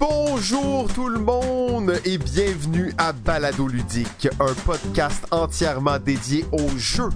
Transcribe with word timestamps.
bonjour 0.00 0.90
tout 0.94 1.08
le 1.08 1.18
monde 1.18 1.92
et 2.06 2.16
bienvenue 2.16 2.92
à 2.96 3.12
Balado 3.12 3.68
Ludique, 3.68 4.28
un 4.40 4.54
podcast 4.64 5.26
entièrement 5.30 5.98
dédié 5.98 6.46
aux 6.52 6.76
jeux, 6.78 7.10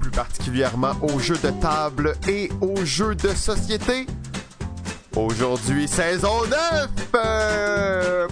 plus 0.00 0.10
particulièrement 0.10 0.92
aux 1.02 1.18
jeux 1.18 1.36
de 1.36 1.50
table 1.60 2.14
et 2.26 2.50
aux 2.62 2.82
jeux 2.84 3.14
de 3.14 3.28
société. 3.28 4.06
Aujourd'hui, 5.14 5.86
saison 5.86 6.46
9! 6.48 6.88
Euh! 7.14 8.28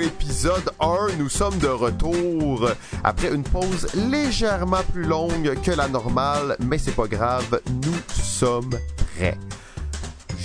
Épisode 0.00 0.70
1, 0.80 1.16
nous 1.18 1.28
sommes 1.28 1.58
de 1.58 1.68
retour 1.68 2.70
après 3.04 3.34
une 3.34 3.42
pause 3.42 3.88
légèrement 4.10 4.82
plus 4.92 5.04
longue 5.04 5.60
que 5.62 5.72
la 5.72 5.88
normale, 5.88 6.56
mais 6.60 6.78
c'est 6.78 6.94
pas 6.94 7.08
grave, 7.08 7.60
nous 7.82 8.14
sommes 8.14 8.70
prêts. 9.16 9.36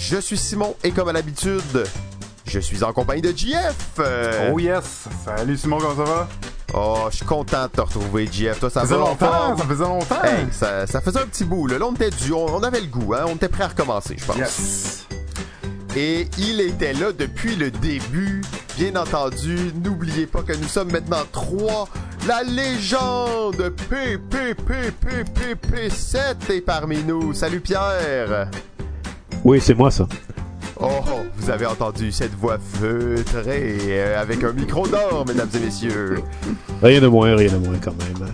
Je 0.08 0.18
suis 0.18 0.38
Simon 0.38 0.76
et 0.84 0.92
comme 0.92 1.08
à 1.10 1.14
l'habitude, 1.14 1.84
je 2.46 2.60
suis 2.60 2.84
en 2.84 2.94
compagnie 2.94 3.22
de 3.24 3.36
JF. 3.36 3.76
Euh, 4.00 4.52
Oh 4.54 4.60
yes! 4.60 5.06
Salut 5.26 5.58
Simon, 5.58 5.80
comment 5.80 6.06
ça 6.06 6.12
va? 6.12 6.28
Oh, 6.74 7.08
je 7.10 7.16
suis 7.18 7.26
content 7.26 7.64
de 7.64 7.70
te 7.72 7.82
retrouver, 7.82 8.28
JF. 8.32 8.60
Toi, 8.60 8.70
ça, 8.70 8.82
Ça 8.82 8.88
faisait 8.88 9.00
longtemps, 9.00 9.58
ça 9.58 9.64
faisait 9.66 9.84
longtemps! 9.84 10.24
Hey, 10.24 10.46
ça, 10.52 10.86
ça 10.86 11.02
faisait 11.02 11.20
un 11.20 11.26
petit 11.26 11.44
bout. 11.46 11.66
Là, 11.68 11.80
Là, 11.80 11.86
on 11.88 11.94
était 11.94 12.10
dû, 12.12 12.34
on, 12.34 12.46
on 12.46 12.62
avait 12.64 12.82
le 12.82 12.88
goût, 12.88 13.14
hein? 13.16 13.26
on 13.28 13.34
était 13.36 13.50
prêt 13.50 13.64
à 13.64 13.70
recommencer, 13.70 14.16
je 14.20 14.26
pense. 14.26 14.38
Yes! 14.38 15.08
Et 15.96 16.28
il 16.38 16.60
était 16.62 16.94
là 16.94 17.12
depuis 17.14 17.56
le 17.56 17.72
début. 17.72 18.42
Bien 18.78 18.96
entendu, 18.98 19.72
n'oubliez 19.82 20.28
pas 20.28 20.44
que 20.44 20.54
nous 20.54 20.68
sommes 20.68 20.92
maintenant 20.92 21.24
trois. 21.32 21.88
La 22.28 22.44
légende 22.44 23.74
PPPPPP7 23.90 26.52
est 26.52 26.62
parmi 26.62 27.02
nous. 27.04 27.34
Salut 27.34 27.62
Pierre. 27.62 28.50
Oui, 29.46 29.62
c'est 29.62 29.76
moi 29.76 29.92
ça. 29.92 30.08
Oh, 30.82 30.90
vous 31.38 31.52
avez 31.52 31.68
entendu 31.68 32.12
cette 32.12 32.34
voix 32.34 32.58
feutrée 32.58 33.78
euh, 33.90 34.20
avec 34.20 34.44
un 34.44 34.52
micro 34.52 34.88
d'or, 34.88 35.24
mesdames 35.28 35.50
et 35.54 35.60
messieurs. 35.60 36.24
Rien 36.82 37.00
de 37.00 37.06
moins, 37.06 37.36
rien 37.36 37.52
de 37.52 37.58
moins 37.58 37.78
quand 37.78 37.94
même. 37.94 38.28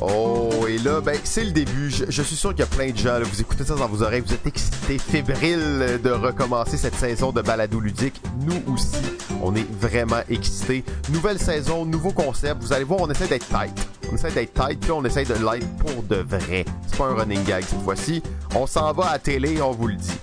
Oh, 0.00 0.48
et 0.66 0.78
là, 0.78 1.02
ben, 1.02 1.18
c'est 1.22 1.44
le 1.44 1.50
début. 1.50 1.90
Je, 1.90 2.06
je 2.08 2.22
suis 2.22 2.34
sûr 2.34 2.50
qu'il 2.50 2.60
y 2.60 2.62
a 2.62 2.66
plein 2.66 2.90
de 2.90 2.96
gens, 2.96 3.18
là, 3.18 3.24
vous 3.24 3.40
écoutez 3.42 3.62
ça 3.62 3.74
dans 3.74 3.88
vos 3.88 4.02
oreilles, 4.02 4.22
vous 4.26 4.32
êtes 4.32 4.46
excités, 4.46 4.96
fébriles 4.96 6.00
de 6.02 6.10
recommencer 6.10 6.78
cette 6.78 6.94
saison 6.94 7.30
de 7.30 7.42
balado 7.42 7.78
ludique. 7.78 8.18
Nous 8.46 8.72
aussi, 8.72 8.96
on 9.42 9.54
est 9.54 9.66
vraiment 9.78 10.22
excités. 10.30 10.82
Nouvelle 11.12 11.38
saison, 11.38 11.84
nouveau 11.84 12.12
concept. 12.12 12.62
Vous 12.62 12.72
allez 12.72 12.84
voir, 12.84 13.00
on 13.02 13.10
essaie 13.10 13.28
d'être 13.28 13.46
tight. 13.48 13.74
On 14.10 14.14
essaie 14.14 14.30
d'être 14.30 14.54
tight, 14.54 14.80
puis 14.80 14.92
on 14.92 15.04
essaie 15.04 15.24
de 15.24 15.34
l'être 15.34 15.68
pour 15.76 16.02
de 16.04 16.16
vrai. 16.16 16.64
C'est 16.86 16.96
pas 16.96 17.04
un 17.04 17.14
running 17.14 17.44
gag 17.44 17.64
cette 17.64 17.82
fois-ci. 17.82 18.22
On 18.54 18.66
s'en 18.66 18.94
va 18.94 19.10
à 19.10 19.18
télé, 19.18 19.60
on 19.60 19.72
vous 19.72 19.88
le 19.88 19.96
dit. 19.96 20.18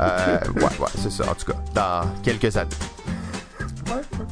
Euh, 0.00 0.38
ouais, 0.56 0.62
ouais, 0.62 0.88
c'est 0.96 1.10
ça, 1.10 1.30
en 1.30 1.34
tout 1.34 1.52
cas, 1.52 1.58
dans 1.74 2.22
quelques 2.22 2.56
années. 2.56 2.70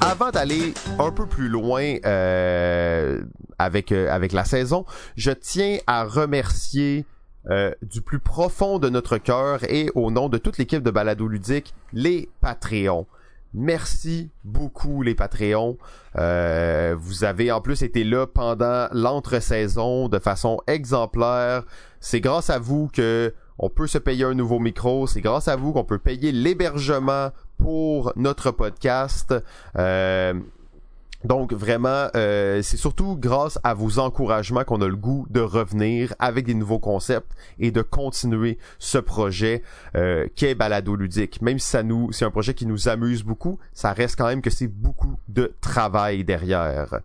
Avant 0.00 0.30
d'aller 0.30 0.72
un 0.98 1.10
peu 1.10 1.26
plus 1.26 1.48
loin 1.48 1.96
euh, 2.06 3.20
avec 3.58 3.92
euh, 3.92 4.10
avec 4.10 4.32
la 4.32 4.44
saison, 4.44 4.86
je 5.16 5.30
tiens 5.30 5.78
à 5.86 6.04
remercier 6.04 7.04
euh, 7.50 7.72
du 7.82 8.00
plus 8.00 8.18
profond 8.18 8.78
de 8.78 8.88
notre 8.88 9.18
cœur 9.18 9.64
et 9.64 9.90
au 9.94 10.10
nom 10.10 10.28
de 10.28 10.38
toute 10.38 10.56
l'équipe 10.58 10.82
de 10.82 10.90
Balado 10.90 11.28
Ludique, 11.28 11.74
les 11.92 12.30
Patreons. 12.40 13.06
Merci 13.52 14.30
beaucoup 14.44 15.02
les 15.02 15.14
Patreons. 15.14 15.76
Euh, 16.16 16.94
vous 16.98 17.24
avez 17.24 17.50
en 17.50 17.60
plus 17.60 17.82
été 17.82 18.04
là 18.04 18.26
pendant 18.26 18.88
l'entre-saison 18.92 20.08
de 20.08 20.18
façon 20.18 20.60
exemplaire. 20.66 21.64
C'est 21.98 22.20
grâce 22.20 22.48
à 22.48 22.58
vous 22.58 22.88
que 22.92 23.34
on 23.60 23.68
peut 23.68 23.86
se 23.86 23.98
payer 23.98 24.24
un 24.24 24.34
nouveau 24.34 24.58
micro. 24.58 25.06
C'est 25.06 25.20
grâce 25.20 25.46
à 25.46 25.54
vous 25.54 25.72
qu'on 25.72 25.84
peut 25.84 25.98
payer 25.98 26.32
l'hébergement 26.32 27.30
pour 27.58 28.12
notre 28.16 28.50
podcast. 28.50 29.34
Euh, 29.76 30.34
donc 31.24 31.52
vraiment, 31.52 32.08
euh, 32.16 32.62
c'est 32.62 32.78
surtout 32.78 33.18
grâce 33.18 33.58
à 33.62 33.74
vos 33.74 33.98
encouragements 33.98 34.64
qu'on 34.64 34.80
a 34.80 34.88
le 34.88 34.96
goût 34.96 35.26
de 35.28 35.40
revenir 35.40 36.14
avec 36.18 36.46
des 36.46 36.54
nouveaux 36.54 36.78
concepts 36.78 37.30
et 37.58 37.70
de 37.70 37.82
continuer 37.82 38.56
ce 38.78 38.96
projet 38.96 39.62
euh, 39.94 40.26
qu'est 40.34 40.54
Balado 40.54 40.96
Ludique. 40.96 41.42
Même 41.42 41.58
si 41.58 41.68
ça 41.68 41.82
nous, 41.82 42.10
c'est 42.12 42.24
un 42.24 42.30
projet 42.30 42.54
qui 42.54 42.64
nous 42.64 42.88
amuse 42.88 43.22
beaucoup, 43.22 43.58
ça 43.74 43.92
reste 43.92 44.16
quand 44.16 44.28
même 44.28 44.40
que 44.40 44.48
c'est 44.48 44.68
beaucoup 44.68 45.18
de 45.28 45.52
travail 45.60 46.24
derrière. 46.24 47.00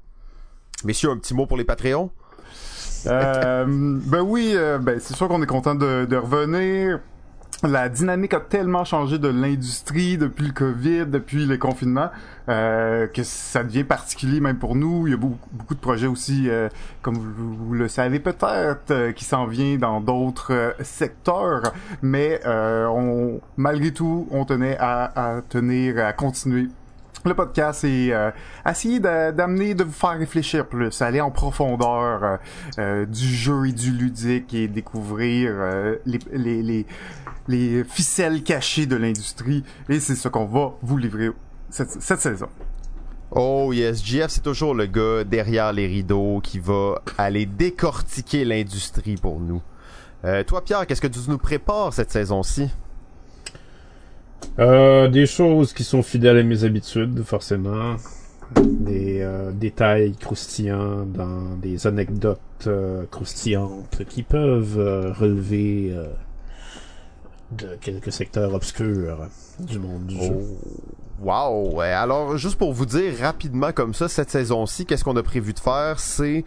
Messieurs, 0.86 1.10
un 1.10 1.18
petit 1.18 1.34
mot 1.34 1.48
pour 1.48 1.58
les 1.58 1.66
Patreons? 1.66 2.12
Euh, 3.08 3.66
ben 3.68 4.22
oui, 4.22 4.54
euh, 4.56 4.78
ben 4.78 5.00
c'est 5.00 5.16
sûr 5.16 5.28
qu'on 5.28 5.42
est 5.42 5.48
content 5.48 5.76
de, 5.76 6.06
de 6.06 6.16
revenir. 6.16 7.00
La 7.64 7.88
dynamique 7.88 8.34
a 8.34 8.42
tellement 8.42 8.84
changé 8.84 9.18
de 9.18 9.30
l'industrie 9.30 10.18
depuis 10.18 10.48
le 10.48 10.52
Covid, 10.52 11.06
depuis 11.08 11.46
le 11.46 11.58
confinement, 11.58 12.10
euh, 12.50 13.08
que 13.08 13.24
ça 13.24 13.64
devient 13.64 13.86
particulier 13.86 14.42
même 14.42 14.58
pour 14.58 14.76
nous. 14.76 15.08
Il 15.08 15.12
y 15.12 15.14
a 15.14 15.18
beaucoup, 15.18 15.38
beaucoup 15.54 15.74
de 15.74 15.80
projets 15.80 16.06
aussi, 16.06 16.50
euh, 16.50 16.68
comme 17.02 17.16
vous, 17.16 17.74
le 17.74 17.88
savez 17.88 18.20
peut-être, 18.20 19.12
qui 19.12 19.24
s'en 19.24 19.46
vient 19.46 19.78
dans 19.78 20.02
d'autres 20.02 20.76
secteurs. 20.82 21.74
Mais 22.02 22.42
on, 22.46 23.40
malgré 23.58 23.92
tout, 23.92 24.28
on 24.32 24.44
tenait 24.46 24.78
à, 24.78 25.38
à 25.38 25.42
tenir, 25.42 26.06
à 26.06 26.12
continuer 26.12 26.68
le 27.30 27.36
podcast 27.36 27.84
et 27.84 28.13
euh, 28.13 28.31
essayer 28.69 29.00
d'amener, 29.00 29.74
de 29.74 29.84
vous 29.84 29.91
faire 29.91 30.18
réfléchir 30.18 30.68
plus, 30.68 31.02
aller 31.02 31.22
en 31.22 31.31
profondeur 31.31 32.24
euh, 32.24 32.38
euh, 32.80 33.06
du 33.06 33.28
jeu 33.28 33.68
et 33.68 33.72
du 33.72 33.91
ludique 33.91 34.53
et 34.53 34.68
découvrir 34.68 35.52
euh, 35.53 35.96
les, 36.06 36.19
les, 36.31 36.62
les, 36.62 36.85
les 37.47 37.84
ficelles 37.84 38.44
cachées 38.44 38.85
de 38.85 38.96
l'industrie. 38.96 39.64
Et 39.90 40.00
c'est 40.00 40.16
ce 40.16 40.28
qu'on 40.28 40.46
va 40.46 40.74
vous 40.81 40.97
livrer 40.97 41.30
cette, 41.69 42.19
saison. 42.19 42.47
Oh 43.31 43.72
yes, 43.74 44.03
JF 44.03 44.30
c'est 44.30 44.44
toujours 44.44 44.75
le 44.75 44.85
gars 44.85 45.24
derrière 45.24 45.74
les 45.74 45.88
rideaux 45.88 46.40
qui 46.41 46.59
va 46.59 47.02
aller 47.18 47.46
décortiquer 47.46 48.46
l'industrie 48.46 49.16
pour 49.16 49.40
nous. 49.40 49.62
Toi 50.47 50.64
Pierre, 50.64 50.88
qu'est-ce 50.88 51.02
que 51.02 51.08
tu 51.08 51.19
nous 51.28 51.38
prépares 51.38 51.94
cette 51.94 52.12
saison-ci? 52.12 52.72
Euh, 54.58 55.10
des 55.10 55.26
choses 55.26 55.74
qui 55.74 55.84
sont 55.84 56.02
fidèles 56.02 56.38
à 56.38 56.44
mes 56.44 56.64
habitudes, 56.64 57.24
forcément. 57.24 57.96
Des 58.62 59.22
euh, 59.22 59.52
détails 59.52 60.16
croustillants 60.16 61.06
dans 61.06 61.56
des 61.62 61.88
anecdotes 61.88 62.40
euh, 62.68 63.06
croustillantes 63.12 64.04
qui 64.08 64.24
peuvent 64.24 65.14
relever 65.18 65.94
de 67.52 67.76
quelques 67.82 68.12
secteurs 68.12 68.54
obscurs 68.54 69.28
du 69.60 69.80
monde 69.80 70.06
du 70.06 70.16
jeu. 70.16 70.42
Wow! 71.22 71.76
Ouais, 71.76 71.92
Alors, 71.92 72.38
juste 72.38 72.58
pour 72.58 72.74
vous 72.74 72.86
dire 72.86 73.14
rapidement 73.20 73.72
comme 73.72 73.94
ça, 73.94 74.08
cette 74.08 74.30
saison-ci, 74.30 74.86
qu'est-ce 74.86 75.04
qu'on 75.04 75.16
a 75.16 75.24
prévu 75.24 75.54
de 75.54 75.60
faire? 75.60 76.00
C'est 76.00 76.46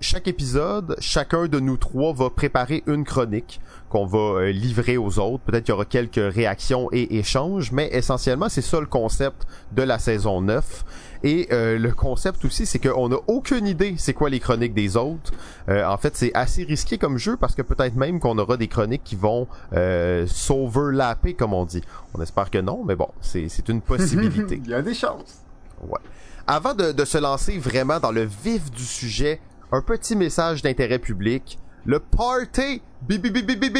chaque 0.00 0.28
épisode, 0.28 0.96
chacun 1.00 1.46
de 1.46 1.60
nous 1.60 1.76
trois 1.76 2.12
va 2.12 2.30
préparer 2.30 2.82
une 2.86 3.04
chronique 3.04 3.60
qu'on 3.94 4.06
va 4.06 4.40
euh, 4.40 4.50
livrer 4.50 4.96
aux 4.96 5.20
autres. 5.20 5.44
Peut-être 5.44 5.66
qu'il 5.66 5.72
y 5.72 5.76
aura 5.76 5.84
quelques 5.84 6.34
réactions 6.34 6.88
et 6.90 7.16
échanges, 7.16 7.70
mais 7.70 7.88
essentiellement, 7.92 8.48
c'est 8.48 8.60
ça 8.60 8.80
le 8.80 8.86
concept 8.86 9.46
de 9.70 9.82
la 9.82 10.00
saison 10.00 10.40
9. 10.40 10.84
Et 11.22 11.46
euh, 11.52 11.78
le 11.78 11.92
concept 11.92 12.44
aussi, 12.44 12.66
c'est 12.66 12.80
qu'on 12.80 13.08
n'a 13.08 13.18
aucune 13.28 13.68
idée 13.68 13.94
c'est 13.96 14.12
quoi 14.12 14.30
les 14.30 14.40
chroniques 14.40 14.74
des 14.74 14.96
autres. 14.96 15.32
Euh, 15.68 15.86
en 15.86 15.96
fait, 15.96 16.16
c'est 16.16 16.32
assez 16.34 16.64
risqué 16.64 16.98
comme 16.98 17.18
jeu 17.18 17.36
parce 17.36 17.54
que 17.54 17.62
peut-être 17.62 17.94
même 17.94 18.18
qu'on 18.18 18.36
aura 18.36 18.56
des 18.56 18.66
chroniques 18.66 19.04
qui 19.04 19.14
vont 19.14 19.46
euh, 19.74 20.26
s'overlapper, 20.26 21.34
comme 21.34 21.54
on 21.54 21.64
dit. 21.64 21.82
On 22.14 22.20
espère 22.20 22.50
que 22.50 22.58
non, 22.58 22.82
mais 22.84 22.96
bon, 22.96 23.08
c'est 23.20 23.48
c'est 23.48 23.68
une 23.68 23.80
possibilité. 23.80 24.60
Il 24.64 24.70
y 24.72 24.74
a 24.74 24.82
des 24.82 24.94
chances. 24.94 25.38
Ouais. 25.86 26.00
Avant 26.48 26.74
de, 26.74 26.90
de 26.90 27.04
se 27.04 27.18
lancer 27.18 27.58
vraiment 27.58 28.00
dans 28.00 28.12
le 28.12 28.24
vif 28.24 28.72
du 28.72 28.84
sujet, 28.84 29.40
un 29.70 29.82
petit 29.82 30.16
message 30.16 30.62
d'intérêt 30.62 30.98
public. 30.98 31.58
Le 31.86 31.98
party 31.98 32.80
bi- 33.06 33.18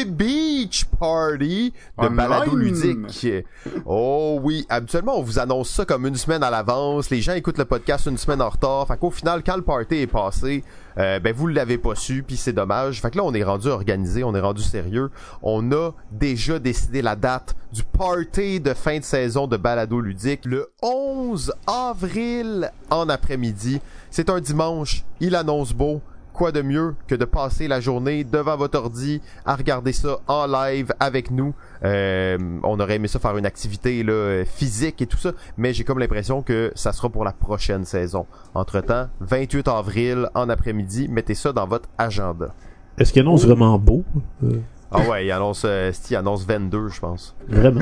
Beach 0.05 0.85
Party 0.99 1.73
de 1.97 2.03
Online. 2.05 2.15
balado 2.15 2.55
ludique. 2.55 3.43
Oh 3.85 4.39
oui, 4.43 4.65
habituellement 4.69 5.17
on 5.17 5.23
vous 5.23 5.39
annonce 5.39 5.69
ça 5.69 5.85
comme 5.85 6.05
une 6.05 6.15
semaine 6.15 6.43
à 6.43 6.51
l'avance. 6.51 7.09
Les 7.09 7.21
gens 7.21 7.33
écoutent 7.33 7.57
le 7.57 7.65
podcast 7.65 8.05
une 8.05 8.17
semaine 8.17 8.41
en 8.41 8.49
retard. 8.49 8.85
Fait 8.87 8.97
qu'au 8.97 9.09
final, 9.09 9.41
quand 9.43 9.55
le 9.55 9.63
party 9.63 9.95
est 9.95 10.07
passé, 10.07 10.63
euh, 10.99 11.19
ben 11.19 11.33
vous 11.33 11.47
l'avez 11.47 11.79
pas 11.79 11.95
su, 11.95 12.21
puis 12.21 12.37
c'est 12.37 12.53
dommage. 12.53 13.01
Fait 13.01 13.09
que 13.09 13.17
là 13.17 13.23
on 13.23 13.33
est 13.33 13.43
rendu 13.43 13.67
organisé, 13.69 14.23
on 14.23 14.35
est 14.35 14.39
rendu 14.39 14.61
sérieux. 14.61 15.09
On 15.41 15.71
a 15.71 15.91
déjà 16.11 16.59
décidé 16.59 17.01
la 17.01 17.15
date 17.15 17.55
du 17.73 17.83
party 17.83 18.59
de 18.59 18.75
fin 18.75 18.99
de 18.99 19.03
saison 19.03 19.47
de 19.47 19.57
balado 19.57 19.99
ludique 19.99 20.45
le 20.45 20.67
11 20.83 21.53
avril 21.65 22.71
en 22.91 23.09
après-midi. 23.09 23.81
C'est 24.11 24.29
un 24.29 24.39
dimanche, 24.39 25.03
il 25.19 25.35
annonce 25.35 25.73
beau 25.73 26.01
quoi 26.35 26.51
de 26.51 26.61
mieux 26.61 26.95
que 27.07 27.15
de 27.15 27.25
passer 27.25 27.67
la 27.67 27.79
journée 27.79 28.23
devant 28.23 28.57
votre 28.57 28.77
ordi 28.77 29.21
à 29.45 29.55
regarder 29.55 29.93
ça 29.93 30.19
en 30.27 30.45
live 30.45 30.93
avec 30.99 31.31
nous? 31.31 31.55
Euh, 31.83 32.37
on 32.63 32.79
aurait 32.79 32.95
aimé 32.95 33.07
ça 33.07 33.19
faire 33.19 33.37
une 33.37 33.45
activité 33.45 34.03
là, 34.03 34.43
physique 34.45 35.01
et 35.01 35.07
tout 35.07 35.17
ça, 35.17 35.31
mais 35.57 35.73
j'ai 35.73 35.83
comme 35.83 35.99
l'impression 35.99 36.41
que 36.41 36.71
ça 36.75 36.91
sera 36.91 37.09
pour 37.09 37.23
la 37.23 37.31
prochaine 37.31 37.85
saison. 37.85 38.25
Entre-temps, 38.53 39.07
28 39.21 39.67
avril 39.69 40.29
en 40.35 40.49
après-midi, 40.49 41.07
mettez 41.09 41.35
ça 41.35 41.53
dans 41.53 41.65
votre 41.65 41.89
agenda. 41.97 42.53
Est-ce 42.97 43.11
qu'il 43.11 43.21
annonce 43.21 43.45
vraiment 43.45 43.77
beau? 43.77 44.03
Euh, 44.43 44.59
Ah 44.91 45.01
ouais, 45.09 45.25
il 45.25 45.31
annonce, 45.31 45.63
euh, 45.65 45.91
il 46.09 46.15
annonce 46.15 46.45
22, 46.45 46.87
je 46.89 46.99
pense. 46.99 47.35
Vraiment? 47.49 47.81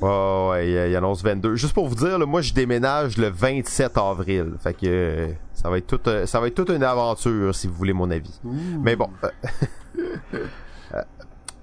Ouais, 0.00 0.48
ouais, 0.50 0.68
il, 0.70 0.90
il 0.90 0.96
annonce 0.96 1.22
22. 1.22 1.54
Juste 1.54 1.72
pour 1.72 1.88
vous 1.88 1.94
dire, 1.94 2.18
là, 2.18 2.26
moi, 2.26 2.42
je 2.42 2.52
déménage 2.52 3.16
le 3.16 3.28
27 3.28 3.96
avril. 3.96 4.52
Fait 4.60 4.74
que 4.74 4.86
euh, 4.86 5.28
ça 5.54 5.70
va 5.70 5.78
être 5.78 5.86
toute, 5.86 6.08
euh, 6.08 6.26
ça 6.26 6.40
va 6.40 6.48
être 6.48 6.54
toute 6.54 6.70
une 6.70 6.82
aventure, 6.82 7.54
si 7.54 7.66
vous 7.66 7.74
voulez 7.74 7.92
mon 7.92 8.10
avis. 8.10 8.40
Mais 8.44 8.96
bon. 8.96 9.08
euh, 9.24 10.34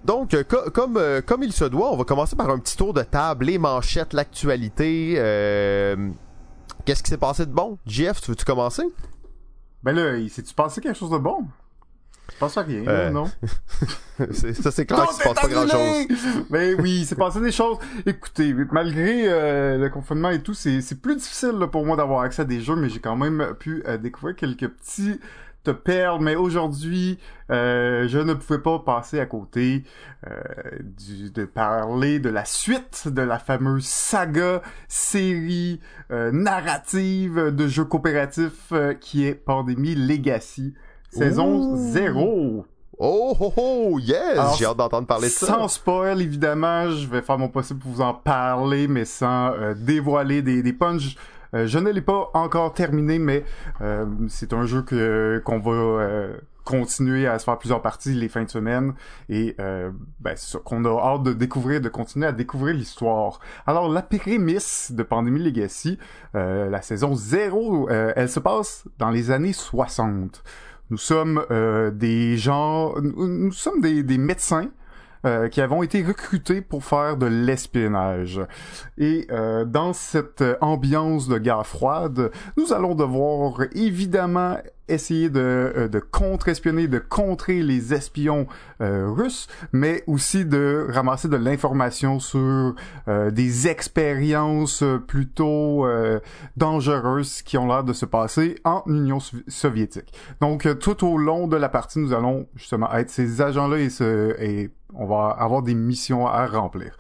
Donc, 0.04 0.36
co- 0.48 0.70
comme, 0.72 0.98
euh, 0.98 1.22
comme 1.22 1.42
il 1.44 1.52
se 1.52 1.66
doit, 1.66 1.92
on 1.92 1.98
va 1.98 2.04
commencer 2.04 2.36
par 2.36 2.50
un 2.50 2.60
petit 2.60 2.78
tour 2.78 2.94
de 2.94 3.02
table, 3.02 3.46
les 3.46 3.58
manchettes, 3.58 4.14
l'actualité. 4.14 5.16
euh, 5.18 6.10
Qu'est-ce 6.86 7.02
qui 7.02 7.10
s'est 7.10 7.18
passé 7.18 7.46
de 7.48 7.52
bon? 7.52 7.80
Jeff, 7.88 8.22
tu 8.22 8.30
veux-tu 8.32 8.46
commencer? 8.46 8.84
Ben 9.82 9.94
là, 9.94 10.16
il 10.18 10.30
s'est-tu 10.30 10.54
passé 10.54 10.80
quelque 10.82 10.98
chose 10.98 11.10
de 11.10 11.18
bon? 11.18 11.46
Pense 12.40 12.58
à 12.58 12.62
rien, 12.64 12.84
Euh, 12.88 13.10
non? 13.12 13.26
C'est- 14.32 14.54
ça, 14.54 14.72
c'est 14.72 14.86
clair 14.86 15.06
qu'il 15.08 15.18
se 15.18 15.24
passe 15.24 15.34
pas 15.42 15.48
grand-chose. 15.48 15.74
annulé! 15.74 16.08
Ben 16.50 16.76
oui, 16.82 17.00
il 17.02 17.06
s'est 17.06 17.16
passé 17.16 17.40
des 17.42 17.52
choses. 17.52 17.78
Écoutez, 18.06 18.54
malgré 18.72 19.24
euh, 19.28 19.78
le 19.78 19.90
confinement 19.90 20.30
et 20.30 20.42
tout, 20.42 20.54
c'est 20.54 20.80
c'est 20.82 21.02
plus 21.02 21.16
difficile 21.18 21.52
là, 21.60 21.68
pour 21.68 21.86
moi 21.86 21.98
d'avoir 21.98 22.22
accès 22.22 22.44
à 22.44 22.46
des 22.46 22.62
jeux, 22.62 22.76
mais 22.76 22.90
j'ai 22.90 23.00
quand 23.00 23.16
même 23.18 23.54
pu 23.60 23.84
euh, 23.88 23.98
découvrir 23.98 24.36
quelques 24.36 24.68
petits 24.70 25.20
te 25.66 25.72
perles. 25.72 26.20
Mais 26.22 26.36
aujourd'hui, 26.36 27.20
euh, 27.52 28.08
je 28.08 28.20
ne 28.20 28.34
pouvais 28.36 28.60
pas 28.60 28.80
passer 28.80 29.20
à 29.20 29.26
côté 29.26 29.84
euh, 30.30 30.32
du, 30.82 31.32
de 31.32 31.44
parler 31.46 32.20
de 32.20 32.30
la 32.30 32.46
suite 32.46 33.08
de 33.10 33.22
la 33.22 33.38
fameuse 33.40 33.86
saga, 33.86 34.62
série, 34.88 35.80
euh, 36.12 36.32
narrative 36.32 37.52
de 37.52 37.68
jeux 37.68 37.86
coopératifs 37.86 38.72
qui 39.02 39.26
est 39.26 39.36
Pandémie 39.36 39.96
Legacy, 39.96 40.74
saison 41.10 41.74
Ouh. 41.74 41.92
0. 41.92 42.66
Oh, 42.98 43.36
oh, 43.40 43.54
oh, 43.58 44.00
yes! 44.00 44.58
J'ai 44.58 44.66
hâte 44.66 44.78
d'entendre 44.78 45.08
parler 45.08 45.28
de 45.28 45.34
ça. 45.34 45.48
Sans 45.48 45.68
spoil, 45.68 46.22
évidemment, 46.22 46.90
je 46.92 47.08
vais 47.08 47.22
faire 47.22 47.38
mon 47.38 47.50
possible 47.50 47.80
pour 47.82 47.92
vous 47.92 48.02
en 48.02 48.14
parler, 48.14 48.88
mais 48.88 49.04
sans 49.04 49.52
euh, 49.52 49.74
dévoiler 49.74 50.42
des, 50.42 50.64
des 50.64 50.74
punchs. 50.74 51.18
Euh, 51.54 51.68
je 51.68 51.78
ne 51.78 51.90
l'ai 51.90 52.02
pas 52.02 52.30
encore 52.34 52.74
terminé, 52.74 53.20
mais 53.20 53.44
euh, 53.82 54.06
c'est 54.30 54.54
un 54.54 54.66
jeu 54.66 54.82
que 54.82 55.42
qu'on 55.44 55.60
va 55.60 55.72
euh, 55.72 56.38
continuer 56.66 57.28
à 57.28 57.40
se 57.40 57.46
faire 57.46 57.58
plusieurs 57.58 57.82
parties 57.82 58.14
les 58.14 58.28
fins 58.28 58.44
de 58.44 58.50
semaine 58.50 58.94
et 59.30 59.56
euh, 59.60 59.92
ben, 60.20 60.36
qu'on 60.66 60.84
a 60.84 60.90
hâte 60.90 61.24
de 61.24 61.34
découvrir, 61.34 61.80
de 61.80 61.90
continuer 61.90 62.28
à 62.28 62.32
découvrir 62.32 62.76
l'histoire. 62.76 63.40
Alors 63.68 63.88
la 63.88 64.02
prémisse 64.02 64.92
de 64.92 65.04
Pandémie 65.04 65.42
Legacy, 65.44 65.98
euh, 66.34 66.70
la 66.70 66.82
saison 66.82 67.14
0, 67.14 67.90
euh, 67.90 68.12
elle 68.16 68.30
se 68.30 68.40
passe 68.40 68.86
dans 68.98 69.12
les 69.12 69.32
années 69.32 69.54
60. 69.54 70.44
Nous 70.90 70.98
sommes 70.98 71.44
euh, 71.50 71.90
des 71.90 72.38
gens, 72.38 72.94
nous, 73.02 73.52
sommes 73.52 73.82
des, 73.82 74.04
des 74.04 74.18
médecins 74.18 74.70
euh, 75.26 75.50
qui 75.50 75.60
avons 75.62 75.82
été 75.82 76.04
recrutés 76.04 76.62
pour 76.62 76.84
faire 76.84 77.18
de 77.18 77.26
l'espionnage. 77.26 78.40
Et 79.00 79.26
euh, 79.32 79.66
dans 79.66 79.94
cette 79.94 80.44
ambiance 80.62 81.28
de 81.28 81.40
guerre 81.40 81.66
froide, 81.66 82.32
nous 82.58 82.72
allons 82.72 82.94
devoir 82.94 83.62
évidemment 83.74 84.58
essayer 84.88 85.30
de, 85.30 85.40
euh, 85.40 85.88
de 85.88 86.00
contre-espionner, 86.00 86.88
de 86.88 87.00
contrer 87.00 87.64
les 87.64 87.94
espions 87.94 88.48
euh, 88.82 89.10
russes, 89.10 89.48
mais 89.72 90.04
aussi 90.08 90.46
de 90.46 90.88
ramasser 90.90 91.28
de 91.28 91.38
l'information 91.38 92.20
sur 92.20 92.76
euh, 93.08 93.32
des 93.32 93.68
expériences 93.68 94.84
plutôt 95.08 95.86
euh, 95.86 96.20
dangereuses 96.58 97.42
qui 97.42 97.58
ont 97.58 97.68
l'air 97.68 97.84
de 97.84 97.94
se 97.94 98.06
passer 98.06 98.60
en 98.64 98.84
Union 98.88 99.18
Sovi- 99.20 99.44
soviétique. 99.48 100.14
Donc 100.42 100.66
euh, 100.66 100.76
tout 100.76 101.06
au 101.06 101.18
long 101.18 101.48
de 101.48 101.58
la 101.58 101.70
partie, 101.70 102.00
nous 102.00 102.14
allons 102.14 102.48
justement 102.56 102.92
être 102.94 103.10
ces 103.10 103.42
agents-là 103.42 103.78
et, 103.78 103.90
et 104.40 104.72
on 104.94 105.06
va 105.06 105.36
avoir 105.38 105.62
des 105.62 105.76
missions 105.76 106.28
à 106.28 106.46
remplir. 106.46 106.98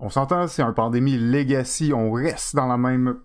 On 0.00 0.10
s'entend, 0.10 0.46
c'est 0.46 0.62
un 0.62 0.72
pandémie 0.72 1.18
legacy, 1.18 1.92
on 1.92 2.12
reste 2.12 2.54
dans 2.54 2.66
la 2.66 2.76
même 2.78 3.16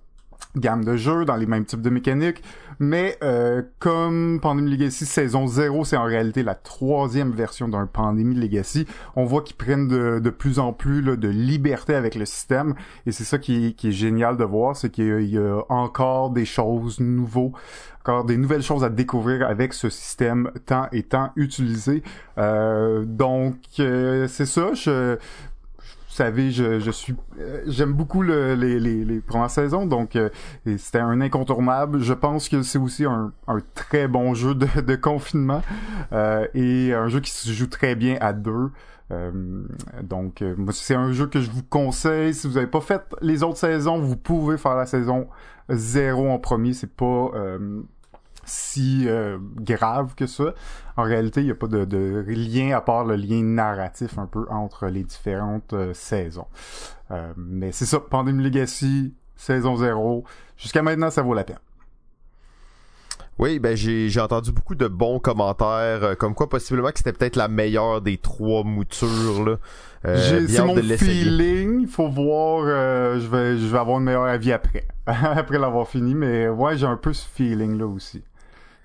gamme 0.55 0.83
de 0.83 0.95
jeux, 0.95 1.25
dans 1.25 1.35
les 1.35 1.45
mêmes 1.45 1.65
types 1.65 1.81
de 1.81 1.89
mécaniques, 1.89 2.43
mais 2.79 3.17
euh, 3.23 3.61
comme 3.79 4.39
Pandémie 4.41 4.71
Legacy 4.71 5.05
saison 5.05 5.47
0, 5.47 5.85
c'est 5.85 5.97
en 5.97 6.03
réalité 6.03 6.43
la 6.43 6.55
troisième 6.55 7.31
version 7.31 7.67
d'un 7.67 7.85
Pandémie 7.85 8.35
Legacy, 8.35 8.85
on 9.15 9.25
voit 9.25 9.41
qu'ils 9.41 9.55
prennent 9.55 9.87
de, 9.87 10.29
plus 10.29 10.59
en 10.59 10.73
plus 10.73 11.01
de 11.01 11.27
liberté 11.27 11.95
avec 11.95 12.15
le 12.15 12.25
système, 12.25 12.75
et 13.05 13.11
c'est 13.11 13.23
ça 13.23 13.37
qui 13.37 13.75
est, 13.81 13.91
génial 13.91 14.37
de 14.37 14.43
voir, 14.43 14.75
c'est 14.75 14.89
qu'il 14.89 15.29
y 15.29 15.37
a- 15.37 15.61
encore 15.69 16.31
des 16.31 16.45
choses 16.45 16.99
nouveaux, 16.99 17.53
encore 18.01 18.25
des 18.25 18.37
nouvelles 18.37 18.63
choses 18.63 18.83
à 18.83 18.89
découvrir 18.89 19.47
avec 19.47 19.73
ce 19.73 19.89
système 19.89 20.51
tant 20.65 20.87
et 20.91 21.03
tant 21.03 21.31
utilisé. 21.35 22.03
Euh, 22.37 23.05
donc, 23.05 23.55
euh, 23.79 24.27
c'est 24.27 24.45
ça, 24.45 24.71
savez, 26.13 26.51
je, 26.51 26.79
je 26.79 26.91
suis, 26.91 27.15
euh, 27.39 27.61
j'aime 27.67 27.93
beaucoup 27.93 28.21
le- 28.21 28.55
les, 28.55 28.79
les, 28.79 29.03
les 29.05 29.19
premières 29.19 29.49
saisons, 29.49 29.85
donc 29.85 30.15
euh, 30.15 30.29
c'était 30.77 30.99
un 30.99 31.19
incontournable. 31.21 31.99
Je 31.99 32.13
pense 32.13 32.49
que 32.49 32.61
c'est 32.61 32.79
aussi 32.79 33.05
un, 33.05 33.33
un 33.47 33.59
très 33.75 34.07
bon 34.07 34.33
jeu 34.33 34.55
de, 34.55 34.67
de 34.81 34.95
confinement 34.95 35.61
euh, 36.13 36.47
et 36.53 36.93
un 36.93 37.07
jeu 37.07 37.19
qui 37.19 37.31
se 37.31 37.51
joue 37.51 37.67
très 37.67 37.95
bien 37.95 38.17
à 38.21 38.33
deux. 38.33 38.69
Euh, 39.11 39.31
donc, 40.01 40.41
euh, 40.41 40.55
c'est 40.71 40.95
un 40.95 41.11
jeu 41.11 41.27
que 41.27 41.41
je 41.41 41.51
vous 41.51 41.63
conseille. 41.63 42.33
Si 42.33 42.47
vous 42.47 42.53
n'avez 42.55 42.67
pas 42.67 42.81
fait 42.81 43.01
les 43.21 43.43
autres 43.43 43.57
saisons, 43.57 43.99
vous 43.99 44.15
pouvez 44.15 44.57
faire 44.57 44.75
la 44.75 44.85
saison 44.85 45.27
zéro 45.69 46.29
en 46.29 46.39
premier. 46.39 46.73
C'est 46.73 46.91
pas 46.95 47.29
euh, 47.35 47.81
si 48.45 49.05
euh, 49.07 49.37
grave 49.55 50.15
que 50.15 50.27
ça. 50.27 50.53
En 50.97 51.03
réalité, 51.03 51.41
il 51.41 51.45
n'y 51.45 51.51
a 51.51 51.55
pas 51.55 51.67
de, 51.67 51.85
de 51.85 52.23
lien 52.27 52.75
à 52.75 52.81
part 52.81 53.05
le 53.05 53.15
lien 53.15 53.41
narratif 53.43 54.17
un 54.17 54.27
peu 54.27 54.45
entre 54.49 54.87
les 54.87 55.03
différentes 55.03 55.73
euh, 55.73 55.93
saisons. 55.93 56.47
Euh, 57.11 57.33
mais 57.37 57.71
c'est 57.71 57.85
ça, 57.85 57.99
Pandemic 57.99 58.45
Legacy, 58.45 59.13
saison 59.35 59.75
0. 59.75 60.23
Jusqu'à 60.57 60.81
maintenant, 60.81 61.09
ça 61.09 61.21
vaut 61.21 61.33
la 61.33 61.43
peine. 61.43 61.59
Oui, 63.39 63.57
ben 63.57 63.75
j'ai 63.75 64.19
entendu 64.19 64.51
beaucoup 64.51 64.75
de 64.75 64.87
bons 64.87 65.17
commentaires, 65.17 66.03
euh, 66.03 66.15
comme 66.15 66.35
quoi 66.35 66.49
possiblement 66.49 66.89
que 66.91 66.99
c'était 66.99 67.13
peut-être 67.13 67.35
la 67.35 67.47
meilleure 67.47 68.01
des 68.01 68.17
trois 68.17 68.63
moutures 68.63 69.43
là. 69.43 69.57
Euh, 70.05 70.45
c'est 70.47 70.63
mon 70.63 70.75
de 70.75 70.81
feeling. 70.81 71.81
Il 71.81 71.87
faut 71.87 72.09
voir. 72.09 72.65
euh, 72.67 73.19
je 73.19 73.27
vais, 73.27 73.57
je 73.57 73.65
vais 73.65 73.77
avoir 73.79 73.97
un 73.97 74.01
meilleur 74.01 74.25
avis 74.25 74.51
après, 74.51 74.85
après 75.07 75.57
l'avoir 75.57 75.87
fini. 75.87 76.13
Mais 76.13 76.47
ouais, 76.47 76.77
j'ai 76.77 76.85
un 76.85 76.97
peu 76.97 77.11
ce 77.11 77.25
feeling 77.25 77.77
là 77.79 77.87
aussi. 77.87 78.23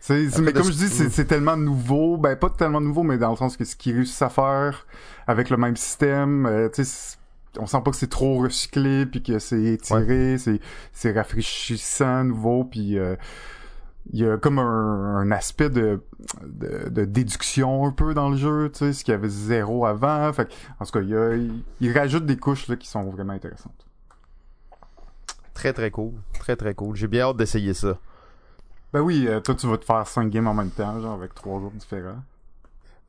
C'est, 0.00 0.38
mais 0.40 0.52
de 0.52 0.58
comme 0.60 0.70
je 0.70 0.76
dis, 0.76 0.88
c'est, 0.88 1.10
c'est 1.10 1.24
tellement 1.26 1.56
nouveau. 1.56 2.16
Ben 2.16 2.36
pas 2.36 2.50
tellement 2.50 2.80
nouveau, 2.80 3.02
mais 3.02 3.18
dans 3.18 3.30
le 3.30 3.36
sens 3.36 3.56
que 3.56 3.64
ce 3.64 3.76
qu'ils 3.76 3.94
réussissent 3.94 4.22
à 4.22 4.30
faire 4.30 4.86
avec 5.26 5.50
le 5.50 5.56
même 5.56 5.76
système, 5.76 6.46
euh, 6.46 6.68
tu 6.68 6.84
sais, 6.84 7.16
on 7.58 7.66
sent 7.66 7.80
pas 7.84 7.90
que 7.90 7.96
c'est 7.96 8.10
trop 8.10 8.38
recyclé 8.38 9.06
puis 9.06 9.22
que 9.22 9.38
c'est 9.38 9.62
étiré, 9.62 10.38
c'est, 10.38 10.60
c'est 10.92 11.12
rafraîchissant, 11.12 12.24
nouveau 12.24 12.64
puis. 12.64 12.98
euh, 12.98 13.16
il 14.10 14.20
y 14.20 14.26
a 14.26 14.38
comme 14.38 14.58
un, 14.58 15.16
un 15.16 15.30
aspect 15.32 15.68
de, 15.68 16.00
de, 16.42 16.88
de 16.88 17.04
déduction 17.04 17.84
un 17.86 17.90
peu 17.90 18.14
dans 18.14 18.30
le 18.30 18.38
jeu, 18.38 18.70
tu 18.72 18.78
sais, 18.78 18.92
ce 18.94 19.04
qu'il 19.04 19.12
y 19.12 19.14
avait 19.14 19.28
zéro 19.28 19.84
avant. 19.84 20.32
Fait 20.32 20.48
en 20.80 20.86
tout 20.86 20.92
cas, 20.92 21.00
il, 21.00 21.10
y 21.10 21.14
a, 21.14 21.34
il, 21.34 21.62
il 21.80 21.92
rajoute 21.92 22.24
des 22.24 22.38
couches 22.38 22.68
là, 22.68 22.76
qui 22.76 22.88
sont 22.88 23.02
vraiment 23.10 23.34
intéressantes. 23.34 23.86
Très 25.52 25.74
très 25.74 25.90
cool, 25.90 26.14
très 26.38 26.56
très 26.56 26.74
cool. 26.74 26.96
J'ai 26.96 27.06
bien 27.08 27.24
hâte 27.26 27.36
d'essayer 27.36 27.74
ça. 27.74 27.98
Ben 28.92 29.00
oui, 29.00 29.26
euh, 29.28 29.40
toi 29.40 29.54
tu 29.54 29.66
vas 29.66 29.78
te 29.78 29.84
faire 29.84 30.06
5 30.06 30.30
games 30.30 30.46
en 30.46 30.54
même 30.54 30.70
temps, 30.70 31.00
genre 31.00 31.14
avec 31.14 31.34
trois 31.34 31.58
groupes 31.58 31.76
différents. 31.76 32.22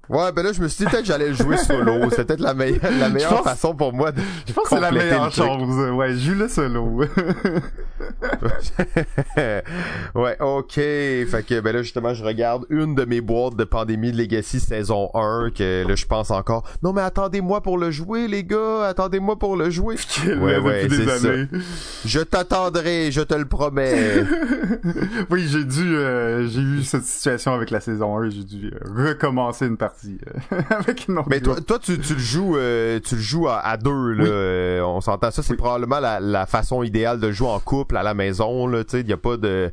Ouais, 0.09 0.31
ben 0.31 0.43
là 0.43 0.51
je 0.53 0.61
me 0.61 0.67
suis 0.67 0.83
dit 0.83 0.89
peut-être 0.89 1.01
que 1.01 1.07
j'allais 1.07 1.27
le 1.29 1.33
jouer 1.35 1.57
solo. 1.57 2.09
C'était 2.09 2.25
peut-être 2.25 2.39
la, 2.41 2.53
meilleure 2.55 2.79
la 2.99 3.09
meilleure 3.09 3.35
pense- 3.37 3.43
façon 3.43 3.75
pour 3.75 3.93
moi 3.93 4.11
de. 4.11 4.21
Je 4.47 4.53
pense 4.53 4.63
que 4.63 4.69
c'est 4.75 4.81
la 4.81 4.91
meilleure 4.91 5.31
chose. 5.31 5.91
Ouais, 5.91 6.15
joue 6.15 6.33
le 6.33 6.47
solo. 6.47 7.01
ouais, 10.15 10.37
ok. 10.39 10.73
Fait 10.73 11.45
que 11.45 11.59
ben 11.59 11.73
là 11.75 11.81
justement 11.83 12.13
je 12.13 12.23
regarde 12.23 12.65
une 12.69 12.95
de 12.95 13.05
mes 13.05 13.21
boîtes 13.21 13.55
de 13.55 13.63
Pandémie 13.63 14.11
de 14.11 14.17
Legacy 14.17 14.59
saison 14.59 15.09
1 15.13 15.51
que 15.55 15.85
là 15.87 15.95
je 15.95 16.05
pense 16.05 16.31
encore. 16.31 16.63
Non 16.81 16.93
mais 16.93 17.01
attendez-moi 17.01 17.61
pour 17.61 17.77
le 17.77 17.91
jouer 17.91 18.27
les 18.27 18.43
gars, 18.43 18.85
attendez-moi 18.87 19.37
pour 19.37 19.55
le 19.55 19.69
jouer. 19.69 19.95
Ouais, 20.25 20.57
ouais, 20.57 20.87
c'est 20.89 21.05
ça. 21.05 21.29
Je 22.05 22.19
t'attendrai, 22.19 23.11
je 23.11 23.21
te 23.21 23.33
le 23.35 23.45
promets. 23.45 24.23
oui, 25.29 25.45
j'ai 25.47 25.63
dû, 25.63 25.95
euh, 25.95 26.47
j'ai 26.47 26.61
eu 26.61 26.83
cette 26.83 27.03
situation 27.05 27.53
avec 27.53 27.69
la 27.71 27.79
saison 27.79 28.17
1, 28.17 28.29
j'ai 28.29 28.43
dû 28.43 28.71
euh, 28.73 29.07
recommencer 29.09 29.65
une 29.67 29.77
partie 29.77 29.98
euh, 30.07 30.61
avec 30.69 31.07
une 31.07 31.17
autre 31.17 31.27
Mais 31.29 31.39
toi, 31.41 31.55
toi 31.61 31.79
tu, 31.79 31.99
tu 31.99 32.13
le 32.13 32.19
joues, 32.19 32.57
euh, 32.57 32.99
tu 32.99 33.15
le 33.15 33.21
joues 33.21 33.47
à, 33.47 33.59
à 33.59 33.77
deux 33.77 34.13
là. 34.13 34.23
Oui. 34.23 34.29
Euh, 34.31 34.81
on 34.83 35.01
s'entend. 35.01 35.31
Ça 35.31 35.43
c'est 35.43 35.51
Oui. 35.53 35.57
probablement 35.57 35.99
la, 35.99 36.19
la 36.19 36.45
façon 36.45 36.83
idéale 36.83 37.19
de 37.19 37.31
jouer 37.31 37.49
en 37.49 37.59
couple 37.59 37.97
à 37.97 38.03
la 38.03 38.13
maison 38.13 38.67
là. 38.67 38.83
Il 38.93 39.07
y 39.07 39.13
a 39.13 39.17
pas 39.17 39.37
de, 39.37 39.71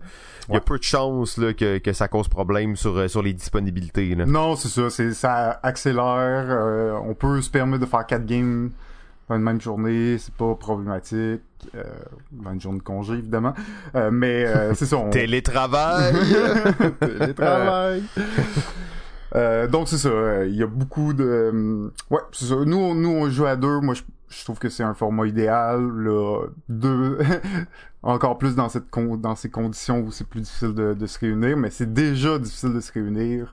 il 0.49 0.54
y 0.54 0.56
a 0.56 0.61
peu 0.61 0.78
de 0.78 0.83
chances 0.85 1.38
là 1.38 1.52
que, 1.52 1.78
que 1.78 1.92
ça 1.92 2.09
cause 2.09 2.28
problème 2.28 2.76
sur 2.76 3.09
sur 3.11 3.23
les 3.23 3.33
disponibilités 3.33 4.14
là. 4.14 4.26
Non, 4.26 4.56
c'est 4.56 4.68
ça, 4.68 4.90
c'est 4.90 5.12
ça 5.14 5.59
accélère. 5.62 6.47
euh, 6.50 6.92
on 7.04 7.14
peut 7.14 7.40
se 7.42 7.50
permettre 7.50 7.80
de 7.85 7.88
faire 7.90 8.06
quatre 8.06 8.26
games 8.26 8.71
dans 9.28 9.35
une 9.35 9.42
même 9.42 9.61
journée, 9.61 10.18
c'est 10.18 10.33
pas 10.35 10.54
problématique. 10.54 11.40
Euh, 11.75 11.83
dans 12.30 12.52
une 12.52 12.61
journée 12.61 12.78
de 12.78 12.85
congé 12.85 13.14
évidemment, 13.14 13.52
Euh, 13.97 14.11
mais 14.12 14.45
euh, 14.47 14.73
c'est 14.75 14.87
ça. 14.87 14.99
On... 14.99 15.11
Télétravail. 15.11 16.14
Télétravail. 17.00 18.02
Euh, 19.37 19.66
donc 19.69 19.88
c'est 19.88 19.99
ça, 19.99 20.45
il 20.47 20.55
y 20.57 20.62
a 20.62 20.66
beaucoup 20.66 21.12
de... 21.12 21.25
euh, 21.25 21.90
ouais, 22.11 22.21
c'est 22.33 22.47
ça. 22.47 22.55
Nous, 22.64 22.76
on- 22.76 22.95
nous, 22.95 23.11
on 23.11 23.28
joue 23.28 23.45
à 23.47 23.57
deux. 23.57 23.81
Moi, 23.81 23.95
je, 23.95 24.02
je 24.31 24.45
trouve 24.45 24.59
que 24.59 24.69
c'est 24.71 24.83
un 24.83 24.95
format 24.95 25.26
idéal. 25.26 25.83
Là, 25.99 26.47
deux... 26.69 27.19
Encore 28.02 28.38
plus 28.38 28.55
dans, 28.55 28.69
cette 28.69 28.88
con- 28.90 29.16
dans 29.16 29.35
ces 29.35 29.50
conditions 29.50 30.00
où 30.00 30.11
c'est 30.12 30.26
plus 30.26 30.40
difficile 30.40 30.73
de, 30.75 30.95
de 30.95 31.07
se 31.07 31.19
réunir, 31.19 31.57
mais 31.57 31.71
c'est 31.71 31.93
déjà 31.93 32.38
difficile 32.38 32.73
de 32.73 32.81
se 32.81 32.93
réunir 32.93 33.52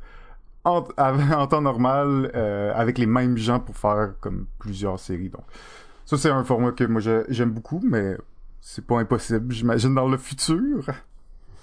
en, 0.64 0.84
en 0.98 1.48
temps 1.48 1.62
normal 1.62 2.32
euh, 2.36 2.72
avec 2.76 2.98
les 3.00 3.08
mêmes 3.08 3.36
gens 3.38 3.60
pour 3.60 3.76
faire 3.76 4.14
comme 4.22 4.46
plusieurs 4.60 5.00
séries. 5.00 5.30
Donc 5.30 5.44
ça, 6.06 6.18
c'est 6.18 6.30
un 6.30 6.44
format 6.44 6.72
que 6.72 6.84
moi 6.84 7.02
j'aime 7.30 7.50
beaucoup, 7.52 7.82
mais 7.84 8.16
c'est 8.62 8.86
pas 8.86 9.00
impossible, 9.00 9.52
j'imagine, 9.54 9.96
dans 9.96 10.08
le 10.08 10.18
futur. 10.18 10.86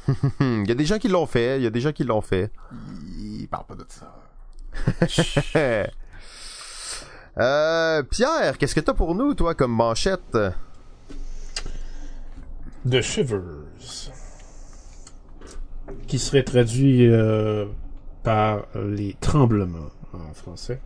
Hmm, 0.09 0.63
Il 0.65 0.69
y 0.69 0.73
a 0.73 0.75
des 0.75 0.85
gens 0.85 0.99
qui 0.99 1.09
l'ont 1.09 1.27
fait, 1.27 1.59
il 1.59 1.63
y 1.63 1.67
a 1.67 1.71
des 1.71 1.81
gens 1.81 1.93
qui 1.93 2.05
l'ont 2.05 2.21
fait. 2.21 2.51
Il 3.19 3.47
parle 3.49 3.65
pas 3.67 3.75
de 3.75 3.85
ça. 3.89 4.15
euh, 7.39 8.03
Pierre, 8.05 8.59
qu'est-ce 8.59 8.75
que 8.75 8.81
t'as 8.81 8.95
pour 8.95 9.15
nous, 9.15 9.35
toi, 9.35 9.55
comme 9.55 9.73
manchette? 9.73 10.39
The 12.89 13.01
Shivers. 13.01 14.13
Qui 16.07 16.19
serait 16.19 16.45
traduit 16.45 17.09
euh, 17.09 17.67
par 18.23 18.67
les 18.75 19.17
tremblements 19.21 19.91
en 20.13 20.33
français. 20.35 20.81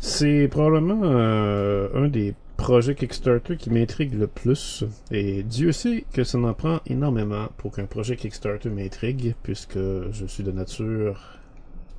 C'est 0.00 0.48
probablement 0.48 1.00
euh, 1.04 1.88
un 1.94 2.08
des 2.08 2.34
projets 2.62 2.94
Kickstarter 2.94 3.56
qui 3.56 3.70
m'intrigue 3.70 4.14
le 4.14 4.28
plus. 4.28 4.84
Et 5.10 5.42
Dieu 5.42 5.72
sait 5.72 6.04
que 6.12 6.22
ça 6.22 6.38
en 6.38 6.54
prend 6.54 6.78
énormément 6.86 7.48
pour 7.56 7.72
qu'un 7.72 7.86
projet 7.86 8.14
Kickstarter 8.14 8.70
m'intrigue, 8.70 9.34
puisque 9.42 9.78
je 10.12 10.26
suis 10.28 10.44
de 10.44 10.52
nature 10.52 11.40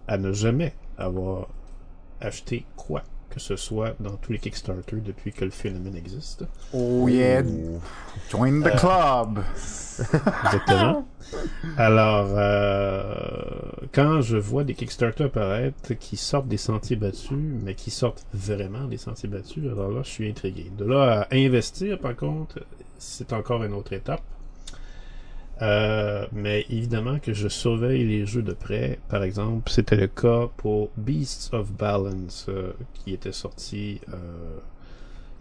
à 0.08 0.18
ne 0.18 0.32
jamais 0.32 0.74
avoir 0.98 1.50
acheté 2.22 2.66
quoi 2.78 3.04
que 3.34 3.40
ce 3.40 3.56
soit 3.56 3.96
dans 4.00 4.16
tous 4.18 4.32
les 4.32 4.40
Kickstarter 4.40 4.98
depuis 4.98 5.32
que 5.32 5.44
le 5.44 5.52
phénomène 5.52 5.96
existe. 5.96 6.46
Oh 6.72 7.08
yeah, 7.08 7.42
join 8.30 8.62
the 8.62 8.76
club. 8.78 9.44
Exactement. 10.46 11.08
Alors, 11.78 12.28
euh, 12.38 13.16
quand 13.92 14.22
je 14.22 14.38
vois 14.38 14.64
des 14.64 14.76
Kickstarter 14.76 15.24
apparaître 15.26 15.94
qui 15.96 16.16
sortent 16.16 16.48
des 16.48 16.58
sentiers 16.58 16.96
battus, 16.96 17.38
mais 17.64 17.74
qui 17.74 17.90
sortent 17.90 18.26
vraiment 18.34 18.86
des 18.86 18.98
sentiers 18.98 19.30
battus, 19.30 19.64
alors 19.66 19.90
là, 19.90 20.02
je 20.04 20.10
suis 20.10 20.30
intrigué. 20.30 20.72
De 20.78 20.86
là 20.86 21.28
à 21.30 21.36
investir, 21.36 21.98
par 21.98 22.16
contre, 22.16 22.60
c'est 23.00 23.34
encore 23.34 23.64
une 23.64 23.74
autre 23.74 23.94
étape. 23.94 24.22
Euh, 25.62 26.26
mais 26.32 26.66
évidemment 26.70 27.20
que 27.20 27.34
je 27.34 27.48
surveille 27.48 28.06
les 28.06 28.26
jeux 28.26 28.42
de 28.42 28.54
près. 28.54 29.00
Par 29.08 29.24
exemple, 29.24 29.72
c'était 29.72 29.96
le 29.96 30.08
cas 30.08 30.50
pour 30.58 30.90
Beasts 30.98 31.54
of 31.54 31.72
Balance, 31.72 32.48
euh, 32.50 32.74
qui 32.94 33.14
était 33.14 33.32
sorti 33.32 34.02
euh, 34.12 34.58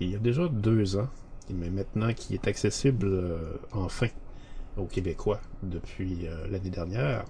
il 0.01 0.11
y 0.11 0.15
a 0.15 0.19
déjà 0.19 0.49
deux 0.49 0.97
ans, 0.97 1.09
mais 1.51 1.71
maintenant 1.71 2.13
qui 2.13 2.35
est 2.35 2.47
accessible 2.47 3.07
euh, 3.07 3.55
enfin 3.73 4.09
aux 4.77 4.85
Québécois 4.87 5.41
depuis 5.63 6.27
euh, 6.27 6.47
l'année 6.51 6.71
dernière. 6.71 7.25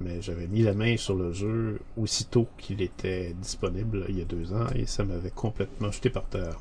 Mais 0.00 0.20
j'avais 0.20 0.48
mis 0.48 0.62
la 0.62 0.74
main 0.74 0.96
sur 0.96 1.14
le 1.14 1.32
jeu 1.32 1.78
aussitôt 1.96 2.48
qu'il 2.58 2.82
était 2.82 3.32
disponible 3.40 4.04
il 4.08 4.18
y 4.18 4.22
a 4.22 4.24
deux 4.24 4.52
ans 4.52 4.66
et 4.74 4.86
ça 4.86 5.04
m'avait 5.04 5.30
complètement 5.30 5.92
jeté 5.92 6.10
par 6.10 6.24
terre. 6.24 6.58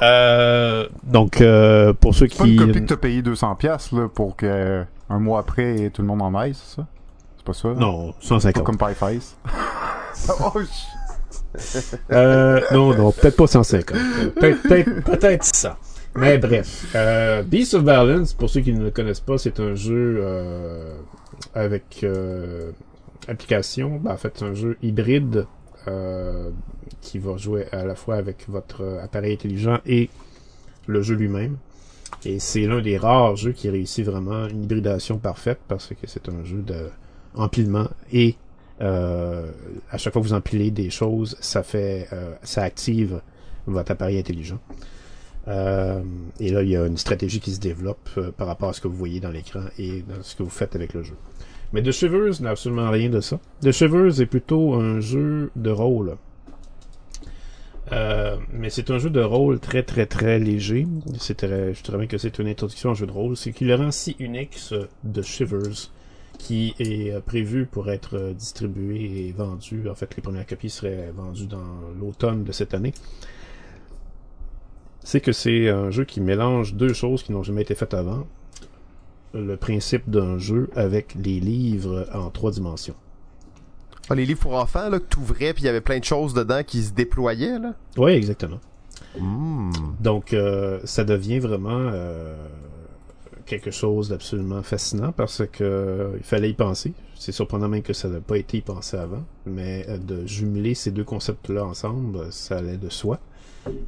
Euh, 0.00 0.88
donc 1.04 1.40
euh, 1.40 1.92
pour 1.92 2.14
ceux 2.14 2.26
C'est 2.28 2.38
pas 2.38 2.44
qui 2.44 2.54
une 2.54 2.66
copie 2.66 2.80
que 2.80 2.86
t'as 2.86 2.96
payé 2.96 3.22
200 3.22 3.54
pièces 3.54 3.92
là 3.92 4.08
pour 4.08 4.34
que 4.36 4.84
un 5.08 5.18
mois 5.18 5.40
après 5.40 5.90
tout 5.90 6.02
le 6.02 6.08
monde 6.08 6.22
en 6.22 6.34
aille, 6.34 6.54
c'est 6.54 6.76
ça? 6.76 6.86
C'est 7.36 7.44
pas 7.44 7.52
ça 7.52 7.68
non 7.74 8.12
Pas 8.12 8.18
150 8.20 8.64
comme 8.64 8.78
Pie 8.78 8.94
Face. 8.94 9.36
oh, 10.40 10.52
Euh, 12.12 12.60
non, 12.72 12.94
non, 12.94 13.12
peut-être 13.12 13.36
pas 13.36 13.46
150. 13.46 13.96
Euh, 13.96 14.30
Peut-être, 14.30 14.62
peut-être, 14.62 15.04
peut-être 15.04 15.44
ça. 15.44 15.76
Mais 16.16 16.38
bref, 16.38 16.86
euh, 16.94 17.42
Beast 17.42 17.74
of 17.74 17.84
Balance, 17.84 18.32
pour 18.34 18.48
ceux 18.48 18.60
qui 18.60 18.72
ne 18.72 18.84
le 18.84 18.90
connaissent 18.90 19.20
pas, 19.20 19.36
c'est 19.38 19.58
un 19.60 19.74
jeu 19.74 20.20
euh, 20.20 20.94
avec 21.54 22.00
euh, 22.04 22.70
application. 23.28 24.00
Ben, 24.02 24.12
en 24.12 24.16
fait, 24.16 24.32
c'est 24.36 24.44
un 24.44 24.54
jeu 24.54 24.76
hybride 24.82 25.46
euh, 25.88 26.50
qui 27.00 27.18
va 27.18 27.36
jouer 27.36 27.66
à 27.72 27.84
la 27.84 27.94
fois 27.94 28.16
avec 28.16 28.48
votre 28.48 29.00
appareil 29.02 29.34
intelligent 29.34 29.78
et 29.86 30.10
le 30.86 31.02
jeu 31.02 31.14
lui-même. 31.14 31.56
Et 32.24 32.38
c'est 32.38 32.66
l'un 32.66 32.80
des 32.80 32.96
rares 32.96 33.36
jeux 33.36 33.52
qui 33.52 33.68
réussit 33.68 34.04
vraiment 34.04 34.46
une 34.46 34.64
hybridation 34.64 35.18
parfaite 35.18 35.58
parce 35.68 35.88
que 35.88 36.06
c'est 36.06 36.28
un 36.28 36.44
jeu 36.44 36.62
de 36.62 36.88
empilement 37.34 37.88
et 38.12 38.36
euh, 38.80 39.50
à 39.90 39.98
chaque 39.98 40.12
fois 40.12 40.22
que 40.22 40.26
vous 40.26 40.34
empilez 40.34 40.70
des 40.70 40.90
choses, 40.90 41.36
ça 41.40 41.62
fait, 41.62 42.08
euh, 42.12 42.34
ça 42.42 42.62
active 42.62 43.20
votre 43.66 43.92
appareil 43.92 44.18
intelligent. 44.18 44.58
Et 45.46 46.50
là, 46.50 46.62
il 46.62 46.70
y 46.70 46.76
a 46.76 46.86
une 46.86 46.96
stratégie 46.96 47.38
qui 47.38 47.52
se 47.52 47.60
développe 47.60 48.08
par 48.38 48.46
rapport 48.46 48.70
à 48.70 48.72
ce 48.72 48.80
que 48.80 48.88
vous 48.88 48.96
voyez 48.96 49.20
dans 49.20 49.30
l'écran 49.30 49.64
et 49.78 50.02
dans 50.02 50.22
ce 50.22 50.34
que 50.34 50.42
vous 50.42 50.48
faites 50.48 50.74
avec 50.74 50.94
le 50.94 51.02
jeu. 51.02 51.16
Mais 51.74 51.82
The 51.82 51.90
Shivers 51.90 52.40
n'a 52.40 52.50
absolument 52.50 52.88
rien 52.88 53.10
de 53.10 53.20
ça. 53.20 53.40
The 53.60 53.72
Shivers 53.72 54.20
est 54.20 54.26
plutôt 54.26 54.74
un 54.74 55.00
jeu 55.00 55.50
de 55.56 55.70
rôle. 55.70 56.16
Euh, 57.90 58.36
mais 58.52 58.70
c'est 58.70 58.92
un 58.92 58.98
jeu 58.98 59.10
de 59.10 59.20
rôle 59.20 59.58
très 59.58 59.82
très 59.82 60.06
très 60.06 60.38
léger. 60.38 60.86
C'est 61.18 61.36
très- 61.36 61.74
je 61.74 61.82
dirais 61.82 62.06
que 62.06 62.16
c'est 62.16 62.38
une 62.38 62.46
introduction 62.46 62.92
au 62.92 62.94
jeu 62.94 63.06
de 63.06 63.10
rôle. 63.10 63.36
C'est 63.36 63.50
qui 63.50 63.64
le 63.64 63.74
rend 63.74 63.90
si 63.90 64.14
unique 64.20 64.54
ce 64.54 64.86
The 65.12 65.22
Shivers 65.22 65.90
qui 66.38 66.76
est 66.78 67.10
euh, 67.10 67.18
prévu 67.18 67.66
pour 67.66 67.90
être 67.90 68.18
euh, 68.18 68.32
distribué 68.34 69.26
et 69.26 69.32
vendu. 69.32 69.88
En 69.90 69.96
fait, 69.96 70.14
les 70.14 70.22
premières 70.22 70.46
copies 70.46 70.70
seraient 70.70 71.10
vendues 71.12 71.46
dans 71.48 71.90
l'automne 72.00 72.44
de 72.44 72.52
cette 72.52 72.72
année. 72.74 72.94
C'est 75.02 75.20
que 75.20 75.32
c'est 75.32 75.68
un 75.70 75.90
jeu 75.90 76.04
qui 76.04 76.20
mélange 76.20 76.74
deux 76.74 76.92
choses 76.92 77.24
qui 77.24 77.32
n'ont 77.32 77.42
jamais 77.42 77.62
été 77.62 77.74
faites 77.74 77.94
avant. 77.94 78.28
Le 79.34 79.56
principe 79.56 80.08
d'un 80.08 80.38
jeu 80.38 80.70
avec 80.76 81.14
les 81.16 81.40
livres 81.40 82.06
en 82.14 82.30
trois 82.30 82.52
dimensions. 82.52 82.94
Ah, 84.08 84.14
les 84.14 84.26
livres 84.26 84.40
pour 84.40 84.54
enfants, 84.54 84.90
là, 84.90 84.98
que 84.98 85.04
t'ouvrais, 85.04 85.54
puis 85.54 85.62
il 85.62 85.66
y 85.66 85.68
avait 85.68 85.80
plein 85.80 85.98
de 85.98 86.04
choses 86.04 86.34
dedans 86.34 86.62
qui 86.62 86.82
se 86.82 86.92
déployaient, 86.92 87.58
là? 87.58 87.74
Oui, 87.96 88.12
exactement. 88.12 88.60
Hmm. 89.18 89.70
Donc, 90.00 90.34
euh, 90.34 90.80
ça 90.84 91.04
devient 91.04 91.38
vraiment 91.38 91.70
euh, 91.92 92.34
quelque 93.46 93.70
chose 93.70 94.10
d'absolument 94.10 94.62
fascinant 94.62 95.12
parce 95.12 95.42
que 95.50 95.64
euh, 95.64 96.10
il 96.18 96.24
fallait 96.24 96.50
y 96.50 96.54
penser. 96.54 96.92
C'est 97.18 97.32
surprenant 97.32 97.68
même 97.68 97.82
que 97.82 97.92
ça 97.94 98.08
n'a 98.08 98.20
pas 98.20 98.36
été 98.36 98.58
y 98.58 98.60
pensé 98.60 98.96
avant, 98.96 99.24
mais 99.46 99.86
de 99.98 100.26
jumeler 100.26 100.74
ces 100.74 100.90
deux 100.90 101.04
concepts-là 101.04 101.64
ensemble, 101.64 102.30
ça 102.30 102.58
allait 102.58 102.76
de 102.76 102.90
soi. 102.90 103.18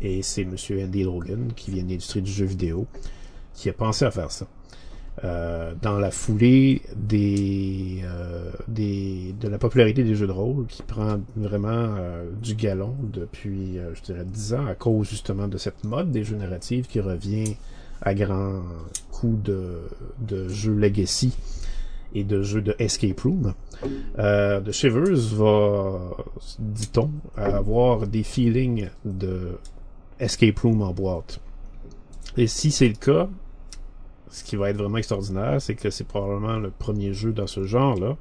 Et 0.00 0.22
c'est 0.22 0.44
Monsieur 0.44 0.82
Andy 0.82 1.02
Logan, 1.02 1.52
qui 1.54 1.70
vient 1.70 1.82
de 1.82 1.90
l'industrie 1.90 2.22
du 2.22 2.30
jeu 2.30 2.46
vidéo, 2.46 2.86
qui 3.52 3.68
a 3.68 3.74
pensé 3.74 4.06
à 4.06 4.10
faire 4.10 4.30
ça. 4.30 4.46
Euh, 5.24 5.72
dans 5.80 5.98
la 5.98 6.10
foulée 6.10 6.82
des, 6.94 8.02
euh, 8.04 8.50
des 8.68 9.34
de 9.40 9.48
la 9.48 9.56
popularité 9.56 10.04
des 10.04 10.14
jeux 10.14 10.26
de 10.26 10.32
rôle 10.32 10.66
qui 10.66 10.82
prend 10.82 11.20
vraiment 11.36 11.70
euh, 11.70 12.30
du 12.42 12.54
galon 12.54 12.94
depuis 13.14 13.78
euh, 13.78 13.94
je 13.94 14.02
dirais 14.02 14.26
10 14.26 14.54
ans 14.54 14.66
à 14.66 14.74
cause 14.74 15.08
justement 15.08 15.48
de 15.48 15.56
cette 15.56 15.84
mode 15.84 16.10
des 16.10 16.22
jeux 16.22 16.36
narratifs 16.36 16.86
qui 16.86 17.00
revient 17.00 17.56
à 18.02 18.12
grands 18.12 18.60
coups 19.10 19.42
de, 19.42 19.78
de 20.20 20.48
jeux 20.48 20.74
legacy 20.74 21.34
et 22.14 22.22
de 22.22 22.42
jeux 22.42 22.60
de 22.60 22.76
escape 22.78 23.18
room. 23.20 23.54
The 24.18 24.70
Shivers 24.70 25.34
va, 25.34 26.10
dit-on, 26.58 27.10
avoir 27.36 28.06
des 28.06 28.22
feelings 28.22 28.90
de 29.06 29.58
escape 30.20 30.58
room 30.58 30.82
en 30.82 30.92
boîte. 30.92 31.40
Et 32.36 32.46
si 32.46 32.70
c'est 32.70 32.88
le 32.88 32.94
cas, 32.94 33.28
ce 34.30 34.44
qui 34.44 34.56
va 34.56 34.70
être 34.70 34.76
vraiment 34.76 34.98
extraordinaire, 34.98 35.60
c'est 35.60 35.74
que 35.74 35.90
c'est 35.90 36.06
probablement 36.06 36.58
le 36.58 36.70
premier 36.70 37.12
jeu 37.12 37.32
dans 37.32 37.46
ce 37.46 37.64
genre-là 37.64 38.16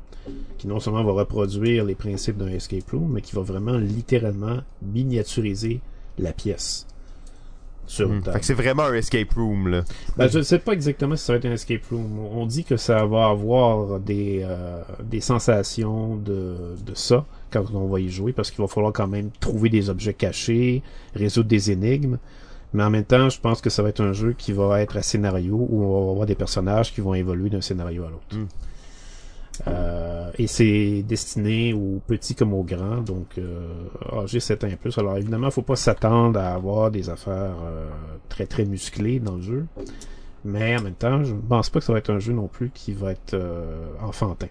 qui 0.58 0.68
non 0.68 0.80
seulement 0.80 1.04
va 1.04 1.12
reproduire 1.12 1.86
les 1.86 1.96
principes 1.96 2.38
d'un 2.38 2.48
escape 2.48 2.90
room, 2.92 3.12
mais 3.14 3.22
qui 3.22 3.36
va 3.36 3.42
vraiment 3.42 3.78
littéralement 3.78 4.62
miniaturiser 4.82 5.82
la 6.18 6.34
pièce 6.34 6.88
sur 7.88 8.10
Hmm. 8.10 8.22
Fait 8.24 8.40
que 8.40 8.46
c'est 8.46 8.54
vraiment 8.54 8.84
un 8.84 8.94
escape 8.94 9.32
room, 9.34 9.68
là. 9.68 9.84
Ben, 10.18 10.28
je 10.28 10.40
ne 10.40 10.44
sais 10.44 10.60
pas 10.60 10.74
exactement 10.74 11.16
si 11.16 11.26
ça 11.26 11.34
va 11.34 11.38
être 11.38 11.46
un 11.46 11.52
escape 11.52 11.86
room. 11.92 12.20
On 12.20 12.46
dit 12.46 12.64
que 12.64 12.78
ça 12.78 13.06
va 13.06 13.28
avoir 13.28 14.00
des, 14.00 14.42
euh, 14.44 14.82
des 15.04 15.22
sensations 15.22 16.16
de, 16.16 16.76
de 16.84 16.96
ça 16.96 17.26
quand 17.52 17.64
on 17.74 17.88
va 17.88 18.00
y 18.00 18.10
jouer, 18.10 18.34
parce 18.34 18.52
qu'il 18.52 18.62
va 18.62 18.68
falloir 18.68 18.92
quand 18.94 19.08
même 19.08 19.30
trouver 19.40 19.70
des 19.70 19.90
objets 19.90 20.14
cachés, 20.14 20.82
résoudre 21.14 21.48
des 21.48 21.72
énigmes. 21.72 22.18
Mais 22.76 22.84
en 22.84 22.90
même 22.90 23.06
temps, 23.06 23.30
je 23.30 23.40
pense 23.40 23.62
que 23.62 23.70
ça 23.70 23.82
va 23.82 23.88
être 23.88 24.02
un 24.02 24.12
jeu 24.12 24.34
qui 24.34 24.52
va 24.52 24.82
être 24.82 24.98
à 24.98 25.02
scénario, 25.02 25.56
où 25.56 25.82
on 25.82 26.06
va 26.06 26.12
avoir 26.12 26.26
des 26.26 26.36
personnages 26.36 26.94
qui 26.94 27.00
vont 27.00 27.14
évoluer 27.14 27.50
d'un 27.50 27.62
scénario 27.62 28.04
à 28.04 28.10
l'autre. 28.10 28.36
Mm. 28.36 28.48
Euh, 29.68 30.32
et 30.38 30.48
c'est 30.48 31.02
destiné 31.08 31.72
aux 31.72 32.02
petits 32.06 32.36
comme 32.36 32.54
aux 32.54 32.64
grands, 32.64 32.98
donc 32.98 33.38
euh, 33.38 33.70
âgés 34.12 34.42
7 34.42 34.66
ans 34.66 34.68
et 34.68 34.76
plus. 34.76 34.98
Alors 34.98 35.16
évidemment, 35.16 35.48
il 35.48 35.54
faut 35.54 35.62
pas 35.62 35.78
s'attendre 35.78 36.38
à 36.38 36.54
avoir 36.54 36.92
des 36.92 37.10
affaires 37.10 37.56
euh, 37.64 37.88
très 38.28 38.46
très 38.46 38.66
musclées 38.66 39.20
dans 39.20 39.36
le 39.36 39.42
jeu. 39.42 39.66
Mais 40.44 40.78
en 40.78 40.82
même 40.82 40.96
temps, 40.96 41.24
je 41.24 41.34
ne 41.34 41.40
pense 41.40 41.70
pas 41.70 41.80
que 41.80 41.86
ça 41.86 41.94
va 41.94 42.00
être 42.00 42.10
un 42.10 42.20
jeu 42.20 42.34
non 42.34 42.50
plus 42.50 42.72
qui 42.72 42.92
va 42.92 43.14
être 43.14 43.36
euh, 43.36 43.88
enfantin. 44.02 44.48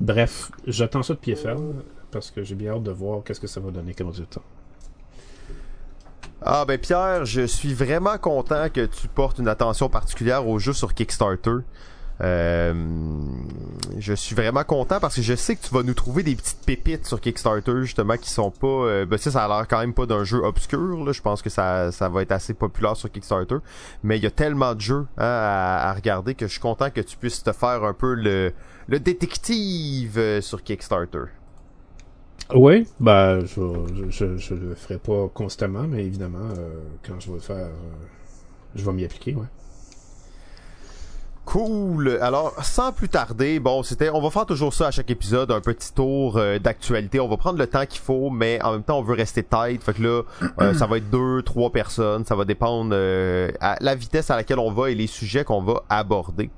Bref, 0.00 0.50
j'attends 0.66 1.04
ça 1.04 1.14
de 1.14 1.20
pied 1.20 1.36
ferme 1.36 1.74
parce 2.12 2.30
que 2.30 2.44
j'ai 2.44 2.54
bien 2.54 2.72
hâte 2.72 2.82
de 2.82 2.92
voir 2.92 3.24
qu'est-ce 3.24 3.40
que 3.40 3.46
ça 3.48 3.58
va 3.58 3.70
donner 3.70 3.94
comme 3.94 4.08
résultat. 4.08 4.42
Ah 6.44 6.64
ben 6.66 6.78
Pierre, 6.78 7.24
je 7.24 7.42
suis 7.42 7.72
vraiment 7.72 8.18
content 8.18 8.68
que 8.68 8.86
tu 8.86 9.08
portes 9.08 9.38
une 9.38 9.48
attention 9.48 9.88
particulière 9.88 10.46
au 10.46 10.58
jeu 10.58 10.72
sur 10.72 10.92
Kickstarter. 10.92 11.58
Euh, 12.20 12.74
je 13.98 14.12
suis 14.12 14.34
vraiment 14.36 14.62
content 14.64 15.00
parce 15.00 15.16
que 15.16 15.22
je 15.22 15.34
sais 15.34 15.56
que 15.56 15.66
tu 15.66 15.74
vas 15.74 15.82
nous 15.82 15.94
trouver 15.94 16.22
des 16.22 16.36
petites 16.36 16.64
pépites 16.64 17.06
sur 17.06 17.20
Kickstarter 17.20 17.82
justement 17.82 18.16
qui 18.16 18.30
sont 18.30 18.50
pas 18.50 18.66
euh, 18.66 19.06
ben 19.06 19.18
ça 19.18 19.30
ça 19.30 19.44
a 19.46 19.48
l'air 19.48 19.66
quand 19.66 19.80
même 19.80 19.94
pas 19.94 20.06
d'un 20.06 20.22
jeu 20.22 20.38
obscur 20.44 21.10
je 21.12 21.22
pense 21.22 21.42
que 21.42 21.50
ça 21.50 21.90
ça 21.90 22.08
va 22.08 22.22
être 22.22 22.30
assez 22.30 22.54
populaire 22.54 22.96
sur 22.96 23.10
Kickstarter 23.10 23.56
mais 24.04 24.18
il 24.18 24.22
y 24.22 24.26
a 24.26 24.30
tellement 24.30 24.74
de 24.74 24.80
jeux 24.80 25.06
hein, 25.16 25.24
à, 25.24 25.92
regarder 25.94 26.34
que 26.34 26.46
je 26.46 26.52
suis 26.52 26.60
content 26.60 26.90
que 26.90 27.00
tu 27.00 27.16
puisses 27.16 27.42
te 27.42 27.52
faire 27.52 27.82
un 27.82 27.94
peu 27.94 28.14
le 28.14 28.52
le 28.88 29.00
détective 29.00 30.18
euh, 30.18 30.40
sur 30.40 30.62
Kickstarter. 30.62 31.24
Oui, 32.54 32.86
bah 33.00 33.40
je, 33.40 34.10
je, 34.10 34.36
je, 34.36 34.54
le 34.54 34.74
ferai 34.74 34.98
pas 34.98 35.28
constamment, 35.32 35.84
mais 35.84 36.04
évidemment, 36.04 36.50
euh, 36.58 36.80
quand 37.06 37.18
je 37.18 37.28
vais 37.28 37.34
le 37.36 37.40
faire, 37.40 37.56
euh, 37.56 37.70
je 38.74 38.84
vais 38.84 38.92
m'y 38.92 39.04
appliquer, 39.04 39.34
ouais. 39.34 39.46
Cool. 41.44 42.18
Alors, 42.22 42.54
sans 42.64 42.92
plus 42.92 43.08
tarder, 43.08 43.58
bon, 43.58 43.82
c'était, 43.82 44.10
on 44.10 44.22
va 44.22 44.30
faire 44.30 44.46
toujours 44.46 44.72
ça 44.72 44.86
à 44.86 44.90
chaque 44.92 45.10
épisode, 45.10 45.50
un 45.50 45.60
petit 45.60 45.92
tour 45.92 46.36
euh, 46.36 46.58
d'actualité. 46.58 47.18
On 47.18 47.28
va 47.28 47.36
prendre 47.36 47.58
le 47.58 47.66
temps 47.66 47.84
qu'il 47.84 48.00
faut, 48.00 48.30
mais 48.30 48.62
en 48.62 48.72
même 48.72 48.84
temps, 48.84 49.00
on 49.00 49.02
veut 49.02 49.14
rester 49.14 49.42
tight. 49.42 49.82
Fait 49.82 49.92
que 49.92 50.02
là, 50.02 50.22
euh, 50.60 50.74
ça 50.78 50.86
va 50.86 50.98
être 50.98 51.10
deux, 51.10 51.42
trois 51.42 51.70
personnes. 51.70 52.24
Ça 52.24 52.36
va 52.36 52.44
dépendre 52.44 52.92
euh, 52.92 53.50
à 53.60 53.76
la 53.80 53.94
vitesse 53.96 54.30
à 54.30 54.36
laquelle 54.36 54.60
on 54.60 54.70
va 54.70 54.90
et 54.90 54.94
les 54.94 55.08
sujets 55.08 55.44
qu'on 55.44 55.62
va 55.62 55.82
aborder. 55.88 56.48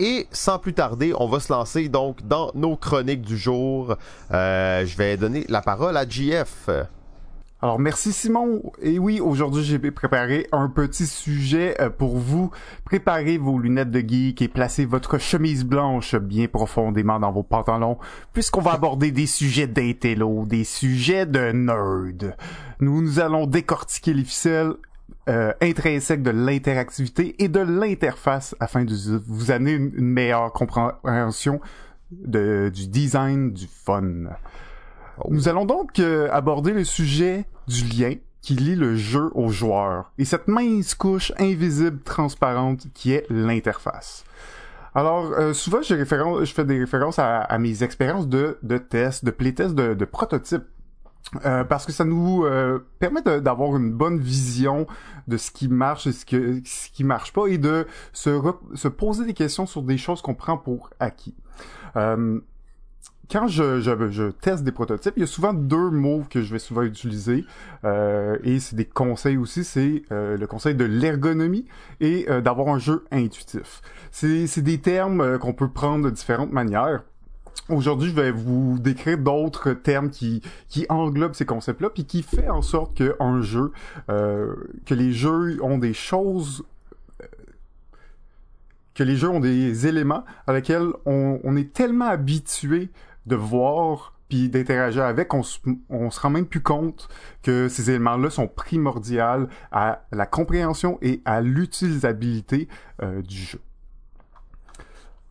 Et 0.00 0.26
sans 0.30 0.58
plus 0.58 0.74
tarder, 0.74 1.12
on 1.18 1.28
va 1.28 1.40
se 1.40 1.52
lancer 1.52 1.88
donc 1.88 2.26
dans 2.26 2.50
nos 2.54 2.76
chroniques 2.76 3.22
du 3.22 3.36
jour. 3.36 3.96
je 4.30 4.96
vais 4.96 5.16
donner 5.16 5.44
la 5.48 5.62
parole 5.62 5.96
à 5.96 6.08
JF. 6.08 6.68
Alors 7.64 7.78
merci 7.78 8.12
Simon. 8.12 8.60
Et 8.82 8.98
oui, 8.98 9.20
aujourd'hui 9.20 9.64
j'ai 9.64 9.78
préparé 9.90 10.46
un 10.52 10.68
petit 10.68 11.06
sujet 11.06 11.80
euh, 11.80 11.88
pour 11.88 12.18
vous. 12.18 12.50
Préparez 12.84 13.38
vos 13.38 13.58
lunettes 13.58 13.90
de 13.90 14.06
geek 14.06 14.42
et 14.42 14.48
placez 14.48 14.84
votre 14.84 15.16
chemise 15.16 15.64
blanche 15.64 16.14
bien 16.14 16.46
profondément 16.46 17.18
dans 17.18 17.32
vos 17.32 17.42
pantalons, 17.42 17.96
puisqu'on 18.34 18.60
va 18.60 18.72
aborder 18.74 19.12
des 19.12 19.24
sujets 19.24 19.66
d'intello, 19.66 20.44
des 20.44 20.64
sujets 20.64 21.24
de 21.24 21.52
nerd. 21.52 22.36
Nous, 22.80 23.00
nous 23.00 23.18
allons 23.18 23.46
décortiquer 23.46 24.12
les 24.12 24.24
ficelles 24.24 24.74
euh, 25.28 25.52
intrinsèques 25.62 26.22
de 26.22 26.30
l'interactivité 26.30 27.42
et 27.42 27.48
de 27.48 27.60
l'interface 27.60 28.54
afin 28.60 28.84
de 28.84 28.94
vous 29.26 29.50
amener 29.50 29.72
une, 29.72 29.90
meilleure 29.98 30.52
compréhension 30.52 31.60
de, 32.10 32.70
du 32.72 32.88
design 32.88 33.52
du 33.52 33.66
fun. 33.66 34.26
Oh. 35.18 35.28
Nous 35.30 35.48
allons 35.48 35.64
donc 35.64 35.98
euh, 35.98 36.28
aborder 36.30 36.72
le 36.72 36.84
sujet 36.84 37.46
du 37.66 37.84
lien 37.84 38.14
qui 38.42 38.54
lie 38.54 38.76
le 38.76 38.96
jeu 38.96 39.30
au 39.34 39.48
joueur 39.48 40.12
et 40.18 40.26
cette 40.26 40.46
mince 40.46 40.94
couche 40.94 41.32
invisible 41.38 42.00
transparente 42.02 42.86
qui 42.92 43.12
est 43.12 43.24
l'interface. 43.30 44.24
Alors, 44.94 45.32
euh, 45.32 45.54
souvent, 45.54 45.80
je 45.82 45.94
fais 46.44 46.64
des 46.64 46.78
références 46.78 47.18
à, 47.18 47.58
mes 47.58 47.82
expériences 47.82 48.28
de, 48.28 48.58
de 48.62 48.78
tests, 48.78 49.24
de 49.24 49.30
playtests, 49.32 49.74
de, 49.74 49.94
de 49.94 50.04
prototypes. 50.04 50.64
Euh, 51.44 51.64
parce 51.64 51.86
que 51.86 51.92
ça 51.92 52.04
nous 52.04 52.44
euh, 52.44 52.78
permet 52.98 53.22
d'avoir 53.22 53.76
une 53.76 53.90
bonne 53.90 54.20
vision 54.20 54.86
de 55.26 55.36
ce 55.36 55.50
qui 55.50 55.68
marche 55.68 56.06
et 56.06 56.12
ce, 56.12 56.24
que, 56.24 56.60
ce 56.64 56.90
qui 56.90 57.02
marche 57.02 57.32
pas 57.32 57.46
et 57.46 57.58
de 57.58 57.86
se, 58.12 58.40
se 58.74 58.88
poser 58.88 59.24
des 59.24 59.34
questions 59.34 59.66
sur 59.66 59.82
des 59.82 59.98
choses 59.98 60.22
qu'on 60.22 60.34
prend 60.34 60.58
pour 60.58 60.90
acquis. 61.00 61.34
Euh, 61.96 62.40
quand 63.30 63.46
je, 63.46 63.80
je, 63.80 64.10
je, 64.10 64.30
teste 64.30 64.64
des 64.64 64.72
prototypes, 64.72 65.14
il 65.16 65.20
y 65.20 65.24
a 65.24 65.26
souvent 65.26 65.54
deux 65.54 65.90
mots 65.90 66.24
que 66.28 66.42
je 66.42 66.52
vais 66.52 66.58
souvent 66.58 66.82
utiliser 66.82 67.44
euh, 67.84 68.36
et 68.44 68.60
c'est 68.60 68.76
des 68.76 68.84
conseils 68.84 69.36
aussi, 69.36 69.64
c'est 69.64 70.02
euh, 70.12 70.36
le 70.36 70.46
conseil 70.46 70.74
de 70.74 70.84
l'ergonomie 70.84 71.64
et 72.00 72.26
euh, 72.28 72.40
d'avoir 72.40 72.68
un 72.68 72.78
jeu 72.78 73.04
intuitif. 73.10 73.80
C'est 74.10 74.62
des 74.62 74.78
termes 74.78 75.38
qu'on 75.38 75.52
peut 75.52 75.70
prendre 75.70 76.04
de 76.04 76.10
différentes 76.10 76.52
manières. 76.52 77.02
Aujourd'hui, 77.68 78.10
je 78.10 78.14
vais 78.14 78.30
vous 78.30 78.78
décrire 78.78 79.18
d'autres 79.18 79.72
termes 79.72 80.10
qui, 80.10 80.42
qui 80.68 80.84
englobent 80.88 81.34
ces 81.34 81.46
concepts-là, 81.46 81.90
puis 81.90 82.04
qui 82.04 82.22
fait 82.22 82.48
en 82.48 82.62
sorte 82.62 82.94
qu'un 82.94 83.40
jeu, 83.40 83.72
euh, 84.10 84.54
que 84.84 84.94
les 84.94 85.12
jeux 85.12 85.62
ont 85.62 85.78
des 85.78 85.94
choses 85.94 86.64
que 88.94 89.02
les 89.02 89.16
jeux 89.16 89.28
ont 89.28 89.40
des 89.40 89.86
éléments 89.86 90.24
à 90.46 90.52
lesquels 90.52 90.88
on, 91.04 91.40
on 91.42 91.56
est 91.56 91.72
tellement 91.72 92.06
habitué 92.06 92.90
de 93.26 93.36
voir 93.36 94.14
puis 94.28 94.48
d'interagir 94.48 95.04
avec, 95.04 95.34
on 95.34 95.42
se, 95.42 95.58
on 95.90 96.10
se 96.10 96.20
rend 96.20 96.30
même 96.30 96.46
plus 96.46 96.62
compte 96.62 97.08
que 97.42 97.68
ces 97.68 97.90
éléments-là 97.90 98.30
sont 98.30 98.48
primordiaux 98.48 99.48
à 99.70 100.02
la 100.12 100.26
compréhension 100.26 100.98
et 101.02 101.20
à 101.24 101.40
l'utilisabilité 101.40 102.68
euh, 103.02 103.20
du 103.20 103.36
jeu. 103.36 103.60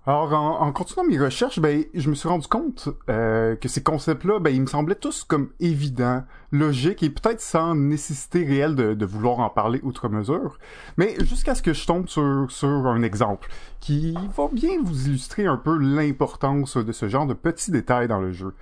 Alors, 0.05 0.33
en, 0.33 0.71
continuant 0.73 1.05
mes 1.05 1.17
recherches, 1.17 1.59
ben, 1.59 1.85
je 1.93 2.09
me 2.09 2.15
suis 2.15 2.27
rendu 2.27 2.47
compte 2.47 2.89
euh, 3.09 3.55
que 3.55 3.69
ces 3.69 3.81
concepts-là, 3.81 4.39
ben, 4.39 4.53
ils 4.53 4.61
me 4.61 4.67
semblaient 4.67 4.95
tous 4.95 5.23
comme 5.23 5.51
évidents, 5.61 6.25
logiques 6.51 7.03
et 7.03 7.09
peut-être 7.09 7.39
sans 7.39 7.73
nécessité 7.73 8.43
réelle 8.43 8.75
de, 8.75 8.95
de, 8.95 9.05
vouloir 9.05 9.39
en 9.39 9.49
parler 9.49 9.79
outre 9.81 10.09
mesure. 10.09 10.59
Mais 10.97 11.15
jusqu'à 11.21 11.55
ce 11.55 11.61
que 11.61 11.71
je 11.71 11.87
tombe 11.87 12.09
sur, 12.09 12.47
sur 12.49 12.67
un 12.67 13.01
exemple 13.01 13.47
qui 13.79 14.13
va 14.35 14.49
bien 14.51 14.81
vous 14.83 15.07
illustrer 15.07 15.45
un 15.45 15.57
peu 15.57 15.77
l'importance 15.77 16.75
de 16.75 16.91
ce 16.91 17.07
genre 17.07 17.25
de 17.25 17.33
petits 17.33 17.71
détails 17.71 18.09
dans 18.09 18.19
le 18.19 18.33
jeu. 18.33 18.53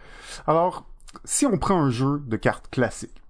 Alors, 0.45 0.85
si 1.25 1.47
on 1.47 1.57
prend 1.57 1.81
un 1.81 1.89
jeu 1.89 2.21
de 2.23 2.37
cartes 2.37 2.69
classique, 2.69 3.20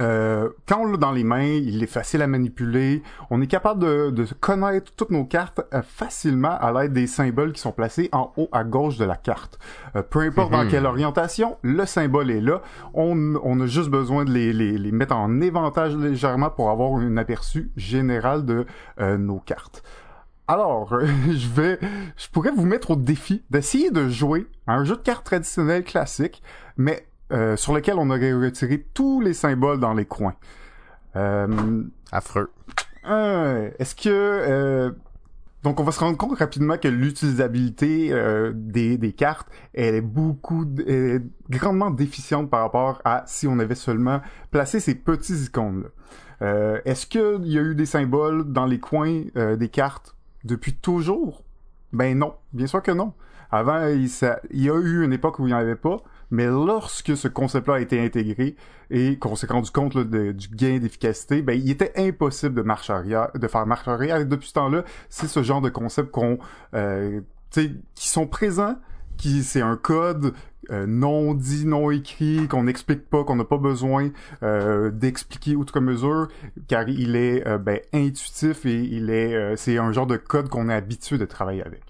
euh, 0.00 0.48
quand 0.66 0.80
on 0.80 0.86
l'a 0.86 0.96
dans 0.96 1.12
les 1.12 1.24
mains, 1.24 1.44
il 1.44 1.82
est 1.82 1.88
facile 1.88 2.22
à 2.22 2.26
manipuler. 2.26 3.02
On 3.30 3.40
est 3.40 3.46
capable 3.46 3.80
de, 3.80 4.10
de 4.10 4.26
connaître 4.40 4.92
toutes 4.96 5.10
nos 5.10 5.24
cartes 5.24 5.60
euh, 5.72 5.82
facilement 5.82 6.56
à 6.58 6.72
l'aide 6.72 6.92
des 6.92 7.06
symboles 7.06 7.52
qui 7.52 7.60
sont 7.60 7.72
placés 7.72 8.08
en 8.12 8.32
haut 8.36 8.48
à 8.52 8.64
gauche 8.64 8.96
de 8.98 9.04
la 9.04 9.16
carte. 9.16 9.58
Euh, 9.96 10.02
peu 10.02 10.20
importe 10.20 10.52
dans 10.52 10.64
mhm. 10.64 10.70
quelle 10.70 10.86
orientation, 10.86 11.56
le 11.62 11.86
symbole 11.86 12.30
est 12.30 12.40
là. 12.40 12.62
On, 12.92 13.36
on 13.42 13.60
a 13.60 13.66
juste 13.66 13.90
besoin 13.90 14.24
de 14.24 14.32
les, 14.32 14.52
les, 14.52 14.78
les, 14.78 14.92
mettre 14.92 15.16
en 15.16 15.40
éventage 15.40 15.96
légèrement 15.96 16.50
pour 16.50 16.70
avoir 16.70 16.94
un 16.94 17.16
aperçu 17.16 17.70
général 17.76 18.44
de 18.44 18.66
nos 18.98 19.38
cartes. 19.38 19.82
Alors, 20.46 21.00
je 21.30 21.48
vais, 21.48 21.78
je 22.16 22.28
pourrais 22.28 22.50
vous 22.50 22.66
mettre 22.66 22.92
au 22.92 22.96
défi 22.96 23.42
d'essayer 23.50 23.90
de 23.90 24.08
jouer 24.08 24.46
à 24.66 24.74
un 24.74 24.84
jeu 24.84 24.96
de 24.96 25.00
cartes 25.00 25.24
traditionnel 25.24 25.84
classique, 25.84 26.42
mais 26.76 27.06
euh, 27.34 27.56
sur 27.56 27.74
lequel 27.74 27.96
on 27.98 28.08
aurait 28.10 28.32
retiré 28.32 28.86
tous 28.94 29.20
les 29.20 29.34
symboles 29.34 29.80
dans 29.80 29.92
les 29.92 30.06
coins. 30.06 30.36
Euh, 31.16 31.82
Affreux. 32.12 32.50
Est-ce 33.04 33.94
que... 33.94 34.08
Euh, 34.08 34.90
donc, 35.62 35.80
on 35.80 35.84
va 35.84 35.92
se 35.92 36.00
rendre 36.00 36.18
compte 36.18 36.38
rapidement 36.38 36.76
que 36.76 36.88
l'utilisabilité 36.88 38.12
euh, 38.12 38.52
des, 38.54 38.98
des, 38.98 39.12
cartes 39.12 39.48
elle 39.72 39.94
est 39.94 40.00
beaucoup, 40.02 40.66
est 40.86 41.22
grandement 41.48 41.90
déficiente 41.90 42.50
par 42.50 42.60
rapport 42.60 43.00
à 43.06 43.24
si 43.26 43.46
on 43.46 43.58
avait 43.58 43.74
seulement 43.74 44.20
placé 44.50 44.78
ces 44.78 44.94
petits 44.94 45.44
icônes-là. 45.44 45.88
Euh, 46.42 46.80
Est-ce 46.84 47.06
qu'il 47.06 47.46
y 47.46 47.58
a 47.58 47.62
eu 47.62 47.74
des 47.74 47.86
symboles 47.86 48.52
dans 48.52 48.66
les 48.66 48.78
coins 48.78 49.22
des 49.34 49.68
cartes 49.68 50.14
depuis 50.44 50.74
toujours? 50.74 51.42
Ben 51.94 52.18
non, 52.18 52.34
bien 52.52 52.66
sûr 52.66 52.82
que 52.82 52.90
non. 52.90 53.14
Avant, 53.50 53.86
il, 53.86 54.10
ça, 54.10 54.40
il 54.50 54.64
y 54.64 54.68
a 54.68 54.74
eu 54.74 55.02
une 55.02 55.14
époque 55.14 55.38
où 55.38 55.44
il 55.44 55.48
n'y 55.48 55.54
en 55.54 55.58
avait 55.58 55.76
pas, 55.76 56.02
mais 56.30 56.46
lorsque 56.46 57.16
ce 57.16 57.28
concept-là 57.28 57.74
a 57.74 57.80
été 57.80 58.00
intégré 58.00 58.56
et 58.90 59.18
qu'on 59.18 59.36
s'est 59.36 59.46
rendu 59.46 59.70
compte 59.70 59.96
du 59.96 60.48
gain 60.48 60.78
d'efficacité, 60.78 61.42
ben 61.42 61.58
il 61.58 61.70
était 61.70 61.92
impossible 61.96 62.54
de 62.54 62.62
marche 62.62 62.90
arrière, 62.90 63.30
de 63.34 63.48
faire 63.48 63.66
marche 63.66 63.88
arrière. 63.88 64.16
Et 64.18 64.24
depuis 64.24 64.48
ce 64.48 64.54
temps-là, 64.54 64.84
c'est 65.08 65.28
ce 65.28 65.42
genre 65.42 65.60
de 65.60 65.70
concept 65.70 66.10
qu'on, 66.10 66.38
euh, 66.74 67.20
qui 67.50 68.08
sont 68.08 68.26
présents, 68.26 68.76
qui 69.16 69.42
c'est 69.42 69.62
un 69.62 69.76
code 69.76 70.34
euh, 70.70 70.86
non 70.86 71.34
dit, 71.34 71.66
non 71.66 71.90
écrit, 71.90 72.48
qu'on 72.48 72.64
n'explique 72.64 73.08
pas, 73.08 73.24
qu'on 73.24 73.36
n'a 73.36 73.44
pas 73.44 73.58
besoin 73.58 74.10
euh, 74.42 74.90
d'expliquer 74.90 75.56
outre 75.56 75.80
mesure, 75.80 76.28
car 76.68 76.88
il 76.88 77.16
est 77.16 77.46
euh, 77.46 77.58
ben, 77.58 77.80
intuitif 77.92 78.64
et 78.66 78.80
il 78.80 79.10
est, 79.10 79.56
c'est 79.56 79.78
un 79.78 79.92
genre 79.92 80.06
de 80.06 80.16
code 80.16 80.48
qu'on 80.48 80.68
est 80.68 80.74
habitué 80.74 81.18
de 81.18 81.24
travailler 81.24 81.62
avec 81.62 81.82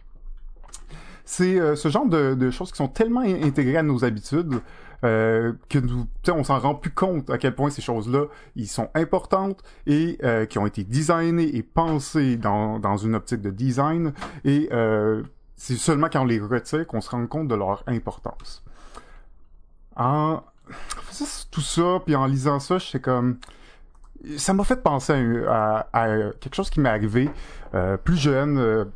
c'est 1.24 1.58
euh, 1.58 1.74
ce 1.74 1.88
genre 1.88 2.06
de, 2.06 2.50
choses 2.50 2.70
qui 2.70 2.76
sont 2.76 2.88
tellement 2.88 3.20
intégrées 3.20 3.78
à 3.78 3.82
nos 3.82 4.04
habitudes 4.04 4.60
euh, 5.04 5.52
que 5.68 5.78
nous, 5.78 6.06
on 6.28 6.44
s'en 6.44 6.58
rend 6.58 6.74
plus 6.74 6.90
compte 6.90 7.28
à 7.30 7.38
quel 7.38 7.54
point 7.54 7.70
ces 7.70 7.82
choses-là, 7.82 8.26
ils 8.56 8.68
sont 8.68 8.88
importantes 8.94 9.62
et 9.87 10.18
euh, 10.22 10.46
qui 10.46 10.58
ont 10.58 10.66
été 10.66 10.84
designées 10.84 11.56
et 11.56 11.62
pensées 11.62 12.37
dans, 12.37 12.78
dans 12.78 12.96
une 12.96 13.14
optique 13.14 13.40
de 13.42 13.50
design. 13.50 14.12
Et 14.44 14.68
c'est 15.56 15.76
seulement 15.76 16.08
quand 16.12 16.22
on 16.22 16.26
les 16.26 16.40
retire 16.40 16.87
qu'on 16.87 17.00
se 17.00 17.10
rend 17.10 17.26
compte 17.26 17.48
de 17.48 17.54
leur 17.54 17.84
importance. 17.87 18.62
En 19.96 20.42
faisant 21.10 21.46
tout 21.50 21.60
ça, 21.60 22.00
puis 22.04 22.16
en 22.16 22.26
lisant 22.26 22.58
ça, 22.58 22.78
je 22.78 22.87
sais 22.87 23.00
comme 23.00 23.38
ça 24.37 24.54
m'a 24.54 24.64
fait 24.64 24.82
penser 24.82 25.12
à, 25.48 25.87
quelque 26.40 26.54
chose 26.54 26.70
qui 26.70 26.80
m'est 26.80 26.88
arrivé 26.88 27.30
plus 28.02 28.16
jeune 28.16 28.90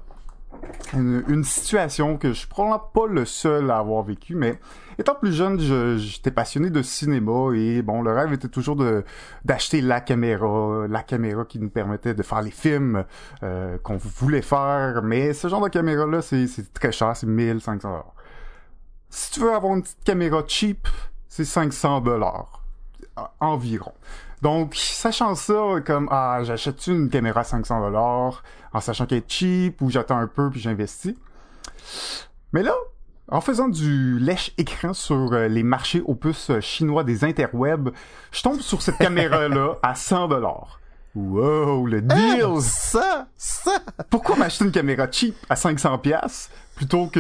une, 0.95 1.45
situation 1.45 2.17
que 2.17 2.29
je 2.29 2.35
suis 2.35 2.47
probablement 2.49 2.79
pas 2.93 3.07
le 3.07 3.25
seul 3.25 3.71
à 3.71 3.79
avoir 3.79 4.03
vécu, 4.03 4.35
mais 4.35 4.59
étant 4.99 5.15
plus 5.15 5.33
jeune, 5.33 5.61
je- 5.61 5.97
j'étais 5.99 6.31
passionné 6.31 6.71
de 6.71 6.83
cinéma 6.83 7.51
et 7.55 7.83
bon, 7.83 8.03
le 8.03 8.13
rêve 8.13 8.33
était 8.33 8.49
toujours 8.49 8.77
d'acheter 9.45 9.81
la 9.81 10.01
caméra, 10.01 10.87
la 10.89 11.03
caméra 11.03 11.45
qui 11.45 11.59
nous 11.59 11.71
permettait 11.71 12.15
de 12.15 12.23
faire 12.23 12.43
les 12.43 12.51
films 12.51 13.05
euh, 13.43 13.79
qu'on 13.79 13.97
voulait 13.97 14.43
faire, 14.43 15.03
mais 15.03 15.33
ce 15.33 15.49
genre 15.49 15.63
de 15.63 15.69
caméra-là, 15.69 16.23
c'est 16.23 16.49
très 16.73 16.93
cher, 16.93 17.17
c'est 17.17 17.27
1500 17.27 17.77
dollars. 17.77 18.15
Si 19.11 19.33
tu 19.33 19.41
veux 19.41 19.53
avoir 19.55 19.75
une 19.75 19.83
petite 19.83 20.05
caméra 20.05 20.43
cheap, 20.47 20.87
c'est 21.29 21.45
500 21.45 22.01
dollars 22.01 22.63
environ. 23.41 23.93
Donc, 24.43 24.75
sachant 24.77 25.35
ça, 25.35 25.55
comme, 25.85 26.09
ah, 26.11 26.41
j'achète 26.45 26.87
une 26.87 27.11
caméra 27.11 27.41
à 27.41 27.45
500 27.45 27.81
dollars, 27.81 28.43
en 28.73 28.81
sachant 28.81 29.07
qu'elle 29.07 29.19
est 29.19 29.31
cheap, 29.31 29.81
ou 29.83 29.91
j'attends 29.91 30.19
un 30.19 30.27
peu, 30.29 30.49
puis 30.51 30.61
j'investis. 30.61 31.15
Mais 32.53 32.63
là, 32.63 32.75
en 33.29 33.41
faisant 33.41 33.69
du 33.69 34.19
lèche-écran 34.19 34.95
sur 34.95 35.33
euh, 35.33 35.49
les 35.49 35.63
marchés 35.63 36.03
opus 36.07 36.51
euh, 36.51 36.61
chinois 36.61 37.05
des 37.05 37.25
interwebs, 37.25 37.91
je 38.31 38.43
tombe 38.43 38.61
sur 38.61 38.81
cette 38.81 38.97
caméra-là 38.99 39.75
à 39.83 39.95
100 39.95 40.29
dollars. 40.29 40.81
Wow, 41.15 41.87
le 41.87 42.01
deal! 42.01 42.45
Ah, 42.45 42.61
ça, 42.61 43.27
ça. 43.37 43.73
Pourquoi 44.09 44.37
m'acheter 44.37 44.65
une 44.65 44.71
caméra 44.71 45.11
cheap 45.11 45.35
à 45.51 45.57
500 45.57 45.99
pièces 45.99 46.49
plutôt 46.77 47.09
que 47.09 47.19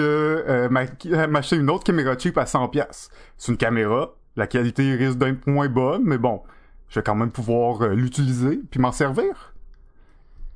euh, 0.48 0.68
m'a- 0.68 1.26
m'acheter 1.26 1.56
une 1.56 1.68
autre 1.68 1.84
caméra 1.84 2.16
cheap 2.16 2.38
à 2.38 2.46
100 2.46 2.68
pièces 2.68 3.10
C'est 3.36 3.50
une 3.50 3.58
caméra, 3.58 4.10
la 4.36 4.46
qualité 4.46 4.94
risque 4.94 5.18
d'être 5.18 5.46
moins 5.48 5.68
bonne, 5.68 6.02
mais 6.04 6.16
bon, 6.18 6.42
je 6.88 6.98
vais 6.98 7.04
quand 7.04 7.14
même 7.14 7.30
pouvoir 7.30 7.82
euh, 7.82 7.94
l'utiliser 7.94 8.60
puis 8.70 8.80
m'en 8.80 8.92
servir. 8.92 9.54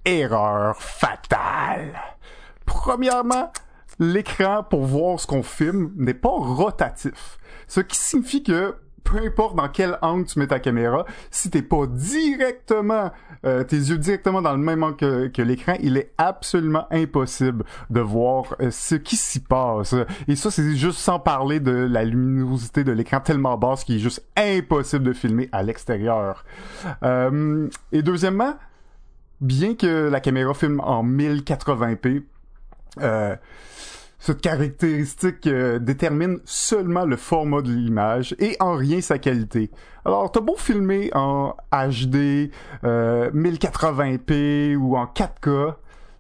Erreur 0.05 0.81
fatale. 0.81 1.92
Premièrement, 2.66 3.53
l'écran 3.99 4.62
pour 4.62 4.85
voir 4.85 5.21
ce 5.21 5.27
qu'on 5.27 5.42
filme 5.42 5.92
n'est 5.97 6.14
pas 6.14 6.31
rotatif. 6.31 7.38
Ce 7.68 7.81
qui 7.81 7.97
signifie 7.97 8.42
que 8.42 8.77
peu 9.05 9.19
importe 9.19 9.57
dans 9.57 9.69
quel 9.69 9.99
angle 10.03 10.27
tu 10.27 10.38
mets 10.38 10.47
ta 10.47 10.59
caméra, 10.59 11.05
si 11.31 11.51
t'es 11.51 11.62
pas 11.62 11.87
directement, 11.87 13.11
euh, 13.45 13.65
tes 13.65 13.77
yeux 13.77 13.99
directement 13.99 14.43
dans 14.43 14.53
le 14.53 14.59
même 14.59 14.83
angle 14.83 14.97
que, 14.97 15.27
que 15.29 15.43
l'écran, 15.43 15.75
il 15.81 15.97
est 15.97 16.12
absolument 16.19 16.87
impossible 16.91 17.65
de 17.91 18.01
voir 18.01 18.57
euh, 18.61 18.71
ce 18.71 18.95
qui 18.95 19.17
s'y 19.17 19.41
passe. 19.41 19.95
Et 20.29 20.37
ça, 20.37 20.51
c'est 20.51 20.77
juste 20.77 20.99
sans 20.99 21.19
parler 21.19 21.61
de 21.61 21.73
la 21.73 22.05
luminosité 22.05 22.85
de 22.85 22.93
l'écran 22.93 23.21
tellement 23.21 23.57
basse 23.57 23.85
qu'il 23.85 23.97
est 23.97 24.01
juste 24.01 24.25
impossible 24.37 25.05
de 25.05 25.12
filmer 25.12 25.49
à 25.53 25.62
l'extérieur. 25.62 26.45
Euh, 27.03 27.69
et 27.93 28.03
deuxièmement, 28.03 28.55
bien 29.41 29.75
que 29.75 30.09
la 30.09 30.21
caméra 30.21 30.55
filme 30.55 30.81
en 30.81 31.05
1080p, 31.05 32.23
euh, 33.01 33.37
cette 34.23 34.41
caractéristique 34.41 35.49
euh, 35.49 35.81
détermine 35.81 36.39
seulement 36.45 37.05
le 37.05 37.17
format 37.17 37.61
de 37.61 37.73
l'image 37.73 38.37
et 38.39 38.57
en 38.61 38.77
rien 38.77 39.01
sa 39.01 39.19
qualité. 39.19 39.73
Alors, 40.05 40.31
t'as 40.31 40.39
beau 40.39 40.55
filmer 40.57 41.11
en 41.13 41.57
HD, 41.73 42.53
euh, 42.85 43.33
1080p 43.33 44.77
ou 44.77 44.97
en 44.97 45.07
4K, 45.07 45.75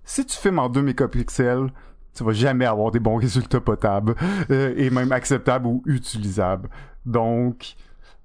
si 0.04 0.26
tu 0.26 0.36
filmes 0.36 0.58
en 0.58 0.68
2 0.68 0.82
mégapixels, 0.82 1.68
tu 2.12 2.24
vas 2.24 2.32
jamais 2.32 2.64
avoir 2.64 2.90
des 2.90 2.98
bons 2.98 3.18
résultats 3.18 3.60
potables 3.60 4.16
euh, 4.50 4.74
et 4.76 4.90
même 4.90 5.12
acceptables 5.12 5.68
ou 5.68 5.84
utilisables. 5.86 6.70
Donc, 7.06 7.76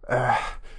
euh, 0.10 0.18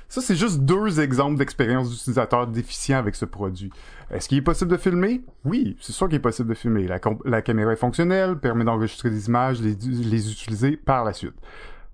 ça, 0.09 0.23
c'est 0.23 0.37
juste 0.37 0.61
deux 0.61 1.01
exemples 1.01 1.37
d'expériences 1.37 1.91
d'utilisateurs 1.91 2.47
déficients 2.47 2.99
avec 2.99 3.15
ce 3.15 3.27
produit. 3.27 3.71
Est-ce 4.11 4.29
qu'il 4.29 4.39
est 4.39 4.43
possible 4.43 4.71
de 4.71 4.79
filmer? 4.79 5.21
Oui, 5.45 5.77
c'est 5.81 5.93
sûr 5.93 6.09
qu'il 6.09 6.17
est 6.17 6.21
possible 6.21 6.49
de 6.49 6.55
filmer. 6.55 6.89
La, 7.27 7.43
caméra 7.43 7.73
est 7.73 7.77
fonctionnelle, 7.77 8.39
permet 8.39 8.65
d'enregistrer 8.65 9.11
des 9.11 9.29
images, 9.29 9.61
les, 9.61 10.33
utiliser 10.33 10.79
par 10.79 11.05
la 11.05 11.13
suite. 11.13 11.35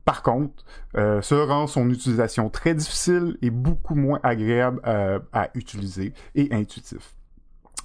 Par 0.05 0.23
contre, 0.23 0.65
euh, 0.97 1.23
cela 1.23 1.47
rend 1.47 1.67
son 1.67 1.91
utilisation 1.91 2.51
très 2.51 2.75
difficile 2.75 3.37
et 3.43 3.51
beaucoup 3.51 3.97
moins 3.97 4.21
agréable 4.23 4.81
euh, 4.87 5.19
à 5.33 5.49
utiliser 5.55 6.13
et 6.37 6.49
intuitif. 6.53 7.15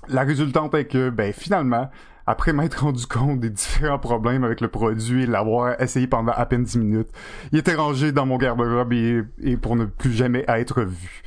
La 0.09 0.23
résultante 0.23 0.75
est 0.75 0.85
que, 0.85 1.09
ben, 1.09 1.33
finalement, 1.33 1.89
après 2.29 2.53
m'être 2.53 2.75
rendu 2.83 3.05
compte 3.07 3.39
des 3.39 3.49
différents 3.49 3.99
problèmes 3.99 4.43
avec 4.43 4.61
le 4.61 4.67
produit 4.67 5.23
et 5.23 5.25
l'avoir 5.25 5.81
essayé 5.81 6.07
pendant 6.07 6.31
à 6.31 6.45
peine 6.45 6.63
10 6.63 6.77
minutes, 6.77 7.09
il 7.51 7.57
était 7.59 7.75
rangé 7.75 8.11
dans 8.11 8.25
mon 8.25 8.37
garde-robe 8.37 8.93
et, 8.93 9.23
et 9.41 9.57
pour 9.57 9.75
ne 9.75 9.85
plus 9.85 10.11
jamais 10.13 10.45
être 10.47 10.81
vu. 10.83 11.23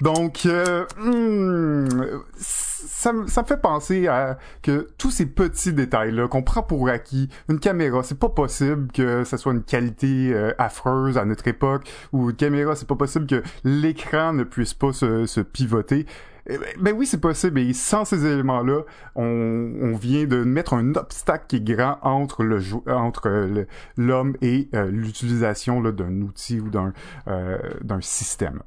Donc, 0.00 0.42
euh, 0.46 0.84
hmm, 1.00 1.88
ça, 2.36 3.12
me- 3.12 3.26
ça 3.26 3.42
me 3.42 3.46
fait 3.46 3.60
penser 3.60 4.06
à 4.06 4.38
que 4.62 4.88
tous 4.96 5.10
ces 5.10 5.26
petits 5.26 5.72
détails-là 5.72 6.28
qu'on 6.28 6.42
prend 6.42 6.62
pour 6.62 6.88
acquis, 6.88 7.28
une 7.48 7.58
caméra, 7.58 8.02
c'est 8.02 8.18
pas 8.18 8.28
possible 8.28 8.90
que 8.92 9.24
ça 9.24 9.36
soit 9.36 9.52
une 9.52 9.64
qualité 9.64 10.32
euh, 10.32 10.52
affreuse 10.58 11.18
à 11.18 11.24
notre 11.24 11.48
époque, 11.48 11.90
ou 12.12 12.30
une 12.30 12.36
caméra, 12.36 12.74
c'est 12.76 12.88
pas 12.88 12.94
possible 12.94 13.26
que 13.26 13.42
l'écran 13.64 14.32
ne 14.32 14.44
puisse 14.44 14.74
pas 14.74 14.92
se, 14.92 15.26
se 15.26 15.40
pivoter. 15.40 16.06
Eh 16.48 16.56
Ben, 16.56 16.68
ben 16.80 16.94
oui, 16.96 17.06
c'est 17.06 17.20
possible. 17.20 17.60
Et 17.60 17.74
sans 17.74 18.04
ces 18.04 18.24
éléments-là, 18.24 18.82
on, 19.14 19.94
vient 19.96 20.24
de 20.24 20.44
mettre 20.44 20.74
un 20.74 20.94
obstacle 20.94 21.44
qui 21.48 21.56
est 21.56 21.60
grand 21.60 21.98
entre 22.02 22.42
le 22.42 22.60
entre 22.86 23.66
l'homme 23.96 24.36
et 24.40 24.68
euh, 24.74 24.90
l'utilisation 24.90 25.82
d'un 25.82 26.22
outil 26.22 26.60
ou 26.60 26.70
d'un 26.70 26.92
euh, 27.26 27.58
d'un 27.82 28.00
système. 28.00 28.62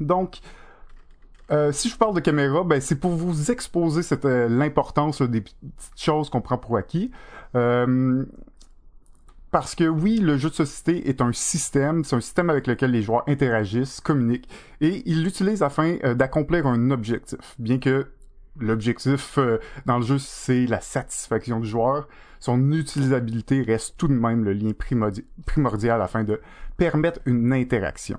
Donc, 0.00 0.40
euh, 1.50 1.72
si 1.72 1.88
je 1.88 1.96
parle 1.96 2.14
de 2.14 2.20
caméra, 2.20 2.64
ben 2.64 2.80
c'est 2.80 2.98
pour 2.98 3.12
vous 3.12 3.50
exposer 3.50 4.02
l'importance 4.48 5.22
des 5.22 5.40
petites 5.40 5.66
choses 5.96 6.28
qu'on 6.28 6.40
prend 6.40 6.58
pour 6.58 6.76
acquis. 6.76 7.10
Parce 9.52 9.74
que 9.74 9.84
oui, 9.84 10.18
le 10.18 10.38
jeu 10.38 10.48
de 10.48 10.54
société 10.54 11.08
est 11.08 11.20
un 11.20 11.32
système, 11.32 12.04
c'est 12.04 12.16
un 12.16 12.20
système 12.20 12.48
avec 12.48 12.66
lequel 12.66 12.90
les 12.90 13.02
joueurs 13.02 13.22
interagissent, 13.28 14.00
communiquent, 14.00 14.48
et 14.80 15.02
ils 15.04 15.22
l'utilisent 15.22 15.62
afin 15.62 15.98
euh, 16.04 16.14
d'accomplir 16.14 16.66
un 16.66 16.90
objectif. 16.90 17.54
Bien 17.58 17.78
que 17.78 18.08
l'objectif 18.58 19.36
euh, 19.36 19.58
dans 19.84 19.98
le 19.98 20.04
jeu, 20.04 20.18
c'est 20.18 20.66
la 20.66 20.80
satisfaction 20.80 21.60
du 21.60 21.68
joueur, 21.68 22.08
son 22.40 22.72
utilisabilité 22.72 23.62
reste 23.62 23.96
tout 23.98 24.08
de 24.08 24.14
même 24.14 24.42
le 24.42 24.54
lien 24.54 24.70
primordi- 24.70 25.26
primordial 25.46 26.00
afin 26.00 26.24
de 26.24 26.40
permettre 26.78 27.20
une 27.26 27.52
interaction. 27.52 28.18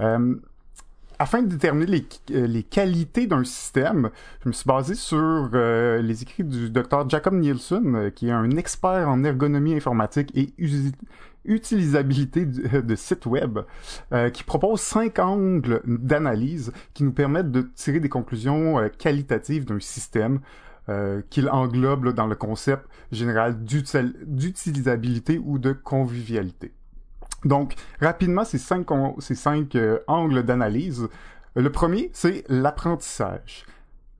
Euh, 0.00 0.36
afin 1.22 1.42
de 1.42 1.46
déterminer 1.46 1.86
les, 1.86 2.06
euh, 2.32 2.48
les 2.48 2.64
qualités 2.64 3.28
d'un 3.28 3.44
système, 3.44 4.10
je 4.42 4.48
me 4.48 4.52
suis 4.52 4.66
basé 4.66 4.96
sur 4.96 5.50
euh, 5.54 6.02
les 6.02 6.22
écrits 6.22 6.42
du 6.42 6.68
docteur 6.68 7.08
Jacob 7.08 7.34
Nielsen, 7.34 7.94
euh, 7.94 8.10
qui 8.10 8.26
est 8.26 8.32
un 8.32 8.50
expert 8.56 9.08
en 9.08 9.22
ergonomie 9.22 9.74
informatique 9.76 10.32
et 10.34 10.52
utilisabilité 11.44 12.44
de 12.44 12.94
sites 12.96 13.26
web, 13.26 13.60
qui 14.32 14.44
propose 14.44 14.80
cinq 14.80 15.18
angles 15.18 15.80
d'analyse 15.84 16.72
qui 16.94 17.02
nous 17.02 17.12
permettent 17.12 17.50
de 17.50 17.62
tirer 17.74 17.98
des 17.98 18.08
conclusions 18.08 18.88
qualitatives 18.96 19.64
d'un 19.64 19.80
système 19.80 20.38
qu'il 21.30 21.48
englobe 21.50 22.12
dans 22.14 22.28
le 22.28 22.36
concept 22.36 22.86
général 23.10 23.64
d'util- 23.64 24.14
d'utilisabilité 24.24 25.40
ou 25.44 25.58
de 25.58 25.72
convivialité. 25.72 26.72
Donc, 27.44 27.74
rapidement, 28.00 28.44
ces 28.44 28.58
cinq, 28.58 28.88
cinq 29.20 29.74
euh, 29.74 29.98
angles 30.06 30.42
d'analyse. 30.42 31.08
Le 31.54 31.70
premier, 31.70 32.10
c'est 32.12 32.44
l'apprentissage. 32.48 33.66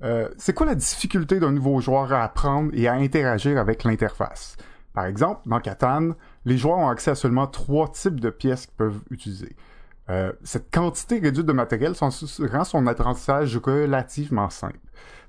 Euh, 0.03 0.29
c'est 0.37 0.53
quoi 0.53 0.67
la 0.67 0.75
difficulté 0.75 1.39
d'un 1.39 1.53
nouveau 1.53 1.81
joueur 1.81 2.13
à 2.13 2.25
apprendre 2.25 2.71
et 2.75 2.89
à 2.89 2.95
interagir 2.95 3.59
avec 3.59 3.85
l'interface? 3.85 4.57
Par 4.93 5.07
exemple, 5.07 5.41
dans 5.47 5.61
Catan, 5.61 6.11
les 6.45 6.59
joueurs 6.59 6.79
ont 6.79 6.89
accès 6.89 7.13
à 7.13 7.15
seulement 7.15 7.47
trois 7.47 7.89
types 7.89 8.21
de 8.21 8.31
pièces 8.31 8.67
qu'ils 8.67 8.77
peuvent 8.77 9.01
utiliser. 9.11 9.57
Euh, 10.11 10.33
cette 10.43 10.71
quantité 10.71 11.21
réduite 11.21 11.47
de 11.47 11.53
matériel 11.53 11.95
rend 11.99 12.65
son 12.65 12.87
apprentissage 12.87 13.57
relativement 13.57 14.51
simple. 14.51 14.81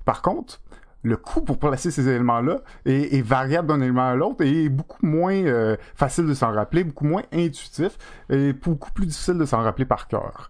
Par 0.04 0.20
contre, 0.20 0.60
le 1.04 1.16
coût 1.16 1.42
pour 1.42 1.58
placer 1.58 1.90
ces 1.90 2.08
éléments-là 2.08 2.60
est, 2.86 3.22
variable 3.22 3.68
d'un 3.68 3.80
élément 3.80 4.08
à 4.08 4.14
l'autre 4.14 4.42
et 4.42 4.64
est 4.64 4.68
beaucoup 4.70 5.04
moins 5.06 5.34
euh, 5.34 5.76
facile 5.94 6.26
de 6.26 6.34
s'en 6.34 6.50
rappeler, 6.50 6.82
beaucoup 6.82 7.04
moins 7.04 7.22
intuitif 7.30 7.98
et 8.30 8.54
beaucoup 8.54 8.90
plus 8.90 9.06
difficile 9.06 9.38
de 9.38 9.44
s'en 9.44 9.62
rappeler 9.62 9.84
par 9.84 10.08
cœur. 10.08 10.48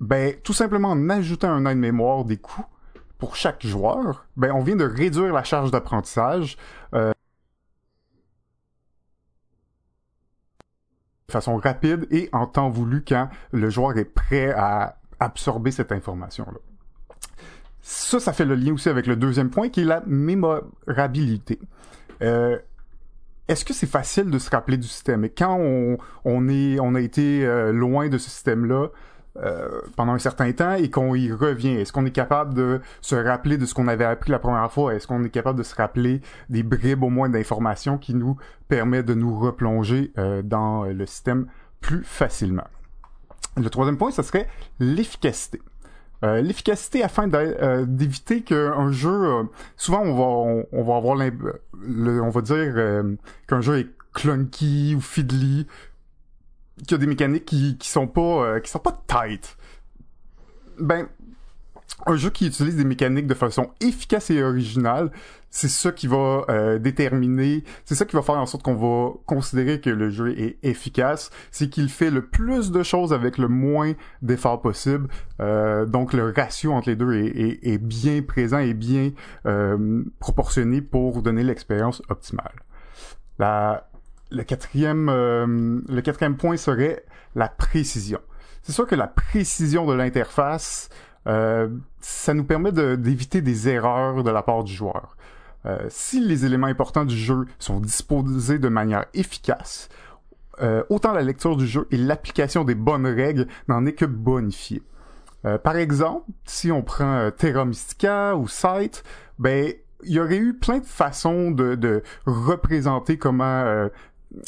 Ben, 0.00 0.34
tout 0.44 0.52
simplement 0.52 0.90
en 0.90 1.10
ajoutant 1.10 1.50
un 1.50 1.66
aide-mémoire 1.66 2.24
des 2.24 2.36
coûts 2.36 2.64
pour 3.18 3.34
chaque 3.34 3.66
joueur, 3.66 4.26
ben, 4.36 4.52
on 4.52 4.62
vient 4.62 4.76
de 4.76 4.84
réduire 4.84 5.32
la 5.32 5.42
charge 5.42 5.72
d'apprentissage 5.72 6.56
euh, 6.94 7.12
de 11.26 11.32
façon 11.32 11.56
rapide 11.56 12.06
et 12.12 12.28
en 12.32 12.46
temps 12.46 12.70
voulu 12.70 13.02
quand 13.06 13.28
le 13.50 13.68
joueur 13.70 13.98
est 13.98 14.04
prêt 14.04 14.52
à 14.52 15.00
absorber 15.18 15.72
cette 15.72 15.90
information-là. 15.90 16.58
Ça, 17.90 18.20
ça 18.20 18.34
fait 18.34 18.44
le 18.44 18.54
lien 18.54 18.74
aussi 18.74 18.90
avec 18.90 19.06
le 19.06 19.16
deuxième 19.16 19.48
point 19.48 19.70
qui 19.70 19.80
est 19.80 19.84
la 19.84 20.02
mémorabilité. 20.06 21.58
Euh, 22.20 22.58
est-ce 23.48 23.64
que 23.64 23.72
c'est 23.72 23.86
facile 23.86 24.28
de 24.28 24.38
se 24.38 24.50
rappeler 24.50 24.76
du 24.76 24.86
système? 24.86 25.24
Et 25.24 25.30
quand 25.30 25.58
on, 25.58 26.48
est, 26.50 26.78
on 26.80 26.94
a 26.94 27.00
été 27.00 27.46
euh, 27.46 27.72
loin 27.72 28.10
de 28.10 28.18
ce 28.18 28.28
système-là, 28.28 28.88
euh, 29.38 29.80
pendant 29.96 30.12
un 30.12 30.18
certain 30.18 30.52
temps 30.52 30.74
et 30.74 30.90
qu'on 30.90 31.14
y 31.14 31.32
revient. 31.32 31.76
Est-ce 31.76 31.92
qu'on 31.92 32.04
est 32.04 32.10
capable 32.10 32.52
de 32.52 32.82
se 33.00 33.14
rappeler 33.14 33.56
de 33.56 33.64
ce 33.64 33.72
qu'on 33.72 33.88
avait 33.88 34.04
appris 34.04 34.32
la 34.32 34.38
première 34.38 34.70
fois? 34.70 34.94
Est-ce 34.94 35.06
qu'on 35.06 35.24
est 35.24 35.30
capable 35.30 35.58
de 35.58 35.64
se 35.64 35.74
rappeler 35.74 36.20
des 36.50 36.62
bribes 36.62 37.04
au 37.04 37.08
moins 37.08 37.30
d'informations 37.30 37.96
qui 37.96 38.12
nous 38.12 38.36
permettent 38.68 39.06
de 39.06 39.14
nous 39.14 39.38
replonger 39.38 40.12
dans 40.44 40.84
le 40.84 41.06
système 41.06 41.46
plus 41.80 42.02
facilement? 42.04 42.66
Le 43.56 43.70
troisième 43.70 43.96
point, 43.96 44.10
ce 44.10 44.22
serait 44.22 44.48
l'efficacité. 44.78 45.60
Euh, 46.24 46.40
l'efficacité 46.40 47.04
afin 47.04 47.32
euh, 47.32 47.84
d'éviter 47.86 48.42
qu'un 48.42 48.90
jeu, 48.90 49.10
euh, 49.10 49.44
souvent 49.76 50.00
on 50.02 50.14
va 50.14 50.66
on, 50.72 50.82
va 50.82 50.96
avoir 50.96 51.16
on 51.16 52.30
va 52.30 52.40
dire 52.40 53.16
qu'un 53.46 53.60
jeu 53.60 53.78
est 53.78 53.88
clunky 54.14 54.94
ou 54.96 55.00
fiddly, 55.00 55.66
qu'il 56.78 56.90
y 56.90 56.94
a 56.94 56.98
des 56.98 57.06
mécaniques 57.06 57.44
qui 57.44 57.78
qui 57.78 57.88
sont 57.88 58.08
pas 58.08 58.58
qui 58.60 58.70
sont 58.70 58.80
pas 58.80 59.00
tight. 59.06 59.56
Ben 60.80 61.06
un 62.06 62.16
jeu 62.16 62.30
qui 62.30 62.46
utilise 62.46 62.76
des 62.76 62.84
mécaniques 62.84 63.26
de 63.26 63.34
façon 63.34 63.70
efficace 63.80 64.30
et 64.30 64.42
originale, 64.42 65.10
c'est 65.50 65.68
ça 65.68 65.92
qui 65.92 66.06
va 66.06 66.44
euh, 66.48 66.78
déterminer, 66.78 67.64
c'est 67.84 67.94
ça 67.94 68.04
qui 68.04 68.16
va 68.16 68.22
faire 68.22 68.36
en 68.36 68.46
sorte 68.46 68.62
qu'on 68.62 68.74
va 68.74 69.14
considérer 69.26 69.80
que 69.80 69.90
le 69.90 70.10
jeu 70.10 70.38
est 70.38 70.58
efficace, 70.62 71.30
c'est 71.50 71.68
qu'il 71.68 71.88
fait 71.88 72.10
le 72.10 72.26
plus 72.26 72.70
de 72.70 72.82
choses 72.82 73.12
avec 73.12 73.38
le 73.38 73.48
moins 73.48 73.92
d'efforts 74.22 74.60
possible. 74.60 75.08
Euh, 75.40 75.86
donc 75.86 76.12
le 76.12 76.32
ratio 76.36 76.72
entre 76.72 76.90
les 76.90 76.96
deux 76.96 77.14
est, 77.14 77.78
bien 77.78 78.22
présent 78.22 78.58
et 78.58 78.74
bien 78.74 79.12
euh, 79.46 80.04
proportionné 80.18 80.82
pour 80.82 81.22
donner 81.22 81.42
l'expérience 81.42 82.02
optimale. 82.08 82.52
La, 83.38 83.88
le 84.30 84.42
quatrième, 84.42 85.06
le 85.08 86.00
quatrième 86.02 86.36
point 86.36 86.56
serait 86.56 87.04
la 87.34 87.48
précision. 87.48 88.20
C'est 88.62 88.72
sûr 88.72 88.86
que 88.86 88.96
la 88.96 89.06
précision 89.06 89.86
de 89.86 89.94
l'interface 89.94 90.90
ça 92.00 92.32
nous 92.34 92.44
permet 92.44 92.72
d'éviter 92.72 93.42
des 93.42 93.68
erreurs 93.68 94.24
de 94.24 94.30
la 94.30 94.42
part 94.42 94.64
du 94.64 94.72
joueur. 94.72 95.16
Euh, 95.66 95.86
si 95.88 96.20
les 96.20 96.44
éléments 96.44 96.66
importants 96.66 97.04
du 97.04 97.16
jeu 97.16 97.46
sont 97.58 97.80
disposés 97.80 98.58
de 98.58 98.68
manière 98.68 99.06
efficace, 99.14 99.88
euh, 100.60 100.82
autant 100.88 101.12
la 101.12 101.22
lecture 101.22 101.56
du 101.56 101.66
jeu 101.66 101.86
et 101.90 101.96
l'application 101.96 102.64
des 102.64 102.74
bonnes 102.74 103.06
règles 103.06 103.46
n'en 103.68 103.86
est 103.86 103.92
que 103.92 104.04
bonifié. 104.04 104.82
par 105.62 105.76
exemple, 105.76 106.26
si 106.44 106.70
on 106.72 106.82
prend 106.82 107.30
Terra 107.30 107.64
Mystica 107.64 108.36
ou 108.36 108.48
Sight, 108.48 109.04
ben 109.38 109.72
il 110.04 110.12
y 110.12 110.20
aurait 110.20 110.36
eu 110.36 110.54
plein 110.54 110.78
de 110.78 110.84
façons 110.84 111.50
de, 111.52 111.74
de 111.74 112.02
représenter 112.26 113.18
comment 113.18 113.88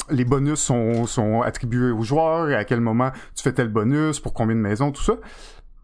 les 0.09 0.25
bonus 0.25 0.59
sont, 0.59 1.05
sont 1.05 1.41
attribués 1.41 1.91
aux 1.91 2.03
joueurs 2.03 2.49
et 2.49 2.55
à 2.55 2.65
quel 2.65 2.81
moment 2.81 3.11
tu 3.35 3.43
fais 3.43 3.53
tel 3.53 3.69
bonus, 3.69 4.19
pour 4.19 4.33
combien 4.33 4.55
de 4.55 4.61
maisons, 4.61 4.91
tout 4.91 5.03
ça. 5.03 5.15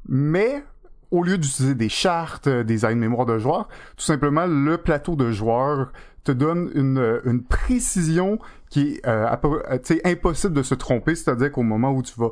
Mais 0.07 0.63
au 1.11 1.23
lieu 1.23 1.37
d'utiliser 1.37 1.75
des 1.75 1.89
chartes, 1.89 2.47
euh, 2.47 2.63
des 2.63 2.85
aides 2.85 2.97
mémoire 2.97 3.25
de 3.25 3.37
joueurs, 3.37 3.67
tout 3.95 4.05
simplement 4.05 4.45
le 4.45 4.77
plateau 4.77 5.15
de 5.15 5.31
joueurs 5.31 5.91
te 6.23 6.31
donne 6.31 6.69
une, 6.75 6.97
euh, 6.97 7.43
précision 7.47 8.39
qui 8.69 8.95
est 8.95 9.07
euh, 9.07 9.27
impossible 10.03 10.53
de 10.53 10.63
se 10.63 10.75
tromper, 10.75 11.15
c'est-à-dire 11.15 11.51
qu'au 11.51 11.63
moment 11.63 11.91
où 11.91 12.03
tu 12.03 12.13
vas 12.17 12.31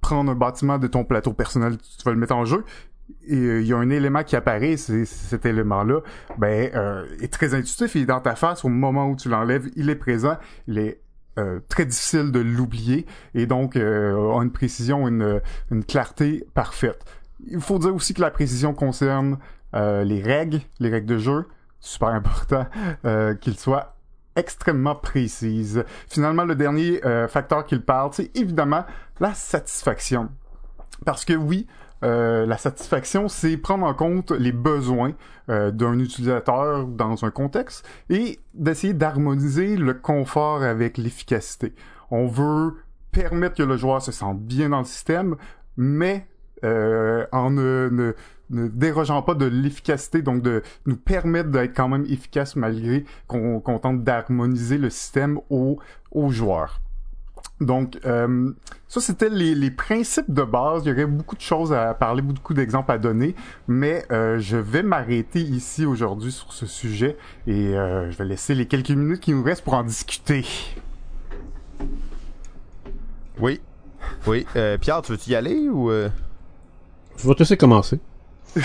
prendre 0.00 0.32
un 0.32 0.34
bâtiment 0.34 0.78
de 0.78 0.86
ton 0.86 1.04
plateau 1.04 1.32
personnel, 1.32 1.76
tu 1.78 2.04
vas 2.04 2.12
le 2.12 2.18
mettre 2.18 2.34
en 2.34 2.44
jeu, 2.44 2.64
et 3.26 3.36
il 3.36 3.66
y 3.66 3.72
a 3.72 3.76
un 3.76 3.90
élément 3.90 4.22
qui 4.22 4.36
apparaît, 4.36 4.76
c'est 4.76 5.04
cet 5.04 5.44
élément-là, 5.44 6.00
ben 6.38 6.70
est 7.20 7.32
très 7.32 7.54
intuitif, 7.54 7.96
il 7.96 8.02
est 8.02 8.06
dans 8.06 8.20
ta 8.20 8.36
face. 8.36 8.64
Au 8.64 8.68
moment 8.68 9.08
où 9.08 9.16
tu 9.16 9.28
l'enlèves, 9.28 9.68
il 9.74 9.90
est 9.90 9.96
présent, 9.96 10.36
il 10.68 10.78
est 10.78 11.00
très 11.68 11.86
difficile 11.86 12.30
de 12.30 12.38
l'oublier 12.38 13.06
et 13.34 13.46
donc 13.46 13.74
a 13.74 13.80
une 13.80 14.52
précision, 14.52 15.08
une 15.08 15.84
clarté 15.88 16.44
parfaite 16.54 17.04
il 17.46 17.60
faut 17.60 17.78
dire 17.78 17.94
aussi 17.94 18.14
que 18.14 18.20
la 18.20 18.30
précision 18.30 18.74
concerne 18.74 19.38
euh, 19.74 20.04
les 20.04 20.22
règles, 20.22 20.60
les 20.78 20.90
règles 20.90 21.06
de 21.06 21.18
jeu. 21.18 21.46
Super 21.80 22.08
important 22.08 22.66
euh, 23.04 23.34
qu'ils 23.34 23.56
soient 23.56 23.96
extrêmement 24.36 24.94
précises. 24.94 25.84
Finalement, 26.08 26.44
le 26.44 26.54
dernier 26.54 27.04
euh, 27.04 27.28
facteur 27.28 27.64
qu'il 27.64 27.82
parle, 27.82 28.10
c'est 28.12 28.36
évidemment 28.36 28.84
la 29.18 29.34
satisfaction. 29.34 30.28
Parce 31.04 31.24
que 31.24 31.32
oui, 31.32 31.66
euh, 32.02 32.46
la 32.46 32.56
satisfaction, 32.56 33.28
c'est 33.28 33.56
prendre 33.56 33.86
en 33.86 33.94
compte 33.94 34.30
les 34.30 34.52
besoins 34.52 35.12
euh, 35.50 35.70
d'un 35.70 35.98
utilisateur 35.98 36.86
dans 36.86 37.24
un 37.24 37.30
contexte 37.30 37.86
et 38.08 38.38
d'essayer 38.54 38.94
d'harmoniser 38.94 39.76
le 39.76 39.94
confort 39.94 40.62
avec 40.62 40.96
l'efficacité. 40.96 41.74
On 42.10 42.26
veut 42.26 42.76
permettre 43.12 43.56
que 43.56 43.62
le 43.62 43.76
joueur 43.76 44.00
se 44.00 44.12
sente 44.12 44.40
bien 44.40 44.70
dans 44.70 44.78
le 44.78 44.84
système, 44.84 45.36
mais 45.76 46.26
euh, 46.64 47.26
en 47.32 47.50
ne, 47.50 48.14
dérogeant 48.50 49.22
pas 49.22 49.34
de 49.34 49.46
l'efficacité, 49.46 50.22
donc 50.22 50.42
de 50.42 50.62
nous 50.86 50.96
permettre 50.96 51.50
d'être 51.50 51.74
quand 51.74 51.88
même 51.88 52.04
efficace 52.08 52.56
malgré 52.56 53.04
qu'on 53.26 53.60
tente 53.60 54.02
d'harmoniser 54.02 54.76
le 54.76 54.90
système 54.90 55.40
aux, 55.48 55.78
joueurs. 56.30 56.80
Donc, 57.60 57.98
euh, 58.04 58.52
ça, 58.88 59.00
c'était 59.00 59.28
les, 59.28 59.70
principes 59.70 60.32
de 60.32 60.42
base. 60.42 60.82
Il 60.84 60.88
y 60.88 60.92
aurait 60.92 61.06
beaucoup 61.06 61.36
de 61.36 61.40
choses 61.40 61.72
à 61.72 61.94
parler, 61.94 62.22
beaucoup 62.22 62.54
d'exemples 62.54 62.90
à 62.90 62.98
donner, 62.98 63.34
mais 63.68 64.04
euh, 64.10 64.38
je 64.38 64.56
vais 64.56 64.82
m'arrêter 64.82 65.40
ici 65.40 65.86
aujourd'hui 65.86 66.32
sur 66.32 66.52
ce 66.52 66.66
sujet 66.66 67.16
et 67.46 67.72
je 67.72 68.16
vais 68.16 68.24
laisser 68.24 68.54
les 68.54 68.66
quelques 68.66 68.90
minutes 68.90 69.20
qui 69.20 69.32
nous 69.32 69.42
restent 69.42 69.64
pour 69.64 69.74
en 69.74 69.84
discuter. 69.84 70.44
Oui. 73.38 73.60
Oui. 74.26 74.44
Pierre, 74.80 75.02
tu 75.02 75.12
veux-tu 75.12 75.30
y 75.30 75.34
aller 75.34 75.68
ou... 75.68 75.90
Je 77.22 77.28
vais 77.28 77.34
te 77.34 77.40
laisser 77.40 77.56
commencer. 77.56 77.98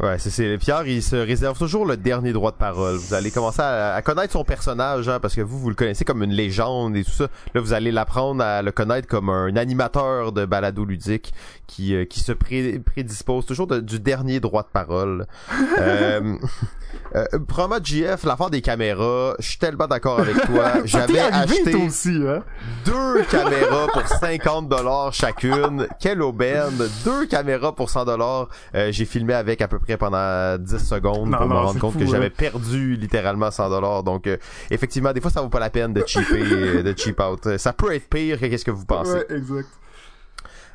ouais, 0.00 0.18
c'est 0.18 0.58
Pierre, 0.58 0.86
il 0.86 1.02
se 1.02 1.16
réserve 1.16 1.58
toujours 1.58 1.86
le 1.86 1.96
dernier 1.96 2.32
droit 2.32 2.50
de 2.50 2.56
parole. 2.56 2.96
Vous 2.96 3.14
allez 3.14 3.30
commencer 3.30 3.62
à, 3.62 4.00
connaître 4.02 4.32
son 4.32 4.44
personnage, 4.44 5.08
hein, 5.08 5.18
parce 5.20 5.34
que 5.34 5.40
vous, 5.40 5.58
vous 5.58 5.68
le 5.68 5.74
connaissez 5.74 6.04
comme 6.04 6.22
une 6.22 6.32
légende 6.32 6.96
et 6.96 7.04
tout 7.04 7.10
ça. 7.10 7.28
Là, 7.54 7.60
vous 7.60 7.72
allez 7.72 7.92
l'apprendre 7.92 8.42
à 8.42 8.62
le 8.62 8.72
connaître 8.72 9.08
comme 9.08 9.30
un 9.30 9.56
animateur 9.56 10.32
de 10.32 10.44
balado 10.44 10.84
ludique 10.84 11.32
qui, 11.66 11.94
euh, 11.94 12.04
qui 12.04 12.20
se 12.20 12.32
prédispose 12.32 13.46
toujours 13.46 13.66
du 13.66 14.00
dernier 14.00 14.40
droit 14.40 14.62
de 14.62 14.68
parole. 14.68 15.26
euh, 15.78 16.36
euh, 17.16 17.24
Promo 17.46 17.76
GF, 17.82 18.24
l'affaire 18.24 18.50
des 18.50 18.60
caméras, 18.60 19.34
je 19.38 19.48
suis 19.48 19.58
tellement 19.58 19.86
d'accord 19.86 20.20
avec 20.20 20.36
toi. 20.46 20.72
J'avais 20.84 21.20
acheté 21.20 21.74
aussi, 21.74 22.20
hein? 22.26 22.42
deux 22.84 23.22
caméras 23.30 23.86
pour 23.92 24.06
50 24.06 24.68
dollars 24.68 25.12
chacune. 25.12 25.86
Quelle 26.00 26.22
aubaine! 26.22 26.88
Deux 27.04 27.26
caméras 27.26 27.74
pour 27.74 27.90
100 27.90 28.04
dollars. 28.04 28.48
Euh, 28.74 28.90
j'ai 28.92 29.04
filmé 29.04 29.34
avec 29.34 29.60
à 29.60 29.68
peu 29.72 29.78
près 29.78 29.96
pendant 29.96 30.58
10 30.58 30.78
secondes 30.78 31.36
pour 31.36 31.46
me 31.46 31.54
rendre 31.54 31.80
compte 31.80 31.98
que 31.98 32.06
j'avais 32.06 32.30
perdu 32.30 32.96
littéralement 32.96 33.50
100 33.50 33.70
dollars. 33.70 34.02
Donc, 34.02 34.26
euh, 34.26 34.36
effectivement, 34.70 35.12
des 35.12 35.20
fois, 35.20 35.30
ça 35.30 35.40
vaut 35.40 35.48
pas 35.48 35.60
la 35.60 35.70
peine 35.70 35.92
de 35.92 36.02
cheaper, 36.06 36.82
de 36.82 36.94
cheap 36.96 37.20
out. 37.20 37.56
Ça 37.56 37.72
peut 37.72 37.94
être 37.94 38.08
pire 38.08 38.38
que 38.38 38.46
qu'est-ce 38.46 38.64
que 38.64 38.70
vous 38.70 38.84
pensez. 38.84 39.12
Ouais, 39.12 39.26
exact. 39.30 39.68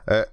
Euh, 0.09 0.23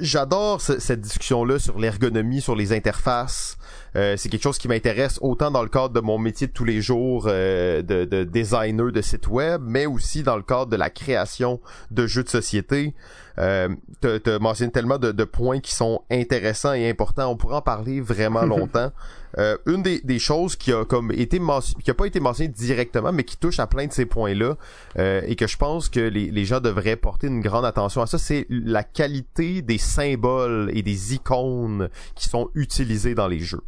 j'adore 0.00 0.60
cette 0.60 1.00
discussion-là 1.00 1.58
sur 1.58 1.78
l'ergonomie, 1.78 2.40
sur 2.40 2.56
les 2.56 2.72
interfaces. 2.72 3.58
Euh, 3.96 4.16
c'est 4.16 4.28
quelque 4.28 4.42
chose 4.42 4.58
qui 4.58 4.68
m'intéresse 4.68 5.18
autant 5.22 5.50
dans 5.50 5.62
le 5.62 5.68
cadre 5.68 5.90
de 5.90 6.00
mon 6.00 6.18
métier 6.18 6.46
de 6.46 6.52
tous 6.52 6.64
les 6.64 6.80
jours 6.80 7.26
euh, 7.26 7.82
de, 7.82 8.04
de, 8.04 8.24
designer 8.24 8.92
de 8.92 9.00
site 9.00 9.28
web, 9.28 9.62
mais 9.64 9.86
aussi 9.86 10.22
dans 10.22 10.36
le 10.36 10.42
cadre 10.42 10.66
de 10.66 10.76
la 10.76 10.90
création 10.90 11.60
de 11.90 12.06
jeux 12.06 12.22
de 12.22 12.28
société. 12.28 12.94
Euh, 13.38 13.68
tu 14.00 14.30
as 14.30 14.38
mentionné 14.38 14.72
tellement 14.72 14.98
de, 14.98 15.12
de, 15.12 15.24
points 15.24 15.60
qui 15.60 15.74
sont 15.74 16.02
intéressants 16.10 16.72
et 16.72 16.88
importants. 16.88 17.30
On 17.30 17.36
pourrait 17.36 17.56
en 17.56 17.62
parler 17.62 18.00
vraiment 18.00 18.42
longtemps. 18.44 18.90
Euh, 19.36 19.56
une 19.66 19.82
des, 19.82 20.00
des, 20.00 20.18
choses 20.18 20.56
qui 20.56 20.72
a 20.72 20.84
comme 20.84 21.12
été 21.12 21.38
qui 21.84 21.90
a 21.90 21.94
pas 21.94 22.06
été 22.06 22.18
mentionnée 22.18 22.48
directement, 22.48 23.12
mais 23.12 23.24
qui 23.24 23.36
touche 23.36 23.60
à 23.60 23.66
plein 23.66 23.86
de 23.86 23.92
ces 23.92 24.06
points-là, 24.06 24.56
euh, 24.98 25.20
et 25.26 25.36
que 25.36 25.46
je 25.46 25.56
pense 25.58 25.90
que 25.90 26.00
les, 26.00 26.30
les, 26.30 26.44
gens 26.46 26.60
devraient 26.60 26.96
porter 26.96 27.26
une 27.26 27.40
grande 27.40 27.66
attention 27.66 28.00
à 28.00 28.06
ça, 28.06 28.16
c'est 28.16 28.46
la 28.48 28.82
qualité 28.82 29.17
des 29.62 29.78
symboles 29.78 30.70
et 30.74 30.82
des 30.82 31.14
icônes 31.14 31.88
qui 32.14 32.28
sont 32.28 32.50
utilisés 32.54 33.14
dans 33.14 33.28
les 33.28 33.40
jeux. 33.40 33.62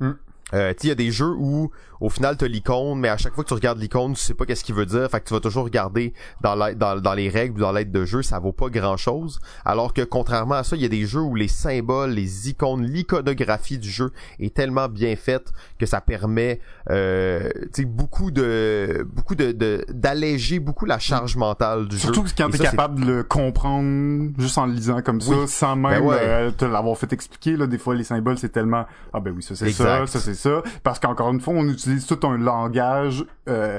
Mm. 0.00 0.10
Euh, 0.52 0.74
il 0.82 0.88
y 0.88 0.92
a 0.92 0.96
des 0.96 1.12
jeux 1.12 1.34
où 1.36 1.70
au 2.00 2.08
final 2.08 2.36
tu 2.36 2.44
as 2.44 2.48
l'icône, 2.48 2.98
mais 2.98 3.08
à 3.08 3.16
chaque 3.16 3.34
fois 3.34 3.44
que 3.44 3.48
tu 3.48 3.54
regardes 3.54 3.78
l'icône, 3.78 4.14
tu 4.14 4.20
sais 4.20 4.34
pas 4.34 4.46
qu'est-ce 4.46 4.64
qu'il 4.64 4.74
veut 4.74 4.86
dire, 4.86 5.08
fait 5.10 5.20
que 5.20 5.28
tu 5.28 5.34
vas 5.34 5.40
toujours 5.40 5.64
regarder 5.64 6.14
dans, 6.40 6.56
dans, 6.74 7.00
dans 7.00 7.14
les 7.14 7.28
règles 7.28 7.58
ou 7.58 7.60
dans 7.60 7.72
l'aide 7.72 7.92
de 7.92 8.04
jeu, 8.04 8.22
ça 8.22 8.38
vaut 8.38 8.52
pas 8.52 8.68
grand 8.68 8.96
chose. 8.96 9.40
Alors 9.64 9.92
que 9.92 10.02
contrairement 10.02 10.54
à 10.54 10.64
ça, 10.64 10.76
il 10.76 10.82
y 10.82 10.86
a 10.86 10.88
des 10.88 11.06
jeux 11.06 11.20
où 11.20 11.34
les 11.34 11.48
symboles, 11.48 12.10
les 12.10 12.48
icônes, 12.48 12.84
l'iconographie 12.84 13.78
du 13.78 13.90
jeu 13.90 14.12
est 14.38 14.54
tellement 14.54 14.88
bien 14.88 15.14
faite 15.16 15.52
que 15.78 15.86
ça 15.86 16.00
permet 16.00 16.60
euh, 16.90 17.50
beaucoup 17.86 18.30
de 18.30 19.06
beaucoup 19.12 19.34
de 19.34 19.84
d'alléger 19.90 20.58
beaucoup 20.58 20.86
la 20.86 20.98
charge 20.98 21.36
mentale 21.36 21.88
du 21.88 21.96
jeu. 21.96 22.12
Surtout 22.12 22.24
quand 22.36 22.50
t'es 22.50 22.58
capable 22.58 23.00
de 23.00 23.06
le 23.06 23.22
comprendre 23.22 24.30
juste 24.38 24.58
en 24.58 24.66
le 24.66 24.72
lisant 24.72 25.02
comme 25.02 25.20
ça, 25.20 25.46
sans 25.46 25.76
ben 25.76 25.90
même 25.90 26.02
euh, 26.06 26.50
te 26.50 26.64
l'avoir 26.64 26.96
fait 26.96 27.12
expliquer. 27.12 27.56
Là, 27.56 27.66
des 27.66 27.78
fois 27.78 27.94
les 27.94 28.04
symboles 28.04 28.38
c'est 28.38 28.50
tellement 28.50 28.86
ah 29.12 29.20
ben 29.20 29.32
oui 29.36 29.42
ça 29.42 29.54
c'est 29.54 29.70
ça, 29.72 30.06
ça 30.06 30.20
c'est 30.20 30.34
ça, 30.34 30.62
parce 30.82 30.98
qu'encore 30.98 31.30
une 31.30 31.40
fois 31.40 31.54
on 31.54 31.68
utilise 31.68 31.89
tout 31.98 32.26
un 32.26 32.38
langage 32.38 33.24
euh, 33.48 33.78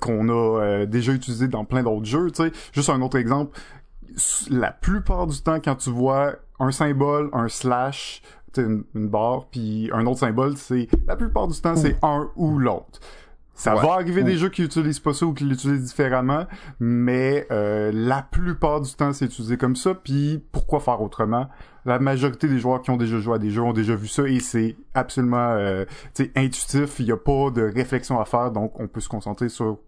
qu'on 0.00 0.28
a 0.28 0.32
euh, 0.60 0.86
déjà 0.86 1.12
utilisé 1.12 1.48
dans 1.48 1.64
plein 1.64 1.82
d'autres 1.82 2.06
jeux. 2.06 2.30
Tu 2.30 2.44
sais, 2.44 2.52
juste 2.72 2.90
un 2.90 3.00
autre 3.02 3.18
exemple. 3.18 3.58
la 4.50 4.72
plupart 4.72 5.26
du 5.26 5.40
temps, 5.40 5.60
quand 5.60 5.76
tu 5.76 5.90
vois 5.90 6.36
un 6.58 6.72
symbole, 6.72 7.30
un 7.32 7.48
slash, 7.48 8.22
une, 8.56 8.84
une 8.94 9.08
barre, 9.08 9.46
puis 9.50 9.90
un 9.92 10.06
autre 10.06 10.20
symbole, 10.20 10.56
c'est 10.56 10.88
la 11.06 11.16
plupart 11.16 11.48
du 11.48 11.60
temps, 11.60 11.76
c'est 11.76 11.96
un 12.02 12.30
ou 12.36 12.58
l'autre. 12.58 13.00
Ça 13.60 13.74
Ouais. 13.76 13.82
va 13.82 13.92
arriver 13.92 14.22
des 14.22 14.36
jeux 14.38 14.48
qui 14.48 14.62
utilisent 14.64 15.00
pas 15.00 15.12
ça 15.12 15.26
ou 15.26 15.34
qui 15.34 15.44
l'utilisent 15.44 15.84
différemment, 15.84 16.46
mais 16.80 17.46
euh, 17.50 17.90
la 17.92 18.22
plupart 18.22 18.80
du 18.80 18.90
temps, 18.94 19.12
c'est 19.12 19.26
utilisé 19.26 19.58
comme 19.58 19.76
ça. 19.76 19.94
Puis 19.94 20.42
pourquoi 20.50 20.80
faire 20.80 21.02
autrement? 21.02 21.46
La 21.84 21.98
majorité 21.98 22.48
des 22.48 22.58
joueurs 22.58 22.80
qui 22.80 22.90
ont 22.90 22.96
déjà 22.96 23.18
joué 23.18 23.34
à 23.34 23.38
des 23.38 23.50
jeux 23.50 23.62
ont 23.62 23.72
déjà 23.74 23.94
vu 23.94 24.08
ça 24.08 24.26
et 24.26 24.40
c'est 24.40 24.76
absolument 24.94 25.50
euh, 25.52 25.84
intuitif. 26.36 27.00
Il 27.00 27.06
n'y 27.06 27.12
a 27.12 27.16
pas 27.18 27.50
de 27.50 27.62
réflexion 27.62 28.18
à 28.18 28.24
faire, 28.24 28.50
donc 28.50 28.80
on 28.80 28.86
peut 28.88 29.00
se 29.00 29.08
concentrer 29.10 29.48
sur 29.50 29.78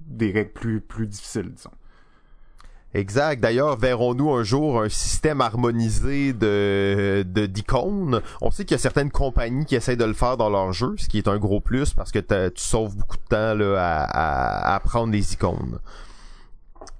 des 0.00 0.30
règles 0.30 0.52
plus 0.52 0.80
plus 0.80 1.06
difficiles, 1.08 1.50
disons. 1.52 1.70
Exact. 2.96 3.42
D'ailleurs, 3.42 3.76
verrons-nous 3.76 4.30
un 4.32 4.42
jour 4.42 4.80
un 4.80 4.88
système 4.88 5.42
harmonisé 5.42 6.32
de 6.32 7.22
d'icônes. 7.46 8.22
On 8.40 8.50
sait 8.50 8.64
qu'il 8.64 8.74
y 8.74 8.80
a 8.80 8.82
certaines 8.82 9.10
compagnies 9.10 9.66
qui 9.66 9.74
essaient 9.74 9.96
de 9.96 10.04
le 10.04 10.14
faire 10.14 10.38
dans 10.38 10.48
leur 10.48 10.72
jeu, 10.72 10.94
ce 10.96 11.06
qui 11.06 11.18
est 11.18 11.28
un 11.28 11.36
gros 11.36 11.60
plus 11.60 11.92
parce 11.92 12.10
que 12.10 12.20
tu 12.20 12.62
sauves 12.62 12.96
beaucoup 12.96 13.18
de 13.18 13.28
temps 13.28 13.54
là, 13.54 13.76
à, 13.76 14.04
à, 14.04 14.72
à 14.72 14.74
apprendre 14.76 15.12
les 15.12 15.34
icônes. 15.34 15.78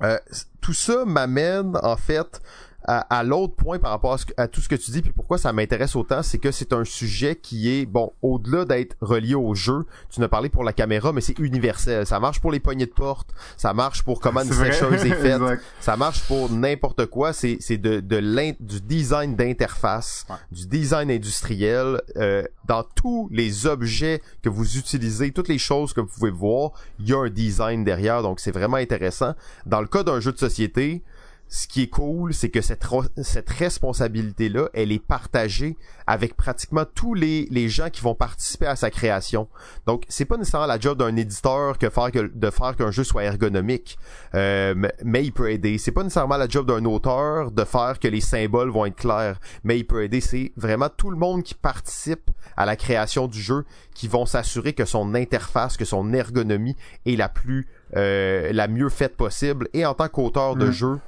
Euh, 0.03 0.19
tout 0.61 0.75
ça 0.75 1.07
m'amène 1.07 1.79
en 1.83 1.97
fait 1.97 2.43
à, 2.87 3.01
à 3.19 3.23
l'autre 3.25 3.55
point 3.55 3.79
par 3.79 3.91
rapport 3.91 4.15
à, 4.15 4.19
ce 4.19 4.25
à 4.37 4.49
tout 4.49 4.61
ce 4.61 4.69
que 4.69 4.75
tu 4.77 4.91
dis, 4.91 5.03
puis 5.03 5.13
pourquoi 5.13 5.39
ça 5.39 5.53
m'intéresse 5.53 5.97
autant, 5.97 6.23
c'est 6.23 6.39
que 6.39 6.51
c'est 6.51 6.73
un 6.73 6.85
sujet 6.85 7.37
qui 7.37 7.69
est, 7.71 7.85
bon, 7.87 8.13
au-delà 8.23 8.65
d'être 8.65 8.97
relié 9.01 9.35
au 9.35 9.55
jeu, 9.55 9.85
tu 10.11 10.21
n'as 10.21 10.29
parlé 10.29 10.49
pour 10.49 10.65
la 10.65 10.73
caméra, 10.73 11.13
mais 11.13 11.21
c'est 11.21 11.39
universel. 11.39 12.07
Ça 12.07 12.21
marche 12.21 12.41
pour 12.41 12.53
les 12.53 12.61
poignées 12.61 12.87
de 12.87 12.93
porte, 12.93 13.31
ça 13.57 13.75
marche 13.75 14.03
pour 14.03 14.21
comment 14.21 14.43
une 14.43 14.53
sécheuse 14.53 15.05
est 15.05 15.15
faite, 15.15 15.41
ça 15.81 15.97
marche 15.97 16.23
pour 16.29 16.51
n'importe 16.51 17.07
quoi. 17.07 17.33
C'est 17.33 17.59
c'est 17.61 17.79
de, 17.79 18.01
de 18.01 18.21
du 18.61 18.81
design 18.81 19.35
d'interface, 19.37 20.25
Ouais. 20.29 20.37
du 20.53 20.67
design 20.67 21.11
industriel. 21.11 22.01
euh, 22.17 22.43
dans 22.67 22.83
tous 22.83 23.29
les 23.31 23.67
objets 23.67 24.21
que 24.43 24.49
vous 24.49 24.77
utilisez, 24.77 25.31
toutes 25.31 25.49
les 25.49 25.59
choses 25.59 25.93
que 25.93 26.01
vous 26.01 26.09
pouvez 26.09 26.31
voir, 26.33 26.73
il 26.99 27.09
y 27.09 27.13
a 27.13 27.19
un 27.19 27.29
design 27.31 27.85
derrière. 27.85 28.23
Donc 28.23 28.41
c'est 28.41 28.51
vraiment 28.51 28.77
intéressant. 28.77 29.35
Dans 29.67 29.81
le 29.81 29.87
cas 29.87 30.03
d'un 30.03 30.19
jeu 30.21 30.33
de 30.33 30.39
société, 30.39 31.03
ce 31.49 31.69
qui 31.69 31.83
est 31.83 31.89
cool, 31.89 32.35
c'est 32.35 32.51
que 32.51 32.61
cette, 32.61 32.85
cette 33.23 33.49
responsabilité-là, 33.51 34.69
elle 34.75 34.91
est 34.93 34.99
partagée 35.05 35.77
avec 36.07 36.37
pratiquement 36.37 36.85
tous 36.95 37.15
les, 37.15 37.47
les 37.51 37.69
gens 37.69 37.89
qui 37.91 38.03
vont 38.03 38.15
participer 38.15 38.67
à 38.67 38.77
sa 38.77 38.91
création. 38.91 39.49
Donc, 39.87 40.05
c'est 40.09 40.25
pas 40.25 40.37
nécessairement 40.37 40.67
la 40.67 40.79
job 40.79 40.99
d'un 40.99 41.15
éditeur 41.17 41.79
que 41.79 41.89
faire 41.89 42.11
que, 42.11 42.31
de 42.35 42.51
faire 42.51 42.77
qu'un 42.77 42.91
jeu 42.91 43.05
soit 43.05 43.25
ergonomique, 43.25 43.99
euh, 44.35 44.75
mais- 44.77 44.93
mais 45.05 45.25
il 45.25 45.33
peut 45.33 45.51
aider. 45.51 45.79
C'est 45.79 45.93
pas 45.93 46.03
nécessairement 46.03 46.37
la 46.37 46.49
job 46.49 46.67
d'un 46.67 46.85
auteur 46.85 47.51
de 47.51 47.65
faire 47.65 47.99
que 48.01 48.09
les 48.09 48.21
symboles 48.21 48.71
vont 48.71 48.87
être 48.87 48.97
clairs, 48.97 49.39
mais 49.65 49.79
il 49.79 49.85
peut 49.85 50.03
aider. 50.05 50.21
C'est 50.21 50.53
vraiment 50.57 50.89
tout 50.89 51.11
le 51.11 51.17
monde 51.17 51.43
qui 51.43 51.55
participe 51.55 52.31
à 52.57 52.67
la 52.67 52.77
création 52.77 53.27
du 53.29 53.41
jeu 53.41 53.65
qui 53.95 54.09
vont 54.09 54.27
s'assurer 54.27 54.73
que 54.73 54.85
son 54.85 55.15
interface, 55.15 55.77
que 55.77 55.85
son 55.85 56.13
ergonomie 56.13 56.77
est 57.07 57.17
la 57.17 57.29
plus, 57.29 57.67
euh, 57.97 58.51
la 58.53 58.69
mieux 58.69 58.89
faite 58.89 59.17
possible. 59.17 59.69
Et 59.75 59.87
en 59.87 59.95
tant 59.95 60.09
qu'auteur 60.09 60.57
de 60.57 60.67
Mm. 60.67 60.73
jeu, 60.73 60.99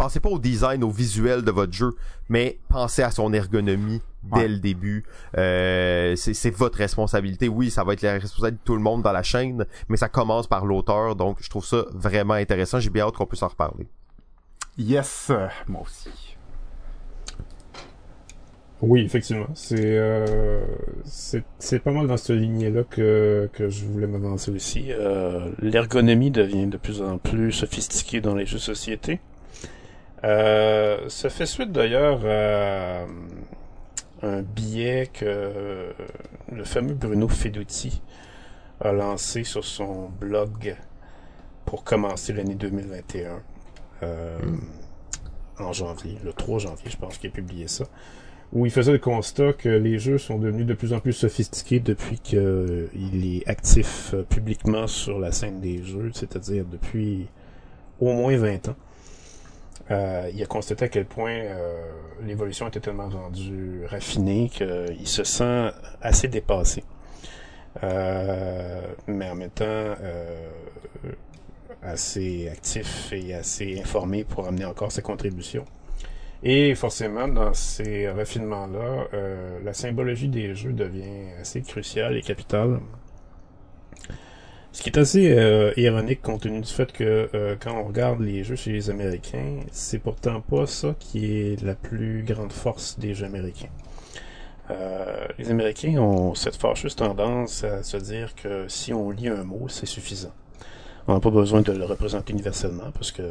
pensez 0.00 0.18
pas 0.20 0.30
au 0.30 0.38
design, 0.38 0.82
au 0.82 0.90
visuel 0.90 1.42
de 1.42 1.50
votre 1.50 1.72
jeu, 1.74 1.94
mais 2.30 2.58
pensez 2.70 3.02
à 3.02 3.10
son 3.10 3.32
ergonomie 3.34 4.00
dès 4.22 4.40
Ouais. 4.40 4.48
le 4.48 4.58
début. 4.58 5.04
Euh, 5.36 6.14
c'est 6.16 6.50
votre 6.50 6.78
responsabilité. 6.78 7.48
Oui, 7.48 7.70
ça 7.70 7.84
va 7.84 7.92
être 7.92 8.00
la 8.02 8.14
responsabilité 8.14 8.60
de 8.62 8.64
tout 8.64 8.74
le 8.76 8.80
monde 8.82 9.02
dans 9.02 9.12
la 9.12 9.22
chaîne, 9.22 9.66
mais 9.90 9.96
ça 9.98 10.08
commence 10.08 10.46
par 10.46 10.64
l'auteur. 10.64 11.16
Donc, 11.16 11.38
je 11.42 11.50
trouve 11.50 11.64
ça 11.66 11.84
vraiment 11.92 12.34
intéressant. 12.34 12.80
J'ai 12.80 12.88
bien 12.90 13.04
hâte 13.06 13.14
qu'on 13.16 13.26
puisse 13.26 13.42
en 13.42 13.48
reparler. 13.48 13.86
Yes, 14.78 15.30
moi 15.68 15.82
aussi. 15.82 16.08
Oui, 18.82 19.02
effectivement. 19.04 19.48
C'est 19.54 19.76
euh, 19.98 20.64
c'est 21.04 21.44
c'est 21.58 21.80
pas 21.80 21.92
mal 21.92 22.06
dans 22.06 22.16
cette 22.16 22.36
lignée-là 22.36 22.84
que, 22.84 23.50
que 23.52 23.68
je 23.68 23.84
voulais 23.84 24.06
m'avancer 24.06 24.50
aussi. 24.50 24.86
Euh, 24.90 25.50
L'ergonomie 25.60 26.30
devient 26.30 26.66
de 26.66 26.78
plus 26.78 27.02
en 27.02 27.18
plus 27.18 27.52
sophistiquée 27.52 28.22
dans 28.22 28.34
les 28.34 28.46
jeux 28.46 28.56
de 28.56 28.62
société. 28.62 29.20
Euh, 30.24 31.08
ça 31.08 31.30
fait 31.30 31.46
suite 31.46 31.72
d'ailleurs 31.72 32.20
à 32.26 33.06
un 34.22 34.42
billet 34.42 35.08
que 35.12 35.92
le 36.52 36.64
fameux 36.64 36.94
Bruno 36.94 37.26
Feduti 37.28 38.02
a 38.80 38.92
lancé 38.92 39.44
sur 39.44 39.64
son 39.64 40.08
blog 40.08 40.76
pour 41.64 41.84
commencer 41.84 42.32
l'année 42.32 42.54
2021. 42.54 43.42
Euh, 44.02 44.38
En 45.58 45.72
janvier, 45.72 46.16
le 46.24 46.32
3 46.32 46.58
janvier, 46.58 46.90
je 46.90 46.96
pense 46.96 47.18
qu'il 47.18 47.30
a 47.30 47.32
publié 47.32 47.68
ça 47.68 47.84
où 48.52 48.66
il 48.66 48.72
faisait 48.72 48.92
le 48.92 48.98
constat 48.98 49.52
que 49.52 49.68
les 49.68 49.98
jeux 49.98 50.18
sont 50.18 50.38
devenus 50.38 50.66
de 50.66 50.74
plus 50.74 50.92
en 50.92 50.98
plus 50.98 51.12
sophistiqués 51.12 51.80
depuis 51.80 52.18
qu'il 52.18 52.38
est 53.36 53.48
actif 53.48 54.12
euh, 54.14 54.22
publiquement 54.22 54.86
sur 54.86 55.18
la 55.18 55.30
scène 55.30 55.60
des 55.60 55.82
jeux, 55.84 56.10
c'est-à-dire 56.12 56.64
depuis 56.64 57.28
au 58.00 58.12
moins 58.12 58.36
20 58.36 58.70
ans. 58.70 58.76
Euh, 59.90 60.30
il 60.32 60.42
a 60.42 60.46
constaté 60.46 60.84
à 60.84 60.88
quel 60.88 61.04
point 61.04 61.32
euh, 61.32 61.82
l'évolution 62.22 62.68
était 62.68 62.80
tellement 62.80 63.08
rendue 63.08 63.82
raffinée 63.86 64.48
qu'il 64.48 65.06
se 65.06 65.24
sent 65.24 65.70
assez 66.00 66.28
dépassé. 66.28 66.84
Euh, 67.82 68.82
mais 69.06 69.30
en 69.30 69.36
même 69.36 69.50
temps 69.50 69.64
euh, 69.64 70.46
assez 71.82 72.48
actif 72.48 73.12
et 73.12 73.34
assez 73.34 73.80
informé 73.80 74.24
pour 74.24 74.46
amener 74.46 74.64
encore 74.64 74.92
sa 74.92 75.02
contribution. 75.02 75.64
Et 76.42 76.74
forcément, 76.74 77.28
dans 77.28 77.52
ces 77.52 78.08
raffinements-là, 78.08 79.08
euh, 79.12 79.58
la 79.62 79.74
symbologie 79.74 80.28
des 80.28 80.54
jeux 80.54 80.72
devient 80.72 81.32
assez 81.38 81.60
cruciale 81.60 82.16
et 82.16 82.22
capitale. 82.22 82.80
Ce 84.72 84.82
qui 84.82 84.88
est 84.88 84.98
assez 84.98 85.32
euh, 85.36 85.72
ironique 85.76 86.22
compte 86.22 86.42
tenu 86.42 86.60
du 86.60 86.72
fait 86.72 86.92
que 86.92 87.28
euh, 87.34 87.56
quand 87.58 87.76
on 87.76 87.84
regarde 87.84 88.20
les 88.20 88.44
jeux 88.44 88.54
chez 88.54 88.70
les 88.70 88.88
Américains, 88.88 89.60
c'est 89.72 89.98
pourtant 89.98 90.40
pas 90.40 90.66
ça 90.66 90.94
qui 90.98 91.26
est 91.26 91.62
la 91.62 91.74
plus 91.74 92.22
grande 92.22 92.52
force 92.52 92.98
des 92.98 93.14
jeux 93.14 93.26
américains. 93.26 93.68
Euh, 94.70 95.26
les 95.38 95.50
Américains 95.50 95.98
ont 95.98 96.34
cette 96.36 96.54
fâcheuse 96.54 96.94
tendance 96.94 97.64
à 97.64 97.82
se 97.82 97.96
dire 97.96 98.36
que 98.36 98.66
si 98.68 98.94
on 98.94 99.10
lit 99.10 99.28
un 99.28 99.42
mot, 99.42 99.66
c'est 99.68 99.86
suffisant. 99.86 100.32
On 101.08 101.14
n'a 101.14 101.20
pas 101.20 101.30
besoin 101.30 101.62
de 101.62 101.72
le 101.72 101.84
représenter 101.84 102.32
universellement 102.32 102.92
parce 102.92 103.10
que 103.10 103.22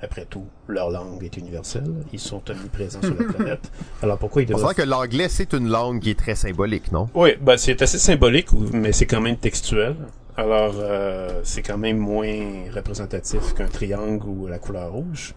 après 0.00 0.24
tout, 0.24 0.46
leur 0.68 0.90
langue 0.90 1.24
est 1.24 1.36
universelle. 1.36 1.92
Ils 2.12 2.20
sont 2.20 2.40
omniprésents 2.50 3.02
sur 3.02 3.14
la 3.14 3.24
planète. 3.32 3.70
Alors 4.02 4.16
pourquoi 4.16 4.42
ils 4.42 4.54
On 4.54 4.56
devraient... 4.56 4.74
sent 4.74 4.82
que 4.82 4.88
l'anglais, 4.88 5.28
c'est 5.28 5.52
une 5.52 5.68
langue 5.68 6.00
qui 6.00 6.10
est 6.10 6.18
très 6.18 6.36
symbolique, 6.36 6.92
non? 6.92 7.08
Oui, 7.14 7.30
ben 7.40 7.56
c'est 7.58 7.82
assez 7.82 7.98
symbolique, 7.98 8.48
mais 8.72 8.92
c'est 8.92 9.06
quand 9.06 9.20
même 9.20 9.36
textuel. 9.36 9.96
Alors, 10.38 10.74
euh, 10.78 11.40
c'est 11.42 11.62
quand 11.62 11.78
même 11.78 11.98
moins 11.98 12.70
représentatif 12.72 13.54
qu'un 13.54 13.66
triangle 13.66 14.24
ou 14.28 14.46
la 14.46 14.60
couleur 14.60 14.92
rouge. 14.92 15.34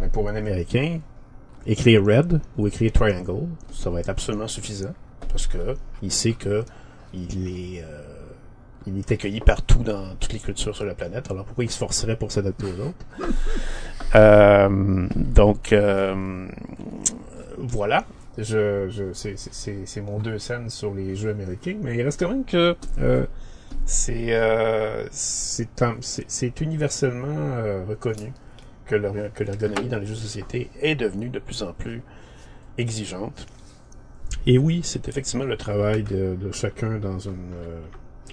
Mais 0.00 0.08
pour 0.08 0.28
un 0.28 0.36
Américain, 0.36 1.00
écrire 1.66 2.04
red 2.04 2.40
ou 2.56 2.68
écrire 2.68 2.92
triangle, 2.92 3.48
ça 3.72 3.90
va 3.90 3.98
être 3.98 4.10
absolument 4.10 4.46
suffisant 4.46 4.94
parce 5.28 5.48
que 5.48 5.74
il 6.02 6.12
sait 6.12 6.34
que 6.34 6.64
il 7.12 7.48
est 7.48 7.82
euh, 7.82 8.02
il 8.86 8.96
est 8.96 9.10
accueilli 9.10 9.40
partout 9.40 9.82
dans 9.82 10.14
toutes 10.20 10.32
les 10.32 10.38
cultures 10.38 10.76
sur 10.76 10.84
la 10.84 10.94
planète. 10.94 11.28
Alors 11.28 11.44
pourquoi 11.44 11.64
il 11.64 11.70
se 11.70 11.78
forcerait 11.78 12.16
pour 12.16 12.30
s'adapter 12.30 12.66
aux 12.66 12.80
autres? 12.80 13.06
Euh, 14.14 15.08
Donc 15.16 15.72
euh, 15.72 16.46
voilà. 17.58 18.04
Je, 18.38 18.88
je, 18.88 19.12
c'est, 19.12 20.00
mon 20.00 20.18
deux 20.18 20.38
scènes 20.38 20.70
sur 20.70 20.94
les 20.94 21.16
jeux 21.16 21.30
américains, 21.30 21.76
mais 21.82 21.96
il 21.96 22.02
reste 22.02 22.18
quand 22.18 22.30
même 22.30 22.44
que 22.46 22.76
euh, 22.98 23.26
c'est, 23.84 24.32
euh, 24.34 25.06
c'est, 25.10 25.82
un- 25.82 25.96
c'est, 26.00 26.24
c'est 26.28 26.60
universellement 26.60 27.26
euh, 27.56 27.84
reconnu 27.88 28.32
que, 28.86 28.94
l'er- 28.96 29.32
que 29.34 29.44
l'ergonomie 29.44 29.88
dans 29.88 29.98
les 29.98 30.06
jeux 30.06 30.14
de 30.14 30.20
société 30.20 30.70
est 30.80 30.94
devenue 30.94 31.28
de 31.28 31.38
plus 31.38 31.62
en 31.62 31.72
plus 31.72 32.02
exigeante. 32.78 33.46
Et 34.46 34.58
oui, 34.58 34.80
c'est 34.82 35.08
effectivement 35.08 35.44
le 35.44 35.56
travail 35.56 36.02
de, 36.02 36.36
chacun 36.52 36.98
dans 36.98 37.18
une 37.18 37.52
euh, 37.54 37.80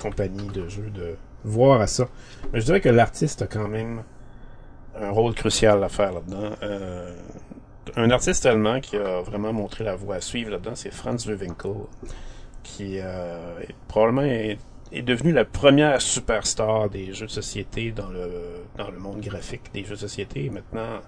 compagnie 0.02 0.48
de 0.50 0.68
jeux 0.68 0.90
de 0.94 1.16
voir 1.44 1.82
à 1.82 1.88
ça. 1.88 2.08
Mais 2.54 2.60
je 2.62 2.66
dirais 2.66 2.82
que 2.82 2.90
l'artiste 2.90 3.42
a 3.44 3.48
quand 3.48 3.68
même 3.68 4.04
un 5.00 5.10
rôle 5.12 5.34
crucial 5.34 5.84
à 5.84 5.90
faire 5.90 6.14
là-dedans. 6.14 6.52
Euh, 6.64 7.16
un 7.96 8.10
artiste 8.12 8.46
allemand 8.46 8.80
qui 8.82 8.98
a 8.98 9.22
vraiment 9.22 9.54
montré 9.54 9.84
la 9.84 9.96
voie 9.96 10.16
à 10.16 10.22
suivre 10.22 10.52
là-dedans, 10.52 10.76
c'est 10.76 10.92
Franz 10.94 11.30
Löwenkel, 11.30 11.72
qui 12.64 12.98
est- 12.98 13.74
probablement 13.88 14.24
est 14.92 15.02
devenu 15.04 15.32
la 15.32 15.46
première 15.46 16.02
superstar 16.02 16.90
des 16.90 17.14
jeux 17.14 17.28
de 17.28 17.32
société 17.32 17.92
dans 17.92 18.10
le 18.10 18.30
dans 18.78 18.90
le 18.90 18.98
monde 19.00 19.22
graphique 19.22 19.72
des 19.74 19.84
jeux 19.84 19.96
de 19.96 20.00
société. 20.00 20.46
Et 20.46 20.50
maintenant, 20.50 21.00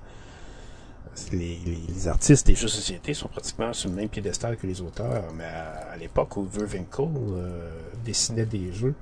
les, 1.31 1.57
les- 1.65 1.77
les 1.93 2.07
artistes 2.07 2.47
des 2.47 2.55
jeux 2.55 2.67
de 2.67 2.71
société 2.71 3.13
sont 3.13 3.27
pratiquement 3.27 3.73
sur 3.73 3.89
le 3.89 3.95
même 3.95 4.09
piédestal 4.09 4.55
que 4.57 4.67
les 4.67 4.81
auteurs. 4.81 5.25
Mais 5.35 5.45
à, 5.45 5.91
à 5.93 5.97
l'époque 5.97 6.37
où 6.37 6.47
Löwenkel 6.57 7.05
euh, 7.33 7.69
dessinait 8.05 8.45
des 8.45 8.71
jeux 8.71 8.93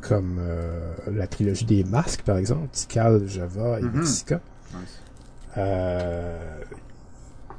comme 0.00 0.38
euh, 0.40 0.94
la 1.12 1.26
trilogie 1.26 1.64
des 1.66 1.84
masques, 1.84 2.22
par 2.22 2.38
exemple, 2.38 2.68
Tikal, 2.72 3.26
Java 3.28 3.78
et 3.80 3.82
Mhm. 3.82 3.98
Mexica, 3.98 4.40
Nice. 4.72 5.00
Euh, 5.56 6.60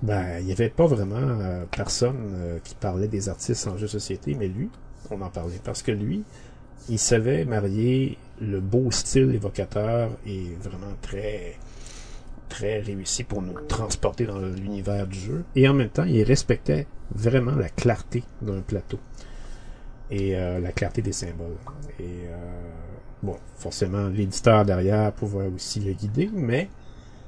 ben, 0.02 0.40
il 0.40 0.46
n'y 0.46 0.52
avait 0.52 0.70
pas 0.70 0.86
vraiment 0.86 1.64
personne 1.72 2.60
qui 2.64 2.76
parlait 2.76 3.08
des 3.08 3.30
artistes 3.30 3.68
en 3.68 3.78
jeu 3.78 3.84
de 3.86 3.92
société, 3.92 4.36
mais 4.36 4.48
lui, 4.48 4.70
on 5.12 5.22
en 5.22 5.30
parlait. 5.30 5.60
Parce 5.64 5.82
que 5.82 5.92
lui, 5.92 6.24
il 6.90 7.00
savait 7.00 7.46
marier 7.46 8.18
le 8.42 8.60
beau 8.60 8.92
style 8.92 9.34
évocateur 9.34 10.12
et 10.26 10.50
vraiment 10.62 10.94
très 11.02 11.56
très 12.50 12.80
réussi 12.80 13.24
pour 13.24 13.42
nous 13.42 13.60
transporter 13.68 14.26
dans 14.26 14.40
l'univers 14.40 15.08
du 15.08 15.18
jeu. 15.18 15.44
Et 15.56 15.68
en 15.68 15.74
même 15.74 15.90
temps, 15.90 16.04
il 16.04 16.24
respectait 16.24 16.88
vraiment 17.14 17.56
la 17.56 17.70
clarté 17.70 18.24
d'un 18.42 18.62
plateau 18.62 19.00
et 20.12 20.36
euh, 20.36 20.60
la 20.60 20.72
clarté 20.72 21.02
des 21.02 21.12
symboles. 21.12 21.58
Et 22.00 22.04
euh, 22.28 22.38
bon, 23.24 23.38
forcément, 23.58 24.08
l'éditeur 24.08 24.64
derrière 24.64 25.12
pouvait 25.12 25.48
aussi 25.48 25.80
le 25.80 25.94
guider, 25.94 26.30
mais 26.34 26.70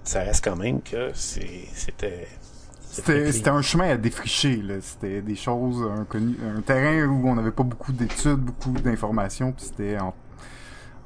ça 0.03 0.21
reste 0.21 0.43
quand 0.43 0.55
même 0.55 0.81
que 0.81 1.11
c'était 1.13 2.27
C'était 3.05 3.49
un 3.49 3.61
chemin 3.61 3.89
à 3.89 3.97
défricher. 3.97 4.61
C'était 4.81 5.21
des 5.21 5.35
choses 5.35 5.81
inconnues, 5.99 6.37
un 6.55 6.61
terrain 6.61 7.07
où 7.07 7.27
on 7.27 7.35
n'avait 7.35 7.51
pas 7.51 7.63
beaucoup 7.63 7.91
d'études, 7.91 8.39
beaucoup 8.39 8.71
d'informations, 8.71 9.51
puis 9.51 9.65
c'était 9.65 9.97
en, 9.99 10.13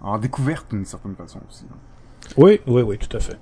en 0.02 0.18
découverte 0.18 0.70
d'une 0.72 0.86
certaine 0.86 1.16
façon 1.16 1.40
aussi. 1.50 1.66
Oui, 2.38 2.62
oui, 2.68 2.82
oui, 2.82 2.98
tout 2.98 3.16
à 3.16 3.20
fait. 3.20 3.38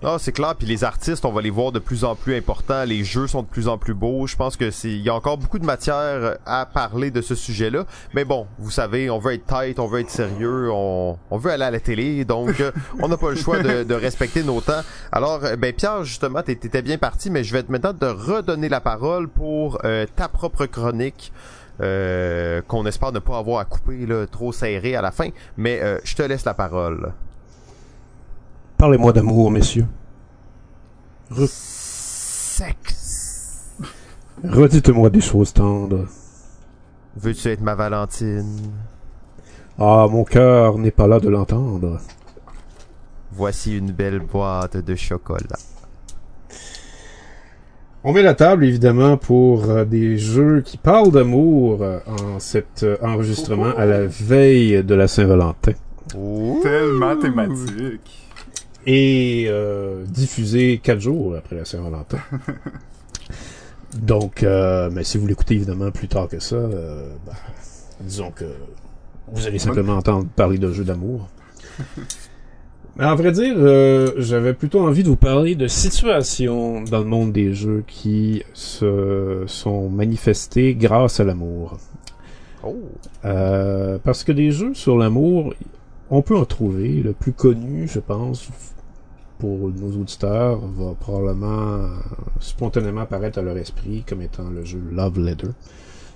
Non, 0.00 0.16
c'est 0.18 0.30
clair. 0.30 0.54
Puis 0.56 0.68
les 0.68 0.84
artistes, 0.84 1.24
on 1.24 1.32
va 1.32 1.42
les 1.42 1.50
voir 1.50 1.72
de 1.72 1.80
plus 1.80 2.04
en 2.04 2.14
plus 2.14 2.36
importants. 2.36 2.84
Les 2.84 3.02
jeux 3.02 3.26
sont 3.26 3.42
de 3.42 3.48
plus 3.48 3.66
en 3.66 3.78
plus 3.78 3.94
beaux. 3.94 4.28
Je 4.28 4.36
pense 4.36 4.56
que 4.56 4.70
c'est, 4.70 4.90
il 4.92 5.02
y 5.02 5.08
a 5.08 5.14
encore 5.14 5.38
beaucoup 5.38 5.58
de 5.58 5.64
matière 5.64 6.36
à 6.46 6.66
parler 6.66 7.10
de 7.10 7.20
ce 7.20 7.34
sujet-là. 7.34 7.84
Mais 8.14 8.24
bon, 8.24 8.46
vous 8.60 8.70
savez, 8.70 9.10
on 9.10 9.18
veut 9.18 9.34
être 9.34 9.46
tight, 9.46 9.80
on 9.80 9.88
veut 9.88 9.98
être 10.00 10.10
sérieux, 10.10 10.70
on, 10.70 11.18
veut 11.32 11.50
aller 11.50 11.64
à 11.64 11.72
la 11.72 11.80
télé, 11.80 12.24
donc 12.24 12.60
euh, 12.60 12.70
on 13.02 13.08
n'a 13.08 13.16
pas 13.16 13.30
le 13.30 13.36
choix 13.36 13.58
de, 13.60 13.94
respecter 13.94 14.44
nos 14.44 14.60
temps. 14.60 14.82
Alors, 15.10 15.44
euh, 15.44 15.56
ben 15.56 15.72
Pierre, 15.74 16.04
justement, 16.04 16.42
t'é- 16.42 16.54
t'étais 16.54 16.82
bien 16.82 16.96
parti, 16.98 17.28
mais 17.28 17.42
je 17.42 17.52
vais 17.52 17.64
te 17.64 17.72
maintenant 17.72 17.92
te 17.92 18.04
redonner 18.04 18.68
la 18.68 18.80
parole 18.80 19.26
pour 19.28 19.78
euh, 19.84 20.06
ta 20.14 20.28
propre 20.28 20.66
chronique. 20.66 21.32
euh, 21.80 22.60
qu'on 22.66 22.86
espère 22.86 23.12
ne 23.12 23.20
pas 23.20 23.38
avoir 23.38 23.60
à 23.60 23.64
couper 23.64 24.04
là, 24.06 24.26
trop 24.26 24.52
serré 24.52 24.96
à 24.96 25.02
la 25.02 25.12
fin, 25.12 25.28
mais 25.56 25.80
euh, 25.80 25.98
je 26.04 26.16
te 26.16 26.22
laisse 26.22 26.44
la 26.44 26.54
parole. 26.54 27.12
Parlez-moi 28.78 29.12
d'amour, 29.12 29.50
messieurs. 29.50 29.86
Sexe. 31.48 32.78
Redites-moi 34.44 35.10
des 35.10 35.20
choses 35.20 35.52
tendres. 35.52 36.06
Veux-tu 37.16 37.48
être 37.48 37.60
ma 37.60 37.74
Valentine? 37.74 38.70
Ah, 39.80 40.06
mon 40.08 40.22
cœur 40.22 40.78
n'est 40.78 40.92
pas 40.92 41.08
là 41.08 41.18
de 41.18 41.28
l'entendre. 41.28 41.98
Voici 43.32 43.76
une 43.76 43.90
belle 43.90 44.20
boîte 44.20 44.76
de 44.76 44.94
chocolat. 44.94 45.58
On 48.04 48.12
met 48.12 48.22
la 48.22 48.34
table, 48.34 48.64
évidemment, 48.64 49.16
pour 49.16 49.68
euh, 49.68 49.84
des 49.84 50.18
jeux 50.18 50.60
qui 50.60 50.76
parlent 50.76 51.10
d'amour 51.10 51.82
euh, 51.82 51.98
en 52.06 52.38
cet 52.38 52.84
euh, 52.84 52.96
enregistrement 53.02 53.76
à 53.76 53.86
la 53.86 54.06
veille 54.06 54.84
de 54.84 54.94
la 54.94 55.08
Saint-Valentin. 55.08 55.72
Tellement 56.62 57.16
thématique. 57.16 58.27
Et 58.90 59.44
euh, 59.48 60.04
diffusé 60.06 60.80
quatre 60.82 61.00
jours 61.00 61.36
après 61.36 61.56
la 61.56 61.66
Saint-Valentin. 61.66 62.20
Donc, 64.00 64.42
euh, 64.42 64.88
mais 64.90 65.04
si 65.04 65.18
vous 65.18 65.26
l'écoutez 65.26 65.56
évidemment 65.56 65.90
plus 65.90 66.08
tard 66.08 66.26
que 66.26 66.40
ça, 66.40 66.56
euh, 66.56 67.10
bah, 67.26 67.34
disons 68.00 68.30
que 68.30 68.46
vous 69.30 69.46
allez 69.46 69.58
simplement 69.58 69.92
entendre 69.92 70.26
parler 70.34 70.56
de 70.56 70.72
jeux 70.72 70.84
d'amour. 70.84 71.28
Mais 72.96 73.04
à 73.04 73.14
vrai 73.14 73.30
dire, 73.30 73.54
euh, 73.58 74.12
j'avais 74.16 74.54
plutôt 74.54 74.80
envie 74.80 75.02
de 75.02 75.08
vous 75.08 75.16
parler 75.16 75.54
de 75.54 75.68
situations 75.68 76.82
dans 76.82 77.00
le 77.00 77.04
monde 77.04 77.30
des 77.30 77.52
jeux 77.52 77.84
qui 77.86 78.42
se 78.54 79.44
sont 79.46 79.90
manifestées 79.90 80.74
grâce 80.74 81.20
à 81.20 81.24
l'amour. 81.24 81.76
Oh. 82.64 82.74
Euh, 83.26 83.98
parce 84.02 84.24
que 84.24 84.32
des 84.32 84.50
jeux 84.50 84.72
sur 84.72 84.96
l'amour, 84.96 85.54
on 86.10 86.22
peut 86.22 86.36
en 86.36 86.44
trouver. 86.44 87.02
Le 87.02 87.12
plus 87.12 87.32
connu, 87.32 87.86
je 87.86 88.00
pense, 88.00 88.48
pour 89.38 89.70
nos 89.70 89.92
auditeurs, 90.00 90.58
va 90.58 90.94
probablement 90.98 91.74
euh, 91.76 91.88
spontanément 92.40 93.02
apparaître 93.02 93.38
à 93.38 93.42
leur 93.42 93.56
esprit 93.56 94.04
comme 94.08 94.22
étant 94.22 94.48
le 94.50 94.64
jeu 94.64 94.80
Love 94.92 95.18
Letter, 95.20 95.48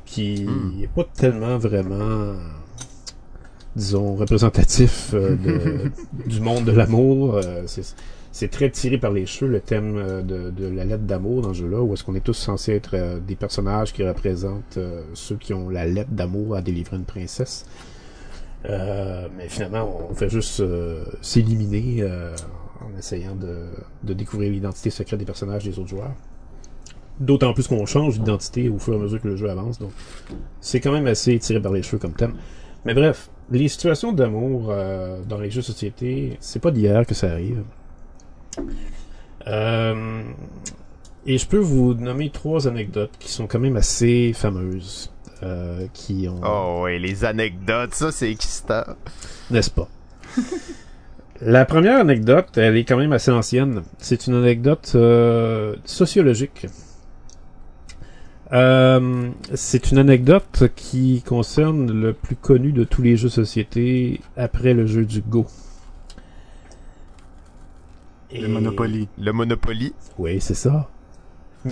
qui 0.04 0.44
Hmm. 0.44 0.80
n'est 0.80 0.88
pas 0.88 1.04
tellement 1.14 1.58
vraiment, 1.58 2.34
disons, 3.76 4.16
représentatif 4.16 5.12
euh, 5.14 5.36
de- 5.36 5.90
du 6.28 6.40
monde 6.40 6.64
de 6.64 6.72
l'amour. 6.72 7.36
Euh, 7.36 7.62
c'est- 7.66 8.48
très 8.50 8.70
tiré 8.70 8.96
par 8.98 9.12
les 9.12 9.26
cheveux 9.26 9.50
le 9.50 9.60
thème 9.60 10.22
de, 10.26 10.50
de 10.50 10.66
la 10.66 10.84
lettre 10.84 11.04
d'amour 11.04 11.42
dans 11.42 11.52
ce 11.54 11.58
jeu-là, 11.60 11.80
où 11.82 11.92
est-ce 11.92 12.02
qu'on 12.02 12.14
est 12.14 12.20
tous 12.24 12.32
censés 12.32 12.72
être 12.72 12.94
euh, 12.94 13.20
des 13.20 13.36
personnages 13.36 13.92
qui 13.92 14.02
représentent 14.06 14.78
ceux 15.14 15.36
qui 15.36 15.52
ont 15.54 15.68
la 15.68 15.86
lettre 15.86 16.10
d'amour 16.12 16.56
à 16.56 16.62
délivrer 16.62 16.96
une 16.96 17.04
princesse. 17.04 17.66
Mais 18.64 19.48
finalement, 19.48 20.06
on 20.10 20.14
fait 20.14 20.30
juste 20.30 20.62
s'éliminer 21.20 22.04
en 22.86 22.98
essayant 22.98 23.34
de, 23.34 23.66
de 24.02 24.12
découvrir 24.14 24.50
l'identité 24.50 24.90
secrète 24.90 25.18
des 25.18 25.24
personnages 25.26 25.64
des 25.64 25.78
autres 25.78 25.88
joueurs. 25.88 26.14
D'autant 27.20 27.52
plus 27.52 27.68
qu'on 27.68 27.86
change 27.86 28.18
d'identité 28.18 28.68
au 28.68 28.78
fur 28.78 28.94
et 28.94 28.96
à 28.96 29.00
mesure 29.00 29.20
que 29.20 29.28
le 29.28 29.36
jeu 29.36 29.48
avance, 29.50 29.78
donc 29.78 29.92
c'est 30.60 30.80
quand 30.80 30.92
même 30.92 31.06
assez 31.06 31.38
tiré 31.38 31.60
par 31.60 31.72
les 31.72 31.82
cheveux 31.82 31.98
comme 31.98 32.14
thème. 32.14 32.34
Mais 32.84 32.94
bref, 32.94 33.30
les 33.50 33.68
situations 33.68 34.12
d'amour 34.12 34.68
euh, 34.70 35.20
dans 35.28 35.38
les 35.38 35.50
jeux 35.50 35.60
de 35.60 35.66
société, 35.66 36.36
c'est 36.40 36.58
pas 36.60 36.70
d'hier 36.70 37.06
que 37.06 37.14
ça 37.14 37.30
arrive. 37.30 37.62
Euh, 39.46 40.22
et 41.26 41.38
je 41.38 41.46
peux 41.46 41.58
vous 41.58 41.94
nommer 41.94 42.30
trois 42.30 42.66
anecdotes 42.66 43.12
qui 43.18 43.30
sont 43.30 43.46
quand 43.46 43.60
même 43.60 43.76
assez 43.76 44.32
fameuses, 44.34 45.12
euh, 45.42 45.86
qui 45.92 46.28
ont 46.28 46.40
Oh, 46.44 46.82
ouais, 46.84 46.98
les 46.98 47.24
anecdotes, 47.24 47.94
ça, 47.94 48.10
c'est 48.10 48.30
excitant. 48.30 48.84
n'est-ce 49.50 49.70
pas? 49.70 49.88
La 51.44 51.64
première 51.64 51.98
anecdote, 51.98 52.56
elle 52.56 52.76
est 52.76 52.84
quand 52.84 52.96
même 52.96 53.12
assez 53.12 53.32
ancienne. 53.32 53.82
C'est 53.98 54.28
une 54.28 54.34
anecdote 54.34 54.92
euh, 54.94 55.74
sociologique. 55.84 56.66
Euh, 58.52 59.30
c'est 59.54 59.90
une 59.90 59.98
anecdote 59.98 60.64
qui 60.76 61.22
concerne 61.26 61.90
le 61.90 62.12
plus 62.12 62.36
connu 62.36 62.70
de 62.72 62.84
tous 62.84 63.02
les 63.02 63.16
jeux 63.16 63.28
de 63.28 63.32
société 63.32 64.20
après 64.36 64.72
le 64.72 64.86
jeu 64.86 65.04
du 65.04 65.20
Go. 65.20 65.46
Le 68.32 68.44
Et- 68.44 68.48
Monopoly. 68.48 69.08
Le 69.18 69.32
Monopoly. 69.32 69.94
Oui, 70.18 70.40
c'est 70.40 70.54
ça. 70.54 70.88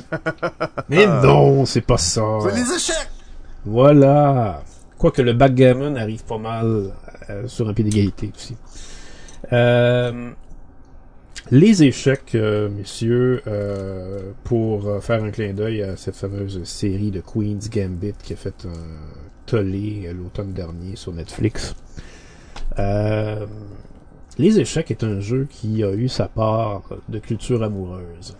Mais 0.89 1.07
non, 1.07 1.65
c'est 1.65 1.81
pas 1.81 1.99
ça. 1.99 2.23
C'est 2.43 2.55
les 2.57 2.73
échecs! 2.75 3.11
Voilà. 3.65 4.63
Quoique 4.99 5.23
le 5.23 5.33
backgammon 5.33 5.95
arrive 5.97 6.25
pas 6.25 6.39
mal 6.39 6.93
euh, 7.29 7.47
sur 7.47 7.69
un 7.69 7.75
pied 7.75 7.85
d'égalité 7.85 8.33
aussi. 8.35 8.57
Euh, 9.53 10.31
les 11.51 11.83
échecs, 11.83 12.35
euh, 12.35 12.69
messieurs, 12.69 13.43
euh, 13.47 14.33
pour 14.45 15.03
faire 15.03 15.25
un 15.25 15.31
clin 15.31 15.53
d'œil 15.53 15.83
à 15.83 15.97
cette 15.97 16.17
fameuse 16.17 16.63
série 16.65 17.11
de 17.11 17.21
Queen's 17.21 17.69
Gambit 17.69 18.15
qui 18.23 18.35
a 18.35 18.37
fait 18.37 18.67
un 18.67 19.47
tollé 19.47 20.13
l'automne 20.15 20.53
dernier 20.53 20.97
sur 20.97 21.13
Netflix. 21.13 21.75
Les 24.39 24.59
échecs 24.61 24.91
est 24.91 25.05
un 25.05 25.21
jeu 25.21 25.47
qui 25.51 25.83
a 25.83 25.93
eu 25.93 26.09
sa 26.09 26.29
part 26.29 26.83
de 27.09 27.19
culture 27.19 27.63
amoureuse. 27.63 28.37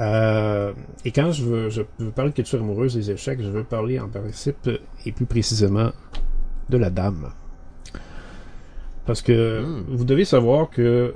Et 0.00 1.12
quand 1.12 1.32
je 1.32 1.44
veux, 1.44 1.70
je 1.70 1.82
veux 1.98 2.10
parler 2.10 2.30
de 2.30 2.36
culture 2.36 2.60
amoureuse 2.60 2.94
des 2.94 3.10
échecs, 3.10 3.40
je 3.42 3.50
veux 3.50 3.64
parler 3.64 4.00
en 4.00 4.08
principe 4.08 4.70
et 5.04 5.12
plus 5.12 5.26
précisément 5.26 5.92
de 6.70 6.78
la 6.78 6.88
dame. 6.90 7.30
Parce 9.08 9.22
que 9.22 9.62
Mm. 9.62 9.84
vous 9.88 10.04
devez 10.04 10.26
savoir 10.26 10.68
que 10.68 11.14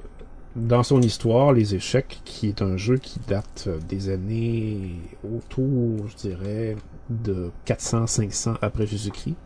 dans 0.56 0.82
son 0.82 1.02
histoire, 1.02 1.52
les 1.52 1.74
échecs, 1.74 2.22
qui 2.24 2.48
est 2.48 2.62
un 2.62 2.78
jeu 2.78 2.96
qui 2.96 3.20
date 3.28 3.68
des 3.86 4.08
années 4.08 4.96
autour, 5.22 6.08
je 6.08 6.16
dirais, 6.16 6.76
de 7.10 7.50
400-500 7.66 8.56
après 8.62 8.86
Jésus-Christ, 8.86 9.36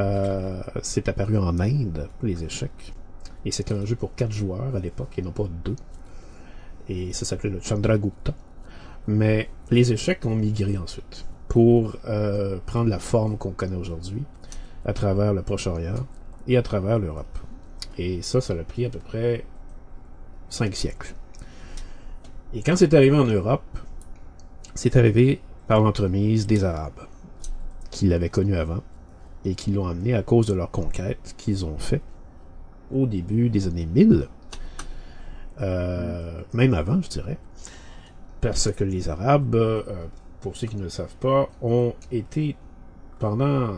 euh, 0.00 0.62
c'est 0.82 1.08
apparu 1.08 1.38
en 1.38 1.60
Inde, 1.60 2.08
les 2.24 2.42
échecs. 2.42 2.92
Et 3.44 3.52
c'était 3.52 3.74
un 3.74 3.84
jeu 3.84 3.94
pour 3.94 4.16
quatre 4.16 4.32
joueurs 4.32 4.74
à 4.74 4.80
l'époque 4.80 5.16
et 5.16 5.22
non 5.22 5.30
pas 5.30 5.46
deux. 5.64 5.76
Et 6.88 7.12
ça 7.12 7.24
s'appelait 7.24 7.50
le 7.50 7.60
Chandragupta. 7.60 8.34
Mais 9.06 9.48
les 9.70 9.92
échecs 9.92 10.26
ont 10.26 10.34
migré 10.34 10.76
ensuite 10.76 11.24
pour 11.46 11.94
euh, 12.08 12.58
prendre 12.66 12.90
la 12.90 12.98
forme 12.98 13.36
qu'on 13.36 13.52
connaît 13.52 13.76
aujourd'hui 13.76 14.24
à 14.84 14.92
travers 14.92 15.32
le 15.32 15.42
Proche-Orient 15.42 16.04
et 16.48 16.56
à 16.56 16.62
travers 16.62 16.98
l'Europe. 16.98 17.38
Et 17.98 18.22
ça, 18.22 18.40
ça 18.40 18.54
a 18.54 18.64
pris 18.64 18.84
à 18.84 18.90
peu 18.90 18.98
près 18.98 19.44
cinq 20.48 20.74
siècles. 20.74 21.14
Et 22.52 22.62
quand 22.62 22.76
c'est 22.76 22.94
arrivé 22.94 23.16
en 23.16 23.24
Europe, 23.24 23.78
c'est 24.74 24.96
arrivé 24.96 25.40
par 25.66 25.80
l'entremise 25.80 26.46
des 26.46 26.64
Arabes, 26.64 27.06
qui 27.90 28.06
l'avaient 28.06 28.28
connu 28.28 28.56
avant 28.56 28.82
et 29.44 29.54
qui 29.54 29.72
l'ont 29.72 29.86
amené 29.86 30.14
à 30.14 30.22
cause 30.22 30.46
de 30.46 30.54
leur 30.54 30.70
conquête 30.70 31.34
qu'ils 31.36 31.64
ont 31.64 31.78
fait 31.78 32.00
au 32.92 33.06
début 33.06 33.50
des 33.50 33.66
années 33.66 33.86
1000. 33.86 34.28
euh, 35.60 36.42
même 36.52 36.74
avant, 36.74 37.00
je 37.02 37.08
dirais, 37.08 37.38
parce 38.40 38.72
que 38.72 38.84
les 38.84 39.08
Arabes, 39.08 39.54
euh, 39.54 39.82
pour 40.40 40.56
ceux 40.56 40.66
qui 40.66 40.76
ne 40.76 40.82
le 40.82 40.88
savent 40.88 41.16
pas, 41.16 41.48
ont 41.62 41.94
été 42.10 42.56
pendant 43.18 43.76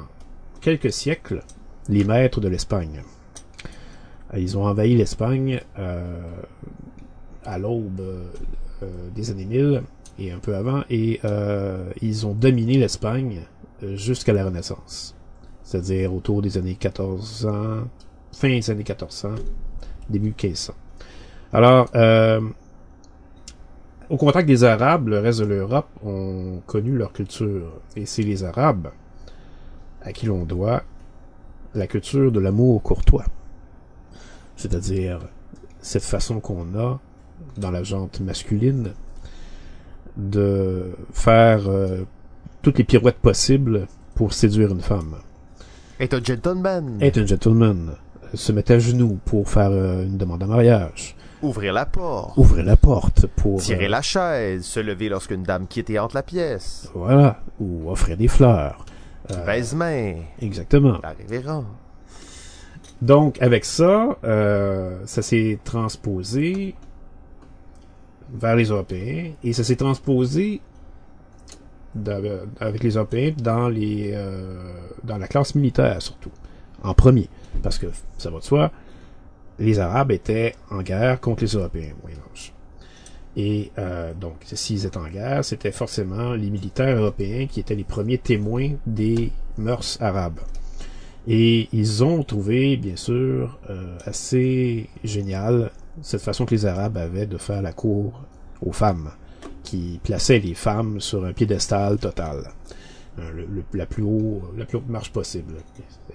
quelques 0.60 0.92
siècles 0.92 1.42
les 1.88 2.04
maîtres 2.04 2.40
de 2.40 2.48
l'Espagne. 2.48 3.02
Euh, 4.36 4.40
Ils 4.40 4.56
ont 4.58 4.64
envahi 4.64 4.96
l'Espagne 4.96 5.60
euh, 5.78 6.20
à 7.44 7.58
l'aube 7.58 8.00
euh, 8.00 9.08
des 9.14 9.30
années 9.30 9.46
1000 9.46 9.82
et 10.18 10.32
un 10.32 10.38
peu 10.38 10.56
avant, 10.56 10.82
et 10.88 11.20
ils 12.00 12.26
ont 12.26 12.32
dominé 12.32 12.78
l'Espagne 12.78 13.42
jusqu'à 13.82 14.32
la 14.32 14.46
Renaissance. 14.46 15.14
C'est-à-dire 15.62 16.14
autour 16.14 16.40
des 16.40 16.56
années 16.56 16.70
1400, 16.70 17.50
fin 18.32 18.48
des 18.48 18.70
années 18.70 18.78
1400, 18.78 19.34
début 20.08 20.28
1500. 20.28 20.72
Alors, 21.52 21.88
euh, 21.94 22.40
au 24.08 24.16
contact 24.16 24.48
des 24.48 24.64
Arabes, 24.64 25.08
le 25.08 25.18
reste 25.18 25.40
de 25.40 25.44
l'Europe 25.44 25.88
ont 26.02 26.62
connu 26.66 26.96
leur 26.96 27.12
culture. 27.12 27.72
Et 27.94 28.06
c'est 28.06 28.22
les 28.22 28.42
Arabes 28.42 28.88
à 30.00 30.12
qui 30.12 30.26
l'on 30.26 30.44
doit 30.44 30.82
la 31.74 31.86
culture 31.86 32.32
de 32.32 32.40
l'amour 32.40 32.82
courtois. 32.82 33.24
C'est-à-dire 34.56 35.20
cette 35.80 36.02
façon 36.04 36.40
qu'on 36.40 36.66
a 36.78 36.98
dans 37.56 37.70
la 37.70 37.82
jante 37.82 38.20
masculine 38.20 38.92
de 40.16 40.92
faire 41.12 41.68
euh, 41.68 42.04
toutes 42.62 42.78
les 42.78 42.84
pirouettes 42.84 43.18
possibles 43.18 43.86
pour 44.14 44.32
séduire 44.32 44.70
une 44.72 44.80
femme. 44.80 45.16
Est 46.00 46.14
un 46.14 46.22
gentleman. 46.22 46.98
Être 47.00 47.18
un 47.18 47.26
gentleman, 47.26 47.92
se 48.34 48.52
mettre 48.52 48.72
à 48.72 48.78
genoux 48.78 49.18
pour 49.24 49.48
faire 49.48 49.70
euh, 49.70 50.04
une 50.04 50.16
demande 50.16 50.42
en 50.42 50.46
mariage, 50.46 51.14
Ouvrir 51.42 51.74
la 51.74 51.84
porte. 51.84 52.36
ouvrir 52.38 52.64
la 52.64 52.78
porte 52.78 53.26
pour 53.26 53.60
Tirer 53.60 53.84
euh, 53.86 53.90
la 53.90 54.00
chaise. 54.02 54.64
Se 54.64 54.80
lever 54.80 55.10
lorsqu'une 55.10 55.42
dame 55.42 55.66
quitte 55.66 55.90
et 55.90 55.98
entre 55.98 56.14
la 56.16 56.22
pièce. 56.22 56.90
voilà, 56.94 57.40
ou 57.60 57.90
offrir 57.90 58.16
des 58.16 58.28
fleurs. 58.28 58.84
Baise-main. 59.44 60.14
exactement. 60.40 60.98
La 61.02 61.10
révérend. 61.10 61.64
Donc, 63.02 63.40
avec 63.42 63.64
ça, 63.64 64.16
euh, 64.24 65.00
ça 65.04 65.22
s'est 65.22 65.58
transposé 65.64 66.74
vers 68.32 68.56
les 68.56 68.64
Européens 68.66 69.32
et 69.44 69.52
ça 69.52 69.64
s'est 69.64 69.76
transposé 69.76 70.60
avec 72.60 72.82
les 72.82 72.90
Européens 72.96 73.32
dans 73.38 73.68
les 73.68 74.10
euh, 74.14 74.72
dans 75.02 75.16
la 75.16 75.28
classe 75.28 75.54
militaire 75.54 76.02
surtout 76.02 76.30
en 76.82 76.92
premier. 76.92 77.28
Parce 77.62 77.78
que 77.78 77.86
ça 78.18 78.30
va 78.30 78.38
de 78.38 78.44
soi 78.44 78.70
les 79.58 79.78
Arabes 79.78 80.12
étaient 80.12 80.54
en 80.70 80.82
guerre 80.82 81.20
contre 81.20 81.42
les 81.42 81.52
Européens 81.52 81.92
au 81.98 82.02
Moyen 82.02 82.18
Âge. 82.30 82.52
Et 83.36 83.70
euh, 83.78 84.12
donc 84.14 84.36
s'ils 84.44 84.86
étaient 84.86 84.98
en 84.98 85.08
guerre 85.08 85.44
c'était 85.44 85.72
forcément 85.72 86.32
les 86.32 86.50
militaires 86.50 86.96
européens 86.96 87.46
qui 87.46 87.60
étaient 87.60 87.74
les 87.74 87.84
premiers 87.84 88.18
témoins 88.18 88.72
des 88.86 89.30
mœurs 89.58 89.98
arabes 90.00 90.40
et 91.26 91.68
ils 91.72 92.04
ont 92.04 92.22
trouvé, 92.22 92.76
bien 92.76 92.96
sûr, 92.96 93.58
euh, 93.70 93.96
assez 94.04 94.88
génial 95.04 95.70
cette 96.02 96.20
façon 96.22 96.44
que 96.44 96.54
les 96.54 96.66
Arabes 96.66 96.96
avaient 96.98 97.26
de 97.26 97.38
faire 97.38 97.62
la 97.62 97.72
cour 97.72 98.24
aux 98.60 98.72
femmes, 98.72 99.10
qui 99.62 99.98
plaçaient 100.04 100.38
les 100.38 100.54
femmes 100.54 101.00
sur 101.00 101.24
un 101.24 101.32
piédestal 101.32 101.98
total, 101.98 102.48
Euh, 103.18 103.30
le, 103.32 103.46
le- 103.46 103.64
la 103.72 103.86
plus 103.86 104.02
haut, 104.02 104.42
la 104.58 104.66
plus 104.66 104.76
haute 104.76 104.88
marche 104.90 105.10
possible. 105.10 105.54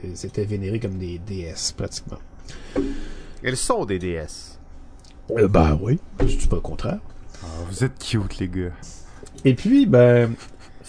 Elles 0.03 0.23
étaient 0.23 0.45
vénérées 0.45 0.79
comme 0.79 0.99
des 0.99 1.17
déesses 1.17 1.71
pratiquement. 1.71 2.19
Elles 3.41 3.57
sont 3.57 3.85
des 3.85 3.97
déesses. 3.97 4.59
Euh, 5.31 5.47
ben 5.47 5.79
oui, 5.81 5.99
je 6.19 6.35
dis 6.37 6.45
pas 6.47 6.57
le 6.57 6.61
contraire. 6.61 6.99
Ah, 7.43 7.47
vous 7.67 7.83
êtes 7.83 7.97
cute, 7.97 8.37
les 8.37 8.47
gars. 8.47 8.71
Et 9.45 9.55
puis, 9.55 9.87
ben, 9.87 10.35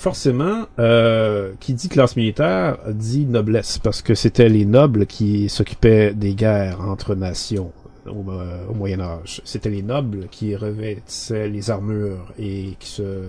forcément, 0.03 0.67
euh, 0.81 1.53
qui 1.61 1.75
dit 1.75 1.89
classe 1.89 2.17
militaire 2.17 2.77
dit 2.89 3.25
noblesse, 3.25 3.79
parce 3.79 4.03
que 4.03 4.17
c'était 4.17 4.49
les 4.49 4.65
nobles 4.65 5.07
qui 5.07 5.49
s'occupaient 5.49 6.13
des 6.13 6.35
guerres 6.35 6.81
entre 6.81 7.15
nations 7.15 7.71
au, 8.07 8.29
euh, 8.33 8.67
Moyen 8.75 9.01
Âge. 9.01 9.41
C'était 9.45 9.71
les 9.71 9.83
nobles 9.83 10.27
qui 10.29 10.57
revêtissaient 10.57 11.49
les 11.49 11.71
armures 11.71 12.33
et 12.37 12.75
qui 12.81 12.89
se, 12.89 13.29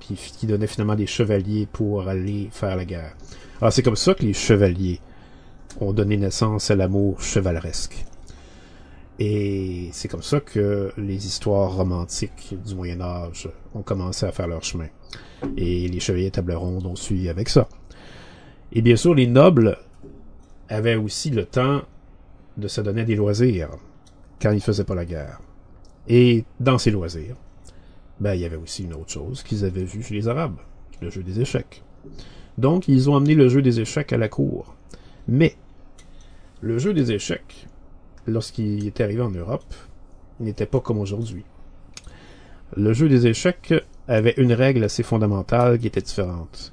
qui, 0.00 0.14
qui 0.14 0.46
donnaient 0.46 0.66
finalement 0.66 0.94
des 0.94 1.06
chevaliers 1.06 1.68
pour 1.70 2.08
aller 2.08 2.48
faire 2.50 2.76
la 2.76 2.86
guerre. 2.86 3.14
Alors 3.60 3.74
c'est 3.74 3.82
comme 3.82 3.96
ça 3.96 4.14
que 4.14 4.22
les 4.22 4.32
chevaliers 4.32 5.00
ont 5.82 5.92
donné 5.92 6.16
naissance 6.16 6.70
à 6.70 6.76
l'amour 6.76 7.20
chevaleresque. 7.20 8.06
Et 9.18 9.88
c'est 9.92 10.08
comme 10.08 10.22
ça 10.22 10.40
que 10.40 10.92
les 10.98 11.26
histoires 11.26 11.74
romantiques 11.74 12.54
du 12.66 12.74
Moyen 12.74 13.00
Âge 13.00 13.48
ont 13.74 13.82
commencé 13.82 14.26
à 14.26 14.32
faire 14.32 14.46
leur 14.46 14.62
chemin. 14.62 14.88
Et 15.56 15.88
les 15.88 16.00
chevaliers 16.00 16.30
table 16.30 16.52
ronde 16.52 16.86
ont 16.86 16.96
suivi 16.96 17.28
avec 17.28 17.48
ça. 17.48 17.68
Et 18.72 18.82
bien 18.82 18.96
sûr, 18.96 19.14
les 19.14 19.26
nobles 19.26 19.78
avaient 20.68 20.96
aussi 20.96 21.30
le 21.30 21.46
temps 21.46 21.82
de 22.56 22.68
se 22.68 22.80
donner 22.80 23.04
des 23.04 23.14
loisirs 23.14 23.70
quand 24.40 24.50
ils 24.50 24.60
faisaient 24.60 24.84
pas 24.84 24.94
la 24.94 25.04
guerre. 25.04 25.40
Et 26.08 26.44
dans 26.60 26.78
ces 26.78 26.90
loisirs, 26.90 27.36
ben, 28.20 28.34
il 28.34 28.40
y 28.40 28.44
avait 28.44 28.56
aussi 28.56 28.84
une 28.84 28.94
autre 28.94 29.10
chose 29.10 29.42
qu'ils 29.42 29.64
avaient 29.64 29.84
vue 29.84 30.02
chez 30.02 30.14
les 30.14 30.28
Arabes, 30.28 30.58
le 31.00 31.10
jeu 31.10 31.22
des 31.22 31.40
échecs. 31.40 31.82
Donc, 32.58 32.88
ils 32.88 33.10
ont 33.10 33.16
amené 33.16 33.34
le 33.34 33.48
jeu 33.48 33.62
des 33.62 33.80
échecs 33.80 34.12
à 34.12 34.16
la 34.16 34.28
cour. 34.28 34.74
Mais, 35.28 35.56
le 36.60 36.78
jeu 36.78 36.94
des 36.94 37.12
échecs, 37.12 37.66
lorsqu'il 38.26 38.86
est 38.86 39.00
arrivé 39.00 39.22
en 39.22 39.30
Europe, 39.30 39.74
n'était 40.40 40.66
pas 40.66 40.80
comme 40.80 40.98
aujourd'hui. 40.98 41.44
Le 42.76 42.92
jeu 42.92 43.08
des 43.08 43.26
échecs 43.26 43.74
avait 44.08 44.34
une 44.36 44.52
règle 44.52 44.84
assez 44.84 45.02
fondamentale 45.02 45.78
qui 45.78 45.86
était 45.86 46.00
différente. 46.00 46.72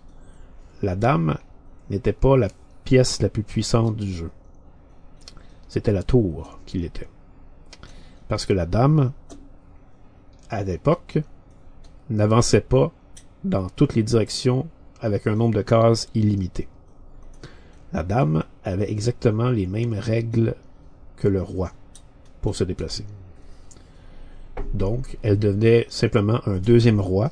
La 0.82 0.95
dame 0.95 1.38
n'était 1.89 2.14
pas 2.14 2.36
la 2.36 2.49
pièce 2.84 3.22
la 3.22 3.30
plus 3.30 3.43
puissante 3.43 3.95
du 3.95 4.12
jeu. 4.12 4.32
C'était 5.68 5.93
la 5.93 6.04
tour 6.04 6.60
qui 6.66 6.80
l'était. 6.80 7.10
Parce 8.28 8.45
que 8.45 8.54
la 8.54 8.66
dame, 8.66 9.12
à 10.49 10.64
l'époque, 10.64 11.20
n'avançait 12.10 12.62
pas 12.62 12.91
dans 13.43 13.70
toutes 13.70 13.95
les 13.95 14.04
directions 14.04 14.68
avec 15.01 15.28
un 15.28 15.36
nombre 15.36 15.56
de 15.56 15.62
cases 15.62 16.10
illimité. 16.14 16.68
La 17.91 18.04
dame 18.04 18.43
avait 18.64 18.91
exactement 18.91 19.49
les 19.49 19.68
mêmes 19.68 19.93
règles 19.93 20.56
que 21.18 21.28
le 21.28 21.41
roi 21.41 21.72
pour 22.41 22.55
se 22.55 22.64
déplacer. 22.64 23.05
Donc, 24.74 25.18
elle 25.24 25.39
devenait 25.39 25.86
simplement 25.89 26.41
un 26.47 26.57
deuxième 26.57 26.99
roi, 26.99 27.32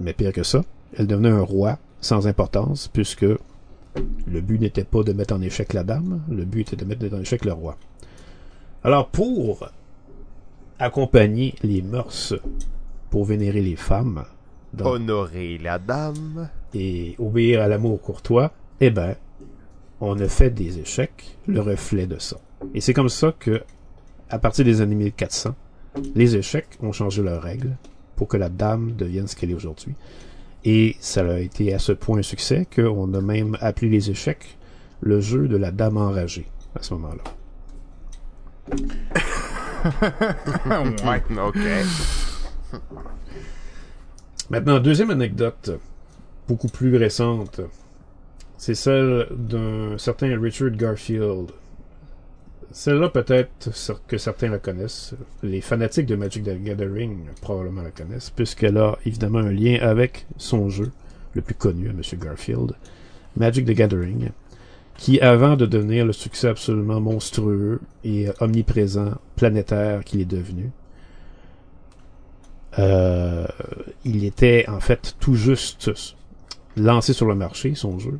mais 0.00 0.12
pire 0.12 0.32
que 0.32 0.42
ça, 0.42 0.64
elle 0.96 1.06
devenait 1.06 1.28
un 1.30 1.42
roi 1.42 1.78
sans 2.00 2.26
importance, 2.26 2.88
puisque 2.88 3.22
le 3.24 4.40
but 4.40 4.60
n'était 4.60 4.84
pas 4.84 5.02
de 5.02 5.12
mettre 5.12 5.34
en 5.34 5.42
échec 5.42 5.72
la 5.72 5.82
dame, 5.84 6.22
le 6.30 6.44
but 6.44 6.72
était 6.72 6.76
de 6.76 6.84
mettre 6.84 7.14
en 7.14 7.20
échec 7.20 7.44
le 7.44 7.52
roi. 7.52 7.76
Alors, 8.84 9.08
pour 9.08 9.68
accompagner 10.78 11.54
les 11.62 11.82
mœurs, 11.82 12.34
pour 13.10 13.24
vénérer 13.24 13.60
les 13.62 13.76
femmes, 13.76 14.24
dans- 14.74 14.86
Honorer 14.92 15.58
la 15.58 15.78
dame. 15.78 16.48
et 16.74 17.16
obéir 17.18 17.62
à 17.62 17.68
l'amour 17.68 18.00
courtois, 18.00 18.52
eh 18.80 18.90
ben, 18.90 19.16
on 20.00 20.18
a 20.20 20.28
fait 20.28 20.50
des 20.50 20.78
échecs 20.78 21.38
le 21.46 21.60
reflet 21.60 22.06
de 22.06 22.18
ça. 22.18 22.36
Et 22.74 22.80
c'est 22.80 22.94
comme 22.94 23.08
ça 23.08 23.34
que, 23.38 23.62
à 24.30 24.38
partir 24.38 24.64
des 24.64 24.80
années 24.80 24.94
1400, 24.94 25.54
les 26.14 26.36
échecs 26.36 26.78
ont 26.80 26.92
changé 26.92 27.22
leurs 27.22 27.42
règles 27.42 27.76
pour 28.16 28.28
que 28.28 28.36
la 28.36 28.48
dame 28.48 28.92
devienne 28.92 29.26
ce 29.26 29.36
qu'elle 29.36 29.50
est 29.50 29.54
aujourd'hui. 29.54 29.94
Et 30.64 30.96
ça 31.00 31.20
a 31.20 31.38
été 31.38 31.72
à 31.72 31.78
ce 31.78 31.92
point 31.92 32.18
un 32.18 32.22
succès 32.22 32.66
qu'on 32.74 33.14
a 33.14 33.20
même 33.20 33.56
appelé 33.60 33.88
les 33.88 34.10
échecs 34.10 34.58
le 35.00 35.20
jeu 35.20 35.46
de 35.46 35.56
la 35.56 35.70
dame 35.70 35.96
enragée 35.96 36.48
à 36.74 36.82
ce 36.82 36.94
moment-là. 36.94 37.22
ouais. 41.06 41.22
Ok. 41.40 41.58
Maintenant, 44.50 44.80
deuxième 44.80 45.10
anecdote, 45.10 45.78
beaucoup 46.48 46.68
plus 46.68 46.96
récente, 46.96 47.60
c'est 48.56 48.74
celle 48.74 49.28
d'un 49.30 49.96
certain 49.98 50.40
Richard 50.40 50.70
Garfield. 50.70 51.52
Celle-là, 52.70 53.08
peut-être 53.08 53.70
que 54.06 54.18
certains 54.18 54.50
la 54.50 54.58
connaissent. 54.58 55.14
Les 55.42 55.60
fanatiques 55.60 56.06
de 56.06 56.16
Magic 56.16 56.44
the 56.44 56.62
Gathering 56.62 57.18
probablement 57.40 57.82
la 57.82 57.90
connaissent, 57.90 58.30
puisqu'elle 58.30 58.76
a 58.76 58.98
évidemment 59.06 59.38
un 59.38 59.50
lien 59.50 59.78
avec 59.80 60.26
son 60.36 60.68
jeu, 60.68 60.90
le 61.32 61.40
plus 61.40 61.54
connu 61.54 61.88
à 61.88 61.92
M. 61.92 62.02
Garfield, 62.20 62.72
Magic 63.36 63.64
the 63.64 63.72
Gathering, 63.72 64.30
qui, 64.98 65.20
avant 65.20 65.56
de 65.56 65.64
devenir 65.64 66.04
le 66.04 66.12
succès 66.12 66.48
absolument 66.48 67.00
monstrueux 67.00 67.80
et 68.04 68.26
omniprésent, 68.40 69.12
planétaire 69.36 70.04
qu'il 70.04 70.20
est 70.20 70.26
devenu, 70.26 70.70
euh, 72.78 73.46
il 74.04 74.24
était 74.24 74.66
en 74.68 74.80
fait 74.80 75.16
tout 75.20 75.34
juste 75.34 75.90
lancé 76.76 77.12
sur 77.12 77.26
le 77.26 77.34
marché, 77.34 77.74
son 77.74 77.98
jeu, 77.98 78.18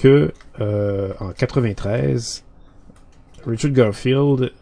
que 0.00 0.32
euh, 0.60 1.12
en 1.20 1.30
93, 1.30 2.44
Richard 3.48 3.72
Garfield 3.72 4.52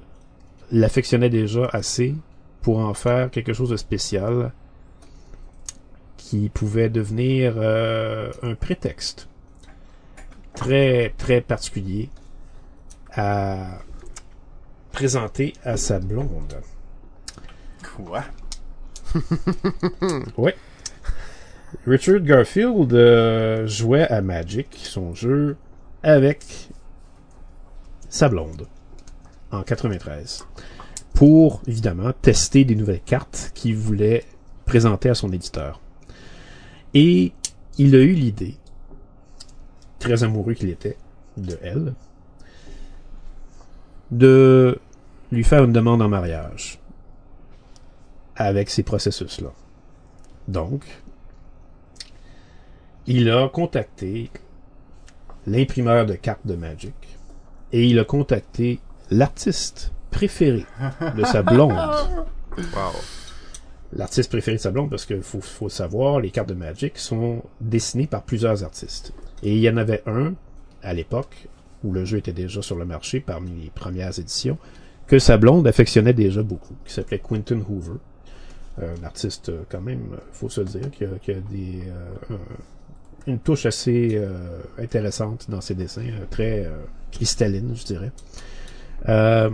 l'affectionnait 0.70 1.28
déjà 1.28 1.68
assez 1.72 2.14
pour 2.62 2.78
en 2.78 2.94
faire 2.94 3.32
quelque 3.32 3.52
chose 3.52 3.70
de 3.70 3.76
spécial 3.76 4.52
qui 6.16 6.48
pouvait 6.50 6.88
devenir 6.88 7.54
euh, 7.56 8.30
un 8.42 8.54
prétexte 8.54 9.28
très 10.54 11.12
très 11.18 11.40
particulier 11.40 12.10
à 13.12 13.80
présenter 14.92 15.52
à 15.64 15.76
sa 15.76 15.98
blonde. 15.98 16.60
Quoi? 17.96 18.22
Ouais. 20.36 20.54
Richard 21.88 22.20
Garfield 22.20 22.92
euh, 22.92 23.66
jouait 23.66 24.06
à 24.06 24.20
Magic, 24.20 24.68
son 24.80 25.12
jeu, 25.12 25.56
avec 26.04 26.68
sa 28.08 28.28
blonde 28.28 28.68
en 29.56 29.62
93 29.62 30.46
pour 31.14 31.62
évidemment 31.66 32.12
tester 32.12 32.64
des 32.64 32.74
nouvelles 32.74 33.00
cartes 33.00 33.52
qu'il 33.54 33.76
voulait 33.76 34.24
présenter 34.66 35.08
à 35.08 35.14
son 35.14 35.32
éditeur. 35.32 35.80
Et 36.94 37.32
il 37.78 37.94
a 37.94 38.00
eu 38.00 38.12
l'idée, 38.12 38.56
très 39.98 40.22
amoureux 40.24 40.54
qu'il 40.54 40.68
était 40.68 40.96
de 41.36 41.58
elle, 41.62 41.94
de 44.10 44.78
lui 45.32 45.44
faire 45.44 45.64
une 45.64 45.72
demande 45.72 46.02
en 46.02 46.08
mariage 46.08 46.78
avec 48.36 48.70
ces 48.70 48.82
processus-là. 48.82 49.52
Donc, 50.48 50.84
il 53.06 53.30
a 53.30 53.48
contacté 53.48 54.30
l'imprimeur 55.46 56.06
de 56.06 56.14
cartes 56.14 56.46
de 56.46 56.56
Magic 56.56 56.94
et 57.72 57.86
il 57.86 57.98
a 57.98 58.04
contacté 58.04 58.80
l'artiste 59.10 59.92
préféré 60.10 60.64
de 61.16 61.24
sa 61.24 61.42
blonde. 61.42 61.72
Wow. 62.56 62.92
L'artiste 63.92 64.30
préféré 64.30 64.56
de 64.56 64.62
sa 64.62 64.70
blonde, 64.70 64.88
parce 64.88 65.04
qu'il 65.04 65.20
faut, 65.20 65.42
faut 65.42 65.68
savoir, 65.68 66.20
les 66.20 66.30
cartes 66.30 66.48
de 66.48 66.54
Magic 66.54 66.96
sont 66.96 67.42
dessinées 67.60 68.06
par 68.06 68.22
plusieurs 68.22 68.64
artistes. 68.64 69.12
Et 69.42 69.54
il 69.54 69.60
y 69.60 69.68
en 69.68 69.76
avait 69.76 70.02
un, 70.06 70.32
à 70.82 70.94
l'époque, 70.94 71.48
où 71.84 71.92
le 71.92 72.06
jeu 72.06 72.16
était 72.16 72.32
déjà 72.32 72.62
sur 72.62 72.76
le 72.76 72.86
marché 72.86 73.20
parmi 73.20 73.50
les 73.64 73.68
premières 73.70 74.18
éditions, 74.18 74.56
que 75.06 75.18
sa 75.18 75.36
blonde 75.36 75.66
affectionnait 75.68 76.14
déjà 76.14 76.42
beaucoup, 76.42 76.74
qui 76.86 76.94
s'appelait 76.94 77.18
Quentin 77.18 77.60
Hoover. 77.68 77.98
Un 78.80 79.04
artiste, 79.04 79.50
euh, 79.50 79.60
quand 79.68 79.82
même, 79.82 80.16
faut 80.32 80.48
se 80.48 80.62
le 80.62 80.66
dire, 80.68 80.90
qui 80.90 81.04
a, 81.04 81.08
qui 81.20 81.32
a 81.32 81.40
des, 81.40 81.82
euh, 81.88 82.34
un- 82.34 83.30
une 83.32 83.38
touche 83.38 83.66
assez 83.66 84.12
euh, 84.14 84.60
intéressante 84.78 85.50
dans 85.50 85.60
ses 85.60 85.74
dessins, 85.74 86.06
très 86.30 86.64
euh, 86.64 86.70
cristalline, 87.12 87.72
je 87.74 87.84
dirais. 87.84 88.12
Euh, 89.08 89.50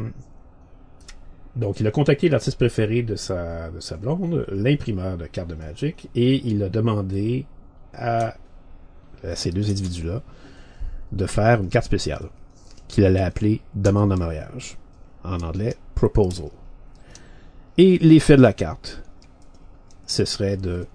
donc, 1.57 1.81
il 1.81 1.87
a 1.87 1.91
contacté 1.91 2.29
l'artiste 2.29 2.57
préféré 2.57 3.03
de 3.03 3.15
sa, 3.15 3.71
de 3.71 3.81
sa 3.81 3.97
blonde, 3.97 4.47
l'imprimeur 4.51 5.19
de 5.19 5.27
cartes 5.27 5.49
de 5.49 5.55
Magic, 5.55 6.09
et 6.15 6.41
il 6.47 6.63
a 6.63 6.69
demandé 6.69 7.47
à, 7.93 8.35
à 9.23 9.37
ces 9.37 9.51
deux 9.51 9.71
individus-là 9.71 10.23
de 11.13 11.27
faire 11.27 11.61
une 11.61 11.69
carte 11.69 11.85
spéciale 11.85 12.31
qu'il 12.89 13.05
allait 13.05 13.21
appeler 13.21 13.61
Demande 13.75 14.13
en 14.13 14.17
mariage. 14.17 14.79
En 15.25 15.41
anglais, 15.41 15.77
Proposal. 15.95 16.49
Et 17.79 17.99
l'effet 17.99 18.37
de 18.37 18.43
la 18.43 18.53
carte, 18.53 19.03
ce 20.07 20.25
serait 20.25 20.57
de. 20.57 20.87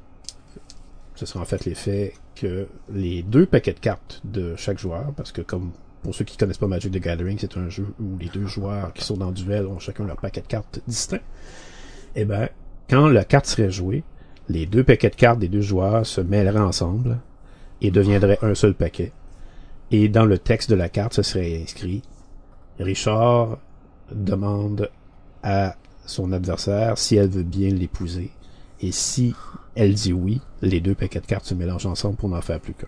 Ce 1.16 1.26
serait 1.26 1.40
en 1.40 1.46
fait 1.46 1.66
l'effet 1.66 2.14
que 2.36 2.68
les 2.90 3.24
deux 3.24 3.46
paquets 3.46 3.74
de 3.74 3.80
cartes 3.80 4.22
de 4.24 4.56
chaque 4.56 4.78
joueur, 4.78 5.14
parce 5.16 5.32
que 5.32 5.42
comme 5.42 5.72
pour 6.08 6.16
ceux 6.16 6.24
qui 6.24 6.38
connaissent 6.38 6.58
pas 6.58 6.68
Magic 6.68 6.94
the 6.94 7.02
Gathering, 7.02 7.38
c'est 7.38 7.58
un 7.58 7.68
jeu 7.68 7.86
où 8.00 8.18
les 8.18 8.30
deux 8.30 8.48
joueurs 8.48 8.94
qui 8.94 9.04
sont 9.04 9.18
dans 9.18 9.28
le 9.28 9.34
duel 9.34 9.68
ont 9.68 9.78
chacun 9.78 10.06
leur 10.06 10.16
paquet 10.16 10.40
de 10.40 10.48
cartes 10.48 10.80
distinct. 10.88 11.20
Eh 12.16 12.24
ben, 12.24 12.48
quand 12.90 13.10
la 13.10 13.26
carte 13.26 13.46
serait 13.46 13.72
jouée, 13.72 14.06
les 14.48 14.66
deux 14.68 14.86
paquets 14.86 15.10
de 15.10 15.16
cartes 15.16 15.40
des 15.40 15.50
deux 15.50 15.60
joueurs 15.60 16.06
se 16.06 16.22
mêleraient 16.22 16.62
ensemble 16.62 17.20
et 17.82 17.92
deviendraient 17.92 18.40
un 18.42 18.56
seul 18.56 18.74
paquet. 18.74 19.12
Et 19.92 20.08
dans 20.08 20.24
le 20.24 20.38
texte 20.38 20.70
de 20.70 20.76
la 20.76 20.88
carte, 20.88 21.14
ce 21.14 21.24
serait 21.24 21.62
inscrit 21.62 22.04
Richard 22.80 23.58
demande 24.10 24.90
à 25.44 25.76
son 26.06 26.32
adversaire 26.32 26.98
si 26.98 27.18
elle 27.18 27.28
veut 27.28 27.44
bien 27.44 27.72
l'épouser. 27.72 28.32
Et 28.80 28.94
si 28.94 29.36
elle 29.76 29.94
dit 29.94 30.14
oui, 30.14 30.40
les 30.62 30.80
deux 30.80 30.96
paquets 30.96 31.20
de 31.20 31.26
cartes 31.26 31.48
se 31.48 31.54
mélangent 31.54 31.86
ensemble 31.86 32.16
pour 32.16 32.30
n'en 32.30 32.40
faire 32.42 32.62
plus 32.62 32.76
qu'un. 32.76 32.88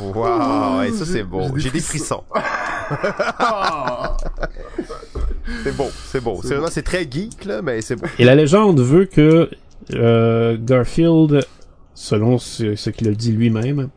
Wow, 0.00 0.82
hey, 0.82 0.92
ça 0.92 1.04
c'est 1.04 1.22
beau. 1.22 1.42
j'ai 1.56 1.70
des 1.70 1.78
des 1.78 1.84
frissons. 1.84 2.22
c'est 5.62 5.76
beau, 5.76 5.90
c'est 6.06 6.20
beau. 6.22 6.40
C'est 6.42 6.54
vraiment, 6.54 6.68
c'est 6.70 6.82
très 6.82 7.08
geek 7.10 7.44
là, 7.44 7.62
mais 7.62 7.80
c'est 7.80 7.96
beau. 7.96 8.06
Et 8.18 8.24
la 8.24 8.34
légende 8.34 8.80
veut 8.80 9.04
que 9.04 9.50
euh, 9.94 10.56
Garfield, 10.60 11.46
selon 11.94 12.38
ce, 12.38 12.74
ce 12.76 12.90
qu'il 12.90 13.08
a 13.08 13.12
dit 13.12 13.32
lui-même, 13.32 13.88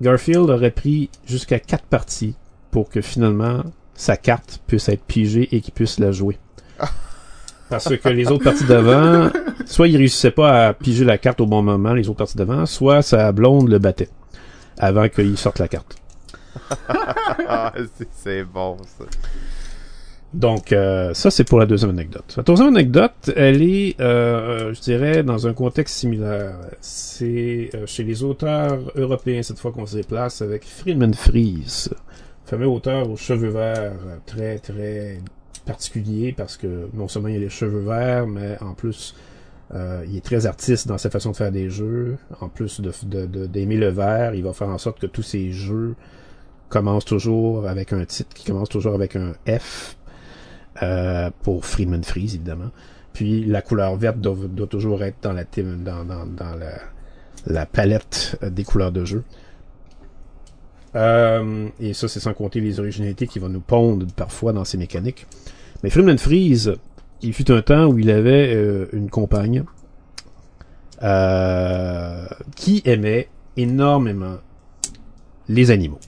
Garfield 0.00 0.50
aurait 0.50 0.70
pris 0.70 1.10
jusqu'à 1.26 1.58
quatre 1.58 1.84
parties 1.84 2.34
pour 2.70 2.88
que 2.88 3.00
finalement 3.00 3.62
sa 3.94 4.16
carte 4.16 4.60
puisse 4.66 4.88
être 4.88 5.04
pigée 5.04 5.48
et 5.52 5.60
qu'il 5.60 5.72
puisse 5.74 5.98
la 5.98 6.12
jouer. 6.12 6.38
Parce 7.70 7.88
que 7.96 8.08
les 8.08 8.28
autres 8.28 8.44
parties 8.44 8.64
d'avant, 8.64 9.30
soit 9.64 9.88
il 9.88 9.96
réussissait 9.96 10.30
pas 10.30 10.66
à 10.66 10.72
piger 10.74 11.04
la 11.04 11.18
carte 11.18 11.40
au 11.40 11.46
bon 11.46 11.62
moment, 11.62 11.94
les 11.94 12.08
autres 12.08 12.18
parties 12.18 12.36
d'avant, 12.36 12.66
soit 12.66 13.02
sa 13.02 13.32
blonde 13.32 13.68
le 13.68 13.78
battait 13.78 14.10
avant 14.78 15.08
qu'il 15.08 15.36
sorte 15.38 15.58
la 15.58 15.68
carte. 15.68 15.96
Ah, 17.48 17.72
c'est- 18.12 18.44
bon 18.44 18.76
ça. 18.98 19.04
Donc, 20.32 20.72
euh, 20.72 21.14
ça, 21.14 21.30
c'est 21.30 21.44
pour 21.44 21.60
la 21.60 21.66
deuxième 21.66 21.90
anecdote. 21.90 22.34
La 22.36 22.42
troisième 22.42 22.68
anecdote, 22.68 23.30
elle 23.36 23.62
est, 23.62 24.00
euh, 24.00 24.74
je 24.74 24.80
dirais, 24.80 25.22
dans 25.22 25.46
un 25.46 25.52
contexte 25.52 25.96
similaire. 25.96 26.56
C'est 26.80 27.70
euh, 27.74 27.86
chez 27.86 28.02
les 28.02 28.24
auteurs 28.24 28.80
européens, 28.96 29.42
cette 29.44 29.60
fois 29.60 29.70
qu'on 29.70 29.86
se 29.86 29.94
déplace, 29.96 30.42
avec 30.42 30.64
Friedman 30.64 31.14
Fries, 31.14 31.88
fameux 32.46 32.66
auteur 32.66 33.08
aux 33.08 33.16
cheveux 33.16 33.50
verts, 33.50 33.92
euh, 34.08 34.16
très, 34.26 34.58
très 34.58 35.20
particulier, 35.66 36.34
parce 36.36 36.56
que 36.56 36.88
non 36.94 37.06
seulement 37.06 37.28
il 37.28 37.36
a 37.36 37.38
les 37.38 37.48
cheveux 37.48 37.84
verts, 37.84 38.26
mais 38.26 38.56
en 38.60 38.74
plus, 38.74 39.14
euh, 39.74 40.04
il 40.08 40.16
est 40.16 40.24
très 40.24 40.46
artiste 40.46 40.86
dans 40.88 40.98
sa 40.98 41.08
façon 41.10 41.30
de 41.30 41.36
faire 41.36 41.52
des 41.52 41.70
jeux. 41.70 42.16
En 42.40 42.48
plus 42.48 42.80
de 42.80 42.92
de- 43.04 43.26
de- 43.26 43.46
d'aimer 43.46 43.76
le 43.76 43.88
vert, 43.88 44.34
il 44.34 44.42
va 44.42 44.52
faire 44.52 44.68
en 44.68 44.78
sorte 44.78 45.00
que 45.00 45.06
tous 45.06 45.22
ses 45.22 45.52
jeux 45.52 45.94
commencent 46.68 47.04
toujours 47.04 47.68
avec 47.68 47.92
un 47.92 48.04
titre 48.04 48.34
qui 48.34 48.44
commence 48.44 48.68
toujours 48.68 48.94
avec 48.94 49.16
un 49.16 49.32
F 49.48 49.96
euh, 50.82 51.30
pour 51.42 51.64
Friedman 51.64 52.02
Freeze, 52.04 52.34
évidemment. 52.34 52.70
Puis 53.12 53.44
la 53.44 53.62
couleur 53.62 53.94
verte 53.96 54.18
doit, 54.18 54.36
doit 54.48 54.66
toujours 54.66 55.02
être 55.04 55.16
dans 55.22 55.32
la 55.32 55.44
dans, 55.44 56.56
la, 57.46 57.66
palette 57.66 58.36
euh, 58.42 58.50
des 58.50 58.64
couleurs 58.64 58.90
de 58.92 59.04
jeu. 59.04 59.22
Euh, 60.96 61.68
et 61.80 61.92
ça, 61.92 62.08
c'est 62.08 62.20
sans 62.20 62.34
compter 62.34 62.60
les 62.60 62.78
originalités 62.80 63.26
qui 63.26 63.38
vont 63.38 63.48
nous 63.48 63.60
pondre 63.60 64.06
parfois 64.14 64.52
dans 64.52 64.64
ces 64.64 64.78
mécaniques. 64.78 65.26
Mais 65.82 65.90
Friedman 65.90 66.18
Freeze, 66.18 66.74
il 67.24 67.32
fut 67.32 67.50
un 67.50 67.62
temps 67.62 67.86
où 67.86 67.98
il 67.98 68.10
avait 68.10 68.54
euh, 68.54 68.86
une 68.92 69.10
compagne 69.10 69.64
euh, 71.02 72.26
qui 72.54 72.82
aimait 72.84 73.28
énormément 73.56 74.36
les 75.48 75.70
animaux 75.70 76.00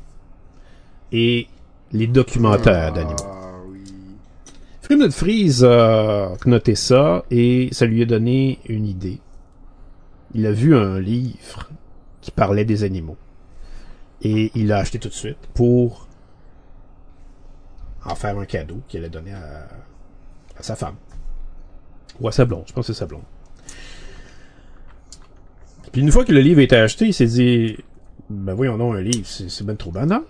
et 1.12 1.48
les 1.92 2.06
documentaires 2.06 2.92
d'animaux. 2.92 3.16
Ah 3.24 3.58
oui. 3.68 3.84
Freeman 4.82 5.10
Freeze 5.10 5.64
a 5.64 6.34
noté 6.44 6.74
ça 6.74 7.24
et 7.30 7.68
ça 7.72 7.86
lui 7.86 8.02
a 8.02 8.06
donné 8.06 8.58
une 8.68 8.86
idée. 8.86 9.20
Il 10.34 10.46
a 10.46 10.52
vu 10.52 10.76
un 10.76 11.00
livre 11.00 11.70
qui 12.20 12.30
parlait 12.30 12.64
des 12.64 12.82
animaux. 12.82 13.16
Et 14.22 14.50
il 14.54 14.68
l'a 14.68 14.78
acheté 14.78 14.98
tout 14.98 15.08
de 15.08 15.14
suite 15.14 15.38
pour 15.54 16.08
en 18.04 18.14
faire 18.14 18.38
un 18.38 18.44
cadeau 18.46 18.80
qu'il 18.88 19.00
allait 19.00 19.10
donner 19.10 19.32
à, 19.32 19.68
à 20.58 20.62
sa 20.62 20.74
femme. 20.74 20.96
Ou 22.20 22.28
à 22.28 22.32
sa 22.32 22.44
blonde, 22.44 22.64
je 22.66 22.72
pense 22.72 22.86
que 22.86 22.92
c'est 22.92 22.98
sa 22.98 23.06
blonde. 23.06 23.22
Puis 25.92 26.00
une 26.00 26.10
fois 26.10 26.24
que 26.24 26.32
le 26.32 26.40
livre 26.40 26.60
a 26.60 26.62
été 26.62 26.76
acheté, 26.76 27.06
il 27.06 27.14
s'est 27.14 27.26
dit 27.26 27.76
Ben 28.28 28.54
voyons 28.54 28.76
non, 28.76 28.92
un 28.92 29.00
livre, 29.00 29.26
c'est 29.26 29.64
ben 29.64 29.76
trop 29.76 29.90
banal. 29.90 30.22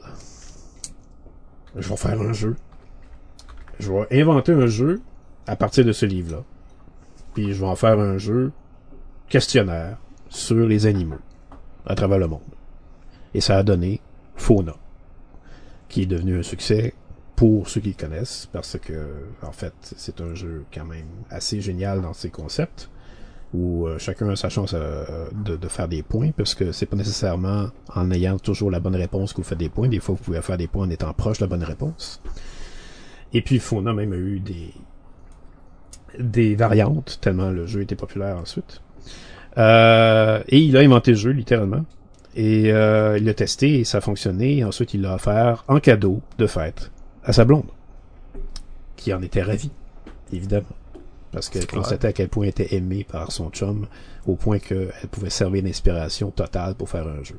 Je 1.76 1.88
vais 1.88 1.96
faire 1.96 2.20
un 2.20 2.32
jeu. 2.32 2.56
Je 3.78 3.92
vais 3.92 4.20
inventer 4.20 4.52
un 4.52 4.66
jeu 4.66 5.00
à 5.46 5.56
partir 5.56 5.84
de 5.84 5.92
ce 5.92 6.06
livre-là. 6.06 6.42
Puis 7.34 7.52
je 7.52 7.60
vais 7.60 7.66
en 7.66 7.76
faire 7.76 7.98
un 7.98 8.16
jeu 8.16 8.52
questionnaire 9.28 9.98
sur 10.28 10.66
les 10.66 10.86
animaux 10.86 11.18
à 11.84 11.94
travers 11.94 12.18
le 12.18 12.28
monde. 12.28 12.40
Et 13.34 13.40
ça 13.40 13.58
a 13.58 13.62
donné 13.62 14.00
Fauna, 14.36 14.74
qui 15.88 16.02
est 16.02 16.06
devenu 16.06 16.38
un 16.38 16.42
succès 16.42 16.94
pour 17.36 17.68
ceux 17.68 17.80
qui 17.80 17.90
le 17.90 17.94
connaissent, 17.94 18.48
parce 18.52 18.78
que 18.78 19.08
en 19.42 19.52
fait 19.52 19.74
c'est 19.96 20.20
un 20.20 20.34
jeu 20.34 20.64
quand 20.72 20.84
même 20.84 21.06
assez 21.30 21.60
génial 21.60 22.00
dans 22.00 22.14
ses 22.14 22.30
concepts, 22.30 22.90
où 23.54 23.86
euh, 23.86 23.98
chacun 23.98 24.28
a 24.28 24.36
sa 24.36 24.48
chance 24.48 24.74
euh, 24.74 25.28
de, 25.32 25.68
faire 25.68 25.86
des 25.88 26.02
points, 26.02 26.30
parce 26.30 26.54
que 26.54 26.72
c'est 26.72 26.86
pas 26.86 26.96
nécessairement 26.96 27.68
en 27.94 28.10
ayant 28.10 28.38
toujours 28.38 28.70
la 28.70 28.80
bonne 28.80 28.96
réponse 28.96 29.32
que 29.32 29.38
vous 29.38 29.48
faites 29.48 29.58
des 29.58 29.68
points. 29.68 29.88
Des 29.88 30.00
fois 30.00 30.14
vous 30.14 30.22
pouvez 30.22 30.42
faire 30.42 30.56
des 30.56 30.66
points 30.66 30.86
en 30.86 30.90
étant 30.90 31.12
proche 31.12 31.38
de 31.38 31.44
la 31.44 31.48
bonne 31.48 31.62
réponse. 31.62 32.20
Et 33.32 33.42
puis 33.42 33.58
Fauna 33.58 33.92
même 33.92 34.12
a 34.12 34.16
eu 34.16 34.40
des 34.40 34.72
des 36.18 36.54
variantes, 36.54 37.18
tellement 37.20 37.50
le 37.50 37.66
jeu 37.66 37.82
était 37.82 37.96
populaire 37.96 38.38
ensuite. 38.38 38.80
Euh, 39.58 40.42
et 40.48 40.58
il 40.58 40.76
a 40.76 40.80
inventé 40.80 41.12
le 41.12 41.16
jeu, 41.16 41.30
littéralement. 41.30 41.84
Et 42.34 42.70
euh, 42.72 43.16
il 43.18 43.24
l'a 43.24 43.34
testé 43.34 43.80
et 43.80 43.84
ça 43.84 43.98
a 43.98 44.00
fonctionné. 44.00 44.58
Et 44.58 44.64
ensuite, 44.64 44.94
il 44.94 45.02
l'a 45.02 45.14
offert 45.14 45.64
en 45.68 45.80
cadeau 45.80 46.20
de 46.38 46.46
fête 46.46 46.90
à 47.26 47.32
sa 47.34 47.44
blonde. 47.44 47.66
Qui 48.96 49.12
en 49.12 49.20
était 49.20 49.42
ravie, 49.42 49.70
évidemment. 50.32 50.64
Parce 51.32 51.50
qu'elle 51.50 51.66
constatait 51.66 52.08
à 52.08 52.12
quel 52.14 52.28
point 52.30 52.44
elle 52.44 52.50
était 52.50 52.74
aimée 52.76 53.04
par 53.04 53.30
son 53.30 53.50
chum, 53.50 53.86
au 54.26 54.36
point 54.36 54.58
qu'elle 54.58 54.90
pouvait 55.10 55.28
servir 55.28 55.62
d'inspiration 55.62 56.30
totale 56.30 56.74
pour 56.76 56.88
faire 56.88 57.06
un 57.06 57.22
jeu. 57.22 57.36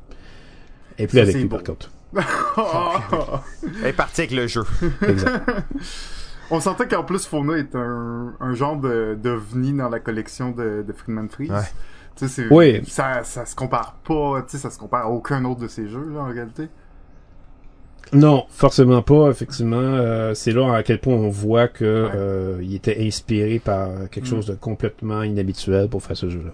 Et 1.00 1.08
plus 1.08 1.18
Ça, 1.18 1.24
avec 1.24 1.36
lui, 1.36 1.46
beau. 1.46 1.56
par 1.58 1.64
contre. 1.64 1.90
Elle 3.82 3.88
est 3.88 3.94
partie 3.94 4.22
avec 4.22 4.32
le 4.32 4.48
jeu. 4.48 4.64
Exact. 5.08 5.50
On 6.52 6.60
sentait 6.62 6.88
qu'en 6.88 7.04
plus 7.04 7.26
Fauna 7.26 7.58
est 7.58 7.76
un, 7.76 8.34
un 8.40 8.54
genre 8.54 8.78
de 8.78 9.18
d'ovni 9.22 9.74
dans 9.74 9.90
la 9.90 10.00
collection 10.00 10.52
de, 10.52 10.84
de 10.88 10.94
Friedman 10.94 11.28
Freeze. 11.30 11.52
Ouais. 11.52 11.58
Tu 12.16 12.28
sais, 12.28 12.44
c'est, 12.48 12.54
Oui. 12.54 12.82
ça, 12.88 13.24
ça 13.26 13.46
se 13.46 13.54
compare 13.56 13.96
pas, 14.08 14.42
tu 14.44 14.52
sais, 14.52 14.58
ça 14.58 14.70
se 14.70 14.78
compare 14.80 15.06
à 15.08 15.10
aucun 15.10 15.44
autre 15.46 15.60
de 15.60 15.68
ces 15.68 15.88
jeux, 15.90 16.10
là, 16.14 16.22
en 16.22 16.28
réalité. 16.30 16.70
Non, 18.14 18.46
forcément 18.50 19.02
pas. 19.02 19.30
Effectivement, 19.30 19.76
euh, 19.82 20.34
c'est 20.34 20.52
là 20.52 20.74
à 20.76 20.84
quel 20.84 21.00
point 21.00 21.14
on 21.16 21.30
voit 21.30 21.68
que 21.68 21.84
Ouais. 22.06 22.12
euh, 22.16 22.60
il 22.64 22.74
était 22.76 22.98
inspiré 23.06 23.60
par 23.60 23.90
quelque 24.10 24.26
Mm. 24.26 24.30
chose 24.30 24.46
de 24.46 24.56
complètement 24.56 25.24
inhabituel 25.24 25.90
pour 25.90 26.02
faire 26.04 26.16
ce 26.18 26.30
jeu-là. 26.30 26.52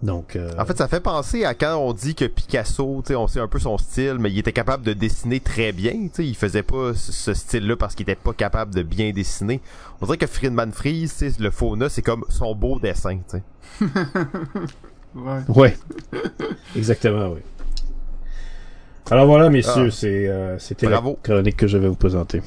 Donc, 0.00 0.36
euh, 0.36 0.52
En 0.56 0.64
fait, 0.64 0.78
ça 0.78 0.86
fait 0.86 1.00
penser 1.00 1.44
à 1.44 1.54
quand 1.54 1.76
on 1.76 1.92
dit 1.92 2.14
que 2.14 2.24
Picasso, 2.24 3.02
tu 3.04 3.08
sais, 3.08 3.16
on 3.16 3.26
sait 3.26 3.40
un 3.40 3.48
peu 3.48 3.58
son 3.58 3.76
style, 3.78 4.16
mais 4.20 4.30
il 4.30 4.38
était 4.38 4.52
capable 4.52 4.84
de 4.84 4.92
dessiner 4.92 5.40
très 5.40 5.72
bien. 5.72 5.90
Tu 5.92 6.10
sais, 6.12 6.24
il 6.24 6.36
faisait 6.36 6.62
pas 6.62 6.94
ce- 6.94 7.34
style-là 7.34 7.74
parce 7.76 7.96
qu'il 7.96 8.04
était 8.04 8.14
pas 8.14 8.32
capable 8.32 8.72
de 8.72 8.82
bien 8.82 9.10
dessiner. 9.10 9.60
On 10.00 10.06
dirait 10.06 10.16
que 10.18 10.28
Friedman 10.28 10.70
sais, 10.72 11.32
le 11.40 11.50
fauna, 11.50 11.88
c'est 11.88 12.02
comme 12.02 12.24
son 12.28 12.54
beau 12.54 12.78
dessin. 12.78 13.18
Ouais, 15.48 15.74
exactement, 16.76 17.30
oui. 17.30 17.40
Alors 19.10 19.26
voilà, 19.26 19.48
messieurs, 19.50 19.86
Ah. 19.88 19.90
c'est 19.90 20.28
euh, 20.28 20.58
c'était 20.58 20.88
la 20.88 21.02
chronique 21.22 21.56
que 21.56 21.66
je 21.66 21.78
vais 21.78 21.88
vous 21.88 21.94
présenter. 21.96 22.42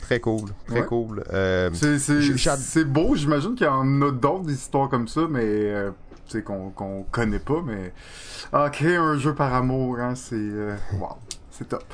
Très 0.00 0.20
cool, 0.20 0.50
très 0.66 0.80
Ouais. 0.80 0.86
cool. 0.86 1.22
Euh, 1.32 1.70
C'est, 1.72 2.84
beau, 2.84 3.14
j'imagine 3.14 3.54
qu'il 3.54 3.66
y 3.66 3.70
en 3.70 4.00
a 4.02 4.10
d'autres 4.10 4.44
des 4.44 4.54
histoires 4.54 4.88
comme 4.88 5.06
ça, 5.08 5.22
mais, 5.28 5.42
euh, 5.44 5.90
tu 6.26 6.32
sais, 6.38 6.42
qu'on, 6.42 6.70
qu'on 6.70 7.04
connaît 7.10 7.38
pas, 7.38 7.62
mais, 7.66 7.92
ah, 8.52 8.70
créer 8.70 8.96
un 8.96 9.18
jeu 9.18 9.34
par 9.34 9.52
amour, 9.54 9.98
hein, 9.98 10.14
c'est, 10.14 10.34
euh, 10.36 10.74
wow, 10.98 11.08
c'est 11.50 11.68
top. 11.68 11.84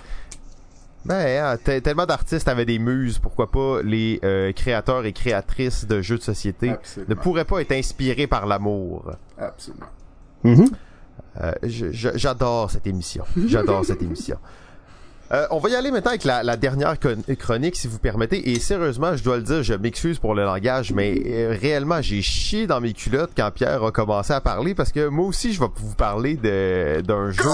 Ben, 1.04 1.44
hein, 1.44 1.56
te- 1.62 1.80
tellement 1.80 2.06
d'artistes 2.06 2.48
avaient 2.48 2.64
des 2.64 2.78
muses, 2.78 3.18
pourquoi 3.18 3.50
pas 3.50 3.82
les 3.82 4.20
euh, 4.24 4.52
créateurs 4.52 5.04
et 5.04 5.12
créatrices 5.12 5.86
de 5.86 6.00
jeux 6.00 6.16
de 6.18 6.22
société 6.22 6.70
Absolument. 6.70 7.10
ne 7.10 7.14
pourraient 7.14 7.44
pas 7.44 7.60
être 7.60 7.72
inspirés 7.72 8.26
par 8.26 8.46
l'amour. 8.46 9.10
Absolument. 9.38 9.86
Je- 10.44 10.54
je- 10.54 10.62
J'adore 11.62 12.70
cette 12.70 12.86
émission. 12.86 13.24
J'adore 13.46 13.84
cette 13.84 14.02
émission. 14.02 14.36
Euh, 15.32 15.46
on 15.50 15.58
va 15.58 15.70
y 15.70 15.74
aller 15.74 15.90
maintenant 15.90 16.10
avec 16.10 16.24
la, 16.24 16.56
dernière 16.56 16.96
chronique, 17.38 17.76
si 17.76 17.88
vous 17.88 17.98
permettez. 17.98 18.50
Et 18.50 18.58
sérieusement, 18.58 19.16
je 19.16 19.24
dois 19.24 19.36
le 19.36 19.42
dire, 19.42 19.62
je 19.62 19.74
m'excuse 19.74 20.18
pour 20.18 20.34
le 20.34 20.44
langage, 20.44 20.92
mais 20.92 21.20
euh, 21.26 21.56
réellement, 21.60 22.02
j'ai 22.02 22.22
chié 22.22 22.66
dans 22.66 22.80
mes 22.80 22.92
culottes 22.92 23.32
quand 23.36 23.50
Pierre 23.50 23.82
a 23.82 23.90
commencé 23.90 24.32
à 24.32 24.40
parler, 24.40 24.74
parce 24.74 24.92
que 24.92 25.08
moi 25.08 25.26
aussi, 25.26 25.52
je 25.52 25.60
vais 25.60 25.66
vous 25.74 25.94
parler 25.94 26.36
d'un 26.36 27.30
jeu 27.30 27.50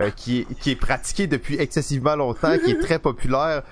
euh, 0.00 0.10
qui, 0.10 0.40
est, 0.40 0.54
qui 0.60 0.70
est 0.72 0.76
pratiqué 0.76 1.26
depuis 1.26 1.56
excessivement 1.58 2.16
longtemps, 2.16 2.56
qui 2.58 2.72
est 2.72 2.80
très 2.80 2.98
populaire. 2.98 3.62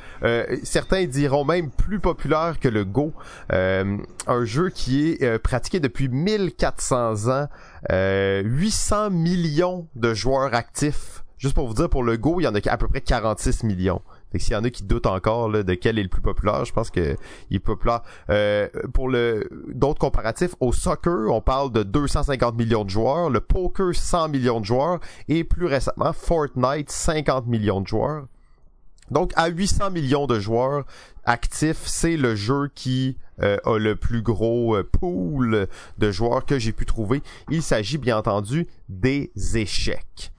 Certains 0.62 1.07
diront 1.07 1.44
même 1.44 1.70
plus 1.70 1.98
populaire 2.01 2.59
que 2.61 2.68
le 2.68 2.84
Go. 2.84 3.12
Un 3.51 4.44
jeu 4.44 4.70
qui 4.70 5.16
est 5.20 5.38
pratiqué 5.38 5.80
depuis 5.80 6.09
1400 6.09 7.28
ans. 7.28 7.48
Euh, 7.90 8.42
800 8.44 9.11
millions 9.11 9.88
de 9.96 10.12
joueurs 10.12 10.55
actifs. 10.55 11.24
Juste 11.41 11.55
pour 11.55 11.66
vous 11.66 11.72
dire, 11.72 11.88
pour 11.88 12.03
le 12.03 12.18
Go, 12.18 12.38
il 12.38 12.45
y 12.45 12.47
en 12.47 12.55
a 12.55 12.61
à 12.70 12.76
peu 12.76 12.86
près 12.86 13.01
46 13.01 13.64
millions. 13.64 14.03
Fait 14.30 14.38
s'il 14.38 14.53
y 14.53 14.57
en 14.57 14.62
a 14.62 14.68
qui 14.68 14.82
doutent 14.82 15.07
encore 15.07 15.49
de 15.49 15.74
quel 15.74 15.99
est 15.99 16.03
le 16.03 16.11
plus 16.11 16.20
populaire, 16.20 16.66
je 16.66 16.72
pense 16.74 16.91
que 16.91 17.16
il 17.49 17.57
est 17.57 17.61
populaire. 17.61 18.03
Euh, 18.28 18.68
pour 18.93 19.09
le 19.09 19.49
d'autres 19.72 19.99
comparatifs, 19.99 20.55
au 20.61 20.74
soccer, 20.74 21.32
on 21.32 21.41
parle 21.41 21.72
de 21.72 21.82
250 21.82 22.57
millions 22.57 22.84
de 22.84 22.91
joueurs, 22.91 23.30
le 23.30 23.41
poker 23.41 23.95
100 23.95 24.28
millions 24.28 24.61
de 24.61 24.66
joueurs 24.66 25.01
et 25.28 25.43
plus 25.43 25.64
récemment 25.64 26.12
Fortnite 26.12 26.91
50 26.91 27.47
millions 27.47 27.80
de 27.80 27.86
joueurs. 27.86 28.26
Donc 29.11 29.32
à 29.34 29.49
800 29.49 29.93
millions 29.93 30.26
de 30.26 30.38
joueurs 30.38 30.84
actifs, 31.24 31.86
c'est 31.86 32.18
le 32.18 32.36
jeu 32.36 32.70
qui 32.74 33.16
euh, 33.41 33.57
a 33.64 33.78
le 33.78 33.97
plus 33.97 34.20
gros 34.20 34.76
euh, 34.76 34.82
pool 34.82 35.68
de 35.97 36.11
joueurs 36.12 36.45
que 36.45 36.59
j'ai 36.59 36.72
pu 36.72 36.84
trouver. 36.84 37.22
Il 37.51 37.62
s'agit 37.62 37.97
bien 37.97 38.18
entendu 38.18 38.68
des 38.91 39.32
échecs. 39.55 40.32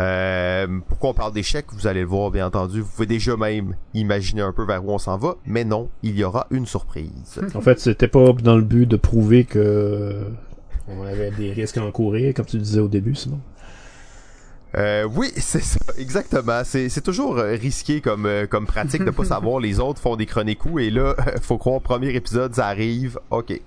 Euh, 0.00 0.66
pourquoi 0.88 1.10
on 1.10 1.14
parle 1.14 1.32
d'échecs? 1.32 1.66
Vous 1.72 1.86
allez 1.86 2.00
le 2.00 2.06
voir 2.06 2.30
bien 2.30 2.46
entendu. 2.46 2.80
Vous 2.80 2.88
pouvez 2.88 3.06
déjà 3.06 3.36
même 3.36 3.74
imaginer 3.94 4.42
un 4.42 4.52
peu 4.52 4.64
vers 4.64 4.84
où 4.84 4.90
on 4.90 4.98
s'en 4.98 5.18
va, 5.18 5.36
mais 5.44 5.64
non, 5.64 5.90
il 6.02 6.16
y 6.16 6.24
aura 6.24 6.46
une 6.50 6.66
surprise. 6.66 7.40
En 7.54 7.60
fait, 7.60 7.78
c'était 7.78 8.08
pas 8.08 8.32
dans 8.32 8.56
le 8.56 8.62
but 8.62 8.86
de 8.86 8.96
prouver 8.96 9.44
que 9.44 10.26
on 10.88 11.04
avait 11.04 11.30
des 11.30 11.52
risques 11.52 11.78
à 11.78 11.84
encourir, 11.84 12.34
comme 12.34 12.46
tu 12.46 12.58
disais 12.58 12.80
au 12.80 12.88
début, 12.88 13.14
Simon. 13.14 13.40
Euh, 14.76 15.04
oui, 15.04 15.30
c'est 15.36 15.62
ça, 15.62 15.80
exactement. 15.98 16.62
C'est, 16.64 16.88
c'est 16.88 17.02
toujours 17.02 17.38
euh, 17.38 17.52
risqué 17.52 18.00
comme, 18.00 18.26
euh, 18.26 18.46
comme 18.46 18.66
pratique 18.66 19.04
de 19.04 19.10
pas 19.10 19.24
savoir 19.26 19.60
les 19.60 19.80
autres 19.80 20.00
font 20.00 20.16
des 20.16 20.26
chroniques 20.26 20.60
et 20.78 20.90
là, 20.90 21.14
faut 21.42 21.58
croire 21.58 21.80
premier 21.80 22.14
épisode, 22.14 22.54
ça 22.54 22.66
arrive. 22.66 23.18
Ok. 23.30 23.60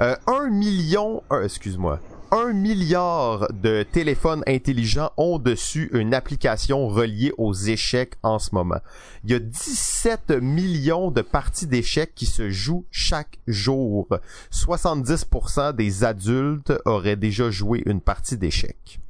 Euh, 0.00 0.14
un 0.26 0.48
million, 0.50 1.22
euh, 1.32 1.44
excuse-moi, 1.44 2.00
un 2.32 2.52
milliard 2.52 3.48
de 3.52 3.82
téléphones 3.82 4.42
intelligents 4.46 5.10
ont 5.16 5.38
dessus 5.38 5.90
une 5.92 6.14
application 6.14 6.88
reliée 6.88 7.32
aux 7.38 7.54
échecs 7.54 8.14
en 8.22 8.38
ce 8.38 8.54
moment. 8.54 8.80
Il 9.24 9.30
y 9.30 9.34
a 9.34 9.38
17 9.38 10.32
millions 10.42 11.10
de 11.10 11.22
parties 11.22 11.66
d'échecs 11.66 12.14
qui 12.14 12.26
se 12.26 12.50
jouent 12.50 12.86
chaque 12.90 13.38
jour. 13.46 14.08
70% 14.52 15.74
des 15.74 16.04
adultes 16.04 16.72
auraient 16.84 17.16
déjà 17.16 17.50
joué 17.50 17.82
une 17.86 18.00
partie 18.00 18.36
d'échecs. 18.36 19.00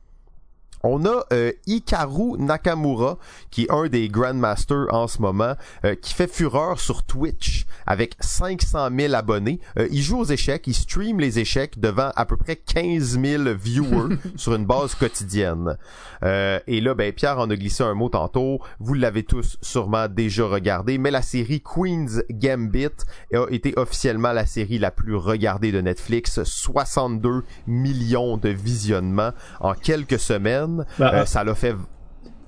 On 0.82 1.04
a 1.04 1.24
euh, 1.32 1.52
Hikaru 1.66 2.38
Nakamura, 2.38 3.18
qui 3.50 3.64
est 3.64 3.70
un 3.70 3.88
des 3.88 4.08
Grandmasters 4.08 4.86
en 4.92 5.06
ce 5.06 5.20
moment, 5.20 5.54
euh, 5.84 5.94
qui 5.94 6.14
fait 6.14 6.30
fureur 6.30 6.78
sur 6.78 7.04
Twitch 7.04 7.66
avec 7.86 8.16
500 8.20 8.88
000 8.96 9.14
abonnés. 9.14 9.60
Euh, 9.78 9.88
il 9.90 10.02
joue 10.02 10.18
aux 10.18 10.24
échecs, 10.24 10.66
il 10.66 10.74
stream 10.74 11.20
les 11.20 11.38
échecs 11.38 11.78
devant 11.78 12.10
à 12.16 12.26
peu 12.26 12.36
près 12.36 12.56
15 12.56 13.20
000 13.20 13.42
viewers 13.54 14.16
sur 14.36 14.54
une 14.54 14.66
base 14.66 14.94
quotidienne. 14.94 15.76
Euh, 16.22 16.58
et 16.66 16.80
là, 16.80 16.94
ben, 16.94 17.12
Pierre 17.12 17.38
en 17.38 17.48
a 17.50 17.56
glissé 17.56 17.82
un 17.82 17.94
mot 17.94 18.08
tantôt. 18.08 18.60
Vous 18.80 18.94
l'avez 18.94 19.22
tous 19.22 19.56
sûrement 19.62 20.08
déjà 20.08 20.46
regardé, 20.46 20.98
mais 20.98 21.10
la 21.10 21.22
série 21.22 21.62
Queen's 21.62 22.22
Gambit 22.30 22.88
a 23.32 23.46
été 23.50 23.72
officiellement 23.76 24.32
la 24.32 24.46
série 24.46 24.78
la 24.78 24.90
plus 24.90 25.14
regardée 25.14 25.72
de 25.72 25.80
Netflix. 25.80 26.42
62 26.42 27.44
millions 27.66 28.36
de 28.36 28.48
visionnements 28.48 29.30
en 29.60 29.74
quelques 29.74 30.18
semaines. 30.18 30.75
Bah, 30.98 31.10
Euh, 31.14 31.20
ah. 31.22 31.26
ça 31.26 31.44
l'a 31.44 31.54
fait 31.54 31.74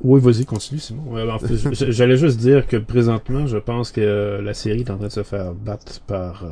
Oui, 0.03 0.21
vas-y, 0.21 0.45
continue, 0.45 0.79
Simon. 0.81 1.17
Euh, 1.17 1.31
en 1.31 1.39
fait, 1.39 1.57
j- 1.57 1.93
J'allais 1.93 2.17
juste 2.17 2.39
dire 2.39 2.67
que 2.67 2.77
présentement, 2.77 3.47
je 3.47 3.59
pense 3.59 3.91
que 3.91 4.01
euh, 4.01 4.41
la 4.43 4.55
série 4.55 4.81
est 4.81 4.91
en 4.91 4.97
train 4.97 5.07
de 5.09 5.13
se 5.13 5.23
faire 5.25 5.53
battre 5.55 6.01
par 6.07 6.45
euh, 6.45 6.49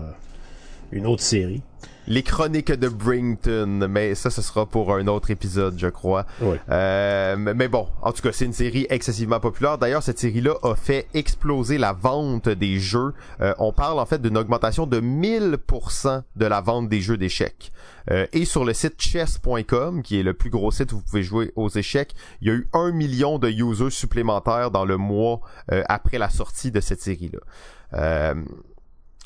une 0.93 1.07
autre 1.07 1.23
série. 1.23 1.63
les 2.09 2.23
chroniques 2.23 2.71
de 2.71 2.89
Brington, 2.89 3.89
mais 3.89 4.15
ça, 4.15 4.31
ce 4.31 4.41
sera 4.41 4.67
pour 4.67 4.95
un 4.95 5.09
autre 5.09 5.31
épisode, 5.31 5.75
je 5.77 5.89
crois. 5.89 6.25
Oui. 6.41 6.57
Euh, 6.71 7.37
mais 7.37 7.69
bon, 7.69 7.89
en 8.01 8.13
tout 8.13 8.23
cas, 8.23 8.31
c'est 8.33 8.45
une 8.45 8.53
série 8.53 8.87
excessivement 8.91 9.41
populaire. 9.41 9.77
D'ailleurs, 9.77 10.03
cette 10.03 10.19
série-là 10.19 10.55
a 10.63 10.77
fait 10.77 11.09
exploser 11.15 11.79
la 11.79 11.93
vente 11.93 12.49
des 12.49 12.79
jeux. 12.79 13.13
Euh, 13.41 13.55
on 13.59 13.73
parle 13.73 13.99
en 13.99 14.07
fait 14.07 14.23
d'une 14.23 14.39
augmentation 14.39 14.87
de 14.87 15.01
1000% 15.01 16.23
de 16.37 16.47
la 16.47 16.61
vente 16.61 16.89
des 16.89 17.01
jeux 17.01 17.17
d'échecs. 17.17 17.73
Euh, 18.11 18.27
et 18.33 18.45
sur 18.45 18.65
le 18.65 18.73
site 18.73 19.01
chess.com, 19.01 20.03
qui 20.03 20.21
est 20.21 20.23
le 20.23 20.35
plus 20.35 20.51
gros 20.51 20.71
site 20.71 20.93
où 20.93 20.99
vous 20.99 21.03
pouvez 21.03 21.25
jouer 21.25 21.53
aux 21.57 21.69
échecs, 21.69 22.15
il 22.41 22.49
y 22.49 22.51
a 22.51 22.55
eu 22.55 22.69
un 22.73 22.93
million 22.93 23.39
de 23.39 23.49
users 23.49 23.91
supplémentaires 23.91 24.71
dans 24.71 24.85
le 24.85 24.97
mois 24.97 25.41
euh, 25.73 25.83
après 25.89 26.19
la 26.19 26.31
sortie 26.31 26.71
de 26.71 26.81
cette 26.81 27.01
série-là. 27.01 27.41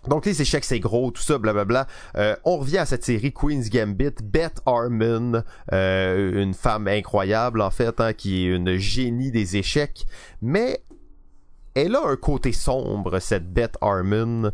Donc 0.08 0.26
les 0.26 0.40
échecs 0.40 0.64
c'est 0.64 0.80
gros, 0.80 1.10
tout 1.10 1.22
ça, 1.22 1.38
blablabla. 1.38 1.86
Euh, 2.16 2.36
on 2.44 2.58
revient 2.58 2.78
à 2.78 2.86
cette 2.86 3.04
série 3.04 3.32
Queen's 3.32 3.70
Gambit, 3.70 4.14
Beth 4.22 4.60
Harmon, 4.66 5.42
euh, 5.72 6.42
une 6.42 6.54
femme 6.54 6.88
incroyable 6.88 7.60
en 7.60 7.70
fait, 7.70 8.00
hein, 8.00 8.12
qui 8.12 8.46
est 8.46 8.54
une 8.54 8.76
génie 8.76 9.30
des 9.30 9.56
échecs, 9.56 10.06
mais 10.42 10.82
elle 11.74 11.96
a 11.96 12.04
un 12.04 12.16
côté 12.16 12.52
sombre 12.52 13.18
cette 13.20 13.52
Beth 13.52 13.76
Harmon. 13.80 14.52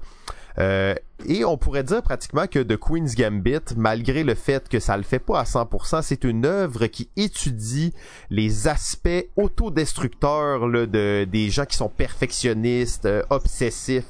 Euh, 0.59 0.95
et 1.27 1.45
on 1.45 1.59
pourrait 1.59 1.83
dire 1.83 2.03
pratiquement 2.03 2.47
que 2.47 2.59
The 2.59 2.77
Queen's 2.79 3.15
Gambit, 3.15 3.75
malgré 3.77 4.25
le 4.25 4.35
fait 4.35 4.69
que 4.69 4.81
ça 4.81 4.97
le 4.97 5.03
fait 5.03 5.19
pas 5.19 5.41
à 5.41 5.45
100%, 5.45 6.03
c'est 6.03 6.25
une 6.25 6.47
œuvre 6.47 6.87
qui 6.87 7.11
étudie 7.17 7.93
les 8.31 8.69
aspects 8.69 9.27
autodestructeurs 9.37 10.69
là, 10.69 10.87
de 10.87 11.27
des 11.31 11.51
gens 11.51 11.65
qui 11.65 11.77
sont 11.77 11.89
perfectionnistes, 11.89 13.07
euh, 13.07 13.23
obsessifs. 13.31 14.05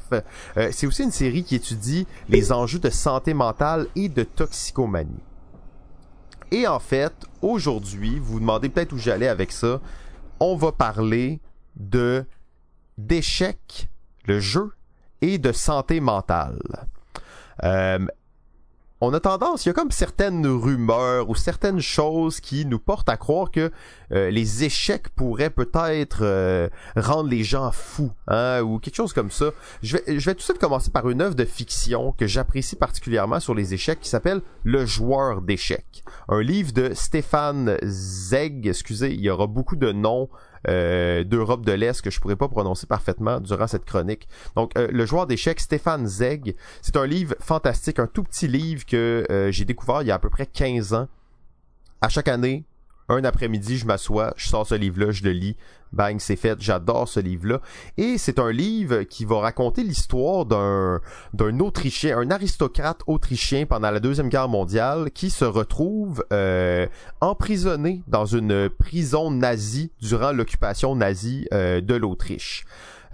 Euh, 0.57 0.69
c'est 0.73 0.87
aussi 0.87 1.03
une 1.03 1.11
série 1.11 1.45
qui 1.45 1.57
étudie 1.57 2.07
les 2.29 2.53
enjeux 2.53 2.79
de 2.79 2.91
santé 2.91 3.35
mentale 3.35 3.87
et 3.97 4.09
de 4.09 4.23
toxicomanie. 4.23 5.23
Et 6.53 6.67
en 6.67 6.79
fait, 6.79 7.13
aujourd'hui, 7.43 8.19
vous 8.19 8.35
vous 8.35 8.41
demandez 8.41 8.69
peut-être 8.69 8.93
où 8.93 8.99
j'allais 8.99 9.29
avec 9.29 9.51
ça. 9.51 9.81
On 10.39 10.55
va 10.55 10.71
parler 10.71 11.41
de 11.77 12.25
d'échecs, 12.99 13.91
le 14.27 14.41
jeu, 14.41 14.73
et 15.23 15.39
de 15.39 15.53
santé 15.53 16.01
mentale. 16.01 16.59
Euh, 17.65 17.99
on 19.03 19.13
a 19.13 19.21
tendance, 19.21 19.67
il 19.67 19.69
y 19.69 19.71
a 19.71 19.75
comme 19.75 19.91
certaines 19.91 20.47
rumeurs 20.47 21.29
ou 21.29 21.35
certaines 21.35 21.81
choses 21.81 22.41
qui 22.41 22.65
nous 22.65 22.79
portent 22.79 23.11
à 23.11 23.19
croire 23.19 23.51
que 23.51 23.71
euh, 24.13 24.31
les 24.31 24.65
échecs 24.65 25.11
pourraient 25.11 25.51
peut-être 25.51 26.21
euh, 26.23 26.71
rendre 26.97 27.29
les 27.29 27.45
gens 27.45 27.73
fous, 27.73 28.11
hein, 28.27 28.63
ou 28.63 28.79
quelque 28.79 28.95
chose 28.95 29.13
comme 29.13 29.31
ça. 29.31 29.51
Je 29.83 29.99
vais, 29.99 30.19
je 30.19 30.25
vais 30.25 30.33
tout 30.33 30.39
de 30.39 30.45
suite 30.45 30.59
commencer 30.59 30.91
par 30.91 31.11
une 31.11 31.21
œuvre 31.21 31.35
de 31.35 31.45
fiction 31.45 32.13
que 32.13 32.27
j'apprécie 32.27 32.77
particulièrement 32.77 33.39
sur 33.39 33.55
les 33.55 33.75
échecs 33.75 34.01
qui 34.01 34.09
s'appelle 34.09 34.41
Le 34.65 34.87
joueur 34.87 35.43
d'échecs. 35.43 36.03
Un 36.31 36.41
livre 36.41 36.73
de 36.73 36.95
Stéphane 36.95 37.77
Zeg, 37.83 38.67
excusez, 38.67 39.13
il 39.13 39.21
y 39.21 39.29
aura 39.29 39.47
beaucoup 39.47 39.77
de 39.77 39.93
noms 39.93 40.31
euh, 40.69 41.25
d'Europe 41.25 41.65
de 41.65 41.73
l'Est 41.73 42.03
que 42.03 42.11
je 42.11 42.21
pourrais 42.21 42.37
pas 42.37 42.49
prononcer 42.49 42.87
parfaitement 42.87 43.41
durant 43.41 43.67
cette 43.67 43.85
chronique. 43.85 44.29
Donc, 44.55 44.77
euh, 44.77 44.89
le 44.91 45.07
joueur 45.07 45.27
d'échecs 45.27 45.61
Stéphane 45.61 46.07
Zeg, 46.07 46.57
c'est 46.83 46.97
un 46.97 47.07
livre 47.07 47.35
fantastique, 47.41 47.99
un 47.99 48.07
tout 48.07 48.25
petit 48.25 48.49
livre 48.49 48.85
que 48.85 49.27
euh, 49.31 49.51
j'ai 49.51 49.65
découvert 49.65 50.03
il 50.03 50.09
y 50.09 50.11
a 50.11 50.15
à 50.15 50.19
peu 50.19 50.31
près 50.31 50.47
15 50.47 50.95
ans. 50.95 51.09
À 52.01 52.09
chaque 52.09 52.29
année, 52.29 52.65
un 53.09 53.25
après-midi, 53.25 53.79
je 53.79 53.87
m'assois, 53.87 54.35
je 54.37 54.49
sors 54.49 54.67
ce 54.67 54.75
livre-là, 54.75 55.13
je 55.13 55.23
le 55.23 55.31
lis, 55.31 55.57
bang, 55.93 56.17
c'est 56.19 56.37
fait, 56.37 56.61
j'adore 56.61 57.09
ce 57.09 57.21
livre-là. 57.21 57.61
Et 57.97 58.19
c'est 58.19 58.39
un 58.39 58.51
livre 58.51 59.03
qui 59.03 59.25
va 59.25 59.41
raconter 59.41 59.83
l'histoire 59.83 60.47
d'un, 60.47 61.01
d'un 61.33 61.61
Autrichien, 61.61 62.19
un 62.19 62.31
aristocrate 62.31 63.01
autrichien 63.07 63.67
pendant 63.67 63.91
la 63.91 64.01
Deuxième 64.01 64.29
Guerre 64.29 64.49
mondiale 64.49 65.11
qui 65.11 65.31
se 65.31 65.45
retrouve 65.45 66.25
euh, 66.33 66.87
emprisonné 67.21 68.03
dans 68.07 68.27
une 68.27 68.69
prison 68.69 69.31
nazie 69.31 69.91
durant 70.01 70.33
l'occupation 70.33 70.95
nazie 70.95 71.47
euh, 71.53 71.81
de 71.81 71.95
l'Autriche. 71.95 72.65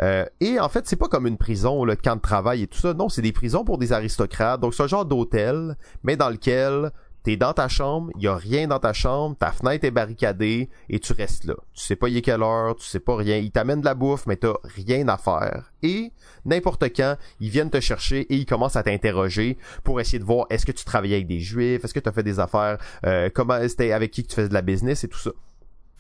Euh, 0.00 0.24
et 0.40 0.58
en 0.58 0.68
fait, 0.68 0.86
c'est 0.86 0.96
pas 0.96 1.08
comme 1.08 1.26
une 1.26 1.36
prison, 1.36 1.84
le 1.84 1.96
camp 1.96 2.16
de 2.16 2.20
travail 2.20 2.62
et 2.62 2.66
tout 2.66 2.78
ça. 2.78 2.94
Non, 2.94 3.08
c'est 3.08 3.22
des 3.22 3.32
prisons 3.32 3.64
pour 3.64 3.78
des 3.78 3.92
aristocrates. 3.92 4.60
Donc, 4.60 4.74
c'est 4.74 4.82
un 4.82 4.88
genre 4.88 5.04
d'hôtel, 5.04 5.76
mais 6.02 6.16
dans 6.16 6.30
lequel 6.30 6.90
T'es 7.22 7.36
dans 7.36 7.52
ta 7.52 7.68
chambre, 7.68 8.10
il 8.16 8.22
y 8.24 8.28
a 8.28 8.34
rien 8.34 8.66
dans 8.66 8.80
ta 8.80 8.92
chambre, 8.92 9.36
ta 9.36 9.52
fenêtre 9.52 9.84
est 9.84 9.90
barricadée 9.92 10.68
et 10.88 10.98
tu 10.98 11.12
restes 11.12 11.44
là. 11.44 11.54
Tu 11.72 11.84
sais 11.84 11.96
pas 11.96 12.08
il 12.08 12.16
est 12.16 12.22
quelle 12.22 12.42
heure, 12.42 12.74
tu 12.74 12.84
sais 12.84 13.00
pas 13.00 13.16
rien. 13.16 13.36
Ils 13.36 13.52
t'amènent 13.52 13.80
de 13.80 13.84
la 13.84 13.94
bouffe, 13.94 14.26
mais 14.26 14.36
t'as 14.36 14.54
rien 14.64 15.06
à 15.08 15.16
faire. 15.16 15.72
Et 15.82 16.12
n'importe 16.44 16.84
quand, 16.94 17.16
ils 17.40 17.50
viennent 17.50 17.70
te 17.70 17.80
chercher 17.80 18.20
et 18.22 18.36
ils 18.36 18.46
commencent 18.46 18.76
à 18.76 18.82
t'interroger 18.82 19.56
pour 19.84 20.00
essayer 20.00 20.18
de 20.18 20.24
voir 20.24 20.46
est-ce 20.50 20.66
que 20.66 20.72
tu 20.72 20.84
travaillais 20.84 21.16
avec 21.16 21.28
des 21.28 21.40
juifs, 21.40 21.84
est-ce 21.84 21.94
que 21.94 22.00
tu 22.00 22.08
as 22.08 22.12
fait 22.12 22.22
des 22.24 22.40
affaires, 22.40 22.78
euh, 23.06 23.30
comment 23.32 23.58
c'était 23.68 23.92
avec 23.92 24.10
qui 24.10 24.24
que 24.24 24.28
tu 24.28 24.34
faisais 24.34 24.48
de 24.48 24.54
la 24.54 24.62
business 24.62 25.04
et 25.04 25.08
tout 25.08 25.18
ça. 25.18 25.30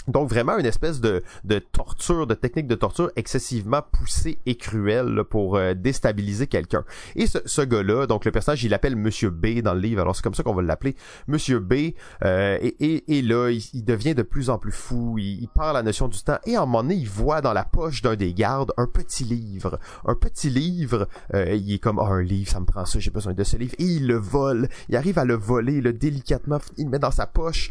Donc 0.08 0.28
vraiment 0.28 0.58
une 0.58 0.66
espèce 0.66 1.00
de, 1.00 1.22
de 1.44 1.58
torture, 1.58 2.26
de 2.26 2.34
technique 2.34 2.66
de 2.66 2.74
torture 2.74 3.10
excessivement 3.16 3.82
poussée 3.92 4.38
et 4.46 4.56
cruelle 4.56 5.22
pour 5.28 5.56
euh, 5.56 5.74
déstabiliser 5.74 6.46
quelqu'un. 6.46 6.84
Et 7.14 7.26
ce, 7.26 7.38
ce 7.44 7.62
gars-là, 7.62 8.06
donc 8.06 8.24
le 8.24 8.32
personnage, 8.32 8.64
il 8.64 8.70
l'appelle 8.70 8.96
Monsieur 8.96 9.30
B 9.30 9.60
dans 9.60 9.74
le 9.74 9.80
livre, 9.80 10.00
alors 10.00 10.16
c'est 10.16 10.22
comme 10.22 10.34
ça 10.34 10.42
qu'on 10.42 10.54
va 10.54 10.62
l'appeler. 10.62 10.96
Monsieur 11.28 11.60
B, 11.60 11.92
euh, 12.24 12.58
et, 12.60 12.76
et, 12.80 13.18
et, 13.18 13.22
là, 13.22 13.50
il, 13.50 13.84
devient 13.84 14.14
de 14.14 14.22
plus 14.22 14.50
en 14.50 14.58
plus 14.58 14.72
fou, 14.72 15.16
il, 15.18 15.42
il 15.42 15.48
perd 15.48 15.74
la 15.74 15.82
notion 15.82 16.08
du 16.08 16.20
temps, 16.22 16.38
et 16.46 16.56
à 16.56 16.62
un 16.62 16.66
moment 16.66 16.82
donné, 16.82 16.96
il 16.96 17.08
voit 17.08 17.40
dans 17.40 17.52
la 17.52 17.64
poche 17.64 18.02
d'un 18.02 18.16
des 18.16 18.34
gardes 18.34 18.72
un 18.76 18.86
petit 18.86 19.24
livre. 19.24 19.78
Un 20.04 20.14
petit 20.14 20.50
livre, 20.50 21.08
euh, 21.34 21.54
il 21.54 21.74
est 21.74 21.78
comme, 21.78 21.98
oh, 21.98 22.04
un 22.04 22.22
livre, 22.22 22.50
ça 22.50 22.60
me 22.60 22.66
prend 22.66 22.84
ça, 22.84 22.98
j'ai 22.98 23.10
besoin 23.10 23.34
de 23.34 23.44
ce 23.44 23.56
livre, 23.56 23.74
et 23.78 23.84
il 23.84 24.06
le 24.06 24.16
vole. 24.16 24.68
Il 24.88 24.96
arrive 24.96 25.18
à 25.18 25.24
le 25.24 25.34
voler, 25.34 25.80
le 25.80 25.92
délicatement, 25.92 26.58
il 26.76 26.84
le 26.86 26.90
met 26.90 26.98
dans 26.98 27.10
sa 27.10 27.26
poche 27.26 27.70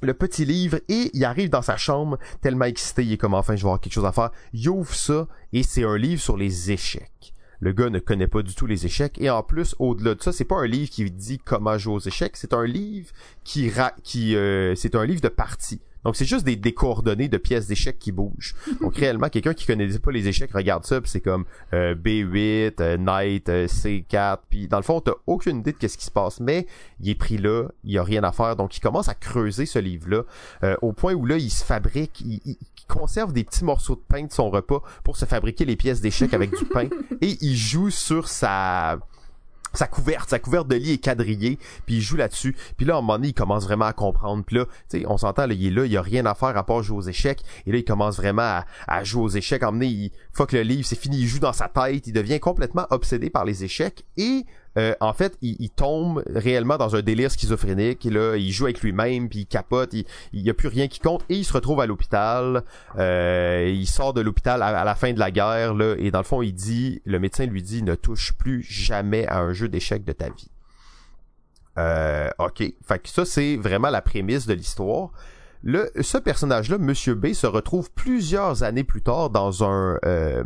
le 0.00 0.14
petit 0.14 0.44
livre 0.44 0.78
et 0.88 1.10
il 1.12 1.24
arrive 1.24 1.50
dans 1.50 1.62
sa 1.62 1.76
chambre 1.76 2.18
tellement 2.40 2.66
excité, 2.66 3.04
il 3.04 3.12
est 3.12 3.16
comme 3.16 3.34
enfin 3.34 3.56
je 3.56 3.62
vais 3.62 3.68
avoir 3.68 3.80
quelque 3.80 3.92
chose 3.92 4.04
à 4.04 4.12
faire. 4.12 4.30
Il 4.52 4.68
ouvre 4.68 4.94
ça 4.94 5.26
et 5.52 5.62
c'est 5.62 5.84
un 5.84 5.96
livre 5.96 6.20
sur 6.20 6.36
les 6.36 6.70
échecs. 6.70 7.34
Le 7.60 7.72
gars 7.72 7.90
ne 7.90 7.98
connaît 7.98 8.28
pas 8.28 8.42
du 8.42 8.54
tout 8.54 8.66
les 8.66 8.86
échecs 8.86 9.18
et 9.20 9.30
en 9.30 9.42
plus 9.42 9.74
au-delà 9.80 10.14
de 10.14 10.22
ça, 10.22 10.32
c'est 10.32 10.44
pas 10.44 10.56
un 10.56 10.66
livre 10.66 10.90
qui 10.90 11.10
dit 11.10 11.38
comment 11.38 11.76
jouer 11.76 11.94
aux 11.94 12.00
échecs, 12.00 12.36
c'est 12.36 12.52
un 12.52 12.64
livre 12.64 13.10
qui 13.42 13.70
qui 14.04 14.36
euh, 14.36 14.74
c'est 14.76 14.94
un 14.94 15.04
livre 15.04 15.20
de 15.20 15.28
partie. 15.28 15.80
Donc 16.08 16.16
c'est 16.16 16.24
juste 16.24 16.46
des, 16.46 16.56
des, 16.56 16.72
coordonnées 16.72 17.28
de 17.28 17.36
pièces 17.36 17.66
d'échecs 17.66 17.98
qui 17.98 18.12
bougent. 18.12 18.54
Donc 18.80 18.96
réellement, 18.96 19.28
quelqu'un 19.28 19.52
qui 19.52 19.66
connaît 19.66 19.86
pas 19.98 20.10
les 20.10 20.26
échecs 20.26 20.50
regarde 20.54 20.86
ça, 20.86 21.02
puis 21.02 21.10
c'est 21.10 21.20
comme 21.20 21.44
euh, 21.74 21.94
B8, 21.94 22.80
euh, 22.80 22.96
Knight, 22.96 23.50
euh, 23.50 23.66
C4, 23.66 24.38
puis 24.48 24.68
dans 24.68 24.78
le 24.78 24.82
fond, 24.82 25.02
t'as 25.02 25.12
aucune 25.26 25.58
idée 25.58 25.72
de 25.72 25.76
qu'est-ce 25.76 25.98
qui 25.98 26.06
se 26.06 26.10
passe, 26.10 26.40
mais 26.40 26.66
il 27.00 27.10
est 27.10 27.14
pris 27.14 27.36
là, 27.36 27.68
il 27.84 27.92
y 27.92 27.98
a 27.98 28.02
rien 28.02 28.24
à 28.24 28.32
faire, 28.32 28.56
donc 28.56 28.74
il 28.74 28.80
commence 28.80 29.10
à 29.10 29.14
creuser 29.14 29.66
ce 29.66 29.78
livre-là, 29.78 30.22
au 30.80 30.94
point 30.94 31.12
où 31.12 31.26
là, 31.26 31.36
il 31.36 31.50
se 31.50 31.62
fabrique, 31.62 32.22
il, 32.22 32.40
il, 32.46 32.56
conserve 32.88 33.34
des 33.34 33.44
petits 33.44 33.66
morceaux 33.66 33.96
de 33.96 34.00
pain 34.08 34.24
de 34.24 34.32
son 34.32 34.48
repas 34.48 34.82
pour 35.04 35.18
se 35.18 35.26
fabriquer 35.26 35.66
les 35.66 35.76
pièces 35.76 36.00
d'échecs 36.00 36.32
avec 36.32 36.56
du 36.56 36.64
pain, 36.64 36.88
et 37.20 37.36
il 37.42 37.54
joue 37.54 37.90
sur 37.90 38.28
sa 38.28 38.98
sa 39.72 39.86
couverte, 39.86 40.30
sa 40.30 40.38
couverte 40.38 40.68
de 40.68 40.76
lit 40.76 40.92
est 40.92 40.98
quadrillée, 41.04 41.58
puis 41.86 41.96
il 41.96 42.00
joue 42.00 42.16
là-dessus. 42.16 42.56
Puis 42.76 42.86
là, 42.86 42.94
à 42.94 42.98
un 42.98 43.00
moment 43.00 43.14
donné, 43.14 43.28
il 43.28 43.34
commence 43.34 43.64
vraiment 43.64 43.86
à 43.86 43.92
comprendre. 43.92 44.44
Puis 44.44 44.56
là, 44.56 44.64
tu 44.88 45.00
sais, 45.00 45.06
on 45.06 45.18
s'entend, 45.18 45.46
là, 45.46 45.54
il 45.54 45.66
est 45.66 45.70
là, 45.70 45.86
il 45.86 45.96
a 45.96 46.02
rien 46.02 46.26
à 46.26 46.34
faire 46.34 46.56
à 46.56 46.64
part 46.64 46.82
jouer 46.82 46.98
aux 46.98 47.02
échecs. 47.02 47.42
Et 47.66 47.72
là, 47.72 47.78
il 47.78 47.84
commence 47.84 48.16
vraiment 48.16 48.42
à, 48.42 48.66
à 48.86 49.04
jouer 49.04 49.22
aux 49.22 49.28
échecs. 49.28 49.62
À 49.62 49.68
un 49.68 49.70
moment 49.70 49.80
donné, 49.80 49.92
il 49.92 50.10
fuck 50.32 50.52
le 50.52 50.62
livre, 50.62 50.86
c'est 50.86 50.98
fini, 50.98 51.18
il 51.18 51.26
joue 51.26 51.38
dans 51.38 51.52
sa 51.52 51.68
tête, 51.68 52.06
il 52.06 52.12
devient 52.12 52.40
complètement 52.40 52.86
obsédé 52.90 53.30
par 53.30 53.44
les 53.44 53.64
échecs. 53.64 54.04
Et 54.16 54.44
euh, 54.76 54.94
en 55.00 55.12
fait, 55.12 55.36
il, 55.40 55.70
tombe 55.70 56.22
réellement 56.26 56.76
dans 56.76 56.96
un 56.96 57.02
délire 57.02 57.30
schizophrénique. 57.30 58.04
Là, 58.04 58.36
il 58.36 58.50
joue 58.52 58.64
avec 58.64 58.82
lui-même, 58.82 59.28
puis 59.28 59.40
il 59.40 59.46
capote, 59.46 59.92
il, 59.92 60.04
il 60.32 60.42
y 60.42 60.50
a 60.50 60.54
plus 60.54 60.68
rien 60.68 60.88
qui 60.88 61.00
compte, 61.00 61.24
et 61.28 61.36
il 61.36 61.44
se 61.44 61.52
retrouve 61.52 61.80
à 61.80 61.86
l'hôpital. 61.86 62.62
Euh, 62.96 63.72
il 63.72 63.86
sort 63.86 64.12
de 64.12 64.20
l'hôpital 64.20 64.62
à, 64.62 64.84
la 64.84 64.94
fin 64.94 65.12
de 65.12 65.18
la 65.18 65.30
guerre, 65.30 65.74
là, 65.74 65.94
et 65.98 66.10
dans 66.10 66.18
le 66.18 66.24
fond, 66.24 66.42
il 66.42 66.52
dit, 66.52 67.00
le 67.04 67.18
médecin 67.18 67.46
lui 67.46 67.62
dit, 67.62 67.82
ne 67.82 67.94
touche 67.94 68.32
plus 68.34 68.62
jamais 68.62 69.26
à 69.26 69.38
un 69.40 69.52
jeu 69.52 69.68
d'échecs 69.68 70.04
de 70.04 70.12
ta 70.12 70.26
vie. 70.26 70.50
Euh, 71.78 72.28
ok, 72.38 72.64
fait 72.86 72.98
que 72.98 73.08
ça 73.08 73.24
c'est 73.24 73.56
vraiment 73.56 73.90
la 73.90 74.02
prémisse 74.02 74.46
de 74.46 74.54
l'histoire. 74.54 75.10
Le, 75.62 75.90
ce 76.00 76.18
personnage-là, 76.18 76.78
Monsieur 76.78 77.14
B, 77.14 77.32
se 77.32 77.46
retrouve 77.46 77.90
plusieurs 77.90 78.62
années 78.62 78.84
plus 78.84 79.02
tard 79.02 79.30
dans 79.30 79.64
un 79.64 79.98
euh, 80.04 80.44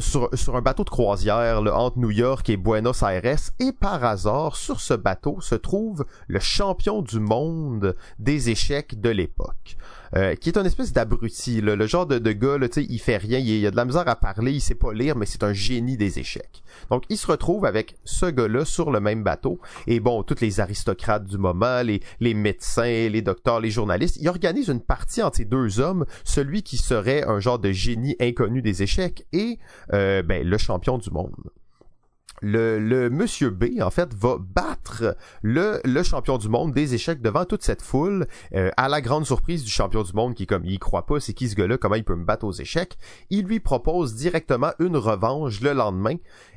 sur, 0.00 0.30
un 0.54 0.62
bateau 0.62 0.84
de 0.84 0.90
croisière 0.90 1.60
entre 1.74 1.98
New 1.98 2.10
York 2.10 2.48
et 2.50 2.56
Buenos 2.56 3.02
Aires 3.02 3.50
et 3.58 3.72
par 3.72 4.04
hasard 4.04 4.56
sur 4.56 4.80
ce 4.80 4.94
bateau 4.94 5.40
se 5.40 5.54
trouve 5.54 6.04
le 6.28 6.38
champion 6.38 7.02
du 7.02 7.18
monde 7.18 7.96
des 8.18 8.50
échecs 8.50 9.00
de 9.00 9.10
l'époque. 9.10 9.76
Euh, 10.16 10.34
qui 10.36 10.48
est 10.48 10.58
un 10.58 10.64
espèce 10.64 10.92
d'abruti, 10.92 11.60
le 11.60 11.86
genre 11.86 12.06
de, 12.06 12.18
de 12.18 12.32
gars, 12.32 12.56
là, 12.56 12.68
il 12.76 13.00
fait 13.00 13.16
rien, 13.16 13.38
il, 13.38 13.48
il 13.48 13.66
a 13.66 13.70
de 13.70 13.76
la 13.76 13.84
misère 13.84 14.06
à 14.06 14.14
parler, 14.14 14.52
il 14.52 14.60
sait 14.60 14.74
pas 14.76 14.92
lire, 14.92 15.16
mais 15.16 15.26
c'est 15.26 15.42
un 15.42 15.52
génie 15.52 15.96
des 15.96 16.20
échecs. 16.20 16.62
Donc 16.90 17.04
il 17.08 17.16
se 17.16 17.26
retrouve 17.26 17.64
avec 17.64 17.96
ce 18.04 18.26
gars-là 18.26 18.64
sur 18.64 18.90
le 18.90 19.00
même 19.00 19.24
bateau, 19.24 19.58
et 19.86 20.00
bon, 20.00 20.22
tous 20.22 20.40
les 20.40 20.60
aristocrates 20.60 21.24
du 21.24 21.38
moment, 21.38 21.82
les, 21.82 22.34
médecins, 22.34 23.08
les 23.08 23.22
docteurs, 23.22 23.60
les 23.60 23.70
journalistes, 23.70 24.18
ils 24.20 24.28
organisent 24.28 24.68
une 24.68 24.80
partie 24.80 25.22
entre 25.22 25.38
ces 25.38 25.44
deux 25.44 25.80
hommes, 25.80 26.04
celui 26.24 26.62
qui 26.62 26.76
serait 26.76 27.24
un 27.24 27.40
genre 27.40 27.58
de 27.58 27.72
génie 27.72 28.16
inconnu 28.20 28.62
des 28.62 28.82
échecs 28.82 29.26
et 29.32 29.58
euh, 29.92 30.22
ben, 30.22 30.46
le 30.46 30.58
champion 30.58 30.98
du 30.98 31.10
monde 31.10 31.34
le, 32.42 33.08
monsieur 33.08 33.50
B, 33.50 33.80
en 33.80 33.90
fait, 33.90 34.12
va 34.14 34.36
battre 34.38 35.16
le, 35.42 35.80
le 35.84 36.02
champion 36.02 36.38
du 36.38 36.48
monde 36.48 36.72
des 36.72 36.94
échecs 36.94 37.22
devant 37.22 37.44
toute 37.44 37.62
cette 37.62 37.82
foule, 37.82 38.26
euh, 38.54 38.70
à 38.76 38.88
la 38.88 39.00
grande 39.00 39.26
surprise 39.26 39.64
du 39.64 39.70
champion 39.70 40.02
du 40.02 40.12
monde 40.12 40.34
qui, 40.34 40.46
comme, 40.46 40.64
il 40.64 40.78
croit 40.78 41.06
pas, 41.06 41.20
c'est 41.20 41.32
qui 41.32 41.48
ce 41.48 41.54
gars-là, 41.54 41.78
comment 41.78 41.94
il 41.94 42.04
peut 42.04 42.16
me 42.16 42.24
battre 42.24 42.46
aux 42.46 42.52
échecs. 42.52 42.96
Il 43.30 43.46
lui 43.46 43.60
propose 43.60 44.14
directement 44.14 44.72
une 44.78 44.96
revanche 44.96 45.60
le 45.60 45.72
lendemain 45.72 46.16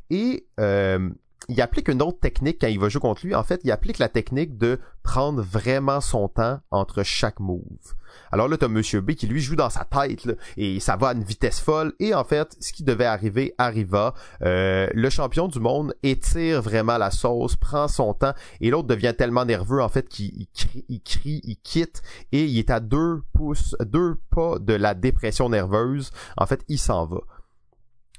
et 0.09 0.47
euh, 0.59 1.09
il 1.49 1.61
applique 1.61 1.87
une 1.87 2.01
autre 2.01 2.19
technique 2.19 2.59
quand 2.61 2.67
il 2.67 2.79
va 2.79 2.89
jouer 2.89 3.01
contre 3.01 3.25
lui. 3.25 3.35
En 3.35 3.43
fait, 3.43 3.61
il 3.63 3.71
applique 3.71 3.99
la 3.99 4.09
technique 4.09 4.57
de 4.57 4.79
prendre 5.03 5.41
vraiment 5.41 6.01
son 6.01 6.27
temps 6.27 6.59
entre 6.71 7.03
chaque 7.03 7.39
move. 7.39 7.61
Alors 8.31 8.47
là, 8.47 8.57
t'as 8.57 8.67
Monsieur 8.67 9.01
B 9.01 9.11
qui 9.11 9.27
lui 9.27 9.39
joue 9.39 9.55
dans 9.55 9.69
sa 9.69 9.85
tête 9.85 10.27
et 10.57 10.79
ça 10.79 10.97
va 10.97 11.09
à 11.09 11.13
une 11.13 11.23
vitesse 11.23 11.59
folle. 11.59 11.93
Et 11.99 12.13
en 12.13 12.23
fait, 12.23 12.57
ce 12.59 12.73
qui 12.73 12.83
devait 12.83 13.05
arriver 13.05 13.53
arriva. 13.57 14.13
Euh, 14.41 14.87
le 14.93 15.09
champion 15.09 15.47
du 15.47 15.59
monde 15.59 15.95
étire 16.03 16.61
vraiment 16.61 16.97
la 16.97 17.11
sauce, 17.11 17.55
prend 17.55 17.87
son 17.87 18.13
temps 18.13 18.33
et 18.59 18.69
l'autre 18.69 18.87
devient 18.87 19.13
tellement 19.17 19.45
nerveux 19.45 19.81
en 19.81 19.89
fait 19.89 20.09
qu'il 20.09 20.47
crie, 20.53 20.85
il 20.89 21.01
crie, 21.01 21.41
il 21.43 21.57
quitte 21.57 22.01
et 22.31 22.43
il 22.43 22.57
est 22.59 22.69
à 22.69 22.79
deux 22.79 23.21
pouces, 23.33 23.75
deux 23.85 24.17
pas 24.31 24.59
de 24.59 24.73
la 24.73 24.93
dépression 24.93 25.49
nerveuse. 25.49 26.11
En 26.35 26.45
fait, 26.45 26.63
il 26.67 26.79
s'en 26.79 27.05
va. 27.05 27.19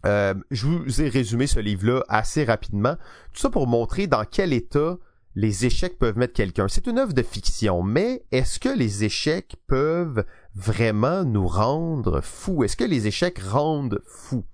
Euh, 0.06 0.34
je 0.50 0.66
vous 0.66 1.02
ai 1.02 1.08
résumé 1.08 1.46
ce 1.46 1.60
livre-là 1.60 2.04
assez 2.08 2.44
rapidement. 2.44 2.94
Tout 3.32 3.40
ça 3.40 3.50
pour 3.50 3.66
montrer 3.66 4.06
dans 4.06 4.24
quel 4.24 4.52
état 4.52 4.96
les 5.34 5.66
échecs 5.66 5.98
peuvent 5.98 6.18
mettre 6.18 6.34
quelqu'un. 6.34 6.66
C'est 6.68 6.86
une 6.86 6.98
œuvre 6.98 7.12
de 7.12 7.22
fiction, 7.22 7.82
mais 7.82 8.24
est-ce 8.32 8.58
que 8.58 8.68
les 8.68 9.04
échecs 9.04 9.56
peuvent 9.66 10.24
vraiment 10.54 11.24
nous 11.24 11.46
rendre 11.46 12.20
fous? 12.20 12.64
Est-ce 12.64 12.76
que 12.76 12.84
les 12.84 13.06
échecs 13.06 13.38
rendent 13.38 14.00
fous? 14.06 14.44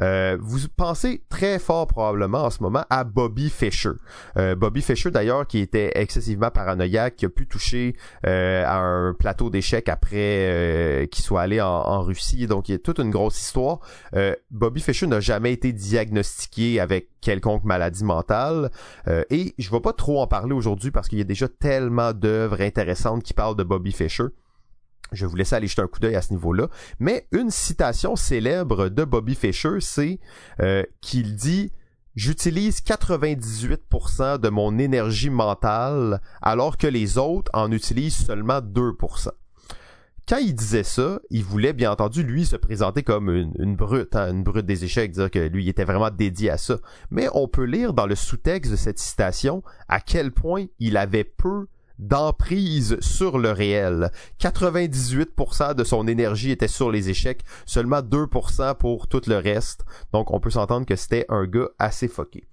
Euh, 0.00 0.38
vous 0.40 0.60
pensez 0.76 1.22
très 1.28 1.58
fort 1.58 1.86
probablement 1.86 2.44
en 2.44 2.50
ce 2.50 2.62
moment 2.62 2.84
à 2.90 3.04
Bobby 3.04 3.50
Fischer. 3.50 3.90
Euh, 4.36 4.54
Bobby 4.54 4.82
Fischer 4.82 5.10
d'ailleurs 5.10 5.46
qui 5.46 5.58
était 5.58 5.92
excessivement 5.94 6.50
paranoïaque, 6.50 7.16
qui 7.16 7.26
a 7.26 7.28
pu 7.28 7.46
toucher 7.46 7.96
euh, 8.26 8.64
à 8.64 8.78
un 8.78 9.14
plateau 9.14 9.50
d'échecs 9.50 9.88
après 9.88 11.08
qu'il 11.10 11.24
soit 11.24 11.42
allé 11.42 11.60
en, 11.60 12.00
Russie. 12.02 12.46
Donc 12.46 12.68
il 12.68 12.72
y 12.72 12.74
a 12.74 12.78
toute 12.78 12.98
une 12.98 13.10
grosse 13.10 13.40
histoire. 13.40 13.80
Bobby 14.50 14.80
Fischer 14.80 15.06
n'a 15.06 15.20
jamais 15.20 15.52
été 15.52 15.72
diagnostiqué 15.72 16.80
avec 16.80 17.08
quelconque 17.20 17.64
maladie 17.64 18.04
mentale. 18.04 18.70
et 19.06 19.54
je 19.58 19.68
ne 19.68 19.76
vais 19.76 19.80
pas 19.80 19.92
trop 19.92 20.20
en 20.20 20.26
parler 20.26 20.54
aujourd'hui 20.54 20.90
parce 20.90 21.08
qu'il 21.08 21.18
y 21.18 21.20
a 21.20 21.24
déjà 21.24 21.48
tellement 21.48 22.12
d'œuvres 22.12 22.60
intéressantes 22.62 23.22
qui 23.22 23.34
parlent 23.34 23.56
de 23.56 23.64
Bobby 23.64 23.92
Fischer. 23.92 24.28
Je 25.12 25.26
vous 25.26 25.36
laisser 25.36 25.54
aller 25.56 25.66
jeter 25.66 25.82
un 25.82 25.86
coup 25.86 26.00
d'œil 26.00 26.16
à 26.16 26.22
ce 26.22 26.32
niveau-là. 26.32 26.68
Mais 26.98 27.26
une 27.32 27.50
citation 27.50 28.16
célèbre 28.16 28.88
de 28.88 29.04
Bobby 29.04 29.34
Fischer, 29.34 29.80
c'est 29.80 30.20
euh, 30.60 30.84
qu'il 31.00 31.36
dit 31.36 31.72
J'utilise 32.16 32.80
98% 32.80 34.38
de 34.38 34.48
mon 34.48 34.78
énergie 34.78 35.30
mentale 35.30 36.20
alors 36.42 36.76
que 36.76 36.88
les 36.88 37.18
autres 37.18 37.50
en 37.54 37.70
utilisent 37.70 38.26
seulement 38.26 38.58
2%. 38.58 39.28
Quand 40.28 40.38
il 40.38 40.54
disait 40.54 40.84
ça, 40.84 41.20
il 41.30 41.42
voulait 41.42 41.72
bien 41.72 41.90
entendu 41.90 42.22
lui 42.22 42.46
se 42.46 42.56
présenter 42.56 43.02
comme 43.02 43.30
une, 43.30 43.74
brute, 43.74 44.14
hein, 44.14 44.30
une 44.32 44.42
brute 44.42 44.66
des 44.66 44.84
échecs, 44.84 45.12
dire 45.12 45.30
que 45.30 45.38
lui 45.38 45.68
était 45.68 45.84
vraiment 45.84 46.10
dédié 46.10 46.50
à 46.50 46.58
ça. 46.58 46.78
Mais 47.10 47.28
on 47.34 47.48
peut 47.48 47.64
lire 47.64 47.92
dans 47.94 48.06
le 48.06 48.14
sous-texte 48.14 48.70
de 48.70 48.76
cette 48.76 48.98
citation 48.98 49.62
à 49.88 50.00
quel 50.00 50.30
point 50.30 50.66
il 50.78 50.96
avait 50.96 51.24
peu 51.24 51.66
d'emprise 52.00 52.98
sur 53.00 53.38
le 53.38 53.52
réel. 53.52 54.10
98% 54.40 55.74
de 55.74 55.84
son 55.84 56.08
énergie 56.08 56.50
était 56.50 56.68
sur 56.68 56.90
les 56.90 57.10
échecs, 57.10 57.42
seulement 57.66 58.00
2% 58.00 58.74
pour 58.76 59.06
tout 59.06 59.22
le 59.26 59.36
reste. 59.36 59.84
Donc 60.12 60.30
on 60.30 60.40
peut 60.40 60.50
s'entendre 60.50 60.86
que 60.86 60.96
c'était 60.96 61.26
un 61.28 61.46
gars 61.46 61.68
assez 61.78 62.08
foqué. 62.08 62.48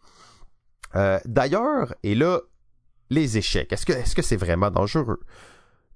Euh, 0.95 1.19
d'ailleurs, 1.25 1.95
et 2.03 2.13
là, 2.13 2.41
les 3.09 3.37
échecs, 3.37 3.71
est-ce 3.71 3.85
que 3.85 3.93
est-ce 3.93 4.15
que 4.15 4.21
c'est 4.21 4.35
vraiment 4.35 4.69
dangereux? 4.69 5.21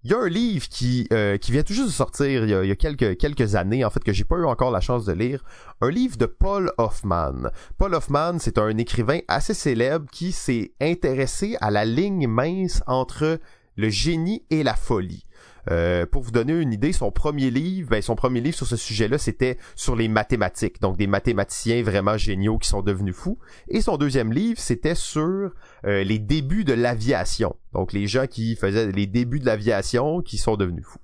Il 0.03 0.09
y 0.09 0.15
a 0.15 0.17
un 0.17 0.29
livre 0.29 0.67
qui, 0.67 1.07
euh, 1.13 1.37
qui 1.37 1.51
vient 1.51 1.61
tout 1.61 1.73
juste 1.73 1.89
de 1.89 1.93
sortir 1.93 2.43
il 2.43 2.49
y 2.49 2.55
a, 2.55 2.63
il 2.63 2.69
y 2.69 2.71
a 2.71 2.75
quelques, 2.75 3.17
quelques 3.17 3.53
années, 3.53 3.85
en 3.85 3.91
fait, 3.91 4.03
que 4.03 4.11
j'ai 4.11 4.23
pas 4.23 4.37
eu 4.37 4.45
encore 4.45 4.71
la 4.71 4.81
chance 4.81 5.05
de 5.05 5.13
lire. 5.13 5.43
Un 5.79 5.91
livre 5.91 6.17
de 6.17 6.25
Paul 6.25 6.71
Hoffman. 6.79 7.51
Paul 7.77 7.93
Hoffman, 7.93 8.39
c'est 8.39 8.57
un 8.57 8.75
écrivain 8.79 9.19
assez 9.27 9.53
célèbre 9.53 10.07
qui 10.11 10.31
s'est 10.31 10.71
intéressé 10.81 11.55
à 11.61 11.69
la 11.69 11.85
ligne 11.85 12.27
mince 12.27 12.81
entre 12.87 13.39
le 13.75 13.89
génie 13.89 14.43
et 14.49 14.63
la 14.63 14.73
folie. 14.73 15.23
Euh, 15.69 16.05
pour 16.05 16.23
vous 16.23 16.31
donner 16.31 16.53
une 16.53 16.73
idée, 16.73 16.91
son 16.91 17.11
premier 17.11 17.51
livre, 17.51 17.89
ben, 17.89 18.01
son 18.01 18.15
premier 18.15 18.41
livre 18.41 18.55
sur 18.55 18.67
ce 18.67 18.75
sujet-là, 18.75 19.17
c'était 19.17 19.57
sur 19.75 19.95
les 19.95 20.07
mathématiques, 20.07 20.81
donc 20.81 20.97
des 20.97 21.07
mathématiciens 21.07 21.83
vraiment 21.83 22.17
géniaux 22.17 22.57
qui 22.57 22.69
sont 22.69 22.81
devenus 22.81 23.15
fous. 23.15 23.37
Et 23.67 23.81
son 23.81 23.97
deuxième 23.97 24.33
livre, 24.33 24.59
c'était 24.59 24.95
sur 24.95 25.51
euh, 25.85 26.03
les 26.03 26.19
débuts 26.19 26.63
de 26.63 26.73
l'aviation, 26.73 27.55
donc 27.73 27.93
les 27.93 28.07
gens 28.07 28.27
qui 28.27 28.55
faisaient 28.55 28.91
les 28.91 29.07
débuts 29.07 29.39
de 29.39 29.45
l'aviation 29.45 30.21
qui 30.21 30.37
sont 30.37 30.55
devenus 30.55 30.85
fous. 30.85 30.99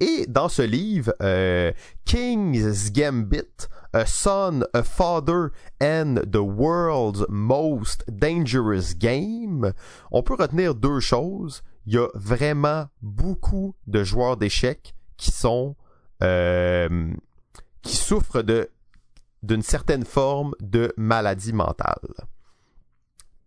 Et 0.00 0.26
dans 0.28 0.48
ce 0.48 0.62
livre, 0.62 1.12
euh, 1.22 1.72
King's 2.04 2.92
Gambit, 2.92 3.66
A 3.92 4.06
Son, 4.06 4.64
A 4.72 4.84
Father 4.84 5.48
and 5.82 6.20
the 6.30 6.36
World's 6.36 7.24
Most 7.28 8.04
Dangerous 8.08 8.94
Game, 8.96 9.72
on 10.12 10.22
peut 10.22 10.36
retenir 10.38 10.76
deux 10.76 11.00
choses 11.00 11.64
il 11.86 11.94
y 11.94 11.98
a 11.98 12.08
vraiment 12.14 12.86
beaucoup 13.02 13.74
de 13.86 14.04
joueurs 14.04 14.36
d'échecs 14.36 14.94
qui 15.16 15.30
sont 15.30 15.76
euh, 16.22 17.12
qui 17.82 17.96
souffrent 17.96 18.44
d'une 19.42 19.62
certaine 19.62 20.04
forme 20.04 20.54
de 20.60 20.92
maladie 20.96 21.52
mentale. 21.52 22.14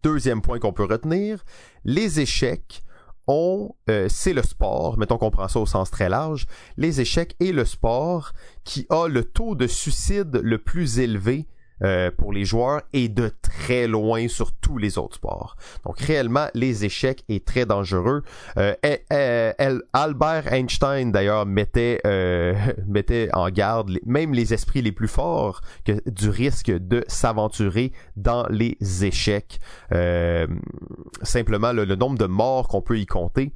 Deuxième 0.04 0.42
point 0.42 0.60
qu'on 0.60 0.74
peut 0.74 0.86
retenir, 0.86 1.44
les 1.84 2.20
échecs 2.20 2.84
ont, 3.28 3.76
euh, 3.90 4.08
c'est 4.10 4.34
le 4.34 4.42
sport, 4.42 4.98
mettons 4.98 5.18
qu'on 5.18 5.32
prend 5.32 5.48
ça 5.48 5.60
au 5.60 5.66
sens 5.66 5.92
très 5.92 6.10
large, 6.10 6.48
les 6.78 7.02
échecs 7.02 7.36
et 7.40 7.52
le 7.52 7.66
sport 7.66 8.32
qui 8.64 8.88
a 8.90 9.08
le 9.08 9.24
taux 9.24 9.54
de 9.56 9.68
suicide 9.68 10.40
le 10.42 10.58
plus 10.58 11.00
élevé 11.00 11.48
euh, 11.84 12.12
pour 12.12 12.34
les 12.34 12.46
joueurs 12.46 12.82
et 12.94 13.10
de 13.10 13.32
très 13.42 13.88
loin 13.88 14.28
sur 14.28 14.54
tous 14.54 14.78
les 14.78 14.98
autres 14.98 15.16
sports. 15.16 15.56
Donc 15.86 16.00
réellement, 16.00 16.48
les 16.54 16.86
échecs 16.86 17.24
est 17.30 17.46
très 17.46 17.66
dangereux. 17.66 18.24
Euh, 18.58 19.76
Albert 19.94 20.52
Einstein 20.54 21.12
d'ailleurs 21.12 21.46
mettait 21.46 22.00
euh, 22.06 22.54
mettait 22.88 23.30
en 23.34 23.50
garde 23.50 23.92
même 24.06 24.34
les 24.34 24.54
esprits 24.54 24.82
les 24.82 24.92
plus 24.92 25.08
forts 25.08 25.62
que, 25.86 26.10
du 26.10 26.30
risque 26.30 26.72
de 26.72 27.04
s'aventurer 27.08 27.92
dans 28.16 28.46
les 28.50 28.78
échecs. 29.04 29.60
Euh, 29.92 30.48
simplement, 31.24 31.72
le, 31.72 31.86
le 31.86 31.96
nombre 31.96 32.18
de 32.18 32.26
morts 32.26 32.68
qu'on 32.68 32.82
peut 32.82 33.00
y 33.00 33.06
compter 33.06 33.52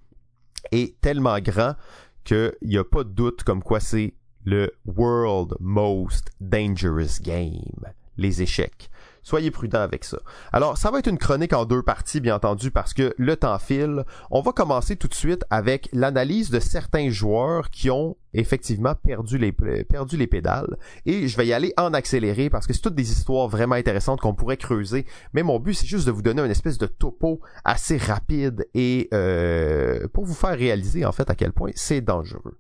est 0.71 0.99
tellement 1.01 1.39
grand 1.39 1.76
qu'il 2.23 2.53
n'y 2.63 2.78
a 2.78 2.84
pas 2.84 3.03
de 3.03 3.09
doute 3.09 3.43
comme 3.43 3.61
quoi 3.61 3.80
c'est 3.80 4.15
le 4.43 4.71
World 4.86 5.55
Most 5.59 6.32
Dangerous 6.39 7.21
Game 7.21 7.95
les 8.18 8.41
échecs. 8.41 8.89
Soyez 9.26 9.49
prudents 9.49 9.82
avec 9.82 10.03
ça. 10.03 10.20
Alors, 10.53 10.78
ça 10.78 10.91
va 10.91 10.99
être 10.99 11.07
une 11.07 11.18
chronique 11.18 11.53
en 11.53 11.66
deux 11.66 11.82
parties, 11.82 12.22
bien 12.22 12.36
entendu, 12.36 12.70
parce 12.70 12.93
que 12.93 13.16
le 13.18 13.36
temps 13.36 13.57
file. 13.57 14.05
On 14.30 14.41
va 14.41 14.51
commencer 14.51 14.97
tout 14.97 15.07
de 15.07 15.16
suite 15.16 15.43
avec 15.49 15.89
l'analyse 15.93 16.51
de 16.51 16.59
certains 16.59 17.09
joueurs 17.09 17.72
qui 17.72 17.89
ont 17.89 18.18
effectivement 18.36 18.93
perdu 18.93 19.39
les, 19.39 19.51
perdu 19.51 20.16
les 20.16 20.28
pédales. 20.28 20.78
Et 21.07 21.28
je 21.28 21.38
vais 21.38 21.47
y 21.47 21.53
aller 21.53 21.74
en 21.76 21.91
accéléré 21.95 22.51
parce 22.51 22.68
que 22.68 22.74
c'est 22.74 22.82
toutes 22.82 22.93
des 22.93 23.11
histoires 23.11 23.47
vraiment 23.47 23.74
intéressantes 23.74 24.22
qu'on 24.22 24.36
pourrait 24.36 24.57
creuser. 24.57 25.07
Mais 25.34 25.41
mon 25.41 25.59
but, 25.59 25.74
c'est 25.74 25.88
juste 25.88 26.05
de 26.05 26.11
vous 26.11 26.22
donner 26.22 26.43
une 26.43 26.51
espèce 26.51 26.78
de 26.78 26.86
topo 26.86 27.41
assez 27.63 27.97
rapide 27.97 28.68
et 28.76 29.09
euh, 29.11 30.07
pour 30.13 30.26
vous 30.26 30.36
faire 30.36 30.55
réaliser 30.55 31.03
en 31.03 31.11
fait 31.11 31.32
à 31.32 31.36
quel 31.36 31.51
point 31.51 31.72
c'est 31.74 32.01
dangereux. 32.01 32.59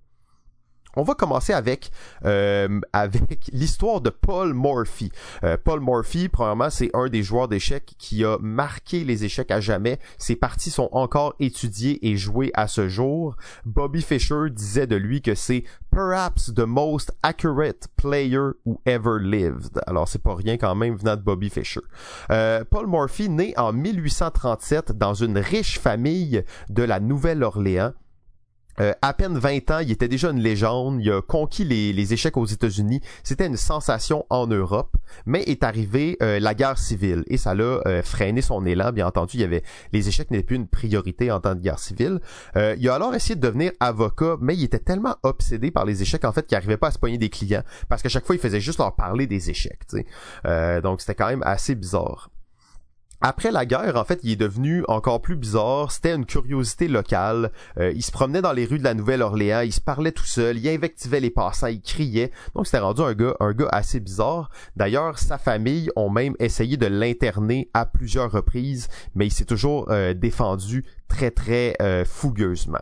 On 0.95 1.03
va 1.03 1.13
commencer 1.13 1.53
avec 1.53 1.91
euh, 2.25 2.79
avec 2.93 3.47
l'histoire 3.51 4.01
de 4.01 4.09
Paul 4.09 4.53
Morphy. 4.53 5.11
Euh, 5.43 5.57
Paul 5.61 5.79
Morphy, 5.79 6.29
premièrement, 6.29 6.69
c'est 6.69 6.89
un 6.93 7.07
des 7.07 7.23
joueurs 7.23 7.47
d'échecs 7.47 7.95
qui 7.97 8.23
a 8.23 8.37
marqué 8.39 9.03
les 9.03 9.25
échecs 9.25 9.51
à 9.51 9.59
jamais. 9.59 9.99
Ses 10.17 10.35
parties 10.35 10.71
sont 10.71 10.89
encore 10.91 11.35
étudiées 11.39 12.07
et 12.07 12.17
jouées 12.17 12.51
à 12.53 12.67
ce 12.67 12.87
jour. 12.87 13.35
Bobby 13.65 14.01
Fischer 14.01 14.49
disait 14.51 14.87
de 14.87 14.95
lui 14.95 15.21
que 15.21 15.35
c'est 15.35 15.63
perhaps 15.91 16.53
the 16.53 16.65
most 16.65 17.11
accurate 17.23 17.87
player 17.95 18.51
who 18.65 18.81
ever 18.85 19.19
lived. 19.19 19.81
Alors 19.87 20.07
c'est 20.07 20.21
pas 20.21 20.35
rien 20.35 20.57
quand 20.57 20.75
même 20.75 20.95
venant 20.95 21.15
de 21.15 21.21
Bobby 21.21 21.49
Fischer. 21.49 21.81
Euh, 22.31 22.63
Paul 22.69 22.87
Morphy, 22.87 23.29
né 23.29 23.53
en 23.57 23.73
1837 23.73 24.91
dans 24.91 25.13
une 25.13 25.37
riche 25.37 25.79
famille 25.79 26.43
de 26.69 26.83
la 26.83 26.99
Nouvelle-Orléans, 26.99 27.93
euh, 28.79 28.93
à 29.01 29.13
peine 29.13 29.37
20 29.37 29.71
ans, 29.71 29.79
il 29.79 29.91
était 29.91 30.07
déjà 30.07 30.29
une 30.31 30.39
légende. 30.39 31.01
Il 31.01 31.11
a 31.11 31.21
conquis 31.21 31.63
les, 31.63 32.13
échecs 32.13 32.37
aux 32.37 32.45
États-Unis. 32.45 33.01
C'était 33.23 33.47
une 33.47 33.57
sensation 33.57 34.25
en 34.29 34.47
Europe, 34.47 34.95
mais 35.25 35.41
est 35.43 35.63
arrivé 35.63 36.17
euh, 36.21 36.39
la 36.39 36.53
guerre 36.53 36.77
civile 36.77 37.23
et 37.27 37.37
ça 37.37 37.55
l'a 37.55 37.81
euh, 37.87 38.03
freiné 38.03 38.41
son 38.41 38.65
élan. 38.65 38.91
Bien 38.91 39.07
entendu, 39.07 39.37
il 39.37 39.41
y 39.41 39.43
avait 39.43 39.63
les 39.91 40.07
échecs 40.07 40.31
n'étaient 40.31 40.43
plus 40.43 40.55
une 40.55 40.67
priorité 40.67 41.31
en 41.31 41.39
temps 41.39 41.55
de 41.55 41.61
guerre 41.61 41.79
civile. 41.79 42.19
il 42.55 42.89
a 42.89 42.93
alors 42.93 43.15
essayé 43.15 43.35
de 43.35 43.41
devenir 43.41 43.71
avocat, 43.79 44.37
mais 44.39 44.55
il 44.55 44.63
était 44.63 44.79
tellement 44.79 45.15
obsédé 45.23 45.71
par 45.71 45.85
les 45.85 46.01
échecs 46.01 46.25
en 46.25 46.31
fait 46.31 46.45
qu'il 46.45 46.55
n'arrivait 46.55 46.77
pas 46.77 46.87
à 46.87 46.91
se 46.91 46.99
poigner 46.99 47.17
des 47.17 47.29
clients 47.29 47.63
parce 47.89 48.01
qu'à 48.01 48.09
chaque 48.09 48.25
fois 48.25 48.35
il 48.35 48.39
faisait 48.39 48.59
juste 48.59 48.79
leur 48.79 48.95
parler 48.95 49.27
des 49.27 49.49
échecs. 49.49 49.81
donc 50.83 51.01
c'était 51.01 51.15
quand 51.15 51.27
même 51.27 51.43
assez 51.43 51.75
bizarre. 51.75 52.29
Après 53.27 53.49
la 53.49 53.65
guerre, 53.65 53.95
en 53.95 54.03
fait, 54.03 54.19
il 54.21 54.33
est 54.33 54.35
devenu 54.35 54.83
encore 54.87 55.19
plus 55.19 55.35
bizarre. 55.35 55.91
C'était 55.91 56.13
une 56.13 56.27
curiosité 56.27 56.87
locale. 56.87 57.51
Euh, 57.79 57.91
il 57.95 58.03
se 58.03 58.11
promenait 58.11 58.43
dans 58.43 58.53
les 58.53 58.65
rues 58.65 58.77
de 58.77 58.83
la 58.83 58.93
Nouvelle-Orléans, 58.93 59.61
il 59.61 59.73
se 59.73 59.81
parlait 59.81 60.11
tout 60.11 60.27
seul, 60.27 60.59
il 60.59 60.69
invectivait 60.69 61.19
les 61.19 61.31
passants, 61.31 61.65
il 61.65 61.81
criait. 61.81 62.31
Donc, 62.53 62.67
c'était 62.67 62.77
rendu 62.77 63.01
un 63.01 63.15
gars, 63.15 63.35
un 63.39 63.53
gars 63.53 63.69
assez 63.71 63.99
bizarre. 63.99 64.51
D'ailleurs, 64.75 65.17
sa 65.17 65.39
famille 65.39 65.89
ont 65.95 66.11
même 66.11 66.35
essayé 66.37 66.77
de 66.77 66.85
l'interner 66.85 67.67
à 67.73 67.87
plusieurs 67.87 68.31
reprises, 68.31 68.89
mais 69.15 69.25
il 69.25 69.31
s'est 69.31 69.45
toujours 69.45 69.87
euh, 69.89 70.13
défendu 70.13 70.85
très 71.07 71.31
très 71.31 71.75
euh, 71.81 72.05
fougueusement. 72.05 72.77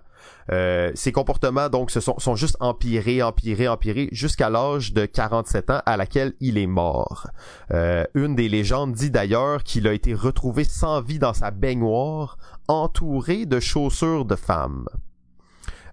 Euh, 0.51 0.91
ces 0.95 1.11
comportements 1.11 1.69
donc 1.69 1.91
se 1.91 1.99
sont, 1.99 2.19
sont 2.19 2.35
juste 2.35 2.57
empirés, 2.59 3.23
empirés, 3.23 3.67
empirés 3.67 4.09
jusqu'à 4.11 4.49
l'âge 4.49 4.93
de 4.93 5.05
47 5.05 5.69
ans 5.69 5.81
à 5.85 5.97
laquelle 5.97 6.33
il 6.39 6.57
est 6.57 6.67
mort. 6.67 7.27
Euh, 7.71 8.03
une 8.13 8.35
des 8.35 8.49
légendes 8.49 8.93
dit 8.93 9.11
d'ailleurs 9.11 9.63
qu'il 9.63 9.87
a 9.87 9.93
été 9.93 10.13
retrouvé 10.13 10.63
sans 10.63 11.01
vie 11.01 11.19
dans 11.19 11.33
sa 11.33 11.51
baignoire, 11.51 12.37
entouré 12.67 13.45
de 13.45 13.59
chaussures 13.59 14.25
de 14.25 14.35
femmes. 14.35 14.87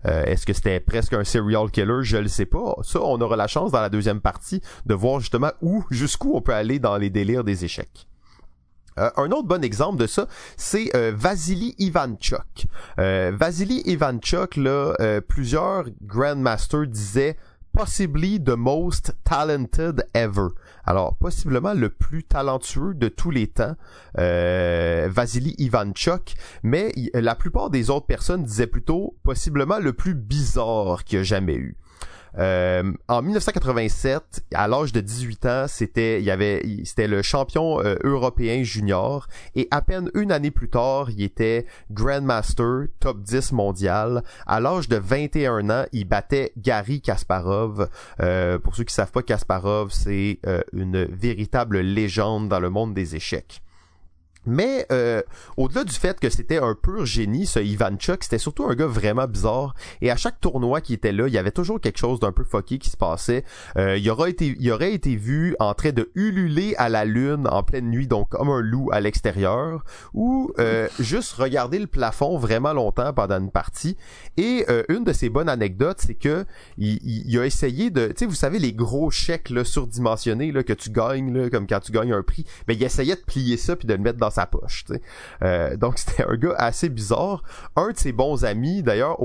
Est-ce 0.03 0.47
que 0.47 0.55
c'était 0.55 0.81
presque 0.81 1.13
un 1.13 1.25
serial 1.25 1.71
killer? 1.71 2.03
Je 2.05 2.17
le 2.17 2.29
sais 2.29 2.47
pas. 2.47 2.75
Ça, 2.83 3.03
on 3.03 3.21
aura 3.21 3.37
la 3.37 3.47
chance 3.47 3.71
dans 3.71 3.83
la 3.83 3.91
deuxième 3.91 4.23
partie 4.23 4.63
de 4.87 4.95
voir 4.95 5.21
justement 5.21 5.51
où, 5.61 5.85
jusqu'où 5.91 6.33
on 6.35 6.41
peut 6.41 6.55
aller 6.55 6.79
dans 6.79 6.97
les 6.97 7.11
délires 7.11 7.45
des 7.45 7.67
échecs. 7.67 8.09
Euh, 8.99 9.11
un 9.17 9.31
autre 9.31 9.49
bon 9.49 9.63
exemple 9.63 9.99
de 9.99 10.07
ça, 10.07 10.27
c'est 10.57 10.95
euh, 10.95 11.13
Vasily 11.15 11.75
Ivanchuk. 11.79 12.67
Euh, 12.99 13.33
Vasily 13.35 13.83
Ivanchuk, 13.87 14.57
là, 14.57 14.95
euh, 15.01 15.21
plusieurs 15.21 15.85
Grandmasters 16.03 16.87
disaient 16.87 17.37
possibly 17.73 18.43
the 18.43 18.57
most 18.57 19.15
talented 19.25 20.05
ever. 20.15 20.49
Alors, 20.85 21.15
possiblement 21.17 21.73
le 21.73 21.89
plus 21.89 22.25
talentueux 22.25 22.95
de 22.95 23.09
tous 23.09 23.31
les 23.31 23.47
temps, 23.47 23.77
euh, 24.19 25.09
Vasily 25.11 25.55
Ivanchuk, 25.59 26.35
mais 26.63 26.93
la 27.15 27.35
plupart 27.35 27.71
des 27.71 27.91
autres 27.91 28.07
personnes 28.07 28.43
disaient 28.43 28.67
plutôt 28.67 29.17
possiblement 29.23 29.79
le 29.79 29.93
plus 29.93 30.15
bizarre 30.15 31.05
qu'il 31.05 31.19
y 31.19 31.21
a 31.21 31.25
jamais 31.25 31.55
eu. 31.55 31.77
Euh, 32.39 32.93
en 33.09 33.23
1987, 33.23 34.45
à 34.55 34.69
l'âge 34.69 34.93
de 34.93 35.01
18 35.01 35.47
ans, 35.47 35.65
c'était 35.69 36.21
il 36.21 36.25
y 36.25 36.31
avait 36.31 36.63
c'était 36.85 37.09
le 37.09 37.23
champion 37.23 37.81
euh, 37.81 37.97
européen 38.05 38.63
junior 38.63 39.27
et 39.55 39.69
à 39.71 39.83
peine 39.83 40.11
une 40.15 40.33
année 40.33 40.51
plus 40.51 40.69
tard, 40.69 41.11
il 41.11 41.23
était 41.23 41.67
Grandmaster 41.91 42.87
top 43.01 43.23
10 43.23 43.53
mondial. 43.53 44.23
À 44.47 44.61
l'âge 44.61 44.89
de 44.89 44.97
21 44.97 45.71
ans, 45.71 45.85
il 45.93 46.05
battait 46.05 46.53
Gary 46.57 47.01
Kasparov. 47.01 47.89
Euh, 48.21 48.59
pour 48.59 48.77
ceux 48.77 48.85
qui 48.85 48.95
savent 48.95 49.13
pas, 49.13 49.23
Kasparov 49.23 49.91
c'est 49.93 50.41
une 50.73 51.05
véritable 51.05 51.81
légende 51.81 52.49
dans 52.49 52.61
le 52.61 52.71
monde 52.71 52.95
des 52.95 53.17
échecs. 53.17 53.63
Mais 54.47 54.87
euh, 54.91 55.23
au-delà 55.57 55.85
du 55.85 55.93
fait 55.93 56.19
que 56.19 56.31
c'était 56.31 56.59
un 56.59 56.75
pur 56.75 57.05
génie, 57.05 57.47
ce 57.47 57.61
Ivanchuk, 57.61 58.25
c'était 58.25 58.39
surtout 58.39 58.65
un 58.65 58.75
gars 58.75 58.87
vraiment 58.87 59.27
bizarre. 59.27 59.75
Et 60.01 60.11
à 60.11 60.17
chaque 60.17 60.41
tournoi 60.41 60.81
qui 60.81 60.95
était 60.95 61.13
là, 61.13 61.29
il 61.29 61.35
y 61.35 61.39
avait 61.39 61.51
toujours 61.51 61.81
quelque 61.81 61.99
chose 61.99 62.21
d'un 62.21 62.33
peu 62.33 62.45
fucké 62.45 62.79
qui 62.79 62.91
se 62.91 62.97
passait. 62.97 63.45
Euh, 63.77 63.99
il, 63.99 64.11
aurait 64.11 64.31
été, 64.31 64.57
il 64.59 64.73
aurait 64.73 64.95
été 64.95 65.17
vu 65.17 65.55
en 65.61 65.75
train 65.75 65.91
de 65.91 66.11
ululer 66.15 66.75
à 66.79 66.89
la 66.89 67.05
lune 67.05 67.47
en 67.49 67.63
pleine 67.63 67.91
nuit, 67.91 68.07
donc 68.07 68.31
comme 68.31 68.49
un 68.49 68.61
loup 68.61 68.89
à 68.93 69.01
l'extérieur, 69.01 69.85
ou 70.15 70.53
euh, 70.59 70.89
juste 70.99 71.33
regarder 71.33 71.79
le 71.79 71.87
plafond 71.87 72.39
vraiment 72.39 72.73
longtemps 72.73 73.13
pendant 73.13 73.39
une 73.39 73.51
partie. 73.51 73.97
Et 74.37 74.65
euh, 74.71 74.85
une 74.89 75.05
de 75.05 75.13
ses 75.13 75.29
bonnes 75.29 75.49
anecdotes, 75.49 75.99
c'est 76.01 76.15
que 76.15 76.47
il, 76.79 76.99
il, 77.03 77.39
a 77.39 77.45
essayé 77.45 77.91
de, 77.91 78.09
tu 78.09 78.15
sais, 78.19 78.27
vous 78.27 78.35
savez 78.35 78.59
les 78.59 78.73
gros 78.73 79.11
chèques 79.11 79.51
là, 79.51 79.65
surdimensionnés 79.65 80.51
là, 80.51 80.63
que 80.63 80.73
tu 80.73 80.91
gagnes, 80.91 81.33
là, 81.37 81.51
comme 81.51 81.67
quand 81.67 81.81
tu 81.81 81.93
gagnes 81.93 82.13
un 82.13 82.23
prix, 82.23 82.45
mais 82.67 82.75
ben, 82.75 82.81
il 82.81 82.85
essayait 82.85 83.17
de 83.17 83.21
plier 83.21 83.57
ça 83.57 83.77
puis 83.77 83.87
de 83.87 83.93
le 83.93 84.01
mettre 84.01 84.19
dans 84.19 84.30
sa 84.31 84.47
poche. 84.47 84.85
Euh, 85.43 85.77
donc 85.77 85.99
c'était 85.99 86.25
un 86.25 86.37
gars 86.37 86.55
assez 86.57 86.89
bizarre. 86.89 87.43
Un 87.77 87.91
de 87.91 87.97
ses 87.97 88.13
bons 88.13 88.45
amis, 88.45 88.83
d'ailleurs, 88.83 89.19